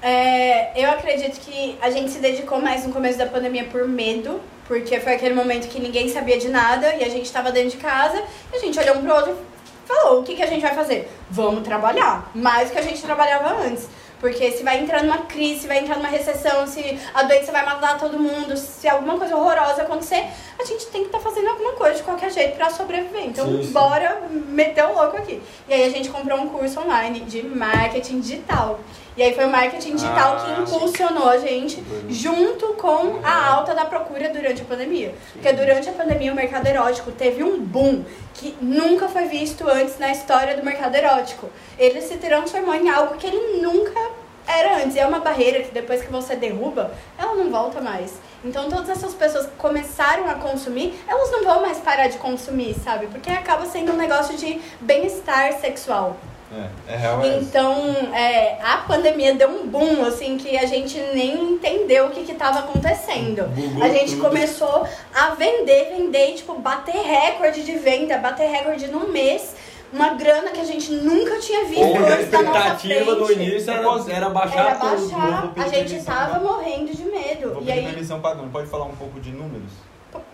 É, 0.01 0.79
eu 0.81 0.89
acredito 0.91 1.39
que 1.39 1.77
a 1.81 1.89
gente 1.89 2.11
se 2.11 2.19
dedicou 2.19 2.61
mais 2.61 2.85
no 2.85 2.93
começo 2.93 3.17
da 3.17 3.25
pandemia 3.25 3.65
por 3.65 3.87
medo, 3.87 4.39
porque 4.67 4.99
foi 4.99 5.15
aquele 5.15 5.33
momento 5.33 5.67
que 5.67 5.79
ninguém 5.79 6.07
sabia 6.07 6.37
de 6.37 6.49
nada 6.49 6.93
e 6.95 7.03
a 7.03 7.09
gente 7.09 7.25
estava 7.25 7.51
dentro 7.51 7.71
de 7.71 7.77
casa 7.77 8.21
e 8.53 8.55
a 8.55 8.59
gente 8.59 8.77
olhou 8.79 8.97
um 8.97 9.01
pro 9.01 9.13
outro 9.15 9.31
e 9.31 9.56
falou: 9.87 10.19
o 10.19 10.23
que, 10.23 10.35
que 10.35 10.43
a 10.43 10.47
gente 10.47 10.61
vai 10.61 10.73
fazer? 10.75 11.09
Vamos 11.29 11.63
trabalhar, 11.63 12.29
mais 12.35 12.69
do 12.69 12.73
que 12.73 12.79
a 12.79 12.83
gente 12.83 13.01
trabalhava 13.01 13.61
antes. 13.63 13.87
Porque 14.19 14.51
se 14.51 14.63
vai 14.63 14.79
entrar 14.79 15.03
numa 15.03 15.19
crise, 15.19 15.61
se 15.61 15.67
vai 15.67 15.77
entrar 15.77 15.97
numa 15.97 16.07
recessão, 16.07 16.65
se 16.65 16.99
a 17.13 17.21
doença 17.21 17.51
vai 17.51 17.63
matar 17.63 17.99
todo 17.99 18.17
mundo, 18.17 18.57
se 18.57 18.87
alguma 18.89 19.15
coisa 19.15 19.35
horrorosa 19.37 19.83
acontecer, 19.83 20.25
a 20.59 20.65
gente 20.65 20.87
tem 20.87 21.01
que 21.01 21.09
estar 21.09 21.19
fazendo 21.19 21.47
alguma 21.49 21.73
coisa 21.73 21.97
de 21.97 22.03
qualquer 22.03 22.31
jeito 22.31 22.55
pra 22.55 22.71
sobreviver. 22.71 23.25
Então, 23.25 23.45
Sim, 23.45 23.63
sim. 23.63 23.71
bora 23.71 24.23
meter 24.31 24.85
o 24.85 24.95
louco 24.95 25.17
aqui. 25.17 25.39
E 25.69 25.73
aí 25.73 25.83
a 25.85 25.89
gente 25.89 26.09
comprou 26.09 26.39
um 26.39 26.49
curso 26.49 26.79
online 26.79 27.19
de 27.21 27.43
marketing 27.43 28.19
digital. 28.19 28.79
E 29.17 29.23
aí 29.23 29.33
foi 29.33 29.45
o 29.45 29.49
marketing 29.49 29.95
digital 29.95 30.37
Ah, 30.37 30.43
que 30.45 30.61
impulsionou 30.61 31.27
a 31.27 31.39
gente 31.39 31.83
junto 32.07 32.67
com 32.73 33.19
a 33.23 33.47
alta 33.47 33.73
da 33.73 33.83
procura 33.83 34.29
durante 34.29 34.61
a 34.61 34.65
pandemia. 34.65 35.15
Porque 35.33 35.51
durante 35.53 35.89
a 35.89 35.91
pandemia 35.91 36.31
o 36.31 36.35
mercado 36.35 36.67
erótico 36.67 37.11
teve 37.11 37.43
um 37.43 37.59
boom 37.59 38.05
que 38.35 38.55
nunca 38.61 39.09
foi 39.09 39.25
visto 39.25 39.67
antes 39.67 39.97
na 39.97 40.11
história 40.11 40.55
do 40.55 40.63
mercado 40.63 40.95
erótico. 40.95 41.49
Ele 41.79 41.99
se 41.99 42.17
transformou 42.17 42.75
em 42.75 42.89
algo 42.89 43.15
que 43.15 43.25
ele 43.25 43.59
nunca 43.59 43.99
era 44.45 44.77
antes. 44.83 44.95
E 44.95 44.99
é 44.99 45.05
uma 45.07 45.19
barreira 45.19 45.63
que 45.63 45.73
depois 45.73 46.03
que 46.03 46.11
você 46.11 46.35
derruba, 46.35 46.91
ela 47.17 47.33
não 47.33 47.49
volta 47.49 47.81
mais. 47.81 48.13
Então 48.45 48.69
todas 48.69 48.87
essas 48.87 49.15
pessoas 49.15 49.47
que 49.47 49.55
começaram 49.57 50.29
a 50.29 50.35
consumir, 50.35 50.93
elas 51.07 51.31
não 51.31 51.43
vão 51.43 51.63
mais 51.63 51.79
parar 51.79 52.07
de 52.07 52.19
consumir, 52.19 52.75
sabe? 52.75 53.07
Porque 53.07 53.31
acaba 53.31 53.65
sendo 53.65 53.93
um 53.93 53.97
negócio 53.97 54.37
de 54.37 54.61
bem-estar 54.79 55.53
sexual. 55.59 56.15
É, 56.49 56.93
é 56.93 56.95
real 56.95 57.21
é. 57.23 57.37
Então, 57.39 57.75
é, 58.13 58.57
a 58.63 58.77
pandemia 58.77 59.35
deu 59.35 59.49
um 59.49 59.67
boom, 59.67 60.05
assim, 60.05 60.37
que 60.37 60.57
a 60.57 60.65
gente 60.65 60.97
nem 61.13 61.51
entendeu 61.53 62.07
o 62.07 62.09
que 62.11 62.23
que 62.23 62.33
tava 62.35 62.59
acontecendo. 62.59 63.43
Bugou 63.49 63.83
a 63.83 63.89
gente 63.89 64.11
tudo. 64.11 64.21
começou 64.23 64.87
a 65.13 65.29
vender, 65.31 65.93
vender, 65.95 66.31
e, 66.31 66.35
tipo, 66.35 66.53
bater 66.59 66.95
recorde 66.95 67.63
de 67.63 67.73
venda, 67.77 68.17
bater 68.17 68.49
recorde 68.49 68.87
no 68.87 69.07
mês. 69.09 69.55
Uma 69.91 70.09
grana 70.15 70.51
que 70.51 70.59
a 70.59 70.65
gente 70.65 70.91
nunca 70.91 71.39
tinha 71.39 71.63
visto 71.63 71.81
Ou 71.81 71.95
a 71.95 71.99
antes 72.09 72.23
expectativa 72.25 73.15
no 73.15 73.31
início 73.31 73.71
era, 73.71 73.87
era 74.11 74.29
baixar 74.29 74.59
Era 74.59 74.75
tudo. 74.75 75.09
baixar, 75.09 75.53
a 75.55 75.67
gente 75.69 75.71
permissão, 75.87 76.13
tava 76.13 76.39
né? 76.39 76.43
morrendo 76.43 76.91
de 76.93 77.03
medo. 77.05 77.53
Vou 77.53 77.61
E 77.61 77.65
pedir 77.65 77.71
aí, 77.71 77.85
permissão 77.85 78.19
Dona. 78.19 78.49
Pode 78.51 78.67
falar 78.67 78.83
um 78.83 78.95
pouco 78.97 79.17
de 79.21 79.31
números? 79.31 79.71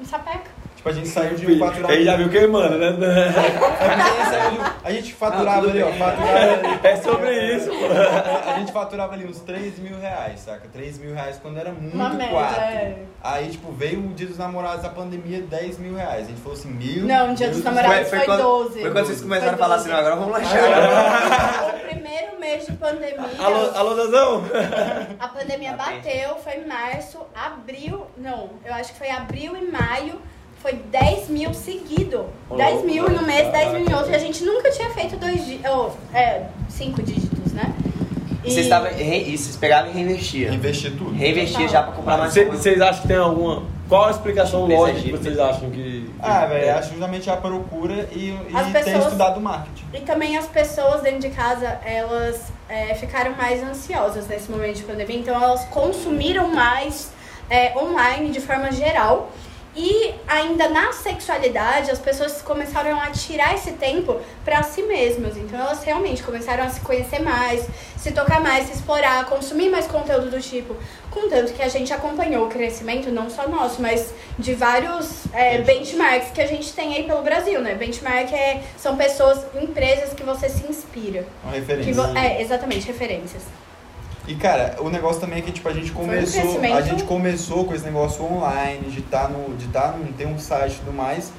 sapeca. 0.06 0.50
Tipo, 0.84 0.90
a 0.90 0.94
gente 1.00 1.08
saiu 1.08 1.36
de 1.38 1.48
um 1.48 1.60
faturamento. 1.60 1.94
Ele 1.94 2.04
já 2.04 2.16
viu 2.18 2.30
queimando, 2.30 2.78
né? 2.78 2.88
É 2.88 3.90
a 3.90 3.96
gente 3.96 4.30
saiu 4.30 4.52
de- 4.52 4.74
A 4.84 4.92
gente 4.92 5.14
faturava 5.14 5.62
tudo 5.62 5.70
ali, 5.70 5.82
ó. 5.82 5.86
bem. 5.90 5.98
Faturava, 6.00 6.80
É 6.88 6.96
sobre 6.98 7.56
isso, 7.56 7.70
pô. 7.70 8.50
a 8.52 8.60
gente 8.60 8.72
faturava 8.74 9.14
ali 9.14 9.26
uns 9.26 9.40
3 9.40 9.80
mil 9.80 9.98
reais, 9.98 10.42
saca? 10.42 10.68
3 10.74 10.98
mil 11.00 11.14
reais 11.14 11.40
quando 11.42 11.58
era 11.58 11.72
muito 11.72 11.96
Uma 11.96 12.10
média, 12.10 12.32
quatro. 12.34 12.60
é. 12.62 12.96
Aí, 13.24 13.50
tipo, 13.50 13.72
veio 13.72 14.00
o 14.02 14.14
dia 14.14 14.28
dos 14.28 14.38
namorados, 14.38 14.84
a 14.84 14.90
pandemia, 14.90 15.42
10 15.44 15.80
mil 15.80 15.96
reais. 15.96 16.26
A 16.26 16.30
gente 16.30 16.42
falou 16.42 16.58
assim, 16.58 16.70
mil. 16.70 17.06
Não, 17.06 17.32
o 17.32 17.34
dia 17.36 17.48
dos 17.48 17.60
do 17.60 17.64
namorados 17.64 18.10
céu. 18.10 18.18
foi 18.20 18.26
quando, 18.26 18.42
12. 18.42 18.82
Foi 18.82 18.92
quando 18.92 19.06
vocês 19.06 19.22
começaram 19.22 19.54
Foi 19.54 19.64
a 19.64 19.64
falar 19.64 19.76
assim, 19.76 19.90
12. 19.90 20.02
não, 20.02 20.08
agora 20.08 20.16
vamos 20.18 20.34
lanchar. 20.34 21.76
O 21.76 21.80
primeiro 21.88 22.40
mês 22.42 22.66
de 22.66 22.74
pandemia. 22.74 23.20
Alô, 23.40 23.72
alô, 23.74 23.96
Dazão? 23.96 24.44
A 25.18 25.28
pandemia 25.30 25.72
bateu, 25.78 26.36
foi 26.44 26.56
em 26.58 26.68
março, 26.68 27.20
abril. 27.34 28.06
Não, 28.18 28.50
eu 28.66 28.74
acho 28.74 28.92
que 28.92 29.00
foi 29.00 29.10
abril 29.10 29.56
e 29.56 29.72
maio. 29.72 30.22
Foi 30.64 30.74
10 30.74 31.28
mil 31.30 31.54
seguido. 31.54 32.26
Ô, 32.50 32.56
10 32.56 32.84
mil 32.86 33.08
em 33.12 33.18
um 33.20 33.22
mês, 33.22 33.52
10 33.52 33.74
mil 33.74 33.82
em 33.90 33.94
outro. 33.94 34.12
E 34.12 34.16
a 34.16 34.20
gente 34.20 34.44
nunca 34.46 34.72
tinha 34.72 34.90
feito 34.92 35.18
dois 35.18 35.46
dígitos. 35.46 35.70
Oh, 35.70 35.90
é, 36.18 36.44
cinco 36.70 37.04
dígitos, 37.04 37.52
né? 37.52 37.72
E 38.46 38.50
vocês, 38.52 38.66
estavam, 38.66 38.90
re- 38.90 39.24
e 39.24 39.38
vocês 39.38 39.56
pegavam 39.58 39.92
e 39.92 39.94
reinvestiam. 39.94 40.54
Investir 40.54 40.92
tudo. 40.98 41.14
Reinvestia 41.14 41.68
já 41.68 41.84
pra 41.84 41.92
comprar 41.94 42.18
mais 42.18 42.34
Cê- 42.34 42.46
coisa. 42.46 42.62
Vocês 42.62 42.82
acham 42.82 43.02
que 43.02 43.08
tem 43.10 43.18
alguma. 43.18 43.64
Qual 43.90 44.06
a 44.06 44.12
explicação 44.12 44.64
Empresa 44.64 44.82
lógica 44.82 45.02
que 45.02 45.12
vocês 45.12 45.38
acham 45.40 45.70
que. 45.70 46.10
Ah, 46.22 46.46
velho, 46.46 46.66
é? 46.66 46.72
acho 46.72 46.90
justamente 46.92 47.30
a 47.30 47.36
procura 47.38 48.08
e, 48.14 48.30
e 48.30 48.56
As 48.56 48.66
ter 48.68 48.84
pessoas- 48.86 49.04
estudado 49.06 49.40
marketing. 49.42 49.84
E 49.94 50.00
também 50.00 50.38
as 50.38 50.46
pessoas 50.48 51.02
dentro 51.02 51.20
de 51.20 51.30
casa, 51.30 51.68
elas 51.86 52.42
é, 52.70 52.96
ficaram 52.96 53.34
mais 53.36 53.62
ansiosas 53.62 54.28
nesse 54.28 54.50
momento 54.50 54.78
de 54.78 54.84
pandemia. 54.84 55.20
Então 55.20 55.36
elas 55.42 55.66
consumiram 55.66 56.48
mais 56.54 57.12
é, 57.50 57.78
online 57.78 58.30
de 58.32 58.40
forma 58.42 58.72
geral. 58.72 59.30
E 59.76 60.14
ainda 60.28 60.70
na 60.70 60.92
sexualidade, 60.92 61.90
as 61.90 61.98
pessoas 61.98 62.44
começaram 62.44 63.00
a 63.02 63.10
tirar 63.10 63.56
esse 63.56 63.72
tempo 63.72 64.20
pra 64.46 64.62
si 64.62 64.84
mesmas. 64.84 65.36
Então 65.36 65.60
elas 65.60 65.84
realmente 65.84 66.22
começaram 66.22 66.64
a 66.64 66.70
se 66.70 66.80
conhecer 66.82 67.20
mais, 67.20 67.66
se 67.98 68.12
tocar 68.12 68.40
mais, 68.40 68.68
se 68.68 68.74
explorar, 68.74 69.26
consumir 69.26 69.70
mais 69.70 69.88
conteúdo 69.88 70.30
do 70.30 70.40
tipo. 70.40 70.76
Contanto 71.10 71.54
que 71.54 71.62
a 71.64 71.68
gente 71.70 71.92
acompanhou 71.92 72.46
o 72.46 72.50
crescimento, 72.50 73.10
não 73.12 73.30
só 73.32 73.48
nosso, 73.48 73.82
mas 73.82 74.14
de 74.38 74.54
vários 74.54 75.24
é, 75.34 75.58
benchmarks 75.60 76.30
que 76.32 76.42
a 76.42 76.48
gente 76.48 76.72
tem 76.74 76.96
aí 76.96 77.04
pelo 77.04 77.24
Brasil, 77.24 77.60
né? 77.60 77.74
Benchmark 77.74 78.32
é, 78.32 78.62
são 78.78 78.96
pessoas, 78.96 79.44
empresas 79.60 80.14
que 80.14 80.22
você 80.24 80.50
se 80.50 80.68
inspira. 80.68 81.26
Uma 81.44 81.54
Que 81.54 81.60
referência. 81.60 81.94
vo- 81.94 82.18
é, 82.18 82.42
exatamente, 82.42 82.86
referências. 82.86 83.42
E 84.28 84.36
cara, 84.36 84.78
o 84.80 84.90
negócio 84.90 85.20
também 85.20 85.40
é 85.40 85.42
que 85.42 85.52
tipo 85.52 85.68
a 85.68 85.74
gente 85.74 85.92
um 85.92 85.96
começou, 85.96 86.42
crescimento. 86.42 86.78
a 86.78 86.82
gente 86.82 87.04
começou 87.04 87.66
com 87.66 87.74
esse 87.74 87.84
negócio 87.84 88.24
online, 88.24 88.90
de 88.90 89.00
estar 89.00 89.30
no, 89.30 89.56
de 89.56 89.66
estar 89.66 89.98
no, 89.98 90.06
ter 90.14 90.26
um 90.26 90.40
site 90.40 90.76
e 90.76 90.80
tudo 90.80 90.94
mais. 90.94 91.32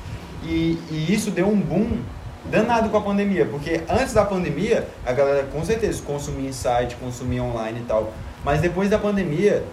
E, 0.43 0.79
e 0.91 1.07
isso 1.09 1.31
deu 1.31 1.49
um 1.49 1.59
boom 1.59 1.99
danado 2.45 2.91
com 2.91 2.97
a 2.99 3.01
pandemia, 3.01 3.47
porque 3.47 3.81
antes 3.89 4.13
da 4.13 4.25
pandemia, 4.25 4.87
a 5.07 5.13
galera 5.13 5.45
com 5.45 5.65
certeza 5.65 6.03
consumia 6.03 6.51
em 6.51 6.53
site, 6.53 6.97
consumia 6.97 7.43
online 7.43 7.81
e 7.81 7.85
tal. 7.85 8.13
Mas 8.45 8.61
depois 8.61 8.91
da 8.91 8.99
pandemia, 8.99 9.65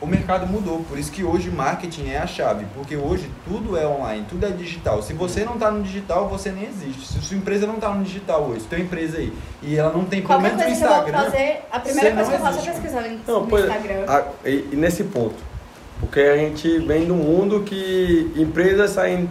o 0.00 0.06
mercado 0.06 0.46
mudou. 0.46 0.84
Por 0.88 0.98
isso 0.98 1.10
que 1.10 1.24
hoje 1.24 1.50
marketing 1.50 2.08
é 2.10 2.18
a 2.18 2.26
chave, 2.26 2.64
porque 2.74 2.96
hoje 2.96 3.28
tudo 3.44 3.76
é 3.76 3.86
online, 3.86 4.24
tudo 4.28 4.46
é 4.46 4.50
digital. 4.50 5.02
Se 5.02 5.12
você 5.12 5.44
não 5.44 5.54
está 5.54 5.70
no 5.70 5.82
digital, 5.82 6.28
você 6.28 6.50
nem 6.52 6.64
existe. 6.66 7.06
Se 7.06 7.20
sua 7.20 7.36
empresa 7.36 7.66
não 7.66 7.74
está 7.74 7.88
no 7.90 8.04
digital 8.04 8.42
hoje, 8.44 8.60
se 8.60 8.66
tem 8.68 8.78
uma 8.80 8.84
empresa 8.84 9.18
aí 9.18 9.32
e 9.62 9.76
ela 9.76 9.92
não 9.92 10.04
tem 10.04 10.22
pelo 10.22 10.40
menos 10.40 10.56
no 10.58 10.64
coisa 10.64 10.76
que 10.78 10.84
eu 10.84 10.88
vou 10.88 10.98
Instagram, 10.98 11.24
fazer, 11.30 11.60
a 11.72 11.80
primeira 11.80 12.10
você 12.10 12.14
coisa 12.14 12.30
que 12.30 12.36
eu 12.36 12.40
faço 12.40 12.58
é 12.68 12.72
pesquisar 12.72 13.00
no, 13.02 13.18
Não, 13.26 13.40
no 13.40 13.46
pois, 13.48 13.64
Instagram. 13.64 14.04
a- 14.06 14.24
e, 14.48 14.68
e 14.72 14.76
nesse 14.76 15.04
ponto, 15.04 15.34
porque 16.00 16.20
a 16.20 16.36
gente 16.36 16.78
vem 16.80 17.04
do 17.06 17.14
mundo 17.14 17.62
que 17.64 18.32
empresas 18.36 18.90
saem, 18.92 19.28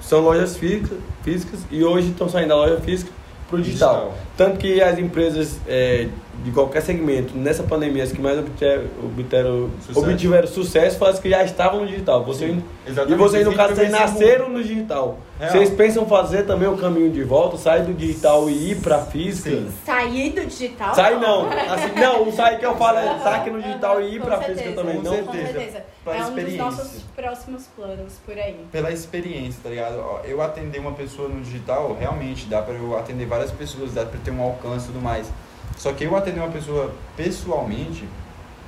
são 0.00 0.20
lojas 0.20 0.56
físicas, 0.56 0.96
físicas 1.24 1.60
e 1.70 1.82
hoje 1.82 2.10
estão 2.10 2.28
saindo 2.28 2.48
da 2.50 2.56
loja 2.56 2.80
física 2.80 3.10
para 3.48 3.58
o 3.58 3.62
digital. 3.62 3.94
Digital. 3.94 4.14
Tanto 4.36 4.58
que 4.58 4.80
as 4.80 4.98
empresas 4.98 5.58
é, 5.66 6.08
de 6.44 6.50
qualquer 6.52 6.82
segmento, 6.82 7.36
nessa 7.36 7.62
pandemia, 7.62 8.04
as 8.04 8.12
que 8.12 8.20
mais 8.20 8.38
obtiveram, 8.38 8.84
obtiveram, 9.02 9.70
Sucesso. 9.80 10.00
obtiveram 10.00 10.46
sucesso 10.46 10.98
foram 10.98 11.12
as 11.12 11.18
que 11.18 11.28
já 11.28 11.42
estavam 11.42 11.80
no 11.80 11.86
digital. 11.86 12.24
Você, 12.24 12.46
Sim, 12.46 12.62
e 12.86 13.14
vocês, 13.14 13.44
no 13.44 13.54
caso, 13.54 13.74
vocês 13.74 13.90
nasceram 13.90 14.48
no 14.48 14.62
digital. 14.62 15.18
Real. 15.38 15.52
Vocês 15.52 15.70
pensam 15.70 16.06
fazer 16.06 16.44
também 16.44 16.68
o 16.68 16.76
caminho 16.76 17.10
de 17.10 17.22
volta, 17.22 17.56
sair 17.56 17.82
do 17.82 17.92
digital 17.92 18.48
e 18.48 18.72
ir 18.72 18.76
pra 18.76 19.00
física? 19.00 19.50
Sim. 19.50 19.68
Sair 19.84 20.30
do 20.30 20.46
digital? 20.46 20.94
Sai 20.94 21.18
não. 21.18 21.48
Assim, 21.50 21.92
não, 22.00 22.28
o 22.28 22.32
sair 22.32 22.58
que 22.58 22.66
eu 22.66 22.76
falo 22.76 22.98
é 22.98 23.18
sair 23.18 23.50
no 23.50 23.62
digital 23.62 24.00
e 24.00 24.16
ir 24.16 24.22
certeza, 24.22 24.44
física 24.44 24.72
também. 24.72 24.96
com 24.96 25.02
Não, 25.02 25.24
Com 25.24 25.32
certeza. 25.32 25.82
É 26.12 26.26
um 26.26 26.34
dos 26.34 26.54
nossos 26.54 27.02
próximos 27.14 27.66
planos 27.76 28.14
por 28.24 28.38
aí. 28.38 28.66
Pela 28.70 28.90
experiência, 28.90 29.60
tá 29.62 29.68
ligado? 29.68 29.96
Eu 30.24 30.40
atender 30.42 30.78
uma 30.78 30.92
pessoa 30.92 31.28
no 31.28 31.40
digital, 31.40 31.96
realmente 31.98 32.46
dá 32.46 32.62
pra 32.62 32.74
eu 32.74 32.98
atender 32.98 33.26
várias 33.26 33.50
pessoas, 33.50 33.94
dá 33.94 34.04
pra 34.04 34.18
ter 34.20 34.30
um 34.30 34.42
alcance 34.42 34.84
e 34.84 34.92
tudo 34.92 35.02
mais. 35.02 35.30
Só 35.76 35.92
que 35.92 36.04
eu 36.04 36.16
atender 36.16 36.40
uma 36.40 36.50
pessoa 36.50 36.92
pessoalmente 37.16 38.04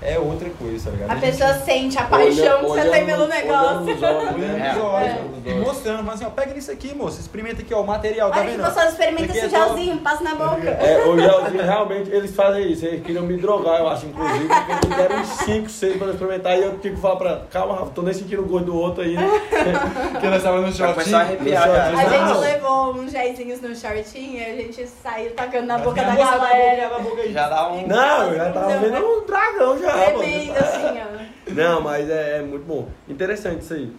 é 0.02 0.18
outra 0.18 0.48
coisa, 0.50 0.90
tá 0.90 0.96
ligado? 0.96 1.10
A 1.10 1.14
gente- 1.16 1.30
pessoa 1.38 1.54
sente 1.54 1.98
a 1.98 2.04
paixão 2.04 2.58
que 2.60 2.66
você 2.66 2.80
olhando 2.80 2.90
tem 2.92 3.06
pelo 3.06 3.26
nos- 3.26 3.36
olhando 3.36 3.46
negócio. 3.46 3.80
nos 3.80 4.02
olhos, 4.02 4.34
Olhando 4.34 4.58
né? 4.58 4.72
nos 4.74 4.84
olhos, 4.84 5.10
É. 5.46 5.50
e 5.50 5.54
mostrando, 5.54 5.96
falando 5.98 6.14
assim, 6.14 6.24
ó, 6.26 6.30
pega 6.30 6.58
isso 6.58 6.70
aqui, 6.70 6.94
moça, 6.94 7.20
experimenta 7.20 7.62
aqui, 7.62 7.74
ó, 7.74 7.80
o 7.80 7.86
material, 7.86 8.30
tá 8.30 8.38
Olha 8.40 8.44
que 8.50 8.56
vendo? 8.56 8.64
gostoso, 8.64 8.86
experimenta 8.88 9.24
Aqui 9.24 9.38
esse 9.38 9.46
é 9.54 9.58
top. 9.58 9.74
gelzinho, 9.76 9.98
passa 9.98 10.24
na 10.24 10.34
boca. 10.34 10.68
É, 10.70 11.04
o 11.06 11.18
gelzinho, 11.18 11.62
realmente, 11.64 12.10
eles 12.10 12.34
fazem 12.34 12.70
isso. 12.72 12.84
Eles 12.86 13.02
queriam 13.04 13.24
me 13.24 13.36
drogar, 13.36 13.78
eu 13.80 13.88
acho, 13.88 14.06
inclusive, 14.06 14.48
porque 14.48 14.72
eles 14.72 14.88
me 14.88 14.96
deram 14.96 15.20
uns 15.20 15.28
5, 15.28 15.68
6 15.68 15.96
pra 15.96 16.06
eu 16.06 16.12
experimentar. 16.12 16.58
E 16.58 16.62
eu 16.62 16.78
tive 16.78 16.96
que 16.96 17.00
falar 17.02 17.16
pra 17.16 17.42
calma, 17.50 17.74
Rafa, 17.76 17.90
tô 17.94 18.02
nem 18.02 18.14
sentindo 18.14 18.42
o 18.42 18.46
gosto 18.46 18.66
do 18.66 18.76
outro 18.76 19.02
aí. 19.02 19.16
Que 20.20 20.26
nós 20.28 20.42
tava 20.42 20.60
no 20.60 20.72
shortinho. 20.72 20.94
começou 20.94 21.18
a 21.18 21.20
arrepiar, 21.22 21.62
shortinho. 21.64 21.98
A 21.98 22.08
gente 22.10 22.34
Não. 22.34 22.40
levou 22.40 22.92
uns 22.94 23.10
gelzinhos 23.12 23.60
no 23.60 23.74
shortinho 23.74 24.38
e 24.38 24.44
a 24.44 24.54
gente 24.56 24.86
saiu 24.86 25.30
tacando 25.32 25.66
na 25.66 25.78
boca 25.78 26.02
da 26.02 26.14
galera. 26.14 26.88
na 26.90 26.98
boca 26.98 27.22
aí. 27.22 27.32
Já 27.32 27.48
dá 27.48 27.68
um. 27.68 27.86
Não, 27.86 28.22
eu 28.28 28.36
já 28.36 28.50
tava 28.52 28.76
vendo 28.78 28.96
um 28.98 29.26
dragão 29.26 29.78
já, 29.78 29.89
Tremendo, 29.92 30.48
mano. 30.48 30.60
assim, 30.60 30.98
ó. 30.98 31.52
Não, 31.52 31.80
mas 31.80 32.08
é, 32.08 32.38
é 32.38 32.42
muito 32.42 32.64
bom. 32.64 32.88
Interessante 33.08 33.62
isso 33.62 33.74
aí. 33.74 33.92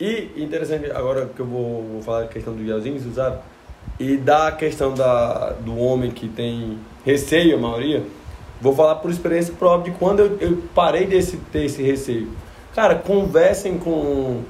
E 0.00 0.32
interessante, 0.36 0.90
agora 0.90 1.26
que 1.26 1.40
eu 1.40 1.46
vou, 1.46 1.82
vou 1.82 2.02
falar 2.02 2.22
da 2.22 2.28
questão 2.28 2.54
do 2.54 2.64
gelzinho, 2.64 2.96
usaram, 2.96 3.38
e 3.98 4.16
da 4.16 4.52
questão 4.52 4.94
da, 4.94 5.54
do 5.60 5.76
homem 5.76 6.10
que 6.10 6.28
tem 6.28 6.78
receio, 7.04 7.56
a 7.56 7.60
maioria, 7.60 8.02
vou 8.60 8.74
falar 8.74 8.96
por 8.96 9.10
experiência 9.10 9.52
própria 9.58 9.92
de 9.92 9.98
quando 9.98 10.20
eu, 10.20 10.38
eu 10.40 10.62
parei 10.74 11.06
desse, 11.06 11.36
ter 11.36 11.64
esse 11.64 11.82
receio. 11.82 12.28
Cara, 12.74 12.94
conversem 12.94 13.76
com, 13.76 14.42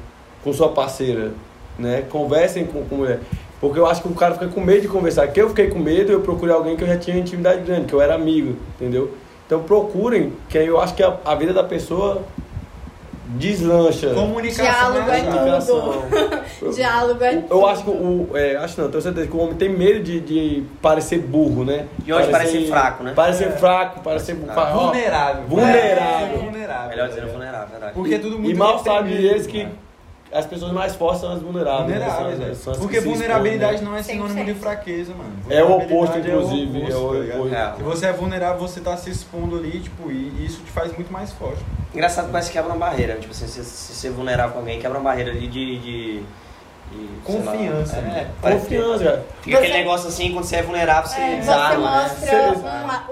com 0.45 0.53
sua 0.53 0.69
parceira, 0.69 1.33
né? 1.79 2.05
Conversem 2.11 2.67
com, 2.67 2.85
com 2.85 2.97
mulher. 2.97 3.21
Porque 3.61 3.79
eu 3.79 3.87
acho 3.87 4.03
que 4.03 4.09
o 4.09 4.15
cara 4.15 4.35
fica 4.35 4.49
com 4.49 4.61
medo 4.61 4.83
de 4.83 4.89
conversar. 4.89 5.27
Que 5.29 5.41
eu 5.41 5.49
fiquei 5.49 5.69
com 5.69 5.79
medo, 5.79 6.13
eu 6.13 6.21
procurei 6.21 6.55
alguém 6.55 6.77
que 6.77 6.85
eu 6.85 6.89
já 6.89 6.97
tinha 6.97 7.17
intimidade 7.17 7.63
grande, 7.63 7.87
que 7.87 7.95
eu 7.95 8.01
era 8.01 8.15
amigo, 8.15 8.55
entendeu? 8.75 9.13
Então 9.49 9.63
procurem, 9.63 10.35
que 10.47 10.59
aí 10.59 10.67
eu 10.67 10.79
acho 10.79 10.95
que 10.95 11.03
a, 11.03 11.17
a 11.25 11.35
vida 11.35 11.55
da 11.55 11.65
pessoa 11.65 12.23
deslancha. 13.29 14.11
Comunicação. 14.13 14.93
Diálogo 14.93 15.11
é 15.11 15.23
né, 15.23 15.33
Comunicação. 15.33 16.05
Diálogo 16.77 17.25
é 17.25 17.35
Eu, 17.35 17.45
eu 17.49 17.67
acho 17.67 17.83
que 17.83 17.91
o. 17.91 18.29
É, 18.35 18.57
acho 18.57 18.79
não, 18.79 18.91
tenho 18.91 19.03
certeza 19.03 19.27
que 19.27 19.35
o 19.35 19.41
homem 19.41 19.55
tem 19.55 19.71
medo 19.71 20.05
de, 20.05 20.21
de 20.21 20.65
parecer 20.83 21.21
burro, 21.21 21.65
né? 21.65 21.87
De 21.99 22.13
onde 22.13 22.29
parecer 22.29 22.69
fraco, 22.69 23.03
né? 23.03 23.15
Parecer 23.15 23.53
fraco, 23.53 24.01
parecer 24.01 24.35
burro. 24.35 24.53
Vulnerável. 24.55 25.45
Vulnerável. 25.45 26.37
É, 26.37 26.39
vulnerável. 26.45 26.89
Melhor 26.91 27.09
dizendo 27.09 27.29
vulnerável, 27.29 27.69
verdade. 27.69 27.93
Porque 27.95 28.15
é 28.15 28.19
tudo 28.19 28.39
muito 28.39 28.55
E 28.55 28.55
mal 28.55 28.79
sabe 28.85 29.13
eles 29.15 29.47
que 29.47 29.63
cara. 29.63 29.88
As 30.33 30.45
pessoas 30.47 30.73
mais 30.73 30.95
fortes 30.95 31.21
são 31.21 31.33
as 31.33 31.41
vulneráveis. 31.41 31.89
né? 31.89 31.95
Vulneráveis, 31.99 32.37
São- 32.37 32.45
velho. 32.45 32.55
são 32.57 32.73
as 32.73 32.79
que 32.79 32.85
Porque 32.85 33.01
se 33.01 33.09
vulnerabilidade 33.09 33.75
expõem, 33.77 33.85
né? 33.85 33.91
não 33.93 33.99
é 33.99 34.03
sinônimo 34.03 34.41
100%. 34.41 34.45
de 34.45 34.55
fraqueza, 34.61 35.15
mano. 35.15 35.33
É 35.49 35.63
o 35.65 35.67
oposto, 35.73 35.89
Vulnerabilidade 35.89 36.31
inclusive, 36.31 36.79
oposto, 36.79 36.93
é 36.93 36.97
o 36.99 37.09
tá 37.13 37.19
ligado? 37.21 37.39
oposto. 37.39 37.55
É. 37.55 37.77
Se 37.77 37.83
você 37.83 38.07
é 38.07 38.13
vulnerável, 38.13 38.59
você 38.61 38.81
tá 38.81 38.97
se 38.97 39.11
expondo 39.11 39.57
ali, 39.57 39.81
tipo, 39.81 40.11
e 40.11 40.45
isso 40.45 40.61
te 40.63 40.71
faz 40.71 40.93
muito 40.95 41.13
mais 41.13 41.33
forte. 41.33 41.63
Engraçado 41.95 42.27
que 42.27 42.33
parece 42.33 42.51
que 42.51 42.57
quebra 42.59 42.71
uma 42.73 42.79
barreira. 42.79 43.15
Tipo 43.17 43.33
assim, 43.33 43.47
se, 43.47 43.65
se 43.65 43.93
ser 43.95 44.11
vulnerável 44.11 44.53
com 44.53 44.59
alguém, 44.59 44.79
quebra 44.79 44.99
uma 44.99 45.05
barreira 45.11 45.31
ali 45.31 45.47
de. 45.49 45.79
de, 45.79 46.23
de 46.91 47.33
sei 47.33 47.41
lá, 47.41 47.53
Confiança, 47.53 47.97
é, 47.97 48.01
né? 48.03 48.31
que 48.43 48.51
Confiança, 48.51 49.05
cara. 49.05 49.25
Fica 49.43 49.57
aquele 49.59 49.73
Você- 49.73 49.79
negócio 49.79 50.09
assim, 50.09 50.33
quando 50.33 50.45
você 50.45 50.57
é 50.57 50.63
vulnerável, 50.63 51.11
você 51.11 51.21
É, 51.21 51.31
você 51.31 51.37
desarma, 51.37 51.91
né? 51.91 52.03
mostra 52.03 52.27
Cê- 52.29 52.37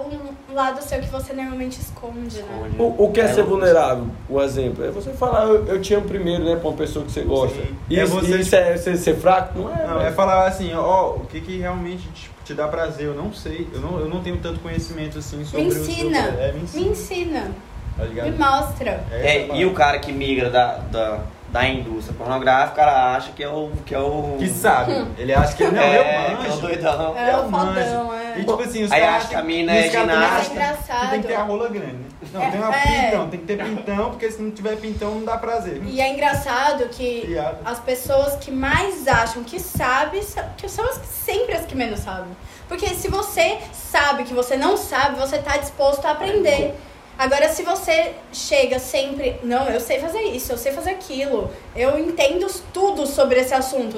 um, 0.01 0.53
um 0.53 0.55
lado 0.55 0.83
seu 0.83 1.01
que 1.01 1.09
você 1.09 1.33
normalmente 1.35 1.81
esconde, 1.81 2.39
né? 2.43 2.71
O, 2.79 3.05
o 3.05 3.13
que 3.13 3.21
é 3.21 3.29
ser 3.29 3.43
louco. 3.43 3.51
vulnerável? 3.51 4.07
O 4.29 4.41
exemplo 4.43 4.85
é 4.85 4.91
você 4.91 5.11
falar, 5.13 5.45
eu, 5.45 5.67
eu 5.67 5.81
te 5.83 5.93
amo 5.95 6.07
primeiro, 6.07 6.45
né, 6.45 6.57
pra 6.57 6.69
uma 6.69 6.77
pessoa 6.77 7.05
que 7.05 7.13
você 7.13 7.21
gosta. 7.23 7.57
Sim. 7.61 7.77
Isso, 7.91 8.01
É 8.01 8.07
você- 8.07 8.37
isso 8.39 8.57
é 8.57 8.77
ser, 8.79 8.97
ser 8.97 9.17
fraco? 9.17 9.59
Não 9.59 9.71
é. 9.75 9.87
Não, 9.87 9.95
velho. 9.99 10.07
é 10.09 10.13
falar 10.13 10.47
assim, 10.47 10.73
ó, 10.75 11.11
o 11.11 11.21
que 11.27 11.41
que 11.43 11.59
realmente 11.59 12.09
te, 12.09 12.31
te 12.45 12.55
dá 12.55 12.67
prazer, 12.69 13.07
eu 13.07 13.15
não 13.15 13.33
sei. 13.35 13.69
Eu 13.75 13.81
não, 13.81 13.99
eu 14.01 14.09
não 14.09 14.23
tenho 14.23 14.39
tanto 14.39 14.61
conhecimento 14.61 15.19
assim 15.19 15.45
sobre 15.45 15.63
Me 15.63 15.69
o 15.69 15.73
seu- 15.73 15.83
ensina. 15.83 16.19
É, 16.19 16.53
me 16.53 16.59
Me 16.61 16.65
ensina. 16.65 16.87
ensina, 16.91 17.51
Tá 17.99 18.05
ligado? 18.05 18.31
me 18.31 18.39
mostra. 18.39 19.05
É, 19.11 19.37
É, 19.51 19.57
e 19.57 19.67
o 19.67 19.73
cara 19.75 19.99
que 19.99 20.11
migra 20.13 20.49
da, 20.51 20.77
da, 20.91 21.21
da 21.57 21.67
indústria 21.67 22.15
pornográfica, 22.19 22.73
o 22.73 22.77
cara 22.77 23.17
acha 23.17 23.33
que 23.33 23.43
é 23.43 23.49
o. 23.49 23.71
Que, 23.87 23.95
é 23.95 23.99
o... 23.99 24.37
Que 24.39 24.47
sabe. 24.49 24.93
Ele 25.17 25.33
acha 25.33 25.57
que 25.57 25.65
não, 25.65 25.83
é, 25.83 26.33
eu 26.33 26.37
que 26.39 26.47
é 26.47 26.51
o 26.53 26.57
doidão. 26.59 27.17
É 27.17 27.35
o 27.35 27.39
Eu 27.41 27.51
manjo. 27.51 27.67
fodão, 27.81 28.15
é. 28.15 28.35
E 28.39 28.45
tipo 28.45 28.63
assim, 28.63 28.85
os 28.85 28.93
Aí 28.93 29.01
caras 29.01 29.17
acha 29.17 29.29
que 29.29 29.35
a 29.35 29.43
mina 29.43 29.73
é 29.75 29.89
que- 29.89 29.97
Engraçado. 29.97 31.01
Que 31.01 31.09
tem 31.11 31.21
que 31.23 31.27
ter 31.29 31.35
a 31.35 31.43
rola 31.43 31.69
grande, 31.71 31.93
né? 31.95 32.05
Não, 32.33 32.43
É, 32.43 32.51
tem 32.51 32.61
uma 32.61 32.77
é. 32.77 32.81
pintão, 33.05 33.29
tem 33.31 33.41
que 33.41 33.47
ter 33.47 33.57
pintão, 33.65 34.11
porque 34.11 34.31
se 34.31 34.43
não 34.43 34.51
tiver 34.51 34.77
pintão 34.77 35.15
não 35.15 35.25
dá 35.25 35.39
prazer. 35.39 35.81
E 35.87 36.01
é 36.01 36.13
engraçado 36.13 36.87
que 36.91 37.23
Piada. 37.27 37.59
as 37.65 37.79
pessoas 37.79 38.37
que 38.37 38.51
mais 38.51 39.09
acham 39.09 39.43
que 39.43 39.59
sabem 39.59 40.23
sa- 40.23 40.51
que 40.57 40.69
são 40.69 40.85
as, 40.85 41.01
sempre 41.07 41.55
as 41.55 41.65
que 41.65 41.75
menos 41.75 42.01
sabem. 42.01 42.37
Porque 42.69 42.89
se 42.89 43.09
você 43.09 43.59
sabe 43.73 44.25
que 44.25 44.35
você 44.35 44.57
não 44.57 44.77
sabe, 44.77 45.19
você 45.19 45.39
tá 45.39 45.57
disposto 45.57 46.05
a 46.05 46.11
aprender. 46.11 46.75
Agora, 47.19 47.49
se 47.49 47.63
você 47.63 48.13
chega 48.33 48.79
sempre, 48.79 49.37
não, 49.43 49.67
eu 49.69 49.81
sei 49.81 49.99
fazer 49.99 50.21
isso, 50.23 50.53
eu 50.53 50.59
sei 50.59 50.73
fazer 50.73 50.91
aquilo, 50.91 51.51
eu 51.75 51.99
entendo 51.99 52.47
tudo 52.75 53.07
sobre 53.07 53.41
esse 53.41 53.55
assunto, 53.55 53.97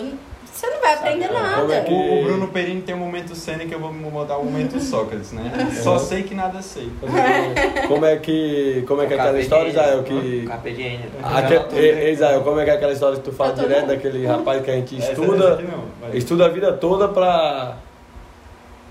você 0.55 0.67
não 0.69 0.81
vai 0.81 0.95
aprender 0.95 1.29
como 1.29 1.41
nada. 1.41 1.75
é 1.75 1.81
que- 1.83 1.93
O, 1.93 2.21
o 2.21 2.25
Bruno 2.25 2.49
Perini 2.49 2.83
tem 2.83 2.95
um 2.95 2.99
momento 2.99 3.35
cena 3.35 3.65
que 3.65 3.73
eu 3.75 3.79
vou 3.81 3.93
mudar 3.93 4.39
o 4.39 4.45
momento 4.45 4.79
Sócrates, 4.83 5.33
né? 5.33 5.51
Só 5.83 5.99
sei 5.99 6.23
que 6.23 6.35
nada 6.35 6.61
sei. 6.63 6.91
Como 7.89 8.05
é 8.07 8.17
que, 8.17 8.85
como 8.87 9.03
é, 9.03 9.07
que 9.07 9.15
é 9.15 9.21
aquela 9.21 9.41
história, 9.41 9.69
Israel, 9.69 10.03
que... 10.05 10.47
Carpe. 10.47 11.01
Aque- 11.23 12.11
Israel, 12.11 12.43
como 12.43 12.61
é 12.61 12.65
que 12.65 12.71
é 12.71 12.75
aquela 12.75 12.93
história 12.93 13.17
que 13.19 13.23
tu 13.25 13.33
fala 13.33 13.53
direto 13.53 13.87
daquele 13.87 14.27
rapaz 14.27 14.65
que 14.65 14.71
a 14.71 14.75
gente 14.75 14.97
estuda, 14.99 15.55
aqui 15.55 15.63
não, 15.65 15.85
vai. 16.01 16.17
estuda 16.17 16.47
a 16.47 16.49
vida 16.49 16.73
toda 16.73 17.09
pra, 17.09 17.77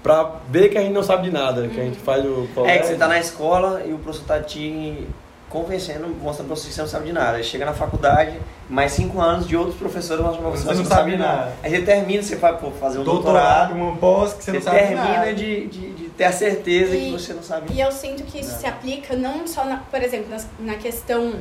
pra 0.07 0.31
ver 0.49 0.69
que 0.69 0.77
a 0.77 0.81
gente 0.81 0.93
não 0.93 1.03
sabe 1.03 1.23
de 1.23 1.31
nada, 1.31 1.67
que 1.67 1.77
a 1.79 1.84
gente 1.84 1.99
faz 1.99 2.23
o 2.23 2.47
É 2.65 2.77
que 2.77 2.88
você 2.88 2.95
tá 2.95 3.09
na 3.09 3.19
escola 3.19 3.84
e 3.85 3.91
o 3.91 3.97
professor 3.99 4.25
tá 4.25 4.39
te 4.39 5.05
convencendo, 5.49 6.07
mostrando 6.21 6.47
pra 6.47 6.55
você 6.55 6.69
que 6.69 6.73
você 6.73 6.81
não 6.81 6.88
sabe 6.88 7.07
de 7.07 7.11
nada. 7.13 7.35
Aí 7.38 7.43
chega 7.43 7.65
na 7.65 7.73
faculdade, 7.73 8.38
mais 8.69 8.93
cinco 8.93 9.19
anos 9.19 9.45
de 9.45 9.57
outros 9.57 9.75
professores 9.75 10.23
mostrando 10.23 10.43
pra 10.43 10.51
você 10.51 10.65
que 10.67 10.75
você 10.75 10.81
não 10.84 10.85
sabe 10.85 11.11
de 11.11 11.17
nada. 11.17 11.53
Aí 11.61 11.71
você 11.71 11.81
termina, 11.81 12.23
você 12.23 12.35
vai 12.38 12.57
pô, 12.57 12.71
fazer 12.71 12.99
um 12.99 13.03
doutorado, 13.03 13.73
doutorado, 13.73 13.75
uma 13.75 13.97
pós 13.97 14.34
que 14.34 14.43
você, 14.45 14.51
você 14.51 14.57
não 14.57 14.61
sabe 14.61 14.77
termina 14.77 15.03
nada. 15.03 15.34
de, 15.34 15.67
de, 15.67 15.89
de 15.93 16.09
ter 16.09 16.23
a 16.23 16.31
certeza 16.31 16.95
E- 16.95 16.99
que 16.99 17.11
você 17.11 17.34
não 17.34 17.43
sabe 17.43 17.73
E 17.73 17.81
eu 17.81 17.91
sinto 17.91 18.23
que 18.23 18.39
isso 18.39 18.57
se 18.57 18.65
aplica 18.65 19.13
não 19.15 19.45
só, 19.45 19.65
na, 19.65 19.77
por 19.77 20.01
exemplo, 20.01 20.29
nas- 20.29 20.47
na, 20.57 20.75
questão 20.75 21.34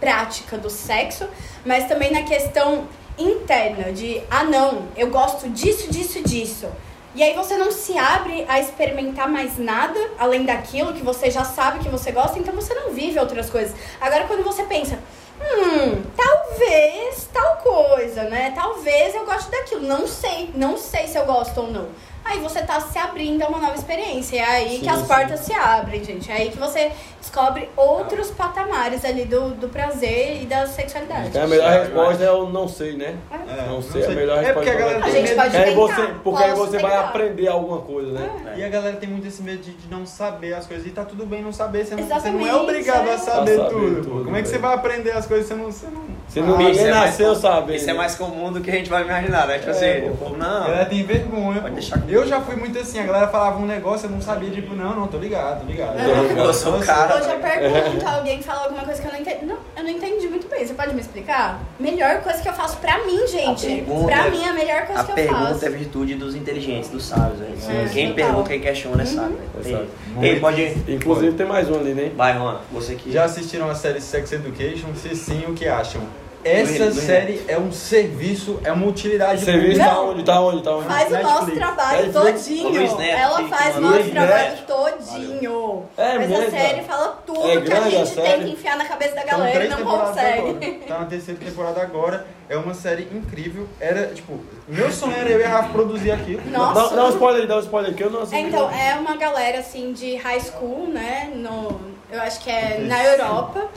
prática 0.00 0.56
do 0.56 0.70
sexo, 0.70 1.26
mas 1.64 1.86
também 1.86 2.10
na 2.10 2.22
questão 2.22 2.84
interna 3.18 3.92
de, 3.92 4.22
ah 4.30 4.44
não, 4.44 4.84
eu 4.96 5.08
gosto 5.10 5.48
disso, 5.50 5.90
disso, 5.90 6.22
disso. 6.22 6.66
E 7.14 7.22
aí 7.22 7.34
você 7.34 7.56
não 7.56 7.72
se 7.72 7.96
abre 7.96 8.44
a 8.48 8.60
experimentar 8.60 9.28
mais 9.28 9.58
nada 9.58 9.98
além 10.18 10.44
daquilo 10.44 10.92
que 10.92 11.02
você 11.02 11.30
já 11.30 11.44
sabe 11.44 11.80
que 11.80 11.88
você 11.88 12.12
gosta, 12.12 12.38
então 12.38 12.54
você 12.54 12.74
não 12.74 12.90
vive 12.90 13.18
outras 13.18 13.48
coisas. 13.48 13.74
Agora 14.00 14.26
quando 14.26 14.44
você 14.44 14.62
pensa, 14.64 14.98
hum, 15.40 16.02
talvez 16.16 17.28
tal 17.32 17.56
coisa, 17.56 18.24
né? 18.24 18.52
Talvez 18.54 19.14
eu 19.14 19.24
goste 19.24 19.50
daquilo, 19.50 19.82
não 19.82 20.06
sei, 20.06 20.50
não 20.54 20.76
sei 20.76 21.06
se 21.06 21.18
eu 21.18 21.24
gosto 21.24 21.60
ou 21.60 21.70
não. 21.70 21.88
Aí 22.28 22.40
você 22.40 22.60
tá 22.62 22.78
se 22.80 22.98
abrindo 22.98 23.42
a 23.42 23.48
uma 23.48 23.58
nova 23.58 23.74
experiência. 23.74 24.36
É 24.38 24.44
aí 24.44 24.68
Sim, 24.76 24.80
que 24.80 24.88
as 24.88 24.98
sim. 25.00 25.06
portas 25.06 25.40
se 25.40 25.52
abrem, 25.54 26.04
gente. 26.04 26.30
É 26.30 26.34
aí 26.34 26.50
que 26.50 26.58
você 26.58 26.92
descobre 27.20 27.68
outros 27.76 28.30
patamares 28.30 29.04
ali 29.04 29.24
do, 29.24 29.50
do 29.50 29.68
prazer 29.68 30.42
e 30.42 30.46
da 30.46 30.66
sexualidade. 30.66 31.28
Então 31.28 31.44
a 31.44 31.46
melhor 31.46 31.70
resposta 31.70 32.22
é 32.24 32.30
o 32.30 32.48
não 32.48 32.68
sei, 32.68 32.96
né? 32.96 33.16
É, 33.30 33.66
não 33.66 33.80
sei, 33.82 34.04
a 34.04 34.08
melhor 34.10 34.42
É 34.44 34.52
porque 34.52 34.68
a 34.68 34.72
resposta. 34.72 34.78
galera 34.78 34.98
A 34.98 35.02
tem 35.10 35.12
gente 35.26 35.28
medo- 35.28 35.36
pode 35.42 35.56
É, 35.56 35.64
tentar. 35.64 35.76
você, 35.80 36.14
porque 36.22 36.42
aí 36.44 36.54
você 36.54 36.78
vai 36.78 36.96
aprender 36.96 37.48
alguma 37.48 37.80
coisa, 37.80 38.12
né? 38.12 38.54
E 38.56 38.64
a 38.64 38.68
galera 38.68 38.96
tem 38.96 39.08
muito 39.08 39.26
esse 39.26 39.42
medo 39.42 39.62
de, 39.62 39.72
de 39.72 39.88
não 39.90 40.04
saber 40.06 40.52
as 40.54 40.66
coisas. 40.66 40.86
E 40.86 40.90
tá 40.90 41.04
tudo 41.04 41.24
bem 41.26 41.42
não 41.42 41.52
saber. 41.52 41.84
Você 41.86 41.94
não, 41.96 42.04
você 42.06 42.30
não 42.30 42.46
é 42.46 42.54
obrigado 42.54 43.08
é. 43.08 43.14
a 43.14 43.18
saber, 43.18 43.52
A 43.60 43.64
saber 43.64 43.70
tudo. 43.70 44.02
tudo. 44.02 44.24
Como 44.24 44.36
é 44.36 44.42
que 44.42 44.48
você 44.48 44.52
velho. 44.58 44.62
vai 44.68 44.74
aprender 44.74 45.10
as 45.12 45.26
coisas 45.26 45.46
se 45.46 45.54
você 45.54 45.86
não. 45.86 46.02
Você 46.28 46.40
não... 46.40 46.56
Se 46.58 46.58
não, 46.58 46.58
Ah, 46.66 46.70
isso 46.70 46.80
é 46.86 46.90
nasceu 46.90 47.28
com- 47.30 47.40
sabendo. 47.40 47.74
Isso 47.76 47.90
é 47.90 47.94
mais 47.94 48.14
comum 48.14 48.52
do 48.52 48.60
que 48.60 48.70
a 48.70 48.74
gente 48.74 48.90
vai 48.90 49.02
imaginar, 49.02 49.46
né? 49.46 49.58
Tipo 49.58 49.70
É, 49.70 49.72
assim, 49.72 50.06
o 50.08 50.10
pô. 50.16 50.24
povo, 50.26 50.34
A 50.34 50.38
não. 50.38 50.60
galera 50.66 50.84
tem 50.86 51.02
vergonha. 51.02 51.60
Pode 51.62 51.74
deixar 51.74 51.98
comigo. 51.98 52.17
Eu 52.18 52.26
já 52.26 52.40
fui 52.40 52.56
muito 52.56 52.76
assim, 52.78 52.98
a 52.98 53.04
galera 53.04 53.28
falava 53.28 53.58
um 53.58 53.66
negócio, 53.66 54.06
eu 54.06 54.10
não 54.10 54.20
sabia, 54.20 54.50
tipo, 54.50 54.74
não, 54.74 54.94
não, 54.94 55.06
tô 55.06 55.18
ligado, 55.18 55.60
tô 55.60 55.66
ligado. 55.66 55.96
Eu 55.98 56.52
sou 56.52 56.76
o 56.78 56.80
cara. 56.84 57.16
Hoje 57.16 57.30
eu 57.30 57.38
pergunto, 57.38 58.06
alguém 58.08 58.42
fala 58.42 58.64
alguma 58.64 58.82
coisa 58.84 59.00
que 59.00 59.06
eu 59.06 59.12
não 59.12 59.20
entendi. 59.20 59.44
Não, 59.44 59.56
eu 59.76 59.82
não 59.84 59.90
entendi 59.90 60.26
muito 60.28 60.48
bem. 60.48 60.66
Você 60.66 60.74
pode 60.74 60.94
me 60.94 61.00
explicar? 61.00 61.60
Melhor 61.78 62.20
coisa 62.22 62.42
que 62.42 62.48
eu 62.48 62.52
faço 62.52 62.76
pra 62.78 62.98
mim, 63.06 63.26
gente. 63.28 63.66
pergunta 63.66 64.06
pra 64.12 64.26
é- 64.26 64.30
mim 64.30 64.42
é 64.42 64.48
a 64.48 64.52
melhor 64.52 64.86
coisa 64.86 65.02
A 65.02 65.04
que 65.04 65.10
eu 65.12 65.14
pergunta 65.14 65.46
faço. 65.54 65.66
é 65.66 65.70
virtude 65.70 66.14
dos 66.16 66.34
inteligentes, 66.34 66.90
dos 66.90 67.04
sábios. 67.06 67.38
Né? 67.38 67.54
É, 67.68 67.88
Quem 67.88 68.08
total. 68.08 68.26
pergunta, 68.26 68.48
quem 68.48 68.60
questiona 68.60 69.02
é 69.02 69.06
sábio. 69.06 69.38
Tem- 69.62 69.72
Exato. 69.72 69.88
Ei, 70.20 70.40
pode. 70.40 70.62
Inclusive 70.88 71.36
tem 71.36 71.46
mais 71.46 71.70
um 71.70 71.78
ali, 71.78 71.94
né? 71.94 72.10
Vai, 72.16 72.36
Rona, 72.36 72.60
você 72.72 72.94
que. 72.96 73.12
Já 73.12 73.24
assistiram 73.24 73.70
a 73.70 73.74
série 73.74 74.00
Sex 74.00 74.32
Education? 74.32 74.88
Se 74.96 75.14
sim, 75.14 75.44
o 75.46 75.54
que 75.54 75.68
acham? 75.68 76.02
Essa 76.48 76.86
Do- 76.86 76.94
do- 76.94 77.00
série 77.00 77.42
é 77.48 77.58
um 77.58 77.70
serviço, 77.72 78.60
é 78.64 78.72
uma 78.72 78.86
utilidade 78.86 79.44
Serviço 79.44 79.78
Não. 79.78 79.86
tá 79.88 80.00
onde? 80.00 80.22
Tá 80.24 80.40
onde? 80.40 80.62
Tá 80.62 80.76
onde? 80.76 80.86
Faz 80.88 81.08
o 81.08 81.12
Netflix. 81.12 81.34
nosso 81.34 81.50
trabalho 81.52 82.12
Netflix. 82.12 82.44
todinho. 82.46 82.66
Ô, 82.66 82.70
Luiz 82.70 82.96
Neto, 82.96 83.18
Ela 83.18 83.48
faz 83.48 83.76
o 83.76 83.80
nosso 83.80 83.94
Luiz 83.94 84.10
trabalho 84.10 84.50
Neto. 84.50 84.66
todinho. 84.66 85.82
É 85.96 86.02
Essa 86.08 86.18
mesmo, 86.18 86.50
série 86.50 86.74
cara? 86.74 86.82
fala 86.82 87.22
tudo 87.26 87.38
É 87.48 87.50
que 87.52 87.56
a 87.56 87.60
grande 87.60 87.86
a 87.96 88.04
gente 88.04 88.14
tem 88.14 88.24
série? 88.24 88.44
que 88.44 88.50
enfiar 88.50 88.76
na 88.76 88.84
cabeça 88.84 89.14
da 89.14 89.20
São 89.22 89.30
galera 89.30 89.64
e 89.64 89.68
não 89.68 89.84
consegue. 89.84 90.38
agora. 90.48 90.78
Tá 90.88 90.98
na 91.00 91.06
terceira 91.06 91.40
temporada 91.44 91.82
agora. 91.82 92.26
É 92.50 92.56
uma 92.56 92.72
série 92.72 93.02
incrível. 93.12 93.68
Era, 93.78 94.06
tipo, 94.06 94.40
meu 94.66 94.90
sonho 94.90 95.14
era 95.16 95.28
eu 95.28 95.38
e 95.40 95.44
a 95.44 95.48
Rafa 95.48 95.68
produzir 95.68 96.10
aquilo. 96.12 96.40
Nossa. 96.50 96.90
Dá, 96.90 96.96
dá 96.96 97.04
um 97.06 97.10
spoiler 97.10 97.42
aí, 97.42 97.46
dá 97.46 97.56
um 97.56 97.60
spoiler 97.60 97.90
aqui. 97.92 98.02
Eu 98.02 98.10
não 98.10 98.22
assisti. 98.22 98.42
Então, 98.44 98.70
é 98.70 98.94
uma 98.94 99.16
galera 99.16 99.58
assim 99.58 99.92
de 99.92 100.16
high 100.16 100.40
school, 100.40 100.86
né? 100.88 101.30
No, 101.34 101.78
eu 102.10 102.20
acho 102.22 102.40
que 102.40 102.48
é 102.50 102.78
na 102.80 103.04
Europa. 103.04 103.68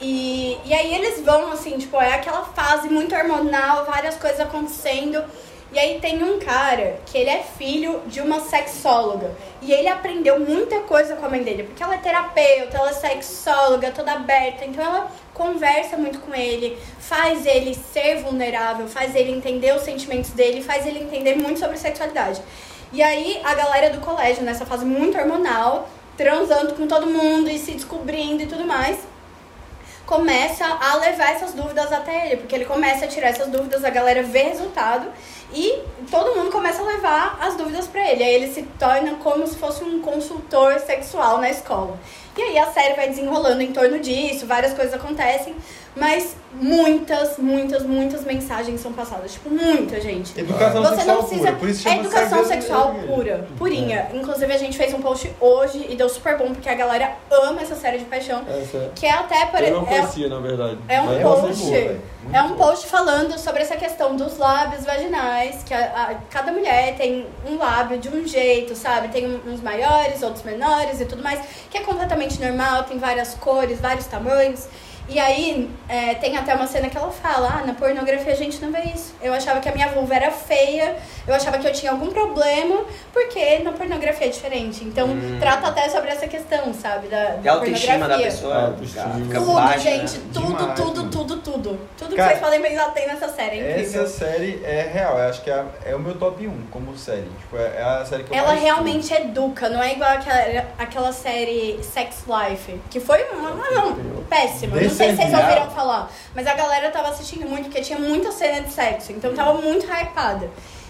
E, 0.00 0.58
e 0.64 0.72
aí 0.72 0.94
eles 0.94 1.20
vão, 1.20 1.52
assim, 1.52 1.76
tipo, 1.76 2.00
é 2.00 2.14
aquela 2.14 2.44
fase 2.44 2.88
muito 2.88 3.14
hormonal, 3.14 3.84
várias 3.84 4.16
coisas 4.16 4.40
acontecendo. 4.40 5.22
E 5.72 5.78
aí 5.78 6.00
tem 6.00 6.20
um 6.24 6.40
cara 6.40 6.98
que 7.06 7.16
ele 7.16 7.30
é 7.30 7.44
filho 7.56 8.02
de 8.06 8.20
uma 8.20 8.40
sexóloga. 8.40 9.30
E 9.62 9.72
ele 9.72 9.88
aprendeu 9.88 10.40
muita 10.40 10.80
coisa 10.80 11.14
com 11.14 11.26
a 11.26 11.28
mãe 11.28 11.44
dele. 11.44 11.62
Porque 11.62 11.82
ela 11.82 11.94
é 11.94 11.98
terapeuta, 11.98 12.76
ela 12.76 12.90
é 12.90 12.92
sexóloga, 12.92 13.92
toda 13.92 14.12
aberta. 14.12 14.64
Então 14.64 14.82
ela 14.82 15.12
conversa 15.32 15.96
muito 15.96 16.18
com 16.20 16.34
ele, 16.34 16.76
faz 16.98 17.46
ele 17.46 17.74
ser 17.74 18.16
vulnerável, 18.16 18.88
faz 18.88 19.14
ele 19.14 19.30
entender 19.30 19.74
os 19.74 19.82
sentimentos 19.82 20.30
dele, 20.30 20.62
faz 20.62 20.86
ele 20.86 20.98
entender 20.98 21.36
muito 21.36 21.60
sobre 21.60 21.76
sexualidade. 21.76 22.42
E 22.92 23.00
aí 23.02 23.40
a 23.44 23.54
galera 23.54 23.90
do 23.90 24.00
colégio, 24.00 24.42
nessa 24.42 24.66
fase 24.66 24.84
muito 24.84 25.16
hormonal, 25.16 25.88
transando 26.16 26.74
com 26.74 26.88
todo 26.88 27.06
mundo 27.06 27.48
e 27.48 27.58
se 27.58 27.72
descobrindo 27.72 28.42
e 28.42 28.46
tudo 28.46 28.64
mais, 28.64 28.98
começa 30.10 30.66
a 30.66 30.96
levar 30.96 31.30
essas 31.30 31.52
dúvidas 31.52 31.92
até 31.92 32.26
ele, 32.26 32.38
porque 32.38 32.56
ele 32.56 32.64
começa 32.64 33.04
a 33.04 33.08
tirar 33.08 33.28
essas 33.28 33.46
dúvidas, 33.46 33.84
a 33.84 33.90
galera 33.90 34.24
vê 34.24 34.42
resultado 34.42 35.06
e 35.54 35.84
todo 36.10 36.34
mundo 36.34 36.50
começa 36.50 36.82
a 36.82 36.84
levar 36.84 37.38
as 37.40 37.54
dúvidas 37.54 37.86
pra 37.86 38.10
ele. 38.10 38.24
Aí 38.24 38.34
ele 38.34 38.52
se 38.52 38.64
torna 38.76 39.14
como 39.22 39.46
se 39.46 39.54
fosse 39.54 39.84
um 39.84 40.00
consultor 40.00 40.80
sexual 40.80 41.38
na 41.38 41.48
escola. 41.48 41.96
E 42.36 42.42
aí 42.42 42.58
a 42.58 42.66
série 42.72 42.94
vai 42.94 43.08
desenrolando 43.08 43.62
em 43.62 43.70
torno 43.70 44.00
disso, 44.00 44.46
várias 44.46 44.74
coisas 44.74 44.94
acontecem, 44.94 45.54
mas 45.96 46.36
muitas, 46.52 47.36
muitas, 47.38 47.82
muitas 47.84 48.24
mensagens 48.24 48.80
são 48.80 48.92
passadas. 48.92 49.32
Tipo, 49.32 49.50
muita, 49.50 50.00
gente. 50.00 50.38
Educação 50.38 50.82
Você 50.82 50.94
sexual 50.96 51.16
não 51.16 51.24
precisa. 51.24 51.40
pura. 51.46 51.58
Por 51.58 51.68
isso 51.68 51.80
é 51.88 51.90
chama 51.90 52.02
educação 52.04 52.44
série 52.44 52.62
sexual 52.62 52.94
pura, 53.06 53.46
purinha. 53.58 54.08
Inclusive, 54.14 54.52
a 54.52 54.56
gente 54.56 54.76
fez 54.78 54.94
um 54.94 55.00
post 55.02 55.32
hoje 55.40 55.86
e 55.88 55.96
deu 55.96 56.08
super 56.08 56.36
bom, 56.38 56.52
porque 56.52 56.68
a 56.68 56.74
galera 56.74 57.12
ama 57.30 57.60
essa 57.62 57.74
série 57.74 57.98
de 57.98 58.04
paixão. 58.04 58.42
Essa, 58.48 58.90
Que 58.94 59.06
é 59.06 59.10
até 59.12 59.46
por 59.46 59.60
eu 59.62 59.72
não 59.76 59.82
é, 59.82 59.86
conhecia, 59.86 60.28
na 60.28 60.38
verdade. 60.38 60.78
é 60.88 61.00
um 61.00 61.06
Mas 61.06 61.22
boa, 61.22 61.40
post. 61.40 61.64
Muito 61.64 62.00
É 62.32 62.42
um 62.42 62.48
boa. 62.54 62.68
post 62.68 62.86
falando 62.86 63.38
sobre 63.38 63.62
essa 63.62 63.76
questão 63.76 64.14
dos 64.16 64.38
lábios 64.38 64.84
vaginais, 64.84 65.62
que 65.64 65.74
a- 65.74 65.78
a- 66.10 66.14
cada 66.30 66.52
mulher 66.52 66.94
tem 66.96 67.26
um 67.48 67.56
lábio 67.58 67.98
de 67.98 68.08
um 68.08 68.26
jeito, 68.26 68.76
sabe? 68.76 69.08
Tem 69.08 69.26
um- 69.26 69.40
uns 69.52 69.60
maiores, 69.60 70.22
outros 70.22 70.44
menores 70.44 71.00
e 71.00 71.04
tudo 71.04 71.22
mais, 71.22 71.40
que 71.70 71.78
é 71.78 71.80
completamente 71.80 72.40
normal, 72.40 72.84
tem 72.84 72.98
várias 72.98 73.34
cores, 73.34 73.80
vários 73.80 74.06
tamanhos. 74.06 74.66
E 75.10 75.18
aí, 75.18 75.68
é, 75.88 76.14
tem 76.14 76.36
até 76.36 76.54
uma 76.54 76.68
cena 76.68 76.88
que 76.88 76.96
ela 76.96 77.10
fala, 77.10 77.60
ah, 77.60 77.66
na 77.66 77.74
pornografia 77.74 78.32
a 78.32 78.36
gente 78.36 78.62
não 78.62 78.70
vê 78.70 78.82
isso. 78.94 79.12
Eu 79.20 79.34
achava 79.34 79.58
que 79.58 79.68
a 79.68 79.72
minha 79.72 79.88
vulva 79.88 80.14
era 80.14 80.30
feia, 80.30 80.96
eu 81.26 81.34
achava 81.34 81.58
que 81.58 81.66
eu 81.66 81.72
tinha 81.72 81.90
algum 81.90 82.10
problema, 82.10 82.84
porque 83.12 83.58
na 83.58 83.72
pornografia 83.72 84.28
é 84.28 84.30
diferente. 84.30 84.84
Então, 84.84 85.08
trata 85.40 85.66
até 85.66 85.88
sobre 85.88 86.10
essa 86.10 86.28
questão, 86.28 86.72
sabe, 86.72 87.08
da, 87.08 87.16
É 87.16 87.36
da 87.38 87.50
a 87.50 87.54
autoestima 87.54 88.06
da 88.06 88.18
pessoa. 88.18 88.66
Autoestima. 88.66 89.04
cara, 89.04 89.14
Fica 89.16 89.38
Tudo, 89.40 89.52
baixa, 89.54 89.78
gente, 89.80 90.18
né? 90.18 90.24
tudo, 90.32 90.56
Demais, 90.56 90.80
tudo, 90.80 90.96
mano. 90.96 91.10
tudo, 91.10 91.36
tudo. 91.38 91.80
Tudo 91.98 92.10
que 92.10 92.16
Cara, 92.16 92.28
vocês 92.28 92.40
podem 92.40 92.62
pensar 92.62 92.90
tem 92.92 93.06
nessa 93.08 93.28
série, 93.28 93.58
é 93.58 93.70
incrível. 93.70 94.02
Essa 94.02 94.18
série 94.18 94.60
é 94.64 94.90
real, 94.92 95.18
eu 95.18 95.28
acho 95.28 95.42
que 95.42 95.50
é, 95.50 95.64
é 95.86 95.96
o 95.96 95.98
meu 95.98 96.14
top 96.14 96.46
1 96.46 96.66
como 96.70 96.96
série. 96.96 97.28
Tipo, 97.40 97.56
é, 97.56 97.76
é 97.78 97.82
a 97.82 98.04
série 98.04 98.22
que 98.22 98.32
eu 98.32 98.36
Ela 98.38 98.48
mais 98.48 98.62
realmente 98.62 99.12
educa, 99.12 99.68
não 99.68 99.82
é 99.82 99.92
igual 99.92 100.10
aquela, 100.10 100.66
aquela 100.78 101.12
série 101.12 101.80
Sex 101.82 102.24
Life, 102.28 102.80
que 102.88 103.00
foi 103.00 103.24
uma, 103.32 103.50
não, 103.50 103.96
péssima. 104.28 104.76
Não 104.76 104.99
sei 105.06 105.10
se 105.10 105.16
vocês 105.16 105.34
ouviram 105.34 105.70
falar, 105.70 106.10
mas 106.34 106.46
a 106.46 106.54
galera 106.54 106.90
tava 106.90 107.08
assistindo 107.08 107.46
muito 107.48 107.64
porque 107.64 107.80
tinha 107.80 107.98
muita 107.98 108.30
cena 108.32 108.60
de 108.60 108.70
sexo, 108.72 109.12
então 109.12 109.34
tava 109.34 109.54
muito 109.60 109.86
hypada. 109.86 110.48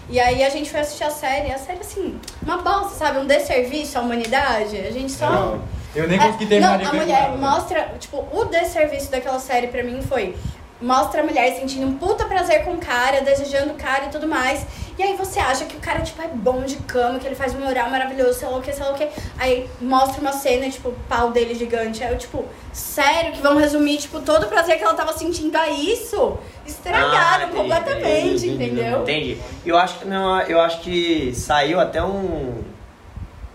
E 0.09 0.19
aí 0.19 0.43
a 0.43 0.49
gente 0.49 0.69
foi 0.69 0.81
assistir 0.81 1.03
a 1.05 1.09
série, 1.11 1.49
e 1.49 1.53
a 1.53 1.57
série 1.57 1.79
assim, 1.79 2.19
uma 2.43 2.57
bosta, 2.57 2.95
sabe? 2.95 3.19
Um 3.19 3.25
desserviço 3.25 3.97
à 3.97 4.01
humanidade. 4.01 4.77
A 4.77 4.91
gente 4.91 5.11
só. 5.11 5.29
Não, 5.29 5.61
Eu 5.95 6.07
nem 6.07 6.19
É, 6.19 6.25
consegui 6.25 6.45
terminar 6.47 6.77
Não, 6.77 6.77
de 6.79 6.85
a 6.97 6.99
mulher 7.01 7.23
ela. 7.25 7.37
mostra, 7.37 7.93
tipo, 7.99 8.25
o 8.31 8.45
desserviço 8.45 9.09
daquela 9.11 9.39
série 9.39 9.67
pra 9.67 9.83
mim 9.83 10.01
foi 10.01 10.35
mostra 10.81 11.21
a 11.21 11.23
mulher 11.23 11.55
sentindo 11.55 11.85
um 11.85 11.97
puta 11.97 12.25
prazer 12.25 12.63
com 12.63 12.73
o 12.73 12.77
cara, 12.77 13.21
desejando 13.21 13.73
o 13.73 13.75
cara 13.75 14.05
e 14.05 14.09
tudo 14.09 14.27
mais. 14.27 14.65
E 14.97 15.03
aí 15.03 15.15
você 15.15 15.39
acha 15.39 15.65
que 15.65 15.75
o 15.75 15.79
cara, 15.79 16.01
tipo, 16.01 16.21
é 16.21 16.27
bom 16.27 16.63
de 16.63 16.75
cama, 16.77 17.17
que 17.17 17.25
ele 17.25 17.35
faz 17.35 17.55
um 17.55 17.65
oral 17.67 17.89
maravilhoso, 17.89 18.39
sei 18.39 18.47
lá 18.47 18.57
o 18.57 18.61
que, 18.61 18.71
sei 18.73 18.83
lá 18.83 18.91
o 18.91 18.95
que. 18.95 19.07
Aí 19.37 19.69
mostra 19.79 20.21
uma 20.21 20.33
cena, 20.33 20.69
tipo, 20.69 20.89
o 20.89 20.95
pau 21.07 21.31
dele 21.31 21.55
gigante. 21.55 22.03
Aí 22.03 22.11
eu, 22.11 22.17
tipo, 22.17 22.45
sério, 22.73 23.31
que 23.31 23.41
vão 23.41 23.57
resumir, 23.57 23.97
tipo, 23.97 24.19
todo 24.21 24.43
o 24.43 24.47
prazer 24.47 24.77
que 24.77 24.83
ela 24.83 24.93
tava 24.93 25.13
sentindo 25.13 25.55
a 25.55 25.69
isso? 25.69 26.37
Estragaram 26.65 27.17
Ah, 27.17 27.37
entendi, 27.43 27.57
completamente, 27.57 28.47
entendi, 28.47 28.49
entendeu? 28.49 29.01
Entendi. 29.01 29.37
Eu 29.65 29.77
acho 29.77 29.99
que 29.99 30.05
não, 30.05 30.41
eu 30.41 30.59
acho 30.59 30.81
que 30.81 31.33
saiu 31.33 31.79
até 31.79 32.03
um 32.03 32.63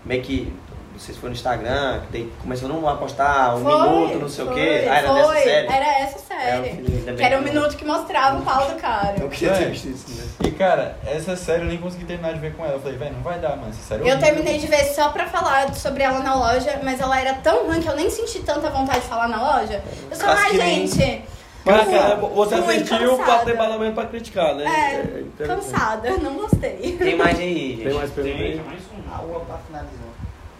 meio 0.03 0.21
que 0.21 0.53
se 0.99 1.13
foi 1.13 1.29
no 1.29 1.35
Instagram, 1.35 2.01
que 2.01 2.07
tem, 2.11 2.31
começou 2.41 2.87
a 2.89 2.95
postar 2.95 3.55
um 3.55 3.63
Foi, 3.63 3.73
minuto, 3.89 4.19
não 4.19 4.29
sei 4.29 4.43
o 4.43 4.47
foi, 4.47 4.55
quê. 4.55 4.87
Ah, 4.89 4.97
era 4.97 5.07
foi, 5.23 5.41
série. 5.41 5.67
Era 5.67 5.99
essa 5.99 6.33
É, 6.33 6.51
série. 6.63 7.13
que 7.15 7.23
era 7.23 7.37
um 7.39 7.41
minuto 7.41 7.75
que 7.77 7.85
mostrava 7.85 8.37
o 8.39 8.41
pau 8.43 8.67
do 8.69 8.75
cara. 8.75 9.15
Eu 9.19 9.29
queria 9.29 9.53
ter 9.55 9.63
É. 9.63 9.69
visto 9.69 9.87
isso, 9.89 10.09
né? 10.11 10.47
E 10.47 10.51
cara, 10.51 10.97
essa 11.05 11.35
série 11.35 11.61
eu 11.63 11.67
nem 11.67 11.77
consegui 11.77 12.05
terminar 12.05 12.33
de 12.33 12.39
ver 12.39 12.53
com 12.55 12.63
ela. 12.63 12.73
Eu 12.73 12.79
falei, 12.79 12.97
velho, 12.97 13.13
não 13.13 13.21
vai 13.21 13.39
dar, 13.39 13.55
mano. 13.55 13.69
Essa 13.69 13.81
série 13.95 14.07
é 14.09 14.13
Eu 14.13 14.19
terminei 14.19 14.57
de 14.57 14.67
ver 14.67 14.83
só 14.85 15.09
pra 15.09 15.27
falar 15.27 15.73
sobre 15.73 16.03
ela 16.03 16.19
na 16.19 16.35
loja, 16.35 16.79
mas 16.83 16.99
ela 16.99 17.19
era 17.19 17.33
tão 17.35 17.67
ruim 17.67 17.81
que 17.81 17.87
eu 17.87 17.95
nem 17.95 18.09
senti 18.09 18.39
tanta 18.39 18.69
vontade 18.69 19.01
de 19.01 19.07
falar 19.07 19.27
na 19.27 19.41
loja. 19.59 19.83
Eu 20.09 20.15
só, 20.15 20.35
que 20.35 20.57
nem- 20.57 20.87
gente, 20.87 21.23
Mas 21.65 21.87
cara, 21.89 22.15
você 22.15 22.55
muito 22.61 22.93
assistiu 22.93 23.17
pra 23.17 23.39
ter 23.39 23.53
embasamento 23.55 23.93
pra 23.93 24.05
criticar, 24.05 24.55
né? 24.55 24.63
é, 24.65 25.19
interessante. 25.19 25.65
cansada, 25.71 26.09
não 26.17 26.33
gostei. 26.35 26.97
Tem 26.97 27.15
mais 27.17 27.37
aí, 27.39 27.69
gente. 27.71 27.83
Tem 27.83 27.93
mais 27.93 28.11
perguntas 28.11 28.39
Tem 28.39 28.55
mais 28.61 28.79
um. 28.81 29.13
Água 29.13 29.39
pra 29.41 29.57
finalizar. 29.57 30.06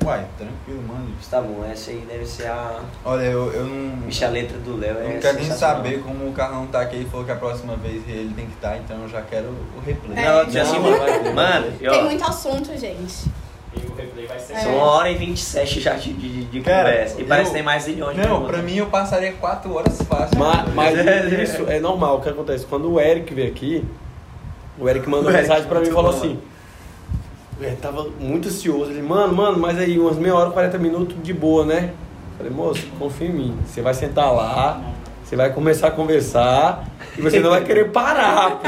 Uai, 0.08 0.26
tranquilo, 0.38 0.82
mano. 0.88 1.08
Tá 1.30 1.42
bom, 1.42 1.66
essa 1.70 1.92
aí 1.92 2.04
deve 2.08 2.26
ser 2.26 2.48
a. 2.48 2.80
Olha, 3.04 3.24
eu, 3.24 3.52
eu 3.52 3.66
não. 3.66 3.98
Bicha 4.06 4.26
a 4.28 4.30
letra 4.30 4.58
do 4.58 4.78
Léo. 4.78 4.96
Eu 4.96 5.02
é 5.10 5.14
não 5.16 5.20
quero 5.20 5.38
nem 5.38 5.52
saber 5.52 6.02
como 6.02 6.28
o 6.30 6.32
Carlão 6.32 6.66
tá 6.68 6.82
aqui. 6.82 6.96
Ele 6.96 7.10
falou 7.10 7.26
que 7.26 7.32
a 7.32 7.36
próxima 7.36 7.76
vez 7.76 8.02
ele 8.08 8.34
tem 8.34 8.46
que 8.46 8.54
estar, 8.54 8.78
então 8.78 9.02
eu 9.02 9.10
já 9.10 9.22
quero 9.22 9.48
o 9.50 9.80
replay. 9.86 10.18
É. 10.18 10.26
Não, 10.26 10.34
eu 10.40 10.62
assim, 10.62 10.74
Não, 10.74 10.82
mano. 10.82 11.34
Mano, 11.36 11.74
e, 11.82 11.88
ó, 11.88 11.92
Tem 11.92 12.04
muito 12.06 12.24
assunto, 12.24 12.78
gente. 12.78 13.26
E 13.76 13.86
o 13.86 13.94
replay 13.96 14.26
vai 14.26 14.40
ser 14.40 14.54
É. 14.54 14.60
são 14.62 14.76
uma 14.76 14.86
hora 14.86 15.12
e 15.12 15.16
27 15.18 15.82
já 15.82 15.94
de, 15.96 16.14
de, 16.14 16.46
de 16.46 16.62
Cara, 16.62 16.90
conversa. 16.90 17.22
E 17.22 17.26
parece 17.26 17.48
eu- 17.48 17.52
que 17.52 17.58
tem 17.58 17.64
mais 17.64 17.84
zilhões 17.84 18.16
de 18.16 18.22
Não, 18.22 18.30
perguntas. 18.30 18.52
pra 18.52 18.62
mim 18.64 18.76
eu 18.78 18.86
passaria 18.88 19.34
4 19.34 19.74
horas 19.76 20.02
fácil. 20.04 20.40
Mas, 20.40 20.74
mas 20.74 20.98
É. 21.06 21.44
isso 21.44 21.66
é 21.68 21.80
normal, 21.80 22.18
o 22.18 22.22
que 22.22 22.30
acontece? 22.30 22.66
Quando 22.66 22.92
o 22.94 23.00
Eric 23.00 23.34
veio 23.34 23.50
aqui, 23.50 23.84
o 24.80 24.88
Eric 24.88 25.08
mandou 25.10 25.28
O 25.28 25.30
Eric 25.32 25.42
mensagem 25.50 25.68
pra 25.68 25.80
mim 25.82 25.88
e 25.90 25.92
falou 25.92 26.12
bom, 26.12 26.18
assim. 26.18 26.40
Eric 27.62 27.82
tava 27.82 28.08
muito 28.20 28.48
ansioso. 28.48 28.92
Ele, 28.92 29.02
mano, 29.02 29.34
mano, 29.34 29.58
mas 29.58 29.78
aí 29.78 29.98
umas 29.98 30.18
meia 30.18 30.36
hora, 30.36 30.52
40 30.52 30.78
minutos 30.78 31.16
de 31.22 31.34
boa, 31.34 31.66
né? 31.66 31.94
Falei, 32.38 32.52
moço, 32.52 32.86
confia 33.00 33.28
em 33.28 33.34
mim. 33.34 33.58
Você 33.66 33.82
vai 33.82 33.94
sentar 33.94 34.32
lá, 34.32 34.82
você 35.24 35.36
vai 35.36 35.52
começar 35.52 35.88
a 35.88 35.92
conversar 35.92 36.86
e 37.18 37.22
você 37.22 37.40
não 37.40 37.50
vai 37.50 37.64
querer 37.64 37.92
parar, 37.92 38.60
pô. 38.60 38.68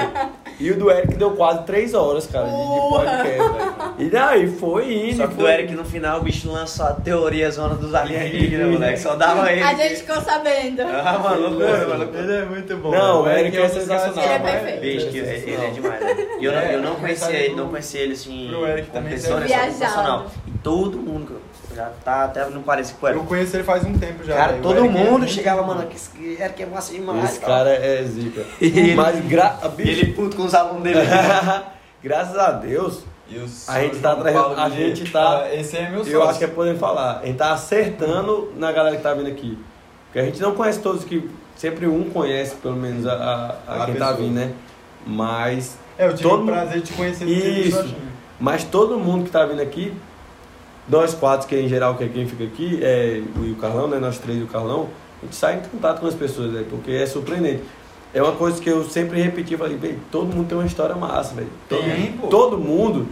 E 0.60 0.72
o 0.72 0.78
do 0.78 0.92
Eric 0.92 1.16
deu 1.16 1.32
quase 1.32 1.64
3 1.64 1.94
horas, 1.94 2.28
cara, 2.28 2.48
de, 2.48 2.52
de 2.52 2.90
podcast, 2.90 3.38
velho. 3.38 3.94
E 3.98 4.10
daí 4.10 4.48
foi 4.48 5.10
indo. 5.10 5.18
Só 5.18 5.28
que 5.28 5.36
foi 5.36 5.44
do 5.44 5.50
Eric 5.50 5.74
no 5.74 5.86
final 5.86 6.20
o 6.20 6.24
bicho 6.24 6.52
lançou 6.52 6.86
a 6.86 6.94
teoria 6.94 7.50
zona 7.50 7.76
dos 7.76 7.96
alienígenas, 7.96 8.68
moleque. 8.74 9.00
Só 9.00 9.16
dava 9.16 9.50
ele. 9.52 9.64
A 9.64 9.74
gente 9.74 10.02
ficou 10.02 10.22
sabendo. 10.22 10.82
Ah, 10.82 11.18
mano, 11.18 11.50
loucura, 11.50 11.88
mano. 11.88 12.10
Ele 12.14 12.34
é 12.34 12.46
muito 12.46 12.76
bom. 12.78 12.92
Não, 12.92 13.24
o 13.24 13.30
Eric 13.30 13.58
é 13.58 13.70
sensacional. 13.70 14.24
Ele 14.24 14.34
é 14.34 14.40
perfeito. 14.40 14.82
Bicho, 14.82 15.10
que 15.10 15.18
ele, 15.18 15.30
ele 15.30 15.66
é 15.66 15.70
demais, 15.70 16.02
né? 16.02 16.28
E 16.40 16.46
eu, 16.46 16.52
não, 16.52 16.62
eu 16.62 16.82
não 16.82 16.96
conhecia 16.96 17.38
ele, 17.38 17.56
não 17.56 17.70
conhecia 17.70 18.02
ele 18.02 18.14
assim. 18.14 18.48
Pro 18.50 18.68
Eric 18.68 18.92
também 18.92 19.14
pessoa, 19.14 19.40
né? 19.40 19.48
Viajado. 19.48 19.72
sensacional. 19.72 20.26
E 20.46 20.52
todo 20.60 20.98
mundo 20.98 21.40
já 21.80 21.92
tá, 22.04 22.24
até 22.26 22.50
não 22.50 22.62
parece 22.62 22.94
com 22.94 23.06
o 23.06 23.10
Eu 23.10 23.24
conheço 23.24 23.56
ele 23.56 23.64
faz 23.64 23.84
um 23.86 23.98
tempo 23.98 24.24
já. 24.24 24.36
Cara. 24.36 24.58
O 24.58 24.62
todo 24.62 24.80
Eric 24.86 24.98
é 24.98 25.04
mundo 25.04 25.28
chegava, 25.28 25.62
mano, 25.64 25.88
que 25.88 25.96
esse 25.96 26.10
Eric 26.42 26.64
é 26.64 26.66
massa 26.66 26.92
demais. 26.94 27.24
Esse 27.32 27.40
cara 27.40 27.70
é 27.70 28.04
zica. 28.04 28.46
E 28.62 28.94
Mas 28.96 29.26
gra... 29.28 29.58
Bicho, 29.76 29.92
ele 30.02 30.14
puto 30.14 30.36
com 30.36 30.44
os 30.44 30.54
alunos 30.54 30.84
dele. 30.84 31.00
graças 32.04 32.38
a 32.38 32.52
Deus, 32.52 33.04
A 33.68 33.82
gente 33.82 34.00
tá 34.00 34.16
trazendo- 34.16 34.60
a 34.60 34.70
gente 34.70 35.12
tá- 35.12 35.44
Ah, 35.44 35.54
Esse 35.56 35.78
é 35.78 35.90
meu 35.90 36.00
sócio. 36.00 36.14
eu 36.14 36.24
acho 36.28 36.40
que 36.40 36.46
é 36.46 36.48
poder 36.48 36.78
falar. 36.78 37.20
A 37.22 37.26
gente 37.26 37.38
tá 37.38 37.52
acertando 37.54 38.52
na 38.58 38.72
galera 38.72 38.96
que 38.98 39.04
tá 39.04 39.14
vindo 39.14 39.28
aqui. 39.30 39.58
Porque 40.06 40.20
a 40.20 40.24
gente 40.26 40.42
não 40.42 40.54
conhece 40.56 40.80
todos 40.80 41.04
que. 41.04 41.30
Sempre 41.56 41.86
um 41.88 42.10
conhece, 42.10 42.56
pelo 42.56 42.76
menos, 42.78 43.06
a, 43.06 43.14
a- 43.14 43.56
a 43.68 43.84
A 43.84 43.86
quem 43.86 43.96
tá 43.96 44.08
pessoa. 44.08 44.14
vindo, 44.28 44.34
né? 44.36 44.54
Mas. 45.06 45.78
É, 45.98 46.06
eu 46.08 46.16
tive 46.16 46.28
todo 46.30 46.44
o 46.44 46.46
prazer 46.48 46.82
de 46.82 46.88
te 46.88 46.94
conhecer 46.94 47.26
no 47.26 47.32
Isso. 47.32 47.76
Sozinho. 47.78 47.96
Mas 48.40 48.64
todo 48.64 48.98
mundo 48.98 49.26
que 49.26 49.30
tá 49.32 49.46
vindo 49.46 49.62
aqui, 49.62 49.94
nós 50.90 51.14
quatro, 51.14 51.48
que 51.48 51.56
em 51.56 51.68
geral 51.68 51.96
que 51.96 52.04
é 52.04 52.08
quem 52.08 52.28
fica 52.28 52.44
aqui, 52.44 52.80
é 52.84 53.22
o 53.38 53.46
e 53.46 53.52
o 53.52 53.56
Carlão, 53.56 53.88
né? 53.88 54.00
Nós 54.00 54.18
três 54.18 54.40
e 54.40 54.44
o 54.44 54.48
Carlão, 54.48 54.88
a 55.22 55.26
gente 55.26 55.36
sai 55.36 55.56
em 55.58 55.62
contato 55.70 56.00
com 56.02 56.08
as 56.08 56.16
pessoas, 56.16 56.52
né? 56.52 56.66
Porque 56.70 56.92
é 56.92 57.06
surpreendente. 57.06 57.64
é 58.14 58.22
uma 58.24 58.32
coisa 58.34 58.60
que 58.62 58.70
eu 58.70 58.84
sempre 58.86 59.22
repeti, 59.22 59.56
falei, 59.56 59.78
velho, 59.78 60.00
todo 60.12 60.34
mundo 60.36 60.48
tem 60.48 60.58
uma 60.58 60.66
história 60.68 60.96
massa, 60.96 61.36
velho. 61.36 61.50
Todo, 61.68 61.82
Tem, 61.84 62.12
todo 62.30 62.58
mundo 62.58 63.08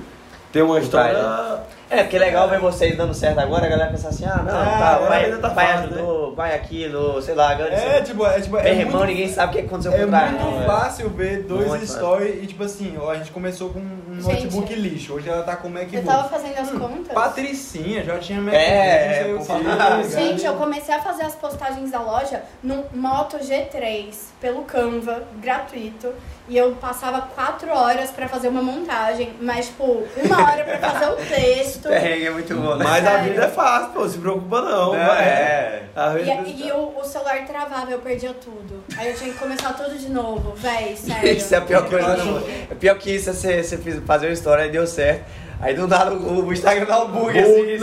tem 0.52 0.62
uma 0.64 0.80
história. 0.80 1.66
É, 1.90 2.04
porque 2.04 2.18
é 2.18 2.20
legal 2.20 2.50
ver 2.50 2.60
vocês 2.60 2.98
dando 2.98 3.14
certo 3.14 3.40
agora, 3.40 3.66
a 3.66 3.70
galera 3.70 3.90
pensa 3.92 4.10
assim, 4.10 4.26
ah, 4.26 4.42
não, 4.44 4.54
Ah, 4.58 4.78
tá, 4.78 4.98
vai, 5.08 5.26
vida 5.26 5.38
tá 5.38 5.48
vai, 5.50 5.68
fácil, 5.68 5.86
ajudou, 5.94 6.36
vai 6.36 6.54
aqui 6.56 6.88
no, 6.90 7.22
sei 7.22 7.34
lá, 7.36 7.52
agora 7.52 7.74
É, 7.74 8.02
tipo, 8.02 8.26
é 8.26 8.42
tipo. 8.42 8.56
Meu 8.58 8.66
É 8.66 8.74
irmão, 8.76 8.98
muito, 8.98 9.08
ninguém 9.08 9.30
sabe 9.30 9.52
o 9.52 9.56
que 9.62 9.66
aconteceu 9.66 9.94
é 9.94 10.00
por 10.00 10.08
trás. 10.10 10.32
muito 10.32 10.44
não, 10.46 10.66
fácil 10.66 11.10
ver 11.12 11.44
dois 11.44 11.90
stories 11.90 12.44
e 12.44 12.48
tipo 12.48 12.64
assim, 12.64 12.98
ó, 13.00 13.12
a 13.12 13.16
gente 13.16 13.32
começou 13.32 13.70
com 13.70 13.80
um 14.18 14.22
Gente, 14.32 14.44
notebook 14.46 14.76
lixo, 14.76 15.14
hoje 15.14 15.30
ela 15.30 15.44
tá 15.44 15.56
com 15.56 15.68
um 15.68 15.72
Eu 15.72 15.80
MacBook. 15.82 16.06
tava 16.06 16.30
fazendo 16.30 16.58
as 16.60 16.70
contas. 16.72 17.14
Patricinha, 17.14 18.04
já 18.04 18.18
tinha 18.20 18.40
MacBook, 18.42 18.64
É, 18.66 19.08
não 19.08 19.24
sei 19.24 19.34
o 19.34 19.38
pô, 19.40 19.54
que. 19.64 19.70
ligado? 19.70 20.10
Gente, 20.10 20.46
eu 20.46 20.54
comecei 20.56 20.96
a 20.96 21.02
fazer 21.02 21.24
as 21.24 21.36
postagens 21.36 21.92
da 21.92 22.00
loja 22.02 22.44
no 22.64 22.86
Moto 22.94 23.38
G3 23.38 24.14
pelo 24.42 24.64
Canva, 24.64 25.24
gratuito. 25.42 26.14
E 26.50 26.56
eu 26.58 26.72
passava 26.80 27.20
quatro 27.36 27.70
horas 27.70 28.10
pra 28.10 28.26
fazer 28.30 28.48
uma 28.48 28.62
montagem, 28.62 29.34
mas 29.42 29.66
tipo, 29.66 29.84
uma 30.24 30.50
hora 30.50 30.64
pra 30.64 30.78
fazer 30.78 31.12
o 31.12 31.16
texto. 31.28 31.90
Perrengue 31.90 32.26
é 32.28 32.30
muito 32.32 32.56
bom, 32.56 32.76
né? 32.78 32.86
Mas 32.86 33.06
a 33.06 33.10
Sério. 33.12 33.30
vida 33.32 33.44
é 33.44 33.48
fácil, 33.50 33.90
pô, 33.90 34.08
se 34.08 34.18
preocupa 34.18 34.62
não. 34.62 34.96
É, 34.96 35.02
é. 35.02 35.84
A 35.94 36.10
vida- 36.12 36.32
E, 36.46 36.68
e 36.68 36.72
o, 36.72 36.94
o 36.98 37.04
celular 37.04 37.46
travava, 37.46 37.92
eu 37.92 38.00
perdia 38.00 38.34
tudo. 38.34 38.82
Aí 38.98 39.10
eu 39.10 39.16
tinha 39.18 39.34
que 39.34 39.38
começar 39.40 39.74
tudo 39.74 39.98
de 39.98 40.08
novo, 40.10 40.54
véi, 40.56 40.96
sério. 40.98 41.34
Isso 41.34 41.54
é 41.54 41.58
a 41.58 41.62
pior 41.62 41.90
coisa 41.90 42.16
do 42.16 42.24
mundo. 42.26 42.46
É 42.72 42.76
pior 42.76 42.98
que 42.98 43.12
isso, 43.14 43.30
é 43.30 43.34
você, 43.34 43.62
você 43.62 43.78
fez- 43.78 44.00
fazer 44.08 44.28
uma 44.28 44.34
história 44.34 44.66
e 44.66 44.72
deu 44.72 44.88
certo. 44.88 45.26
Aí 45.60 45.74
do 45.74 45.88
nada 45.88 46.14
o, 46.14 46.54
Instagram 46.54 46.86
dá 46.86 47.04
um 47.04 47.12
bug 47.12 47.38
assim. 47.38 47.78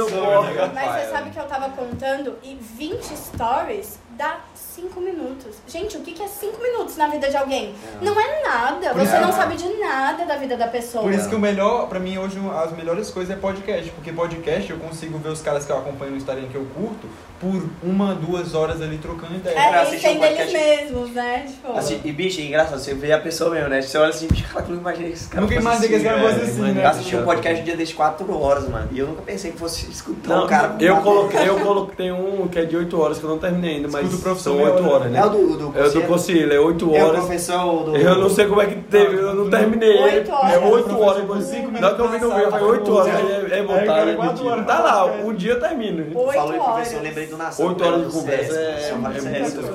né? 0.55 0.71
Mas 0.75 1.05
você 1.05 1.11
sabe 1.11 1.31
que 1.31 1.39
eu 1.39 1.45
tava 1.45 1.69
contando 1.71 2.39
e 2.43 2.55
20 2.55 3.03
stories 3.17 3.99
dá 4.11 4.39
5 4.75 5.01
minutos. 5.01 5.57
Gente, 5.69 5.97
o 5.97 6.01
que 6.01 6.13
que 6.13 6.23
é 6.23 6.27
5 6.29 6.61
minutos 6.63 6.97
na 6.97 7.09
vida 7.09 7.29
de 7.31 7.37
alguém? 7.37 7.75
Não 8.03 8.19
é 8.21 8.43
nada. 8.43 8.91
Por 8.91 9.01
Você 9.07 9.19
não 9.19 9.33
sabe 9.33 9.57
de 9.57 9.69
nada 9.79 10.25
da 10.25 10.37
vida 10.37 10.57
da 10.57 10.67
pessoa. 10.69 11.05
Por 11.05 11.13
isso 11.13 11.29
que 11.29 11.35
o 11.35 11.39
melhor, 11.39 11.89
pra 11.89 12.01
mim, 12.01 12.19
hoje, 12.19 12.39
as 12.65 12.73
melhores 12.73 13.11
coisas 13.11 13.37
é 13.37 13.39
podcast. 13.39 13.91
Porque 13.93 14.13
podcast 14.13 14.71
eu 14.71 14.79
consigo 14.79 15.19
ver 15.19 15.29
os 15.31 15.41
caras 15.41 15.65
que 15.65 15.71
eu 15.73 15.79
acompanho 15.79 16.13
no 16.13 16.17
Instagram 16.17 16.49
que 16.49 16.57
eu 16.57 16.67
curto 16.75 17.07
por 17.41 17.63
uma, 17.83 18.15
duas 18.15 18.55
horas 18.55 18.81
ali 18.81 18.99
trocando 18.99 19.35
ideia. 19.37 19.55
pra 19.55 19.63
É, 19.79 19.83
assistir 19.83 20.07
eles 20.07 20.17
um 20.17 20.21
deles 20.21 20.37
podcast. 20.39 20.53
mesmos, 20.67 21.11
né? 21.11 21.45
Tipo, 21.47 21.73
Assim, 21.79 22.01
e 22.05 22.13
bicho, 22.13 22.41
é 22.41 22.45
engraçado, 22.45 22.79
você 22.81 22.95
vê 22.95 23.13
a 23.13 23.21
pessoa 23.21 23.51
mesmo, 23.51 23.69
né? 23.69 23.83
Você 23.83 23.99
olha 23.99 24.09
assim, 24.09 24.27
bicho, 24.29 24.45
cara, 24.49 24.65
eu 24.65 24.71
nunca 24.71 24.81
imaginei 24.81 25.11
que 25.11 25.17
esse 25.17 25.29
cara 25.29 25.41
Nunca 25.43 25.55
imaginei 25.55 25.89
que 25.89 25.95
esse 25.97 26.05
cara 26.05 26.17
assim, 26.17 26.39
fosse 26.39 26.51
assim, 26.51 26.73
né? 26.73 26.85
Eu 26.85 26.89
assisti 26.89 27.17
um 27.17 27.25
podcast 27.25 27.61
um 27.61 27.65
dia 27.65 27.77
desde 27.77 27.95
4 27.95 28.41
horas, 28.41 28.69
mano. 28.69 28.89
E 28.93 28.99
eu 28.99 29.07
nunca 29.09 29.23
pensei 29.23 29.51
que 29.53 29.59
fosse 29.59 29.91
escutar 29.91 30.29
Não, 30.35 30.45
um 30.45 30.47
cara. 30.49 30.77
eu 30.81 30.97
coloquei, 30.99 31.49
eu 31.49 31.61
coloquei 31.61 32.13
um 32.13 32.49
que 32.49 32.59
é 32.59 32.65
de 32.65 32.77
8 32.77 33.01
horas 33.01 33.19
que 33.19 33.25
eu 33.25 33.31
não 33.31 33.39
terminei 33.39 33.77
ainda, 33.77 33.89
mas 33.89 34.05
Escuta 34.07 34.17
o 34.21 34.23
professor 34.23 34.51
são 34.51 34.55
meia 34.57 34.64
8 34.65 34.83
hora. 34.85 34.95
horas, 34.95 35.11
né? 35.13 35.19
É 35.19 35.25
o 35.25 35.29
do, 35.29 35.37
do 35.47 35.65
É 35.79 35.83
o 35.87 35.91
do 35.91 36.53
é 36.53 36.59
8 36.61 36.85
É 36.95 37.03
o 37.03 37.07
horas. 37.07 37.21
professor 37.21 37.85
do. 37.85 37.97
Eu 37.97 38.15
não 38.19 38.29
sei 38.31 38.47
como 38.47 38.61
é 38.63 38.67
que 38.67 38.75
teve, 38.77 39.17
eu 39.17 39.35
não 39.35 39.51
terminei. 39.51 39.99
Oito 40.03 40.33
horas. 40.33 40.53
É 40.53 40.59
8 40.59 40.69
Professor, 40.85 41.03
horas. 41.03 41.25
por 41.25 41.43
cinco 41.43 41.71
Na 41.73 41.87
hora 41.89 41.97
que 41.97 42.03
eu 42.03 42.09
vi 42.09 42.19
no 42.19 42.29
minutos 42.29 42.53
na 42.53 42.59
foi 42.59 42.69
8 42.71 42.87
sala, 42.87 43.01
horas. 43.01 43.15
é, 43.15 43.55
é 43.55 43.59
é 43.59 43.63
horas 43.63 44.67
Tá 44.67 44.77
pra 44.77 44.79
lá, 44.81 45.05
o 45.25 45.33
dia 45.33 45.57
termina. 45.61 46.03
Oito 46.03 46.13
Falou 46.33 46.55
em 46.55 46.59
horas. 46.59 46.65
professor, 46.75 46.97
eu 46.97 47.03
lembrei 47.03 47.27
do 47.27 47.37
Nação. 47.37 47.67
8 47.67 47.85
horas 47.85 47.99
de 48.01 48.07
do 48.07 48.13
conversa 48.13 48.55
é, 48.61 48.89
é 48.89 48.93
muita 48.95 49.21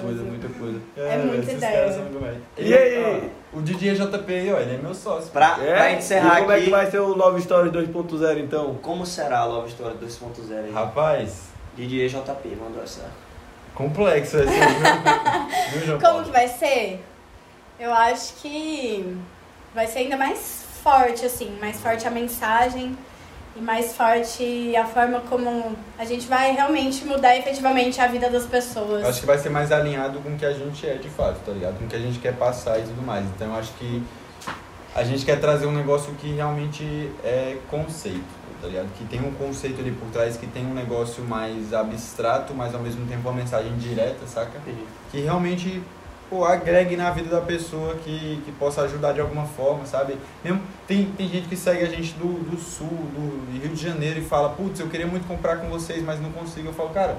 coisa. 0.01 0.23
muita 0.23 0.47
coisa. 0.59 0.79
É 0.97 1.17
muita 1.17 1.51
ideia. 1.51 2.01
E 2.57 2.73
aí? 2.73 3.31
o 3.53 3.61
DJ 3.61 3.95
JP 3.95 4.33
aí, 4.33 4.53
ó, 4.53 4.57
ele 4.59 4.75
é 4.75 4.77
meu 4.77 4.93
sócio. 4.93 5.31
Pra, 5.31 5.51
pra 5.55 5.89
É? 5.89 5.97
encerrar 5.97 6.37
e 6.37 6.41
como 6.41 6.51
é 6.51 6.55
aqui, 6.55 6.65
que 6.65 6.71
vai 6.71 6.91
ser 6.91 6.99
o 6.99 7.15
Love 7.15 7.39
Story 7.39 7.69
2.0 7.71 8.39
então? 8.39 8.75
como 8.81 9.05
será 9.05 9.39
a 9.39 9.45
Love 9.45 9.69
Story 9.69 9.95
2.0 9.95 10.65
aí? 10.65 10.71
Rapaz, 10.71 11.49
DJ 11.75 12.07
JP, 12.09 12.55
mandou 12.61 12.83
essa. 12.83 13.01
Complexo 13.79 14.37
esse 14.37 14.49
aí, 14.49 15.79
viu? 15.85 15.97
Como 16.03 16.25
que 16.25 16.31
vai 16.31 16.49
ser? 16.49 17.01
Eu 17.79 17.93
acho 17.93 18.33
que 18.41 19.17
vai 19.73 19.87
ser 19.87 19.99
ainda 19.99 20.17
mais 20.17 20.65
forte, 20.83 21.25
assim, 21.25 21.57
mais 21.61 21.79
forte 21.79 22.05
a 22.05 22.11
mensagem 22.11 22.97
e 23.55 23.61
mais 23.61 23.95
forte 23.95 24.75
a 24.75 24.85
forma 24.85 25.21
como 25.21 25.75
a 25.97 26.03
gente 26.03 26.27
vai 26.27 26.51
realmente 26.51 27.05
mudar 27.05 27.37
efetivamente 27.37 28.01
a 28.01 28.07
vida 28.07 28.29
das 28.29 28.45
pessoas. 28.45 29.01
Eu 29.01 29.09
acho 29.09 29.21
que 29.21 29.25
vai 29.25 29.37
ser 29.37 29.49
mais 29.49 29.71
alinhado 29.71 30.19
com 30.19 30.29
o 30.29 30.37
que 30.37 30.45
a 30.45 30.53
gente 30.53 30.85
é 30.85 30.95
de 30.95 31.09
fato, 31.09 31.39
tá 31.45 31.53
ligado? 31.53 31.77
Com 31.77 31.85
o 31.85 31.87
que 31.87 31.95
a 31.95 31.99
gente 31.99 32.19
quer 32.19 32.35
passar 32.35 32.79
e 32.79 32.83
tudo 32.83 33.01
mais. 33.01 33.25
Então 33.25 33.47
eu 33.47 33.55
acho 33.55 33.71
que 33.73 34.03
a 34.93 35.03
gente 35.03 35.25
quer 35.25 35.39
trazer 35.39 35.65
um 35.65 35.71
negócio 35.71 36.13
que 36.15 36.33
realmente 36.33 36.83
é 37.23 37.57
conceito, 37.69 38.38
tá 38.61 38.67
ligado? 38.67 38.87
Que 38.97 39.05
tem 39.05 39.19
um 39.21 39.31
conceito 39.31 39.79
ali 39.81 39.91
por 39.91 40.09
trás, 40.09 40.37
que 40.37 40.47
tem 40.47 40.65
um 40.65 40.73
negócio 40.73 41.23
mais 41.23 41.73
abstrato, 41.73 42.53
mas 42.53 42.73
ao 42.73 42.81
mesmo 42.81 43.05
tempo 43.07 43.29
uma 43.29 43.37
mensagem 43.37 43.75
direta, 43.77 44.25
saca? 44.27 44.59
Que 45.11 45.19
realmente 45.21 45.81
pô, 46.29 46.45
agregue 46.45 46.95
na 46.95 47.09
vida 47.09 47.29
da 47.29 47.41
pessoa, 47.41 47.95
que, 47.95 48.41
que 48.45 48.51
possa 48.51 48.83
ajudar 48.83 49.13
de 49.13 49.19
alguma 49.19 49.45
forma, 49.45 49.85
sabe? 49.85 50.15
Mesmo, 50.43 50.61
tem, 50.87 51.05
tem 51.17 51.27
gente 51.27 51.47
que 51.47 51.55
segue 51.55 51.83
a 51.83 51.87
gente 51.87 52.13
do, 52.13 52.51
do 52.51 52.57
sul, 52.57 52.87
do 52.87 53.59
Rio 53.59 53.73
de 53.73 53.81
Janeiro 53.81 54.19
e 54.19 54.23
fala, 54.23 54.49
putz, 54.49 54.79
eu 54.79 54.87
queria 54.87 55.07
muito 55.07 55.27
comprar 55.27 55.57
com 55.57 55.67
vocês, 55.69 56.03
mas 56.03 56.21
não 56.21 56.31
consigo. 56.31 56.67
Eu 56.67 56.73
falo, 56.73 56.89
cara, 56.89 57.17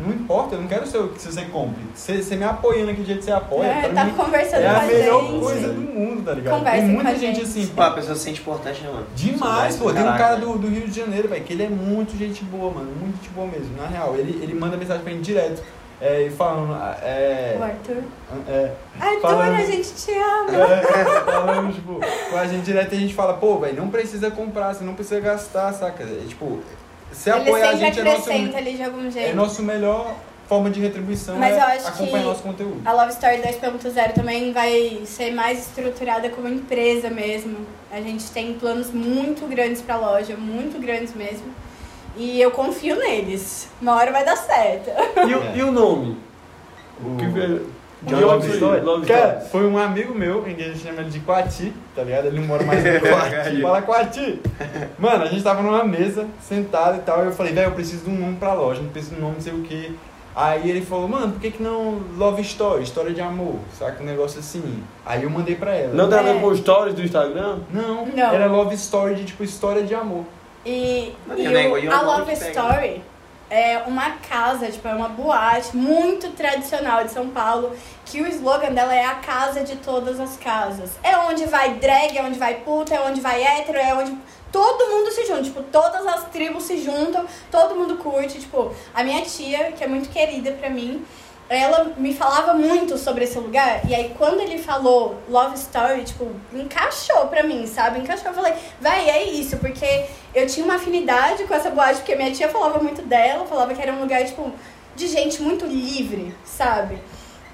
não 0.00 0.14
importa, 0.14 0.54
eu 0.54 0.60
não 0.60 0.68
quero 0.68 0.86
ser 0.86 0.98
o 0.98 1.08
que 1.08 1.20
você 1.20 1.42
compre. 1.46 1.82
Você, 1.94 2.22
você 2.22 2.36
me 2.36 2.44
apoiando 2.44 2.90
aqui 2.90 3.00
do 3.00 3.06
jeito 3.06 3.18
que 3.20 3.24
você 3.24 3.32
apoia, 3.32 3.66
É, 3.66 3.88
tá 3.88 4.04
mim, 4.04 4.12
conversando 4.12 4.62
é 4.62 4.68
com 4.68 4.74
a 4.76 4.78
a 4.78 4.86
melhor 4.86 5.20
gente. 5.26 5.40
coisa 5.40 5.68
do 5.72 5.80
mundo, 5.80 6.24
tá 6.24 6.32
ligado? 6.34 6.58
Conversem 6.58 6.80
tem 6.82 6.88
muita 6.94 7.10
com 7.10 7.16
a 7.16 7.18
gente, 7.18 7.36
gente. 7.36 7.46
assim, 7.46 7.66
Pô, 7.74 7.82
a 7.82 7.90
pessoa 7.90 8.14
se 8.14 8.22
sente 8.22 8.40
importante, 8.40 8.80
né, 8.82 8.90
mano? 8.92 9.06
Demais, 9.14 9.76
pô. 9.76 9.92
Tem 9.92 10.02
um 10.02 10.16
cara 10.16 10.36
do, 10.36 10.56
do 10.58 10.68
Rio 10.68 10.86
de 10.88 10.98
Janeiro, 11.00 11.28
velho, 11.28 11.44
que 11.44 11.52
ele 11.52 11.64
é 11.64 11.68
muito 11.68 12.16
gente 12.16 12.44
boa, 12.44 12.72
mano. 12.72 12.90
Muito 12.98 13.16
gente 13.16 13.30
boa 13.30 13.46
mesmo, 13.46 13.76
na 13.76 13.86
real. 13.88 14.14
Ele, 14.16 14.42
ele 14.42 14.54
manda 14.54 14.76
mensagem 14.76 15.02
pra 15.02 15.12
gente 15.12 15.24
direto. 15.24 15.62
É, 16.00 16.22
e 16.22 16.30
falando. 16.30 16.74
É, 17.02 17.56
O 17.58 17.62
Arthur. 17.64 18.02
é, 18.48 18.70
Arthur, 19.00 19.20
Falando- 19.20 19.54
a 19.56 19.64
gente 19.64 19.92
te 19.94 20.12
ama. 20.12 20.64
é, 20.64 21.20
falando, 21.24 21.74
tipo, 21.74 22.00
com 22.30 22.36
a 22.36 22.46
gente 22.46 22.62
direto 22.64 22.92
e 22.94 22.98
a 22.98 23.00
gente 23.00 23.14
fala, 23.14 23.34
pô, 23.34 23.58
velho, 23.58 23.76
não 23.76 23.88
precisa 23.88 24.30
comprar, 24.30 24.74
você 24.74 24.84
não 24.84 24.94
precisa 24.94 25.18
gastar, 25.18 25.72
saca? 25.72 26.04
É, 26.04 26.22
tipo, 26.28 26.60
se 27.12 27.30
Ele 27.30 27.38
apoiar 27.40 27.70
a 27.70 27.74
gente 27.76 28.00
é 28.00 28.04
nosso, 28.04 28.20
acrescenta 28.22 28.56
ali 28.58 28.74
de 28.74 28.82
algum 28.82 29.10
jeito. 29.10 29.30
é 29.30 29.34
nosso 29.34 29.62
melhor 29.62 30.14
forma 30.48 30.70
de 30.70 30.80
retribuição 30.80 31.36
Mas 31.36 31.54
é 31.56 31.58
eu 31.58 31.62
acho 31.64 31.88
acompanhar 31.88 32.18
que- 32.22 32.28
nosso 32.28 32.42
conteúdo. 32.42 32.80
A 32.84 32.92
Love 32.92 33.12
Story 33.12 33.36
2.0 33.42 34.12
também 34.14 34.52
vai 34.52 35.02
ser 35.04 35.30
mais 35.32 35.58
estruturada 35.66 36.28
como 36.30 36.48
empresa 36.48 37.10
mesmo. 37.10 37.56
A 37.92 38.00
gente 38.00 38.30
tem 38.30 38.54
planos 38.54 38.90
muito 38.90 39.46
grandes 39.46 39.82
pra 39.82 39.96
loja, 39.96 40.36
muito 40.36 40.80
grandes 40.80 41.14
mesmo. 41.14 41.46
E 42.16 42.40
eu 42.40 42.50
confio 42.50 42.96
neles. 42.96 43.68
Uma 43.80 43.94
hora 43.96 44.10
vai 44.10 44.24
dar 44.24 44.36
certo. 44.36 44.90
E, 45.28 45.34
o- 45.34 45.56
e 45.56 45.62
o 45.62 45.70
nome? 45.70 46.16
O 47.00 47.16
que 47.16 47.26
onde 48.06 48.14
Love? 48.24 48.48
Story? 48.52 48.80
Love 48.80 49.06
Cara, 49.06 49.28
Story. 49.44 49.48
foi 49.50 49.66
um 49.66 49.78
amigo 49.78 50.14
meu, 50.14 50.46
em 50.48 50.54
que 50.54 50.62
a 50.62 50.66
gente 50.66 50.78
chama 50.80 51.00
ele 51.00 51.10
de 51.10 51.20
Quati, 51.20 51.72
tá 51.94 52.02
ligado? 52.02 52.26
Ele 52.26 52.38
não 52.40 52.46
mora 52.46 52.62
mais 52.64 52.82
no 52.84 52.90
Quati. 53.00 53.62
Fala 53.62 53.82
Quati! 53.82 54.40
Mano, 54.98 55.24
a 55.24 55.26
gente 55.26 55.42
tava 55.42 55.62
numa 55.62 55.84
mesa, 55.84 56.26
sentado 56.40 56.98
e 56.98 57.00
tal, 57.00 57.22
e 57.24 57.26
eu 57.26 57.32
falei, 57.32 57.52
velho, 57.52 57.68
eu 57.68 57.72
preciso 57.72 58.04
de 58.04 58.10
um 58.10 58.18
nome 58.18 58.36
pra 58.36 58.52
loja, 58.54 58.80
não 58.80 58.88
preciso 58.90 59.14
de 59.14 59.20
um 59.20 59.24
nome, 59.24 59.34
não 59.36 59.42
sei 59.42 59.52
o 59.52 59.62
quê. 59.62 59.90
Aí 60.36 60.70
ele 60.70 60.82
falou, 60.82 61.08
mano, 61.08 61.32
por 61.32 61.40
que, 61.40 61.50
que 61.50 61.60
não 61.62 62.00
Love 62.16 62.42
Story, 62.42 62.84
história 62.84 63.12
de 63.12 63.20
amor? 63.20 63.56
Saca 63.76 64.00
um 64.00 64.06
negócio 64.06 64.38
assim. 64.38 64.84
Aí 65.04 65.24
eu 65.24 65.30
mandei 65.30 65.56
pra 65.56 65.74
ela. 65.74 65.92
Não 65.92 66.08
tem 66.08 66.16
a 66.18 66.22
ver 66.22 66.36
É. 66.36 66.40
com 66.40 66.54
stories 66.54 66.94
do 66.94 67.02
Instagram? 67.02 67.58
Não, 67.72 68.06
Não. 68.06 68.32
era 68.32 68.46
Love 68.46 68.72
Story 68.76 69.16
de 69.16 69.24
tipo 69.24 69.42
história 69.42 69.82
de 69.82 69.96
amor. 69.96 70.22
E, 70.64 71.12
e 71.36 71.86
o- 71.88 71.92
a 71.92 72.02
Love 72.02 72.32
que 72.32 72.38
pega. 72.38 72.96
É 73.50 73.78
uma 73.86 74.10
casa, 74.28 74.70
tipo, 74.70 74.86
é 74.86 74.94
uma 74.94 75.08
boate 75.08 75.74
muito 75.74 76.30
tradicional 76.32 77.02
de 77.04 77.10
São 77.10 77.30
Paulo, 77.30 77.74
que 78.04 78.20
o 78.20 78.26
slogan 78.26 78.72
dela 78.72 78.94
é 78.94 79.06
a 79.06 79.14
casa 79.14 79.64
de 79.64 79.76
todas 79.76 80.20
as 80.20 80.36
casas. 80.36 80.90
É 81.02 81.16
onde 81.16 81.46
vai 81.46 81.74
drag, 81.74 82.16
é 82.16 82.22
onde 82.22 82.38
vai 82.38 82.56
puta, 82.56 82.94
é 82.94 83.00
onde 83.00 83.20
vai 83.22 83.42
hétero, 83.42 83.78
é 83.78 83.94
onde 83.94 84.14
todo 84.52 84.90
mundo 84.90 85.10
se 85.10 85.26
junta, 85.26 85.42
tipo, 85.42 85.62
todas 85.62 86.06
as 86.06 86.24
tribos 86.24 86.64
se 86.64 86.78
juntam, 86.82 87.24
todo 87.50 87.74
mundo 87.74 87.96
curte, 87.96 88.38
tipo, 88.38 88.74
a 88.94 89.02
minha 89.02 89.22
tia, 89.22 89.72
que 89.72 89.82
é 89.82 89.86
muito 89.86 90.10
querida 90.10 90.52
pra 90.52 90.68
mim, 90.68 91.04
ela 91.48 91.92
me 91.96 92.12
falava 92.14 92.52
muito 92.54 92.98
sobre 92.98 93.24
esse 93.24 93.38
lugar, 93.38 93.80
e 93.88 93.94
aí 93.94 94.12
quando 94.18 94.40
ele 94.40 94.58
falou 94.58 95.16
Love 95.28 95.54
Story, 95.56 96.04
tipo, 96.04 96.26
encaixou 96.52 97.26
pra 97.28 97.42
mim, 97.42 97.66
sabe? 97.66 98.00
Encaixou. 98.00 98.28
Eu 98.28 98.34
falei, 98.34 98.52
vai, 98.80 99.08
é 99.08 99.24
isso, 99.24 99.56
porque 99.56 100.04
eu 100.34 100.46
tinha 100.46 100.64
uma 100.64 100.74
afinidade 100.74 101.44
com 101.44 101.54
essa 101.54 101.70
boate, 101.70 101.96
porque 102.00 102.14
minha 102.16 102.30
tia 102.32 102.48
falava 102.48 102.78
muito 102.80 103.02
dela, 103.02 103.46
falava 103.46 103.72
que 103.74 103.80
era 103.80 103.92
um 103.92 104.00
lugar, 104.00 104.24
tipo, 104.24 104.52
de 104.94 105.06
gente 105.06 105.40
muito 105.42 105.64
livre, 105.64 106.34
sabe? 106.44 106.98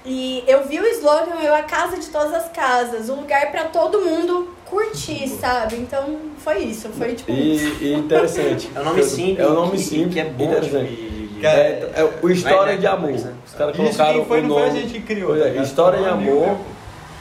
E 0.07 0.43
eu 0.45 0.67
vi 0.67 0.79
o 0.79 0.85
slogan, 0.87 1.35
eu 1.41 1.55
a 1.55 1.63
casa 1.63 1.97
de 1.97 2.07
todas 2.09 2.31
as 2.33 2.49
casas, 2.51 3.09
um 3.09 3.15
lugar 3.21 3.49
pra 3.51 3.63
todo 3.65 4.01
mundo 4.01 4.53
curtir, 4.65 5.27
sabe? 5.27 5.77
Então 5.77 6.17
foi 6.37 6.59
isso, 6.59 6.89
foi 6.89 7.15
tipo. 7.15 7.31
E, 7.31 7.57
e 7.81 7.93
interessante. 7.93 8.69
É 8.75 8.79
um 8.81 8.83
nome 8.83 9.03
simples. 9.03 9.39
É 9.39 9.47
um 9.49 9.53
nome 9.53 9.71
que- 9.71 9.83
simples. 9.83 10.13
Que 10.13 10.19
é 10.19 10.25
bom 10.25 10.43
interessante. 10.45 10.89
de- 10.95 11.09
de- 11.09 11.24
Cara, 11.41 11.57
É, 11.57 11.91
é 11.95 12.09
o 12.21 12.29
História 12.31 12.75
de 12.77 12.83
né? 12.83 12.89
Amor. 12.89 13.11
Né? 13.11 13.33
Os 13.45 13.53
caras 13.53 13.75
Isso 13.75 13.83
colocaram 13.85 14.13
quem 14.19 14.25
foi 14.25 14.39
o 14.39 14.43
não 14.43 14.55
foi 14.55 14.63
a 14.63 14.67
nome. 14.67 14.79
gente 14.81 14.93
que 14.93 15.01
criou. 15.01 15.27
Pois 15.29 15.41
é, 15.45 15.51
tá? 15.53 15.61
História 15.61 15.99
de 15.99 16.05
amor 16.09 16.23
meu. 16.47 16.59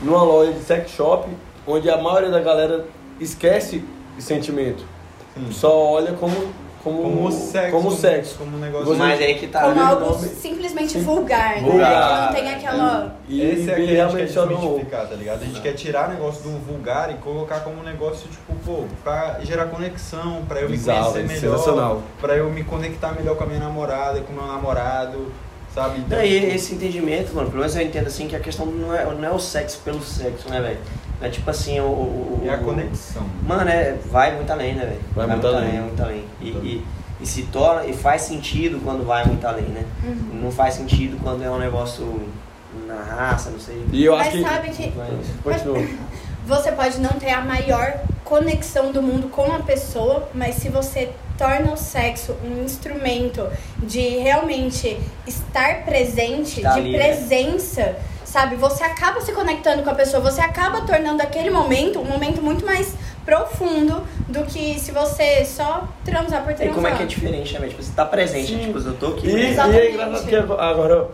numa 0.03 0.23
loja 0.23 0.53
de 0.53 0.61
sex 0.63 0.91
shop, 0.91 1.29
onde 1.67 1.89
a 1.91 1.97
maioria 1.97 2.31
da 2.31 2.41
galera 2.41 2.85
esquece 3.21 3.85
de 4.17 4.23
sentimento. 4.23 4.85
Sim. 5.35 5.51
Só 5.53 5.75
olha 5.93 6.13
como, 6.13 6.35
como, 6.85 7.03
Como 7.03 7.33
sexo. 7.33 7.71
Como 7.73 7.91
sexo. 7.91 8.35
Como 8.39 8.57
um 8.57 8.61
negócio. 8.61 8.95
Mas 8.95 9.19
aí 9.21 9.35
que 9.37 9.47
tá. 9.47 9.63
Como 9.63 9.81
algo 9.83 10.05
nome- 10.13 10.29
simplesmente 10.29 10.99
vulgar, 10.99 11.55
né? 11.63 11.69
Vulgar. 11.71 12.29
Que 12.29 12.35
não 12.41 12.43
tem 12.45 12.55
aquela. 12.55 13.17
E, 13.29 13.41
Esse 13.43 13.71
é 13.71 13.81
e 13.81 13.87
que 13.87 14.01
a 14.01 14.09
gente 14.09 14.33
quer 14.33 14.37
não 14.41 14.49
desmistificar, 14.49 15.07
tá 15.09 15.15
ligado? 15.17 15.43
A 15.43 15.45
gente 15.47 15.61
quer 15.63 15.73
tirar 15.73 16.09
o 16.09 16.13
negócio 16.13 16.43
do 16.43 16.51
vulgar 16.67 17.11
e 17.11 17.15
colocar 17.15 17.61
como 17.61 17.81
um 17.81 17.83
negócio, 17.83 18.29
tipo, 18.29 18.55
pô, 18.67 18.85
pra 19.03 19.39
gerar 19.43 19.65
conexão, 19.67 20.43
pra 20.47 20.61
eu 20.61 20.69
me 20.69 20.77
Bizarro, 20.77 21.13
conhecer 21.13 21.27
velho, 21.29 21.41
melhor, 21.41 21.57
sensacional. 21.59 22.03
pra 22.21 22.37
eu 22.37 22.51
me 22.51 22.63
conectar 22.63 23.13
melhor 23.13 23.35
com 23.37 23.45
a 23.45 23.47
minha 23.47 23.61
namorada, 23.61 24.21
com 24.21 24.33
o 24.33 24.37
meu 24.37 24.47
namorado, 24.47 25.33
sabe? 25.75 25.99
Então, 26.01 26.19
Não, 26.19 26.25
e 26.25 26.41
tipo, 26.41 26.53
esse 26.55 26.75
entendimento, 26.75 27.35
mano, 27.35 27.49
pelo 27.49 27.61
menos 27.61 27.77
eu 27.77 27.83
entendo 27.83 28.07
assim 28.07 28.29
que 28.29 28.37
a 28.37 28.41
questão 28.41 28.67
não 28.67 28.95
é, 28.95 29.05
não 29.05 29.25
é 29.25 29.31
o 29.33 29.39
sexo 29.39 29.81
pelo 29.85 30.03
sexo, 30.03 30.49
né, 30.49 30.61
velho? 30.61 30.79
É 31.21 31.29
tipo 31.29 31.49
assim, 31.51 31.81
o. 31.81 31.85
o- 31.85 32.43
é 32.45 32.51
a 32.55 32.57
o- 32.57 32.65
conexão. 32.65 33.25
Mano, 33.47 33.69
é, 33.71 33.97
vai 34.11 34.35
muito 34.35 34.51
além, 34.51 34.75
né, 34.75 34.85
velho? 34.87 35.01
Vai 35.15 35.27
muito 35.27 35.47
além. 35.47 35.77
é 35.77 35.81
muito 35.81 36.03
além. 36.03 36.25
E, 36.41 36.49
e, 36.49 36.85
e 37.21 37.27
se 37.27 37.43
torna, 37.45 37.87
e 37.87 37.93
faz 37.95 38.23
sentido 38.23 38.81
quando 38.85 39.05
vai 39.07 39.25
muito 39.25 39.45
além, 39.47 39.65
né? 39.67 39.85
Uhum. 40.05 40.41
Não 40.43 40.51
faz 40.51 40.75
sentido 40.75 41.17
quando 41.23 41.43
é 41.43 41.51
um 41.51 41.59
negócio 41.59 42.21
na 42.87 43.03
raça, 43.03 43.51
não 43.51 43.59
sei. 43.61 43.85
E 43.93 44.05
eu 44.05 44.17
Mas 44.17 44.29
acho 44.29 44.37
que. 44.39 44.43
sabe 44.43 44.69
que 44.71 44.93
Mas, 44.97 45.27
continua. 45.43 45.87
você 46.47 46.73
pode 46.73 47.01
não 47.01 47.11
ter 47.11 47.31
a 47.31 47.41
maior 47.41 48.01
conexão 48.25 48.91
do 48.93 49.01
mundo 49.01 49.29
com 49.29 49.51
a 49.53 49.61
pessoa, 49.61 50.29
mas 50.35 50.57
se 50.57 50.69
você 50.69 51.11
torna 51.39 51.73
o 51.73 51.77
sexo 51.77 52.35
um 52.45 52.63
instrumento 52.65 53.47
de 53.79 54.01
realmente 54.19 54.99
estar 55.27 55.85
presente, 55.85 56.61
Tá 56.61 56.73
de 56.75 56.81
ali, 56.81 56.93
né? 56.93 56.99
presença, 56.99 57.97
sabe? 58.25 58.57
Você 58.57 58.85
acaba 58.85 59.21
se 59.21 59.33
conectando 59.33 59.83
com 59.83 59.91
a 59.91 59.95
pessoa, 59.95 60.23
você 60.23 60.41
acaba 60.41 60.83
tornando 60.83 61.23
aquele 61.23 61.51
momento 61.51 61.99
um 62.01 62.05
momento 62.05 62.41
muito 62.43 62.65
mais 62.65 62.95
profundo 63.25 64.03
do 64.29 64.45
que 64.45 64.79
se 64.79 64.91
você 64.93 65.45
só 65.45 65.89
transar 66.05 66.43
por 66.45 66.53
E 66.53 66.55
transar. 66.57 66.75
como 66.75 66.87
é 66.87 66.93
que 66.95 67.03
é 67.03 67.07
diferente, 67.07 67.59
né? 67.59 67.69
Tipo, 67.69 67.83
você 67.83 67.93
tá 67.97 68.05
presente, 68.05 68.49
Sim. 68.49 68.59
tipo, 68.59 68.79
eu 68.79 68.95
tô 68.95 69.07
aqui. 69.09 69.27
E, 69.29 69.31
e 69.35 69.51
Exatamente. 69.51 69.81
é 69.81 69.91
engraçado 69.93 70.27
que 70.29 70.37
agora. 70.37 71.09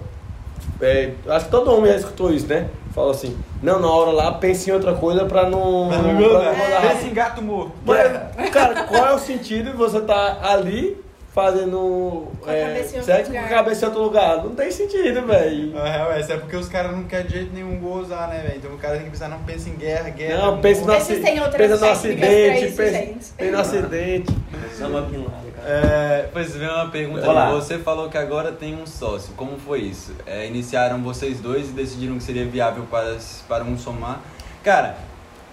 é, 0.83 1.11
acho 1.29 1.45
que 1.47 1.51
todo 1.51 1.73
homem 1.73 1.93
já 1.93 1.99
escutou 1.99 2.33
isso, 2.33 2.47
né? 2.47 2.67
Fala 3.01 3.13
assim, 3.13 3.35
não, 3.63 3.81
na 3.81 3.89
hora 3.89 4.11
lá, 4.11 4.33
pense 4.33 4.69
em 4.69 4.75
outra 4.75 4.93
coisa 4.95 5.25
pra 5.25 5.49
não. 5.49 5.89
pra 5.89 6.03
não 6.03 6.21
incomodar. 6.21 6.83
Pensa 6.83 7.07
em 7.07 7.15
gato 7.15 7.43
morto. 7.43 7.73
Mas, 7.85 8.51
cara, 8.51 8.83
qual 8.85 9.07
é 9.07 9.15
o 9.15 9.19
sentido 9.19 9.71
de 9.71 9.77
você 9.77 10.03
tá 10.03 10.39
ali 10.43 10.99
fazendo 10.99 10.99
Com 10.99 10.99
a 10.99 10.99
é, 10.99 11.10
cabeça 11.35 12.97
em 12.97 12.99
outro 12.99 13.05
sexo 13.05 13.33
com 13.33 13.39
a 13.39 13.43
cabeça 13.43 13.85
em 13.85 13.89
outro 13.89 14.03
lugar? 14.03 14.45
Não 14.45 14.55
tem 14.55 14.71
sentido, 14.71 15.27
velho. 15.27 15.73
Na 15.73 15.85
real, 15.85 16.13
essa 16.13 16.33
é 16.33 16.37
porque 16.37 16.57
os 16.57 16.69
caras 16.69 16.93
não 16.93 17.05
querem 17.05 17.27
de 17.27 17.33
jeito 17.33 17.55
nenhum 17.55 17.79
gozar, 17.79 18.29
né, 18.29 18.41
velho? 18.41 18.57
Então 18.57 18.73
o 18.73 18.79
cara 18.79 18.97
tem 18.97 19.05
que 19.05 19.11
pensar, 19.11 19.29
não 19.29 19.39
pensa 19.45 19.69
em 19.69 19.77
guerra, 19.77 20.11
guerra. 20.11 20.39
Não, 20.39 20.61
pense 20.61 20.81
no, 20.81 20.93
outras 20.93 21.09
Pensa 21.09 21.77
no 21.77 21.93
acidente, 21.93 22.67
isso, 22.67 22.77
pensa, 22.77 22.93
gente. 22.93 23.27
pensa 23.37 23.53
no 23.53 23.59
acidente. 23.59 24.37
Osama 24.73 25.03
Bin 25.03 25.19
Laden. 25.19 25.51
É, 25.65 26.29
pois 26.33 26.57
vem 26.57 26.69
uma 26.69 26.89
pergunta 26.89 27.29
Olá. 27.29 27.51
Você 27.51 27.79
falou 27.79 28.09
que 28.09 28.17
agora 28.17 28.51
tem 28.51 28.75
um 28.75 28.87
sócio. 28.87 29.35
Como 29.35 29.59
foi 29.59 29.81
isso? 29.81 30.13
É, 30.27 30.47
iniciaram 30.47 31.03
vocês 31.03 31.39
dois 31.41 31.69
e 31.69 31.73
decidiram 31.73 32.17
que 32.17 32.25
seria 32.25 32.47
viável 32.47 32.85
para, 32.91 33.17
para 33.47 33.65
um 33.65 33.77
somar. 33.77 34.21
Cara, 34.65 34.97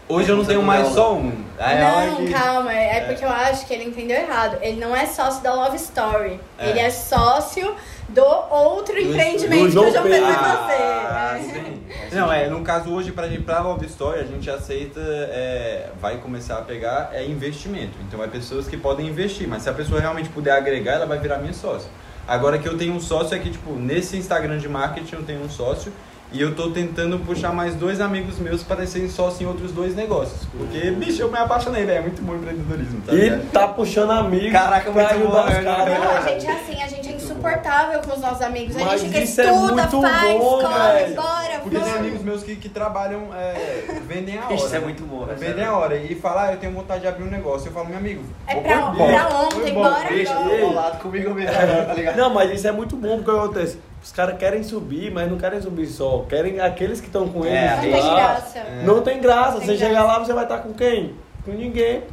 hoje 0.09 0.29
eu 0.29 0.37
não 0.37 0.45
tenho 0.45 0.61
mais 0.63 0.87
só 0.89 1.13
um. 1.15 1.45
É 1.59 1.83
Não, 1.83 2.15
que- 2.17 2.31
calma, 2.31 2.71
é 2.73 3.01
porque 3.07 3.25
eu 3.25 3.29
acho 3.29 3.65
que 3.65 3.73
ele 3.73 3.85
entendeu 3.85 4.15
errado. 4.17 4.57
Ele 4.61 4.79
não 4.79 4.95
é 4.95 5.05
sócio 5.07 5.41
da 5.41 5.53
Love 5.53 5.75
Story. 5.77 6.39
É. 6.57 6.69
Ele 6.69 6.79
é 6.79 6.89
sócio 6.89 7.73
do 8.09 8.23
outro 8.23 8.93
Do- 8.95 9.01
empreendimento 9.01 9.63
do 9.73 9.81
que 9.81 9.89
o 9.89 9.91
João 9.91 10.03
Pedro 10.03 10.25
vai. 10.25 10.35
Ah, 10.35 11.37
fazer. 11.37 11.49
É. 11.49 11.61
sim. 11.63 11.83
Não, 12.15 12.31
é, 12.31 12.47
no 12.47 12.61
caso 12.61 12.89
hoje, 12.93 13.11
pra, 13.11 13.27
gente, 13.27 13.41
pra 13.43 13.59
Love 13.59 13.85
Story, 13.87 14.19
a 14.19 14.23
gente 14.23 14.49
aceita, 14.49 14.99
é, 15.01 15.89
vai 15.99 16.17
começar 16.17 16.57
a 16.59 16.61
pegar 16.61 17.09
é 17.13 17.25
investimento. 17.25 17.97
Então 18.07 18.23
é 18.23 18.27
pessoas 18.27 18.67
que 18.67 18.77
podem 18.77 19.07
investir, 19.07 19.47
mas 19.47 19.63
se 19.63 19.69
a 19.69 19.73
pessoa 19.73 19.99
realmente 19.99 20.29
puder 20.29 20.51
agregar, 20.51 20.93
ela 20.93 21.05
vai 21.05 21.17
virar 21.19 21.37
minha 21.39 21.53
sócia. 21.53 21.89
Agora 22.27 22.57
que 22.59 22.67
eu 22.67 22.77
tenho 22.77 22.93
um 22.93 22.99
sócio 22.99 23.35
é 23.35 23.39
que, 23.39 23.49
tipo, 23.49 23.71
nesse 23.73 24.15
Instagram 24.17 24.57
de 24.57 24.67
marketing 24.69 25.15
eu 25.15 25.23
tenho 25.23 25.41
um 25.43 25.49
sócio 25.49 25.91
e 26.31 26.41
eu 26.41 26.53
tô 26.55 26.71
tentando 26.71 27.17
puxar 27.19 27.53
mais 27.53 27.73
dois 27.75 28.01
amigos 28.01 28.37
meus 28.37 28.61
para 28.61 28.85
serem 28.85 29.09
sócios 29.09 29.39
em 29.41 29.45
outros 29.45 29.71
dois 29.71 29.95
negócios. 29.95 30.41
Porque, 30.57 30.91
bicho, 30.91 31.21
eu 31.21 31.31
me 31.31 31.37
apaixonei, 31.37 31.85
velho. 31.85 31.99
É 31.99 32.01
muito 32.01 32.21
bom 32.21 32.35
empreendedorismo, 32.35 33.01
tá 33.01 33.13
E 33.13 33.15
ligado? 33.15 33.51
tá 33.51 33.67
puxando 33.69 34.11
amigos 34.11 34.51
Caraca, 34.51 34.91
pra 34.91 35.03
muito 35.03 35.15
ajudar 35.15 35.41
bom, 35.41 35.47
os 35.47 35.53
né? 35.53 35.63
caras. 35.63 35.99
Não, 35.99 36.11
a 36.11 36.21
gente 36.21 36.45
é 36.47 36.51
assim, 36.51 36.83
a 36.83 36.87
gente 36.87 37.09
é 37.09 37.11
insuportável 37.13 37.99
com 38.01 38.11
os 38.13 38.19
nossos 38.19 38.41
amigos. 38.41 38.75
A 38.75 38.85
Mas 38.85 39.01
gente 39.01 39.13
que 39.13 39.19
isso 39.23 39.39
é 39.41 39.45
estuda, 39.45 39.73
muito 39.73 40.01
faz, 40.01 40.37
bom, 40.37 40.49
corre, 40.61 40.93
velho. 40.99 41.15
bora, 41.15 41.59
Porque 41.63 41.69
tem 41.69 41.79
vamos. 41.79 41.97
amigos 41.99 42.21
meus 42.23 42.43
que, 42.43 42.55
que 42.57 42.69
trabalham, 42.69 43.29
é, 43.33 43.99
vendem 44.05 44.37
a 44.37 44.45
hora. 44.45 44.53
Isso 44.53 44.67
é 44.75 44.79
né? 44.79 44.85
muito 44.85 45.03
bom, 45.03 45.25
né? 45.25 45.35
Vendem 45.37 45.63
a 45.63 45.73
hora. 45.77 45.95
E 45.95 46.13
falar, 46.15 46.49
ah, 46.49 46.51
eu 46.53 46.57
tenho 46.57 46.73
vontade 46.73 47.01
de 47.01 47.07
abrir 47.07 47.23
um 47.23 47.31
negócio. 47.31 47.69
Eu 47.69 47.71
falo, 47.73 47.87
meu 47.87 47.97
amigo, 47.97 48.21
É 48.45 48.55
pra, 48.55 48.91
pra 48.91 49.29
ontem, 49.39 49.69
embora. 49.71 49.93
bora 49.95 50.09
Deixa 50.09 50.33
bolado 50.35 50.97
comigo 50.99 51.33
mesmo, 51.33 51.53
tá 51.53 51.93
ligado? 51.93 52.17
Não, 52.17 52.29
mas 52.33 52.51
isso 52.51 52.67
é 52.67 52.71
muito 52.73 52.97
bom 52.97 53.17
porque 53.23 53.31
acontece. 53.31 53.79
Os 54.03 54.11
caras 54.11 54.37
querem 54.37 54.63
subir, 54.63 55.11
mas 55.11 55.29
não 55.29 55.37
querem 55.37 55.61
subir 55.61 55.87
só. 55.87 56.25
Querem 56.29 56.59
aqueles 56.61 56.99
que 57.01 57.07
estão 57.07 57.27
com 57.27 57.45
eles. 57.45 57.57
É, 57.57 57.65
Não 57.65 57.77
a 57.77 57.81
tem 57.81 57.91
graça. 58.15 58.63
Não 58.83 59.01
tem 59.01 59.21
graça. 59.21 59.57
Tem 59.59 59.67
você 59.67 59.77
chegar 59.77 60.03
lá, 60.05 60.19
você 60.19 60.33
vai 60.33 60.43
estar 60.43 60.59
com 60.59 60.73
quem? 60.73 61.15
Com 61.43 61.51
ninguém. 61.51 62.03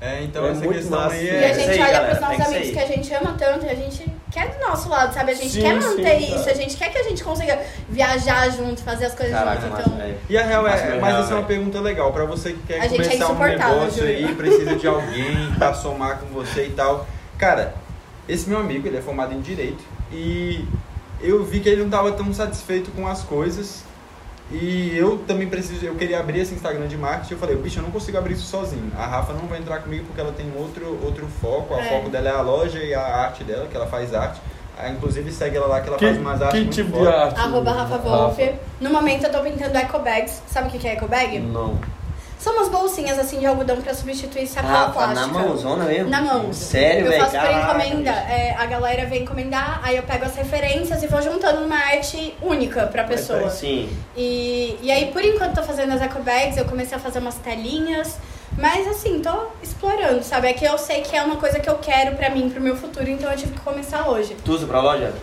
É, 0.00 0.22
então 0.22 0.44
É 0.44 0.50
essa 0.50 0.64
muito 0.64 0.76
questão 0.78 1.00
massa. 1.00 1.14
aí 1.14 1.24
E 1.24 1.28
é. 1.30 1.44
a 1.44 1.50
isso 1.50 1.60
gente 1.60 1.70
aí, 1.70 1.80
olha 1.80 1.92
galera, 1.92 2.06
pros 2.16 2.20
nossos 2.20 2.36
que 2.36 2.42
amigos 2.42 2.66
ser 2.66 2.72
que 2.74 2.78
a 2.80 2.86
gente 2.86 3.14
ama 3.14 3.36
tanto 3.38 3.64
e 3.66 3.70
a 3.70 3.74
gente 3.74 4.12
quer 4.30 4.48
do 4.50 4.60
nosso 4.66 4.88
lado, 4.88 5.14
sabe? 5.14 5.30
A 5.30 5.34
gente 5.34 5.50
Sim, 5.50 5.60
quer 5.62 5.74
manter 5.80 6.18
sim, 6.20 6.24
isso, 6.26 6.38
cara. 6.44 6.50
a 6.50 6.54
gente 6.54 6.76
quer 6.76 6.88
que 6.92 6.98
a 6.98 7.02
gente 7.04 7.24
consiga 7.24 7.58
viajar 7.88 8.50
junto, 8.50 8.82
fazer 8.82 9.06
as 9.06 9.14
coisas 9.14 9.34
Caraca, 9.34 9.60
junto. 9.62 9.80
Então, 9.80 9.96
velho. 9.96 10.18
E 10.28 10.36
a 10.36 10.44
real 10.44 10.66
é, 10.66 10.72
mesmo, 10.72 11.00
mas 11.00 11.10
real, 11.10 11.22
essa 11.22 11.32
é 11.32 11.36
uma 11.36 11.42
velho. 11.42 11.46
pergunta 11.46 11.80
legal 11.80 12.12
pra 12.12 12.24
você 12.26 12.52
que 12.52 12.62
quer 12.66 12.80
A 12.80 12.88
gente 12.88 13.00
é 13.00 13.04
começar 13.04 13.26
um 13.28 13.30
insuportável, 13.30 13.74
negócio 13.80 14.04
aí, 14.04 14.34
precisa 14.34 14.76
de 14.76 14.86
alguém 14.86 15.52
pra 15.56 15.72
somar 15.72 16.18
com 16.18 16.26
você 16.26 16.66
e 16.66 16.70
tal. 16.70 17.06
Cara, 17.38 17.74
esse 18.28 18.48
meu 18.48 18.58
amigo, 18.58 18.86
ele 18.86 18.98
é 18.98 19.00
formado 19.02 19.32
em 19.32 19.40
direito 19.40 19.82
e 20.12 20.66
eu 21.28 21.42
vi 21.44 21.60
que 21.60 21.68
ele 21.68 21.82
não 21.82 21.90
tava 21.90 22.12
tão 22.12 22.32
satisfeito 22.32 22.90
com 22.92 23.06
as 23.06 23.22
coisas. 23.22 23.82
E 24.52 24.94
eu 24.96 25.18
também 25.26 25.48
preciso, 25.48 25.84
eu 25.86 25.94
queria 25.94 26.20
abrir 26.20 26.40
esse 26.40 26.54
Instagram 26.54 26.86
de 26.86 26.98
marketing, 26.98 27.32
eu 27.32 27.38
falei, 27.38 27.56
bicho, 27.56 27.78
eu 27.78 27.82
não 27.82 27.90
consigo 27.90 28.18
abrir 28.18 28.34
isso 28.34 28.44
sozinho. 28.46 28.92
A 28.96 29.06
Rafa 29.06 29.32
não 29.32 29.46
vai 29.48 29.58
entrar 29.58 29.78
comigo 29.78 30.04
porque 30.04 30.20
ela 30.20 30.32
tem 30.32 30.46
outro, 30.56 30.98
outro 31.02 31.26
foco, 31.40 31.74
o 31.74 31.78
É. 31.78 31.82
foco 31.84 32.10
dela 32.10 32.28
é 32.28 32.32
a 32.32 32.42
loja 32.42 32.78
e 32.78 32.92
a 32.94 33.00
arte 33.02 33.42
dela, 33.42 33.66
que 33.66 33.74
ela 33.76 33.86
faz 33.86 34.14
arte. 34.14 34.40
Ah, 34.78 34.90
Inclusive 34.90 35.30
segue 35.32 35.56
ela 35.56 35.66
lá 35.66 35.80
que 35.80 35.88
ela 35.88 35.96
Que, 35.96 36.04
faz 36.06 36.18
umas 36.18 36.42
artes 36.42 36.58
que 36.58 36.64
muito 36.64 36.74
tipo 36.74 36.90
de 36.90 36.98
foda. 36.98 37.16
arte? 37.24 37.40
arroba 37.40 37.72
Rafa 37.72 37.96
Wolf. 37.98 38.38
No 38.80 38.90
momento 38.90 39.24
eu 39.24 39.32
tô 39.32 39.40
pintando 39.40 39.78
eco 39.78 39.98
bags. 40.00 40.42
Sabe 40.46 40.68
o 40.68 40.70
que 40.70 40.78
que 40.78 40.88
é 40.88 40.92
eco 40.92 41.08
bag? 41.08 41.38
Não. 41.38 41.78
São 42.44 42.52
umas 42.56 42.68
bolsinhas 42.68 43.18
assim 43.18 43.38
de 43.38 43.46
algodão 43.46 43.80
pra 43.80 43.94
substituir 43.94 44.46
sacola 44.46 44.74
Rafa, 44.88 45.06
na 45.06 45.14
plástica. 45.14 45.38
mãozona 45.38 45.84
mesmo? 45.86 46.10
Na 46.10 46.20
mão. 46.20 46.52
Sério, 46.52 47.06
Eu 47.06 47.10
velho? 47.12 47.24
faço 47.24 47.38
por 47.40 47.50
encomenda. 47.50 48.10
É, 48.10 48.54
a 48.58 48.66
galera 48.66 49.06
vem 49.06 49.22
encomendar, 49.22 49.80
aí 49.82 49.96
eu 49.96 50.02
pego 50.02 50.26
as 50.26 50.36
referências 50.36 51.02
e 51.02 51.06
vou 51.06 51.22
juntando 51.22 51.64
uma 51.64 51.74
arte 51.78 52.36
única 52.42 52.86
pra 52.88 53.04
pessoa. 53.04 53.48
Sim. 53.48 53.88
E, 54.14 54.78
e 54.82 54.92
aí, 54.92 55.10
por 55.10 55.24
enquanto, 55.24 55.54
tô 55.54 55.62
fazendo 55.62 55.94
as 55.94 56.02
eco 56.02 56.22
bags, 56.22 56.58
eu 56.58 56.66
comecei 56.66 56.94
a 56.98 57.00
fazer 57.00 57.18
umas 57.20 57.36
telinhas. 57.36 58.18
Mas 58.58 58.86
assim, 58.88 59.20
tô 59.20 59.46
explorando, 59.62 60.22
sabe? 60.22 60.48
É 60.48 60.52
que 60.52 60.66
eu 60.66 60.76
sei 60.76 61.00
que 61.00 61.16
é 61.16 61.22
uma 61.22 61.36
coisa 61.36 61.58
que 61.58 61.70
eu 61.70 61.76
quero 61.78 62.14
pra 62.14 62.28
mim, 62.28 62.50
pro 62.50 62.60
meu 62.60 62.76
futuro, 62.76 63.08
então 63.08 63.30
eu 63.30 63.38
tive 63.38 63.54
que 63.54 63.60
começar 63.60 64.06
hoje. 64.06 64.36
Tu 64.44 64.52
usa 64.52 64.66
pra 64.66 64.82
loja? 64.82 65.14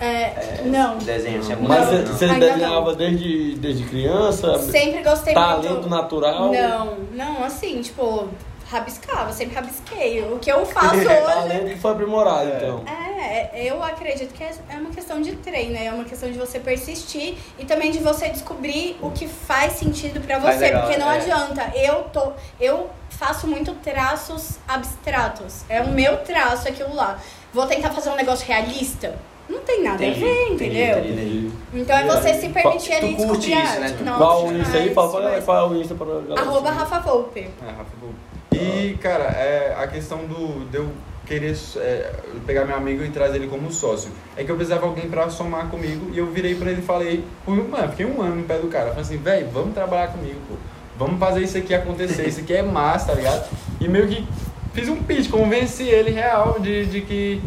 É, 0.00 0.60
não. 0.64 0.98
Desenho, 0.98 1.42
você 1.42 1.52
é 1.52 1.56
muito 1.56 1.68
Mas 1.68 1.88
você, 1.88 1.96
não. 1.98 2.06
você 2.06 2.24
Ainda 2.26 2.48
desenhava 2.50 2.94
desde, 2.94 3.54
desde 3.56 3.84
criança? 3.84 4.58
Sempre 4.60 5.02
gostei 5.02 5.34
Talento 5.34 5.68
muito. 5.72 5.88
natural? 5.88 6.52
Não, 6.52 6.96
não, 7.12 7.44
assim, 7.44 7.80
tipo, 7.82 8.28
rabiscava, 8.70 9.32
sempre 9.32 9.54
rabisquei. 9.56 10.22
O 10.22 10.38
que 10.38 10.50
eu 10.52 10.64
faço 10.66 10.94
hoje. 10.96 11.04
Talento 11.04 11.66
que 11.66 11.78
foi 11.78 11.90
aprimorado, 11.92 12.48
então. 12.48 12.84
É, 12.86 13.66
eu 13.66 13.82
acredito 13.82 14.32
que 14.32 14.44
é 14.44 14.52
é 14.68 14.76
uma 14.76 14.90
questão 14.90 15.20
de 15.20 15.32
treino, 15.36 15.76
é 15.76 15.90
uma 15.92 16.04
questão 16.04 16.30
de 16.30 16.38
você 16.38 16.60
persistir 16.60 17.36
e 17.58 17.64
também 17.64 17.90
de 17.90 17.98
você 17.98 18.28
descobrir 18.28 18.96
o 19.02 19.10
que 19.10 19.26
faz 19.26 19.72
sentido 19.74 20.20
pra 20.20 20.40
Faz 20.40 20.56
você, 20.56 20.64
legal, 20.66 20.82
porque 20.82 20.96
não 20.96 21.10
é. 21.10 21.16
adianta. 21.16 21.72
Eu 21.74 22.04
tô, 22.04 22.32
eu 22.60 22.88
faço 23.10 23.46
muito 23.48 23.72
traços 23.82 24.58
abstratos. 24.68 25.62
É 25.68 25.80
o 25.82 25.88
meu 25.88 26.18
traço 26.18 26.68
aquilo 26.68 26.94
lá. 26.94 27.18
Vou 27.52 27.66
tentar 27.66 27.90
fazer 27.90 28.10
um 28.10 28.16
negócio 28.16 28.46
realista? 28.46 29.18
Não 29.48 29.60
tem 29.60 29.82
nada 29.82 30.04
Entendi, 30.04 30.24
a 30.24 30.26
ver, 30.28 30.52
entendeu? 30.52 30.98
entendi. 30.98 31.12
Entendi. 31.12 31.52
Então 31.74 31.96
é 31.96 32.04
você 32.04 32.34
se 32.34 32.48
permitir 32.50 32.90
Tu 32.98 33.04
ali 33.06 33.14
curte 33.14 33.48
descobrir 33.48 33.54
a 33.54 33.64
isso, 33.64 33.80
né? 33.80 33.94
Tu- 33.98 34.04
Nossa, 34.04 34.18
Qual 34.18 34.44
o 34.46 34.58
Insta 34.58 34.76
aí? 34.78 34.94
fala, 34.94 35.20
demais. 35.22 35.44
qual 35.44 35.56
é 35.58 35.68
o 35.70 35.80
Insta 35.80 35.94
pra 35.94 36.06
galera. 36.06 36.40
Arroba. 36.40 36.70
Rafa 36.70 36.98
Volpe. 37.00 37.40
É, 37.40 37.66
Rafa 37.66 37.90
Gol. 38.00 38.10
E, 38.52 38.98
cara, 39.00 39.24
é, 39.24 39.74
a 39.78 39.86
questão 39.86 40.18
do, 40.26 40.68
de 40.70 40.76
eu 40.78 40.88
querer 41.26 41.56
é, 41.76 42.10
pegar 42.46 42.64
meu 42.64 42.76
amigo 42.76 43.04
e 43.04 43.10
trazer 43.10 43.36
ele 43.36 43.46
como 43.48 43.70
sócio, 43.70 44.10
é 44.36 44.42
que 44.44 44.50
eu 44.50 44.56
precisava 44.56 44.82
de 44.82 44.88
alguém 44.88 45.08
pra 45.10 45.28
somar 45.30 45.68
comigo 45.68 46.10
e 46.12 46.18
eu 46.18 46.26
virei 46.26 46.54
pra 46.54 46.70
ele 46.70 46.80
e 46.80 46.84
falei, 46.84 47.22
pô, 47.44 47.52
mano, 47.52 47.88
fiquei 47.90 48.06
um 48.06 48.20
ano 48.22 48.36
no 48.36 48.44
pé 48.44 48.58
do 48.58 48.66
cara. 48.68 48.88
Falei 48.88 49.02
assim, 49.02 49.16
velho, 49.18 49.48
vamos 49.52 49.74
trabalhar 49.74 50.08
comigo, 50.08 50.38
pô. 50.48 50.54
Vamos 50.98 51.18
fazer 51.20 51.42
isso 51.42 51.56
aqui 51.56 51.74
acontecer, 51.74 52.26
isso 52.28 52.40
aqui 52.40 52.52
é 52.54 52.62
massa, 52.62 53.08
tá 53.08 53.14
ligado? 53.14 53.48
E 53.80 53.86
meio 53.86 54.08
que 54.08 54.26
fiz 54.74 54.88
um 54.88 54.96
pitch, 54.96 55.30
convenci 55.30 55.84
ele 55.84 56.10
real 56.10 56.58
de, 56.58 56.86
de 56.86 57.00
que 57.02 57.40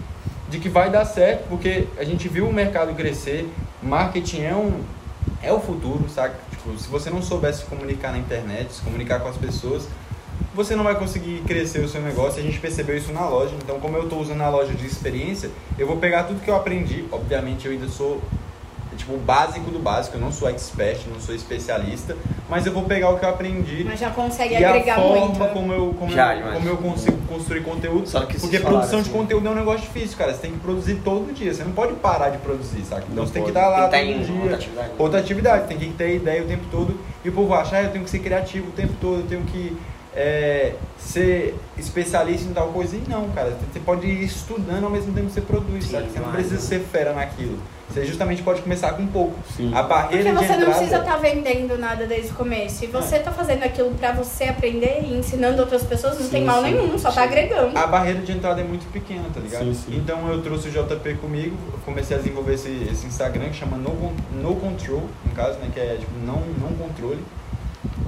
de 0.52 0.60
que 0.60 0.68
vai 0.68 0.90
dar 0.90 1.06
certo, 1.06 1.48
porque 1.48 1.88
a 1.98 2.04
gente 2.04 2.28
viu 2.28 2.48
o 2.48 2.54
mercado 2.54 2.94
crescer, 2.94 3.50
marketing 3.82 4.42
é 4.42 4.54
um 4.54 4.82
é 5.42 5.52
o 5.52 5.60
futuro, 5.60 6.08
saca? 6.10 6.36
Tipo, 6.52 6.78
se 6.78 6.90
você 6.90 7.10
não 7.10 7.22
soubesse 7.22 7.60
se 7.60 7.66
comunicar 7.66 8.12
na 8.12 8.18
internet, 8.18 8.74
se 8.74 8.82
comunicar 8.82 9.22
com 9.22 9.30
as 9.30 9.38
pessoas, 9.38 9.88
você 10.54 10.76
não 10.76 10.84
vai 10.84 10.96
conseguir 10.96 11.42
crescer 11.48 11.80
o 11.80 11.88
seu 11.88 12.02
negócio. 12.02 12.40
A 12.40 12.44
gente 12.44 12.60
percebeu 12.60 12.98
isso 12.98 13.14
na 13.14 13.28
loja. 13.28 13.56
Então, 13.64 13.80
como 13.80 13.96
eu 13.96 14.04
estou 14.04 14.20
usando 14.20 14.42
a 14.42 14.50
loja 14.50 14.74
de 14.74 14.86
experiência, 14.86 15.50
eu 15.80 15.88
vou 15.88 15.98
pegar 15.98 16.24
tudo 16.24 16.42
que 16.42 16.50
eu 16.50 16.56
aprendi. 16.56 17.06
Obviamente, 17.12 17.66
eu 17.66 17.72
ainda 17.72 17.88
sou 17.88 18.22
tipo 19.02 19.14
o 19.14 19.18
básico 19.18 19.70
do 19.72 19.80
básico. 19.80 20.16
Eu 20.18 20.22
não 20.22 20.32
sou 20.32 20.50
expert, 20.50 21.00
não 21.12 21.20
sou 21.20 21.36
especialista, 21.36 22.16
mas 22.50 22.66
eu 22.66 22.72
vou 22.72 22.84
pegar 22.84 23.10
o 23.10 23.20
que 23.20 23.26
eu 23.26 23.30
aprendi 23.30 23.84
Mas 23.84 24.00
já 24.00 24.10
consegue 24.10 24.56
e 24.56 24.64
a 24.64 24.70
agregar 24.70 24.96
forma 24.96 25.26
muito. 25.28 25.54
como 25.54 25.74
eu 25.74 25.96
como, 26.00 26.12
Já, 26.12 26.36
eu, 26.36 26.54
como 26.54 26.68
eu 26.70 26.78
consigo 26.78 27.18
construir 27.28 27.62
conteúdo. 27.62 28.08
Só 28.08 28.22
que 28.22 28.40
Porque 28.40 28.60
produção 28.60 28.82
falaram, 28.82 29.02
de 29.04 29.10
assim, 29.10 29.18
conteúdo 29.18 29.48
é 29.48 29.52
um 29.52 29.56
negócio 29.56 29.82
difícil, 29.82 30.18
cara. 30.18 30.34
Você 30.34 30.40
tem 30.42 30.52
que 30.52 30.60
produzir 30.60 30.96
todo 31.04 31.34
dia. 31.34 31.54
Você 31.54 31.64
não 31.64 31.72
pode 31.72 31.94
parar 31.96 32.30
de 32.30 32.38
produzir, 32.40 32.84
saca? 32.84 33.04
Então 33.04 33.16
Não 33.18 33.26
você 33.28 33.34
tem 33.34 33.44
que 33.44 33.50
estar 33.50 33.68
lá 33.68 33.88
Tem 33.88 34.14
todo 34.14 34.22
em 34.22 34.26
dia. 34.26 34.42
outra 34.42 34.56
atividade. 34.56 34.92
Outra 34.98 35.20
atividade, 35.20 35.68
tem 35.68 35.78
que 35.78 35.90
ter 35.94 36.16
ideia 36.16 36.44
o 36.44 36.48
tempo 36.48 36.64
todo. 36.72 37.00
E 37.24 37.30
o 37.30 37.32
povo 37.32 37.54
acha, 37.54 37.78
ah, 37.78 37.84
eu 37.84 37.92
tenho 37.92 38.04
que 38.04 38.10
ser 38.10 38.20
criativo 38.20 38.70
o 38.70 38.72
tempo 38.72 38.94
todo, 39.00 39.20
eu 39.20 39.28
tenho 39.28 39.42
que 39.44 39.78
é, 40.16 40.74
ser 40.98 41.56
especialista 41.78 42.50
em 42.50 42.54
tal 42.54 42.70
coisa. 42.70 42.96
E 42.96 43.04
não, 43.08 43.30
cara. 43.30 43.58
Você 43.72 43.80
pode 43.80 44.06
ir 44.06 44.24
estudando 44.24 44.84
ao 44.84 44.90
mesmo 44.90 45.14
tempo 45.14 45.28
que 45.28 45.34
você 45.34 45.42
produz, 45.42 45.86
Sim, 45.86 45.92
sabe? 45.92 46.10
Você 46.10 46.20
não 46.20 46.32
precisa 46.32 46.56
né? 46.56 46.62
ser 46.62 46.80
fera 46.80 47.14
naquilo. 47.14 47.58
Você 47.90 48.06
justamente 48.06 48.42
pode 48.42 48.62
começar 48.62 48.94
com 48.94 49.06
pouco. 49.06 49.36
Sim. 49.56 49.74
A 49.74 49.84
barreira 49.84 50.32
Porque 50.32 50.40
de 50.40 50.48
você 50.48 50.54
não 50.54 50.62
entrada... 50.62 50.78
precisa 50.78 50.98
estar 51.00 51.18
vendendo 51.18 51.78
nada 51.78 52.06
desde 52.08 52.32
o 52.32 52.36
começo. 52.36 52.86
E 52.86 52.88
você 52.88 53.20
tá 53.20 53.32
fazendo 53.34 53.64
aquilo 53.64 53.92
pra 53.96 54.14
você 54.14 54.46
aprender 54.46 55.02
e 55.04 55.14
ensinando 55.14 55.62
outras 55.62 55.84
pessoas, 55.84 56.18
não 56.18 56.26
Sim, 56.26 56.32
tem 56.32 56.46
mal 56.46 56.64
sim, 56.64 56.72
nenhum, 56.72 56.98
só 56.98 57.10
tá 57.10 57.16
sim. 57.16 57.28
agregando. 57.28 57.78
A 57.78 57.88
barreira 57.88 58.22
de 58.22 58.32
entrada 58.32 58.62
é 58.62 58.64
muito 58.64 58.90
pequena, 58.94 59.26
tá 59.34 59.42
ligado? 59.42 59.66
Sim, 59.66 59.74
sim. 59.74 59.98
Então 59.98 60.26
eu 60.30 60.42
trouxe 60.42 60.70
o 60.70 60.72
JP 60.72 61.16
comigo, 61.16 61.58
comecei 61.84 62.16
a 62.16 62.20
desenvolver 62.20 62.54
esse, 62.54 62.70
esse 62.90 63.06
Instagram 63.06 63.50
que 63.50 63.56
chama 63.56 63.76
no, 63.76 64.14
no 64.42 64.56
Control, 64.56 65.04
no 65.26 65.32
caso, 65.34 65.60
né? 65.60 65.70
Que 65.74 65.82
é 65.82 65.98
tipo 66.00 66.12
não, 66.26 66.42
não 66.62 66.74
controle. 66.78 67.20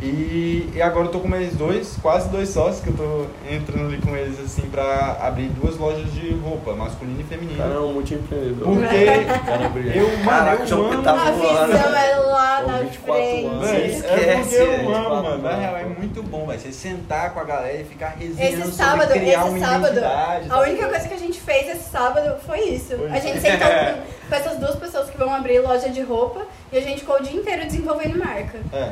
E, 0.01 0.69
e 0.75 0.81
agora 0.81 1.05
eu 1.05 1.11
tô 1.11 1.19
com 1.19 1.27
mais 1.27 1.53
dois, 1.55 1.97
quase 2.01 2.29
dois 2.29 2.49
sócios, 2.49 2.81
que 2.83 2.89
eu 2.89 2.93
tô 2.95 3.25
entrando 3.53 3.87
ali 3.87 3.97
com 4.01 4.15
eles 4.15 4.39
assim 4.39 4.63
pra 4.69 5.17
abrir 5.21 5.47
duas 5.49 5.77
lojas 5.77 6.11
de 6.13 6.33
roupa, 6.35 6.73
masculina 6.73 7.21
e 7.21 7.23
feminina. 7.23 7.63
Cara, 7.63 7.75
é 7.75 7.79
um 7.79 7.93
multi-empreendedor. 7.93 8.67
Porque 8.67 9.69
brilhante. 9.73 9.97
eu, 9.97 10.07
mano, 10.17 10.25
Caraca, 10.25 10.63
eu 10.69 10.85
amo. 10.85 11.03
tá 11.03 11.11
A 11.11 11.31
visão 11.31 11.95
é 11.95 12.15
lá 12.17 12.63
na 12.63 12.77
24 12.79 13.13
frente. 13.23 13.45
anos. 13.45 13.69
Véi, 13.69 13.87
Esquece, 13.91 14.15
é 14.19 14.37
porque 14.37 14.55
eu 14.55 14.95
amo, 14.95 15.23
mano. 15.23 15.43
Na 15.43 15.55
real, 15.55 15.77
é 15.77 15.85
muito 15.85 16.23
bom, 16.23 16.47
velho. 16.47 16.59
Você 16.59 16.71
sentar 16.71 17.33
com 17.33 17.39
a 17.39 17.43
galera 17.43 17.81
e 17.81 17.85
ficar 17.85 18.09
resenhando 18.09 18.41
Esse 18.41 18.57
sobre 18.57 18.73
sábado, 18.73 19.11
criar 19.11 19.39
esse 19.39 19.49
uma 19.49 19.59
sábado, 19.59 19.97
identidade, 19.97 20.47
a 20.49 20.59
única 20.59 20.87
coisa 20.89 21.07
que 21.07 21.13
a 21.13 21.19
gente 21.19 21.39
fez 21.39 21.69
esse 21.69 21.89
sábado 21.89 22.35
foi 22.45 22.59
isso. 22.61 22.97
Foi 22.97 23.09
A 23.09 23.19
gente 23.19 23.39
sentou 23.39 23.67
com, 23.67 24.29
com 24.29 24.35
essas 24.35 24.57
duas 24.57 24.75
pessoas 24.75 25.09
que 25.09 25.17
vão 25.17 25.33
abrir 25.33 25.59
loja 25.59 25.89
de 25.89 26.01
roupa 26.01 26.41
e 26.71 26.77
a 26.77 26.81
gente 26.81 26.99
ficou 27.01 27.17
o 27.17 27.23
dia 27.23 27.39
inteiro 27.39 27.65
desenvolvendo 27.65 28.17
marca. 28.19 28.59
É. 28.73 28.91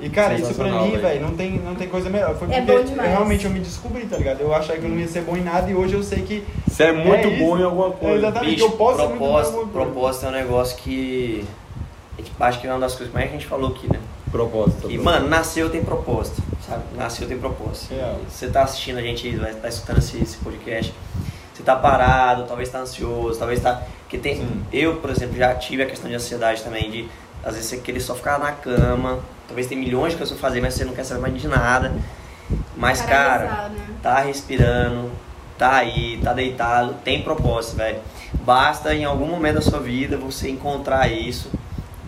E 0.00 0.08
cara, 0.08 0.34
isso 0.34 0.54
pra 0.54 0.70
mim, 0.82 0.96
velho. 0.96 1.20
não 1.22 1.34
tem, 1.36 1.58
não 1.58 1.74
tem 1.74 1.88
coisa 1.88 2.08
melhor. 2.08 2.36
Foi 2.36 2.48
É 2.52 2.60
porque 2.62 2.92
eu, 2.92 3.02
realmente 3.02 3.44
eu 3.44 3.50
me 3.50 3.58
descobri, 3.60 4.06
tá 4.06 4.16
ligado? 4.16 4.40
Eu 4.40 4.54
achava 4.54 4.78
que 4.78 4.84
eu 4.84 4.90
não 4.90 4.98
ia 4.98 5.08
ser 5.08 5.22
bom 5.22 5.36
em 5.36 5.42
nada 5.42 5.68
e 5.70 5.74
hoje 5.74 5.94
eu 5.94 6.02
sei 6.02 6.22
que. 6.22 6.44
Você 6.68 6.84
é 6.84 6.92
muito 6.92 7.26
É 7.26 7.30
isso. 7.30 7.44
bom 7.44 7.58
em 7.58 7.62
alguma 7.64 7.88
É, 7.88 7.90
coisa. 7.92 8.16
exatamente, 8.18 8.50
Bicho, 8.54 8.64
eu 8.66 8.70
posso 8.72 9.00
ser 9.00 9.08
muito 9.08 9.18
bom 9.52 9.66
propósito 9.68 10.26
é 10.26 10.28
um 10.28 10.32
negócio 10.32 10.76
que. 10.78 11.44
a 12.16 12.20
gente- 12.22 12.32
Acho 12.38 12.60
que 12.60 12.66
é 12.66 12.70
uma 12.70 12.78
das 12.80 12.94
coisas 12.94 13.12
mais 13.12 13.26
que 13.28 13.36
a 13.36 13.38
gente 13.40 13.48
falou 13.48 13.70
aqui, 13.70 13.92
né? 13.92 13.98
Propósito. 14.30 14.86
Que, 14.88 14.94
propósito. 14.98 15.04
mano, 15.04 15.28
nasceu 15.28 15.70
tem 15.70 15.82
propósito, 15.82 16.42
sabe? 16.66 16.82
Nasceu 16.96 17.26
tem 17.26 17.38
propósito. 17.38 17.92
Real. 17.94 18.18
Você 18.28 18.46
tá 18.48 18.62
assistindo 18.62 18.98
a 18.98 19.02
gente, 19.02 19.28
vai 19.36 19.50
estar 19.52 19.68
escutando 19.68 19.98
esse, 19.98 20.22
esse 20.22 20.36
podcast. 20.36 20.92
Você 21.54 21.62
tá 21.64 21.74
parado, 21.74 22.44
talvez 22.46 22.68
tá 22.68 22.78
ansioso, 22.78 23.36
talvez 23.38 23.58
tá. 23.60 23.82
Porque 24.02 24.16
tem. 24.18 24.36
Sim. 24.36 24.62
Eu, 24.72 24.96
por 24.96 25.10
exemplo, 25.10 25.36
já 25.36 25.54
tive 25.56 25.82
a 25.82 25.86
questão 25.86 26.08
de 26.08 26.14
ansiedade 26.14 26.62
também, 26.62 26.88
de 26.90 27.08
às 27.44 27.54
vezes 27.54 27.68
você 27.68 27.76
querer 27.78 28.00
só 28.00 28.14
ficar 28.14 28.38
na 28.38 28.52
cama. 28.52 29.20
Talvez 29.46 29.66
tem 29.66 29.78
milhões 29.78 30.12
de 30.12 30.18
coisas 30.18 30.36
pra 30.38 30.48
fazer, 30.48 30.60
mas 30.60 30.74
você 30.74 30.84
não 30.84 30.92
quer 30.92 31.04
saber 31.04 31.20
mais 31.20 31.40
de 31.40 31.48
nada. 31.48 31.92
Mas, 32.76 33.00
cara, 33.02 33.68
né? 33.68 33.86
tá 34.02 34.20
respirando, 34.20 35.10
tá 35.58 35.76
aí, 35.76 36.20
tá 36.22 36.32
deitado, 36.32 36.94
tem 37.04 37.22
propósito, 37.22 37.76
velho. 37.76 37.98
Basta 38.44 38.94
em 38.94 39.04
algum 39.04 39.26
momento 39.26 39.56
da 39.56 39.60
sua 39.60 39.80
vida 39.80 40.16
você 40.16 40.48
encontrar 40.48 41.10
isso. 41.10 41.50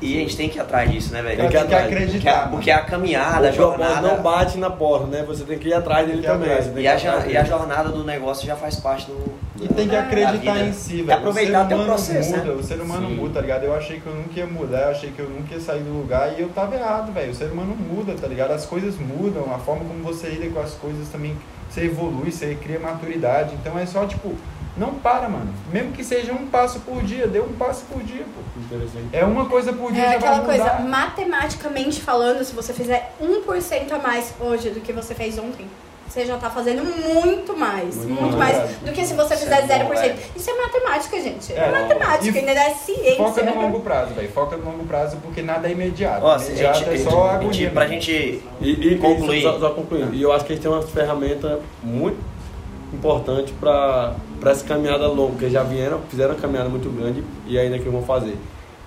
E 0.02 0.16
a 0.16 0.20
gente 0.20 0.36
tem 0.36 0.48
que 0.48 0.56
ir 0.56 0.60
atrás 0.60 0.90
disso, 0.90 1.12
né, 1.12 1.20
velho? 1.20 1.36
Tem 1.36 1.48
que, 1.48 1.52
Tem 1.52 1.66
que 1.66 1.74
atrás. 1.74 1.88
Porque 1.88 2.04
acreditar. 2.04 2.44
a, 2.44 2.48
porque 2.48 2.70
a 2.70 2.80
caminhada, 2.80 3.48
a 3.48 3.50
o 3.50 3.54
propósito 3.54 3.86
jornada. 3.88 4.08
não 4.08 4.22
bate 4.22 4.56
na 4.56 4.70
porta, 4.70 5.06
né? 5.08 5.22
Você 5.26 5.44
tem 5.44 5.58
que 5.58 5.68
ir 5.68 5.74
atrás 5.74 6.06
dele 6.06 6.22
também. 6.22 6.50
atrás. 6.50 6.72
E 6.74 6.86
a, 6.86 7.26
e 7.26 7.36
a 7.36 7.44
jornada 7.44 7.90
do 7.90 8.02
negócio 8.02 8.46
já 8.46 8.56
faz 8.56 8.76
parte 8.76 9.06
do. 9.06 9.34
E 9.60 9.68
tem 9.68 9.86
que 9.88 9.94
Da 9.94 10.00
acreditar 10.02 10.54
vida. 10.54 10.64
em 10.66 10.72
si, 10.72 10.94
E 10.96 11.02
velho. 11.02 11.18
aproveitar 11.18 11.64
o 11.64 11.68
ser 11.68 11.74
humano 11.74 11.84
processo, 11.88 12.30
muda, 12.30 12.44
né? 12.44 12.50
O 12.52 12.62
ser 12.62 12.80
humano 12.80 13.08
Sim. 13.08 13.14
muda, 13.16 13.34
tá 13.34 13.40
ligado? 13.42 13.64
Eu 13.64 13.74
achei 13.74 14.00
que 14.00 14.06
eu 14.06 14.14
nunca 14.14 14.40
ia 14.40 14.46
mudar, 14.46 14.80
eu 14.84 14.90
achei 14.90 15.10
que 15.10 15.18
eu 15.18 15.28
nunca 15.28 15.54
ia 15.54 15.60
sair 15.60 15.82
do 15.82 15.92
lugar 15.92 16.32
e 16.38 16.40
eu 16.40 16.48
tava 16.48 16.74
errado, 16.74 17.12
velho. 17.12 17.30
O 17.30 17.34
ser 17.34 17.50
humano 17.52 17.76
muda, 17.76 18.14
tá 18.18 18.26
ligado? 18.26 18.52
As 18.52 18.64
coisas 18.64 18.96
mudam, 18.98 19.52
a 19.54 19.58
forma 19.58 19.84
como 19.84 20.02
você 20.02 20.28
lida 20.28 20.48
com 20.52 20.60
as 20.60 20.72
coisas 20.72 21.08
também, 21.08 21.36
você 21.68 21.82
evolui, 21.84 22.32
você 22.32 22.54
cria 22.54 22.80
maturidade. 22.80 23.54
Então 23.54 23.78
é 23.78 23.84
só, 23.84 24.06
tipo, 24.06 24.34
não 24.78 24.94
para, 24.94 25.28
mano. 25.28 25.52
Mesmo 25.70 25.92
que 25.92 26.02
seja 26.02 26.32
um 26.32 26.46
passo 26.46 26.80
por 26.80 27.02
dia, 27.02 27.26
dê 27.26 27.40
um 27.40 27.52
passo 27.52 27.84
por 27.92 28.02
dia, 28.02 28.24
pô. 28.24 28.60
Interessante. 28.60 29.08
É 29.12 29.24
uma 29.26 29.44
coisa 29.44 29.72
por 29.74 29.92
dia 29.92 30.02
É 30.04 30.10
já 30.12 30.16
aquela 30.16 30.40
vai 30.40 30.58
coisa, 30.58 30.78
matematicamente 30.88 32.00
falando, 32.00 32.42
se 32.44 32.54
você 32.54 32.72
fizer 32.72 33.12
1% 33.20 33.92
a 33.92 33.98
mais 33.98 34.32
hoje 34.40 34.70
do 34.70 34.80
que 34.80 34.92
você 34.92 35.14
fez 35.14 35.38
ontem, 35.38 35.66
você 36.12 36.26
já 36.26 36.36
tá 36.36 36.50
fazendo 36.50 36.82
muito 36.84 37.56
mais. 37.56 37.94
Muito 38.04 38.20
Muito, 38.20 38.36
mais. 38.36 38.56
mais 38.58 38.70
do 38.78 38.90
que 38.92 39.04
se 39.06 39.14
você 39.14 39.34
Isso 39.34 39.44
fizer 39.44 39.60
é 39.70 39.84
bom, 39.84 39.90
0%. 39.90 40.00
velho. 40.00 40.18
Isso 40.34 40.50
é 40.50 40.54
matemática, 40.54 41.20
gente. 41.20 41.52
É, 41.52 41.56
É, 41.56 41.70
matemática, 41.70 42.36
e 42.36 42.38
ainda 42.40 42.60
é 42.60 42.70
ciência. 42.74 43.16
Foca 43.16 43.42
no 43.44 43.60
longo 43.62 43.80
prazo, 43.80 44.14
velho. 44.14 44.28
Foca 44.32 44.56
no 44.56 44.64
longo 44.64 44.84
prazo 44.84 45.16
porque 45.22 45.40
nada 45.40 45.68
é 45.68 45.70
imediato. 45.72 46.24
Ó, 46.26 46.32
a 46.34 46.36
imediato 46.38 46.78
gente, 46.80 46.88
é 46.88 46.92
a 46.92 46.96
gente- 46.96 47.10
só 47.10 47.24
a 47.28 47.34
agonia. 47.34 47.52
gente, 47.52 47.72
pra 47.72 47.86
gente 47.86 48.42
E, 48.60 48.70
e 48.70 48.98
Concluir. 48.98 49.42
Só, 49.42 49.58
só 49.60 49.70
concluindo. 49.70 50.12
E 50.14 50.20
eu 50.22 50.32
acho 50.32 50.44
que 50.44 50.52
eles 50.52 50.62
têm 50.62 50.70
uma 50.70 50.82
ferramenta 50.82 51.60
muito 51.82 52.18
importante 52.92 53.52
para 53.52 54.14
essa 54.46 54.64
caminhada 54.64 55.06
longa, 55.06 55.32
porque 55.32 55.48
já 55.48 55.62
vieram, 55.62 56.00
fizeram 56.08 56.34
uma 56.34 56.40
caminhada 56.40 56.68
muito 56.68 56.88
grande 56.90 57.22
e 57.46 57.56
ainda 57.58 57.78
que 57.78 57.88
vão 57.88 58.02
fazer, 58.02 58.36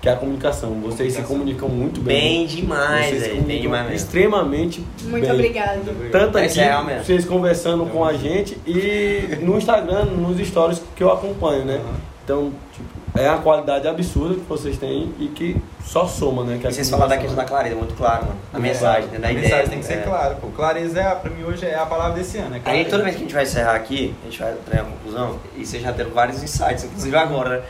que 0.04 0.08
é 0.10 0.12
a 0.12 0.16
comunicação. 0.16 0.70
Vocês 0.82 1.14
se 1.14 1.22
comunicam 1.22 1.66
muito 1.66 1.98
bem. 2.02 2.44
bem 2.44 2.46
demais, 2.46 3.06
Vocês. 3.20 3.42
Bem 3.42 3.62
demais 3.62 3.84
mesmo. 3.84 3.96
extremamente 3.96 4.84
Muito 5.04 5.22
bem. 5.22 5.32
obrigada. 5.32 5.80
Tanto 6.12 6.36
É 6.36 6.44
aqui, 6.44 6.58
real 6.60 6.84
mesmo. 6.84 7.04
vocês 7.06 7.24
conversando 7.24 7.86
com 7.86 8.04
a 8.04 8.12
gente 8.12 8.58
e 8.66 9.38
no 9.40 9.56
Instagram, 9.56 10.04
nos 10.04 10.46
stories 10.46 10.82
que 10.94 11.02
eu 11.02 11.10
acompanho, 11.10 11.64
né? 11.64 11.80
Então, 12.22 12.52
tipo, 12.74 12.88
é 13.18 13.26
a 13.28 13.38
qualidade 13.38 13.88
absurda 13.88 14.34
que 14.34 14.40
vocês 14.42 14.76
têm 14.76 15.10
e 15.18 15.28
que 15.28 15.56
só 15.82 16.06
soma, 16.06 16.44
né? 16.44 16.58
Que 16.60 16.66
é 16.66 16.68
a 16.68 16.70
E 16.70 16.74
vocês 16.74 16.90
falaram 16.90 17.08
da 17.08 17.16
comunicação. 17.16 17.42
questão 17.42 17.56
da 17.56 17.62
clareza, 17.62 17.74
muito 17.76 17.94
claro, 17.94 18.26
mano. 18.26 18.38
A 18.52 18.58
É, 18.58 18.60
mensagem, 18.60 19.08
né, 19.08 19.18
da 19.18 19.28
a 19.28 19.32
ideia. 19.32 19.42
mensagem 19.46 19.70
tem 19.70 19.78
que 19.78 19.86
ser 19.86 19.94
é. 19.94 20.02
clara, 20.02 20.34
pô. 20.34 20.48
Clareza, 20.48 21.00
é, 21.00 21.06
a- 21.06 21.14
pra 21.16 21.30
mim, 21.30 21.44
hoje 21.44 21.64
é 21.64 21.74
a 21.76 21.86
palavra 21.86 22.12
desse 22.18 22.36
ano. 22.36 22.56
É 22.56 22.58
A 22.58 22.60
clareza. 22.60 22.90
toda 22.90 23.04
vez 23.04 23.16
que 23.16 23.22
a 23.22 23.24
gente 23.24 23.34
vai 23.34 23.42
encerrar 23.44 23.74
aqui, 23.74 24.14
a 24.20 24.24
gente 24.26 24.38
vai 24.38 24.52
trazer 24.66 24.82
uma 24.82 24.90
conclusão, 24.90 25.38
e 25.56 25.64
vocês 25.64 25.82
já 25.82 25.90
deram 25.92 26.10
vários 26.10 26.42
insights, 26.42 26.84
inclusive 26.84 27.16
agora, 27.16 27.48
né? 27.60 27.62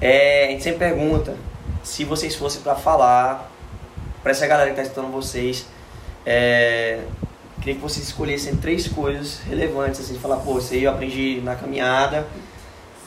É, 0.00 0.44
a 0.46 0.50
gente 0.50 0.62
sempre 0.62 0.78
pergunta 0.80 1.34
se 1.86 2.04
vocês 2.04 2.34
fossem 2.34 2.60
pra 2.62 2.74
falar 2.74 3.48
pra 4.20 4.32
essa 4.32 4.44
galera 4.44 4.70
que 4.70 4.76
tá 4.76 4.82
escutando 4.82 5.06
vocês, 5.12 5.66
é, 6.26 6.98
queria 7.60 7.76
que 7.76 7.80
vocês 7.80 8.04
escolhessem 8.08 8.56
três 8.56 8.88
coisas 8.88 9.38
relevantes, 9.48 10.00
assim, 10.00 10.14
de 10.14 10.18
falar, 10.18 10.38
pô, 10.38 10.58
isso 10.58 10.74
aí 10.74 10.82
eu 10.82 10.90
aprendi 10.90 11.40
na 11.44 11.54
caminhada, 11.54 12.26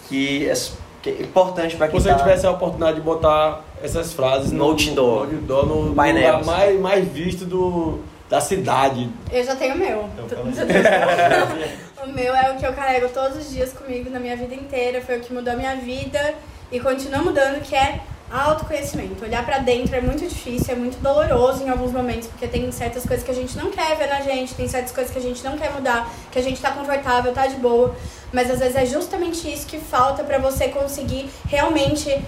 que 0.08 0.50
é, 0.50 0.54
que 1.02 1.10
é 1.10 1.22
importante 1.22 1.76
pra 1.76 1.88
Se 1.88 1.92
quem 1.92 2.02
você 2.02 2.10
tá... 2.10 2.16
tivesse 2.16 2.48
a 2.48 2.52
oportunidade 2.52 2.96
de 2.96 3.02
botar 3.02 3.66
essas 3.84 4.14
frases 4.14 4.54
No 4.54 4.64
outdoor. 4.64 5.28
no, 5.28 5.36
outdoor, 5.36 5.66
no, 5.66 5.76
no 5.76 5.90
lugar 5.90 6.46
mais, 6.46 6.80
mais 6.80 7.06
visto 7.06 7.44
do, 7.44 8.00
da 8.30 8.40
cidade. 8.40 9.10
Eu 9.30 9.44
já 9.44 9.58
tenho 9.58 9.76
o 9.76 9.78
meu. 9.78 10.10
Então, 10.26 10.42
o 12.08 12.14
meu 12.14 12.34
é 12.34 12.54
o 12.54 12.56
que 12.56 12.66
eu 12.66 12.72
carrego 12.72 13.10
todos 13.10 13.40
os 13.40 13.50
dias 13.50 13.74
comigo 13.74 14.10
na 14.10 14.22
minha 14.22 14.38
vida 14.38 14.56
inteira. 14.56 15.02
Foi 15.02 15.18
o 15.18 15.20
que 15.20 15.34
mudou 15.34 15.52
a 15.52 15.58
minha 15.58 15.76
vida 15.76 16.34
e 16.72 16.80
continua 16.80 17.22
mudando, 17.22 17.62
que 17.62 17.76
é 17.76 18.00
autoconhecimento. 18.32 19.24
Olhar 19.24 19.46
pra 19.46 19.60
dentro 19.60 19.96
é 19.96 20.02
muito 20.02 20.28
difícil, 20.28 20.74
é 20.74 20.78
muito 20.78 21.02
doloroso 21.02 21.64
em 21.64 21.70
alguns 21.70 21.92
momentos, 21.92 22.28
porque 22.28 22.48
tem 22.48 22.72
certas 22.72 23.06
coisas 23.06 23.26
que 23.26 23.32
a 23.32 23.36
gente 23.36 23.58
não 23.58 23.72
quer 23.72 23.96
ver 23.98 24.08
na 24.08 24.22
gente, 24.22 24.54
tem 24.54 24.68
certas 24.68 24.92
coisas 24.92 25.12
que 25.12 25.20
a 25.20 25.22
gente 25.22 25.44
não 25.44 25.58
quer 25.58 25.72
mudar, 25.72 26.10
que 26.32 26.38
a 26.38 26.42
gente 26.42 26.62
tá 26.62 26.72
confortável, 26.72 27.34
tá 27.34 27.48
de 27.48 27.56
boa. 27.56 27.96
Mas 28.32 28.50
às 28.52 28.60
vezes 28.60 28.76
é 28.76 28.86
justamente 28.86 29.52
isso 29.52 29.66
que 29.66 29.80
falta 29.80 30.24
pra 30.24 30.38
você 30.38 30.68
conseguir 30.70 31.30
realmente 31.48 32.24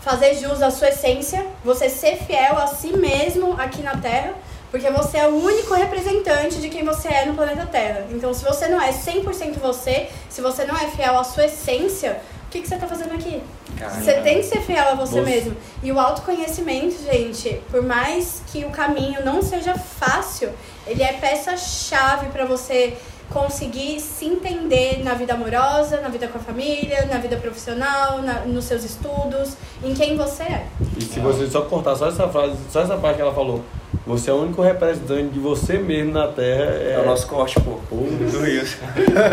fazer 0.00 0.34
jus 0.34 0.62
à 0.62 0.70
sua 0.70 0.88
essência, 0.88 1.44
você 1.64 1.88
ser 1.88 2.16
fiel 2.16 2.56
a 2.58 2.66
si 2.68 2.96
mesmo 2.96 3.54
aqui 3.58 3.82
na 3.82 3.96
Terra, 3.96 4.34
porque 4.70 4.90
você 4.90 5.18
é 5.18 5.26
o 5.26 5.34
único 5.34 5.74
representante 5.74 6.60
de 6.60 6.68
quem 6.68 6.84
você 6.84 7.08
é 7.08 7.24
no 7.24 7.34
planeta 7.34 7.66
Terra. 7.66 8.06
Então, 8.10 8.32
se 8.34 8.44
você 8.44 8.68
não 8.68 8.80
é 8.80 8.90
100% 8.90 9.58
você, 9.58 10.08
se 10.28 10.40
você 10.40 10.64
não 10.64 10.76
é 10.76 10.88
fiel 10.88 11.18
à 11.18 11.24
sua 11.24 11.46
essência, 11.46 12.20
que, 12.56 12.62
que 12.62 12.68
você 12.68 12.76
tá 12.76 12.86
fazendo 12.86 13.12
aqui? 13.14 13.42
Caramba. 13.78 14.00
Você 14.00 14.12
tem 14.22 14.36
que 14.38 14.44
ser 14.44 14.60
fiel 14.62 14.88
a 14.88 14.94
você 14.94 15.20
mesmo. 15.20 15.54
E 15.82 15.92
o 15.92 15.98
autoconhecimento, 16.00 16.96
gente, 17.04 17.60
por 17.70 17.82
mais 17.82 18.42
que 18.50 18.64
o 18.64 18.70
caminho 18.70 19.24
não 19.24 19.42
seja 19.42 19.74
fácil, 19.76 20.50
ele 20.86 21.02
é 21.02 21.12
peça-chave 21.14 22.26
para 22.28 22.44
você 22.44 22.96
conseguir 23.32 23.98
se 24.00 24.24
entender 24.24 25.02
na 25.02 25.12
vida 25.14 25.34
amorosa, 25.34 26.00
na 26.00 26.08
vida 26.08 26.28
com 26.28 26.38
a 26.38 26.40
família, 26.40 27.06
na 27.06 27.18
vida 27.18 27.36
profissional, 27.36 28.22
na- 28.22 28.40
nos 28.46 28.64
seus 28.64 28.84
estudos, 28.84 29.54
em 29.82 29.92
quem 29.94 30.16
você 30.16 30.44
é. 30.44 30.66
E 30.96 31.02
se 31.04 31.18
você 31.20 31.46
só 31.50 31.62
cortar 31.62 31.96
só 31.96 32.08
essa 32.08 32.28
frase, 32.28 32.56
só 32.70 32.80
essa 32.82 32.96
parte 32.96 33.16
que 33.16 33.22
ela 33.22 33.34
falou, 33.34 33.62
Você 34.06 34.30
é 34.30 34.32
o 34.32 34.36
único 34.36 34.62
representante 34.62 35.30
de 35.30 35.40
você 35.40 35.78
mesmo 35.78 36.12
na 36.12 36.28
Terra. 36.28 36.62
É 36.70 37.00
o 37.02 37.06
nosso 37.06 37.26
corte, 37.26 37.58
pô. 37.60 37.80
Pô, 37.90 37.96
Do 37.96 38.38
Wilson. 38.40 38.76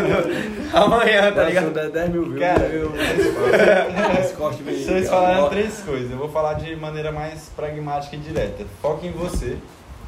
Amanhã, 0.74 1.32
tá 1.32 1.34
Se 1.34 1.40
eu 1.42 1.46
ligado? 1.48 1.74
der 1.74 1.90
10 1.92 2.10
mil 2.10 2.24
views, 2.26 2.40
Cara, 2.40 2.64
eu. 2.66 2.92
Esse 4.20 4.34
corte 4.34 4.64
vem. 4.64 4.84
Vocês 4.84 5.08
falaram 5.08 5.48
três 5.50 5.80
coisas. 5.82 6.10
Eu 6.10 6.18
vou 6.18 6.30
falar 6.30 6.56
de 6.56 6.76
maneira 6.76 7.12
mais 7.12 7.52
pragmática 7.56 8.16
e 8.16 8.20
direta. 8.20 8.66
Foca 8.82 9.06
em 9.06 9.12
você, 9.12 9.58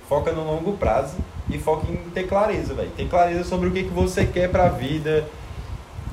foca 0.10 0.32
no 0.32 0.44
longo 0.44 0.74
prazo 0.78 1.16
e 1.48 1.60
foca 1.60 1.86
em 1.92 1.98
ter 2.10 2.24
clareza, 2.24 2.74
velho. 2.74 2.90
Ter 2.98 3.08
clareza 3.08 3.44
sobre 3.44 3.68
o 3.68 3.72
que, 3.72 3.84
que 3.84 3.94
você 3.94 4.26
quer 4.26 4.50
pra 4.50 4.68
vida. 4.70 5.26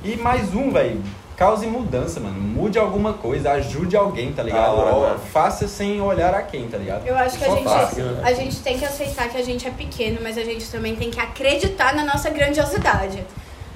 E 0.04 0.14
mais 0.16 0.54
um, 0.54 0.70
velho. 0.70 1.00
Cause 1.36 1.66
mudança, 1.66 2.20
mano. 2.20 2.40
Mude 2.40 2.78
alguma 2.78 3.14
coisa, 3.14 3.52
ajude 3.52 3.96
alguém, 3.96 4.32
tá 4.32 4.42
ligado? 4.42 4.76
Hora, 4.78 4.92
mano. 4.92 5.18
faça 5.32 5.66
sem 5.66 6.00
olhar 6.00 6.34
a 6.34 6.42
quem, 6.42 6.68
tá 6.68 6.76
ligado? 6.78 7.06
Eu 7.06 7.16
acho 7.16 7.38
que 7.38 7.44
a 7.44 7.48
gente, 7.50 7.64
faça. 7.64 8.20
a 8.22 8.32
gente 8.32 8.56
tem 8.60 8.78
que 8.78 8.84
aceitar 8.84 9.28
que 9.28 9.36
a 9.38 9.42
gente 9.44 9.66
é 9.66 9.70
pequeno, 9.70 10.18
mas 10.22 10.36
a 10.38 10.44
gente 10.44 10.70
também 10.70 10.94
tem 10.94 11.10
que 11.10 11.18
acreditar 11.20 11.94
na 11.94 12.04
nossa 12.04 12.30
grandiosidade. 12.30 13.24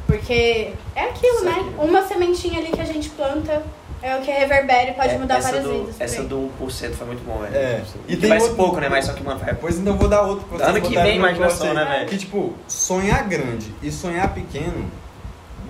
Porque 0.06 0.72
é 0.94 1.04
aquilo, 1.04 1.42
né? 1.44 1.72
Uma 1.78 2.02
sementinha 2.06 2.60
ali 2.60 2.70
que 2.70 2.80
a 2.80 2.84
gente 2.84 3.08
planta 3.10 3.62
é 4.02 4.14
o 4.16 4.20
que 4.20 4.30
reverbera 4.30 4.90
e 4.90 4.94
pode 4.94 5.14
É, 5.14 5.18
mudar 5.18 5.40
várias 5.40 5.64
do, 5.64 5.72
vidas. 5.72 6.00
Essa 6.00 6.22
do 6.22 6.48
1% 6.60 6.92
foi 6.92 7.06
muito 7.08 7.24
bom, 7.26 7.38
velho. 7.38 7.56
É. 7.56 7.82
E 8.06 8.16
tem 8.16 8.28
parece 8.28 8.46
outro- 8.50 8.62
pouco, 8.62 8.78
né? 8.80 8.88
Mas 8.88 9.06
só 9.06 9.12
que, 9.12 9.24
mano, 9.24 9.40
Depois 9.44 9.78
ainda 9.78 9.92
vou 9.94 10.06
dar 10.08 10.22
outro 10.22 10.46
pra 10.46 10.58
vocês 10.58 10.68
Ano 10.68 10.80
que 10.80 10.94
vem, 10.94 11.16
imaginação, 11.16 11.74
né, 11.74 11.84
velho? 11.84 12.06
Que, 12.08 12.18
tipo, 12.18 12.54
sonhar 12.68 13.26
grande 13.26 13.74
e 13.82 13.90
sonhar 13.90 14.32
pequeno 14.32 14.88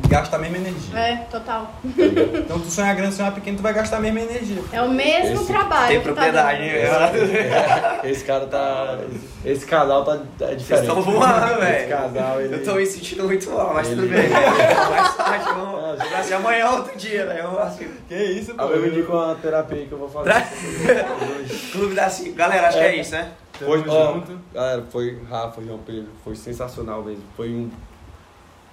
gasta 0.09 0.36
a 0.36 0.39
mesma 0.39 0.59
energia. 0.59 0.98
É, 0.98 1.16
total. 1.31 1.73
Então, 1.85 2.59
tu 2.60 2.70
sonhar 2.70 2.94
grande 2.94 3.14
e 3.14 3.16
sonhar 3.16 3.32
pequeno, 3.35 3.56
tu 3.56 3.62
vai 3.62 3.73
gastar 3.73 3.97
a 3.97 4.01
mesma 4.01 4.20
energia. 4.20 4.62
É 4.73 4.81
o 4.82 4.90
mesmo 4.90 5.35
Esse 5.36 5.47
trabalho. 5.47 5.89
Tem 5.89 5.97
tá 5.98 6.02
propriedade, 6.05 6.59
dando. 6.70 7.32
né? 7.32 8.01
Esse 8.10 8.24
cara 8.24 8.47
tá. 8.47 8.98
Esse 9.44 9.66
casal 9.66 10.05
tá 10.05 10.12
é 10.14 10.16
Vocês 10.47 10.59
diferente. 10.59 10.89
estão 10.89 11.02
voando, 11.02 11.47
Esse 11.52 11.60
velho. 11.60 11.89
casal, 11.89 12.40
ele. 12.40 12.55
Eu 12.55 12.64
tô 12.64 12.74
me 12.74 12.86
sentindo 12.86 13.24
muito 13.24 13.51
mal, 13.51 13.74
mas 13.74 13.86
Ele- 13.89 13.97
tudo 14.02 14.10
bem. 14.10 14.28
Mais 14.90 15.16
tarde, 15.16 15.44
vamos. 15.44 16.01
Assim, 16.01 16.35
amanhã 16.35 16.59
é 16.64 16.70
outro 16.70 16.97
dia, 16.98 17.24
né? 17.27 17.40
Eu 17.43 17.60
acho 17.62 17.78
que- 17.78 17.89
Que 18.09 18.14
isso, 18.24 18.55
pô? 18.55 18.62
Ah, 18.64 18.66
eu 18.66 18.82
me 18.82 18.89
indico 18.89 19.12
uma 19.12 19.35
terapia 19.36 19.78
aí 19.78 19.86
que 19.86 19.93
eu 19.93 19.98
vou 19.98 20.09
fazer. 20.09 20.31
Tra- 20.31 20.47
Clube 21.73 21.94
da 21.94 22.09
Cinco. 22.09 22.35
Galera, 22.36 22.68
acho 22.68 22.78
que 22.78 22.85
é 22.85 22.97
isso, 22.97 23.12
né? 23.12 23.32
Foi, 23.59 23.82
ó, 23.89 24.12
junto. 24.14 24.39
Galera, 24.52 24.85
foi 24.90 25.18
Rafa, 25.31 25.62
João 25.62 25.78
Pedro, 25.78 26.09
foi 26.23 26.35
sensacional 26.36 27.02
mesmo. 27.02 27.23
Foi 27.36 27.48
um. 27.51 27.70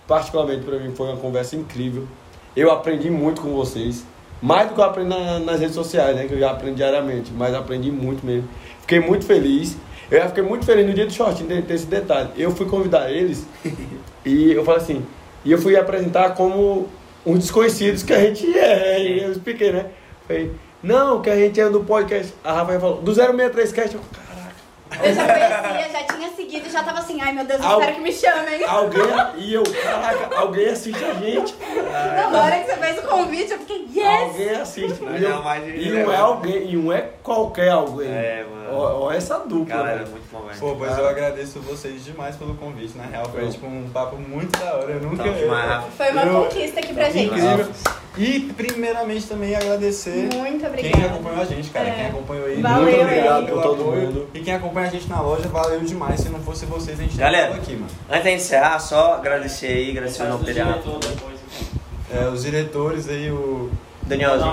Particularmente 0.08 0.64
pra 0.66 0.78
mim, 0.80 0.94
foi 0.96 1.08
uma 1.08 1.18
conversa 1.18 1.56
incrível. 1.56 2.08
Eu 2.56 2.72
aprendi 2.72 3.10
muito 3.10 3.42
com 3.42 3.54
vocês. 3.54 4.06
Mais 4.42 4.68
do 4.68 4.74
que 4.76 4.80
eu 4.82 4.84
aprendo 4.84 5.10
na- 5.10 5.40
nas 5.40 5.60
redes 5.60 5.76
sociais, 5.76 6.16
né? 6.16 6.28
Que 6.28 6.34
eu 6.34 6.40
já 6.40 6.52
aprendi 6.52 6.76
diariamente. 6.78 7.32
Mas 7.32 7.54
aprendi 7.54 7.90
muito 7.92 8.26
mesmo. 8.26 8.48
Fiquei 8.82 9.00
muito 9.00 9.26
feliz. 9.26 9.78
Eu 10.12 10.20
já 10.20 10.28
fiquei 10.28 10.44
muito 10.44 10.66
feliz 10.66 10.86
no 10.86 10.94
dia 10.94 11.06
do 11.06 11.14
shortinho 11.14 11.62
ter 11.64 11.74
esse 11.74 11.86
detalhe. 11.86 12.30
Eu 12.38 12.52
fui 12.52 12.66
convidar 12.68 13.10
eles 13.10 13.46
e 14.26 14.52
eu 14.52 14.64
falei 14.66 14.82
assim. 14.82 15.06
E 15.46 15.52
eu 15.52 15.58
fui 15.58 15.76
apresentar 15.78 16.32
como 16.36 16.88
uns 17.26 17.40
desconhecidos 17.40 18.04
que 18.04 18.12
a 18.14 18.20
gente 18.20 18.46
é. 18.58 19.24
Eu 19.26 19.32
expliquei, 19.32 19.72
né? 19.72 19.86
Falei, 20.28 20.52
não, 20.84 21.22
que 21.22 21.30
a 21.30 21.36
gente 21.38 21.60
é 21.60 21.70
do 21.70 21.80
podcast. 21.82 22.34
A 22.44 22.52
Rafael 22.54 22.80
falou, 22.82 23.02
do 23.02 23.14
063 23.14 23.72
Cast. 23.72 23.96
Eu. 23.96 24.02
Eu 25.02 25.14
já 25.14 25.26
conhecia, 25.26 25.90
já 25.92 26.04
tinha 26.16 26.30
seguido 26.32 26.68
e 26.68 26.72
já 26.72 26.84
tava 26.84 27.00
assim, 27.00 27.20
ai 27.22 27.32
meu 27.34 27.46
Deus, 27.46 27.62
eu 27.62 27.68
Al- 27.68 27.80
espero 27.80 27.96
que 27.96 28.02
me 28.02 28.12
chamem. 28.14 28.64
Alguém, 28.66 29.02
e 29.38 29.54
eu, 29.54 29.64
caraca, 29.64 30.36
alguém 30.38 30.68
assiste 30.70 31.04
a 31.04 31.14
gente. 31.14 31.56
Não, 32.18 32.32
na 32.32 32.44
hora 32.44 32.60
que 32.60 32.66
você 32.68 32.78
fez 32.78 33.00
o 33.00 33.08
convite, 33.08 33.52
eu 33.52 33.60
fiquei, 33.60 33.88
yes! 33.96 34.22
Alguém 34.22 34.50
assiste. 34.52 35.04
Mas 35.04 35.22
E, 35.22 35.24
eu- 35.24 35.30
não, 35.30 35.56
e 35.66 35.88
é 35.88 36.04
não 36.04 36.14
é 36.14 36.18
bom. 36.18 36.24
alguém, 36.24 36.70
e 36.72 36.76
não 36.76 36.94
é 36.94 37.10
qualquer 37.24 37.70
alguém. 37.72 38.08
É, 38.10 38.46
mano. 38.50 38.70
Ó, 38.78 39.06
ó 39.06 39.12
essa 39.12 39.40
dupla. 39.40 39.76
Galera, 39.78 39.98
velho. 40.00 40.10
muito 40.12 40.23
Pô, 40.60 40.76
pois 40.76 40.98
eu 40.98 41.08
agradeço 41.08 41.60
vocês 41.60 42.04
demais 42.06 42.36
pelo 42.36 42.56
convite. 42.56 42.98
Na 42.98 43.06
real, 43.06 43.26
foi 43.26 43.48
tipo 43.50 43.66
um 43.68 43.88
papo 43.90 44.16
muito 44.18 44.58
da 44.60 44.74
hora. 44.76 44.92
Eu 44.92 45.02
nunca. 45.02 45.24
Top. 45.24 45.92
Foi 45.98 46.12
uma 46.12 46.24
Eu- 46.24 46.44
conquista 46.46 46.80
aqui 46.80 46.94
pra 46.94 47.10
gente. 47.10 47.28
Incrível. 47.34 47.68
E 48.18 48.40
primeiramente 48.56 49.26
também 49.28 49.56
agradecer 49.56 50.30
Muito 50.36 50.70
quem 50.78 51.04
acompanhou 51.06 51.42
a 51.42 51.46
gente, 51.46 51.70
cara. 51.72 51.88
É. 51.90 51.92
Quem 51.96 52.06
acompanhou 52.08 52.46
aí. 52.46 52.62
Valeu 52.62 52.84
muito 52.84 53.02
obrigado 53.02 53.40
por 53.40 53.46
pelo 53.48 53.62
todo 53.62 53.82
apoio. 53.82 54.02
mundo. 54.02 54.28
E 54.34 54.40
quem 54.42 54.54
acompanha 54.54 54.88
a 54.88 54.90
gente 54.92 55.10
na 55.10 55.20
loja, 55.22 55.48
valeu 55.50 55.80
demais. 55.82 56.20
Se 56.20 56.30
não 56.30 56.40
fosse 56.40 56.66
vocês, 56.66 57.00
a 57.00 57.04
gente 57.04 57.14
não 57.14 57.20
Galera, 57.20 57.48
tava 57.48 57.58
aqui, 57.60 57.74
mano. 57.74 57.88
Antes 58.10 58.24
de 58.24 58.32
encerrar, 58.32 58.80
só 58.80 59.14
agradecer 59.16 59.68
aí, 59.68 59.92
agradecer 59.92 60.24
o 60.24 60.30
nome 60.30 60.46
dele, 60.46 60.60
Rafa. 60.62 60.90
É, 62.14 62.28
os 62.28 62.44
diretores 62.44 63.10
aí, 63.10 63.32
o 63.32 63.72
Danielzinho. 64.04 64.52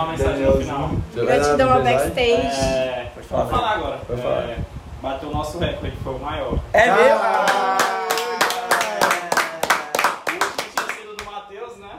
final. 0.59 0.91
Gratidão 1.15 1.73
ao 1.73 1.83
backstage. 1.83 2.33
É, 2.33 3.11
Pode 3.15 3.27
falar. 3.27 3.45
Vou 3.45 3.53
falar 3.53 3.71
agora. 3.73 3.99
Pode 4.07 4.23
falar. 4.23 4.41
É, 4.43 4.59
bateu 5.01 5.29
o 5.29 5.33
nosso 5.33 5.59
recorde, 5.59 5.97
foi 6.03 6.15
o 6.15 6.19
maior. 6.19 6.59
É 6.73 6.89
Ah, 6.89 6.97
meu? 6.97 7.17
O 10.27 10.33
último 10.33 10.63
tinha 10.75 10.95
sido 10.97 11.17
do 11.17 11.25
Matheus, 11.25 11.77
né? 11.79 11.91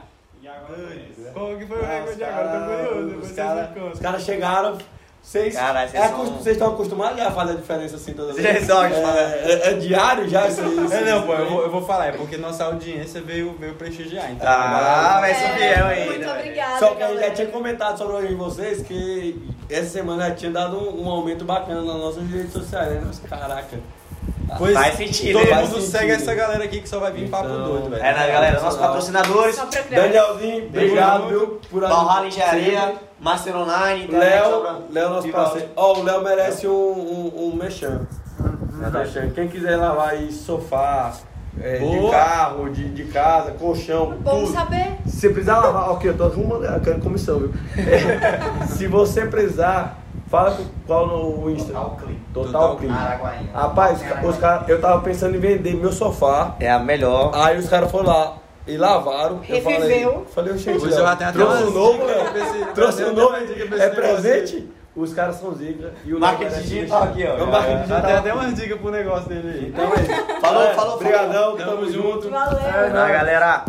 E 0.41 0.48
agora 0.48 0.73
foi 0.76 1.07
esse. 1.11 1.32
Qual 1.34 1.57
que 1.57 1.65
foi 1.65 1.78
o 1.80 1.86
recorde 1.86 2.23
agora? 2.23 2.60
Tô 2.60 2.65
curioso. 2.94 3.18
Os 3.26 3.32
caras 3.32 3.99
caras 3.99 4.23
chegaram. 4.23 4.78
Vocês, 5.23 5.53
Caralho, 5.56 5.89
vocês 5.89 6.03
é 6.03 6.07
são- 6.07 6.15
acos- 6.18 6.30
vocês 6.30 6.56
estão 6.57 6.68
acostumados 6.73 7.18
já 7.18 7.27
a 7.27 7.31
fazer 7.31 7.52
a 7.53 7.56
diferença 7.56 7.95
assim 7.95 8.11
todas 8.14 8.31
as 8.31 8.41
Vocês 8.41 8.53
vezes? 8.53 8.68
são 8.68 8.84
é, 8.84 8.88
acostumados. 8.88 9.19
é, 9.19 9.69
é 9.69 9.73
diário 9.76 10.27
já 10.27 10.48
isso 10.48 10.61
aí? 10.61 10.77
É, 10.91 11.02
não, 11.11 11.22
pô, 11.23 11.34
eu 11.35 11.49
vou, 11.49 11.61
eu 11.61 11.72
vou 11.72 11.81
falar, 11.85 12.07
é 12.07 12.11
porque 12.11 12.35
nossa 12.38 12.65
audiência 12.65 13.22
veio, 13.22 13.56
veio 13.57 13.76
prestigiar, 13.76 14.30
então. 14.31 14.45
Ah, 14.49 15.19
vai 15.22 15.34
ser 15.34 15.45
É, 15.45 15.49
fiel 15.73 15.85
aí. 15.85 16.06
Muito 16.07 16.19
velho? 16.26 16.31
obrigada. 16.39 16.80
Só 16.80 16.88
que 16.95 17.03
a 17.03 17.07
gente 17.07 17.15
já 17.15 17.22
galera. 17.22 17.35
tinha 17.35 17.48
comentado 17.48 17.98
sobre 17.98 18.34
vocês 18.35 18.81
que 18.85 19.41
essa 19.69 19.89
semana 19.89 20.27
já 20.30 20.35
tinha 20.35 20.52
dado 20.52 20.76
um, 20.77 21.06
um 21.06 21.10
aumento 21.10 21.45
bacana 21.45 21.81
nas 21.81 21.95
nossas 21.98 22.30
redes 22.30 22.52
sociais, 22.52 22.89
né? 22.91 23.02
Mas, 23.06 23.19
caraca. 23.19 23.80
Pois 24.57 24.73
Faz 24.73 24.95
sentido, 24.95 25.40
todo? 25.40 25.48
Faz 25.49 25.61
mundo 25.69 25.82
sentido. 25.82 25.91
segue 25.91 26.11
essa 26.11 26.36
galera 26.36 26.64
aqui 26.64 26.82
que 26.82 26.90
só 26.90 26.99
vai 26.99 27.11
vir 27.11 27.30
papo 27.30 27.45
Então, 27.45 27.64
doido, 27.64 27.90
velho. 27.90 28.03
É, 28.03 28.14
né, 28.14 28.28
galera? 28.32 28.61
Nossos 28.61 28.80
patrocinadores. 28.80 29.56
Danielzinho, 29.90 30.65
obrigado, 30.68 31.28
viu? 31.28 31.60
Por 31.69 31.82
Valhalla. 31.82 32.28
Engenharia, 32.28 32.94
Master 33.19 33.56
Online, 33.56 34.03
internet, 34.06 34.30
Léo, 34.48 34.84
Léo, 34.91 35.10
nosso 35.10 35.30
parceiro. 35.30 35.68
Ó, 35.76 35.99
o 35.99 36.03
Léo 36.03 36.22
merece 36.23 36.68
um, 36.68 36.72
um, 36.72 37.49
um 37.53 37.56
mexão. 37.56 38.06
Mexão. 38.73 39.30
Quem 39.36 39.48
quiser 39.48 39.78
lavar 39.78 40.10
aí 40.10 40.32
sofá, 40.32 41.14
é, 41.60 41.78
de 41.78 42.10
carro, 42.10 42.69
de, 42.69 42.90
de 42.90 43.03
casa, 43.06 43.52
colchão, 43.52 44.15
Bom 44.22 44.45
tudo. 44.45 44.53
saber. 44.53 44.98
Se 45.06 45.19
você 45.19 45.30
precisar 45.30 45.60
lavar, 45.60 45.91
ok, 45.91 46.10
eu 46.10 46.18
tô 46.18 46.23
arrumando, 46.23 46.65
eu 46.65 46.80
quero 46.80 46.99
comissão, 46.99 47.40
viu? 47.40 47.53
É, 47.78 48.65
se 48.68 48.88
você 48.88 49.26
precisar, 49.26 49.98
fala 50.30 50.52
com- 50.56 50.65
qual 50.88 51.07
no 51.07 51.49
Insta. 51.52 51.73
Total 51.73 51.98
Clean. 52.02 52.18
Total. 52.34 52.78
Araguaína. 52.90 53.49
Rapaz, 53.53 53.98
os 54.02 54.08
ca- 54.08 54.22
os 54.26 54.38
caras, 54.38 54.70
eu 54.70 54.80
tava 54.82 55.02
pensando 55.02 55.36
em 55.36 55.40
vender 55.40 55.76
meu 55.76 55.91
sofá. 55.91 56.56
É 56.60 56.70
a 56.72 56.80
melhor. 56.80 57.32
Aí 57.34 57.58
os 57.58 57.68
caras 57.70 57.91
foram 57.91 58.08
lá 58.08 58.34
e 58.66 58.78
lavaram. 58.78 59.41
Eu 59.49 59.62
falei, 59.62 59.80
Reviveu. 59.80 60.26
falei, 60.34 60.58
gente, 60.58 60.86
Hoje 60.86 60.98
eu 60.98 61.08
até 61.08 61.32
trouxe 61.32 61.64
um 61.64 61.72
novo, 61.72 61.99
pra 62.06 62.40
esse- 62.40 62.66
Trouxe 62.74 63.03
um 63.06 63.14
novo, 63.14 63.36
até 63.36 63.86
é 63.86 63.90
presente. 63.90 64.70
Os 64.94 65.14
caras 65.14 65.38
são 65.38 65.53
zica. 65.56 65.94
E 66.03 66.14
o 66.14 66.20
Marketing 66.20 66.52
merece 66.52 66.68
digital 66.68 67.03
aqui, 67.03 67.24
ó. 67.26 67.38
É 67.38 67.44
o 67.44 67.48
marketing 67.48 67.72
Já 67.76 67.80
digital. 67.82 68.02
tem 68.03 68.14
até 68.18 68.34
umas 68.34 68.53
dicas 68.56 68.78
pro 68.82 68.91
negócio 68.91 69.30
dele 69.30 69.49
aí. 69.49 69.68
Então 69.70 69.86
é 69.86 70.02
isso. 70.02 70.41
Falou, 70.41 70.64
É, 70.64 70.74
falou, 70.74 70.95
Obrigadão, 70.95 71.56
tamo 71.56 71.90
junto. 71.90 72.30
Valeu. 72.30 72.60
É, 72.60 72.90
Vai, 72.90 73.14
galera. 73.14 73.66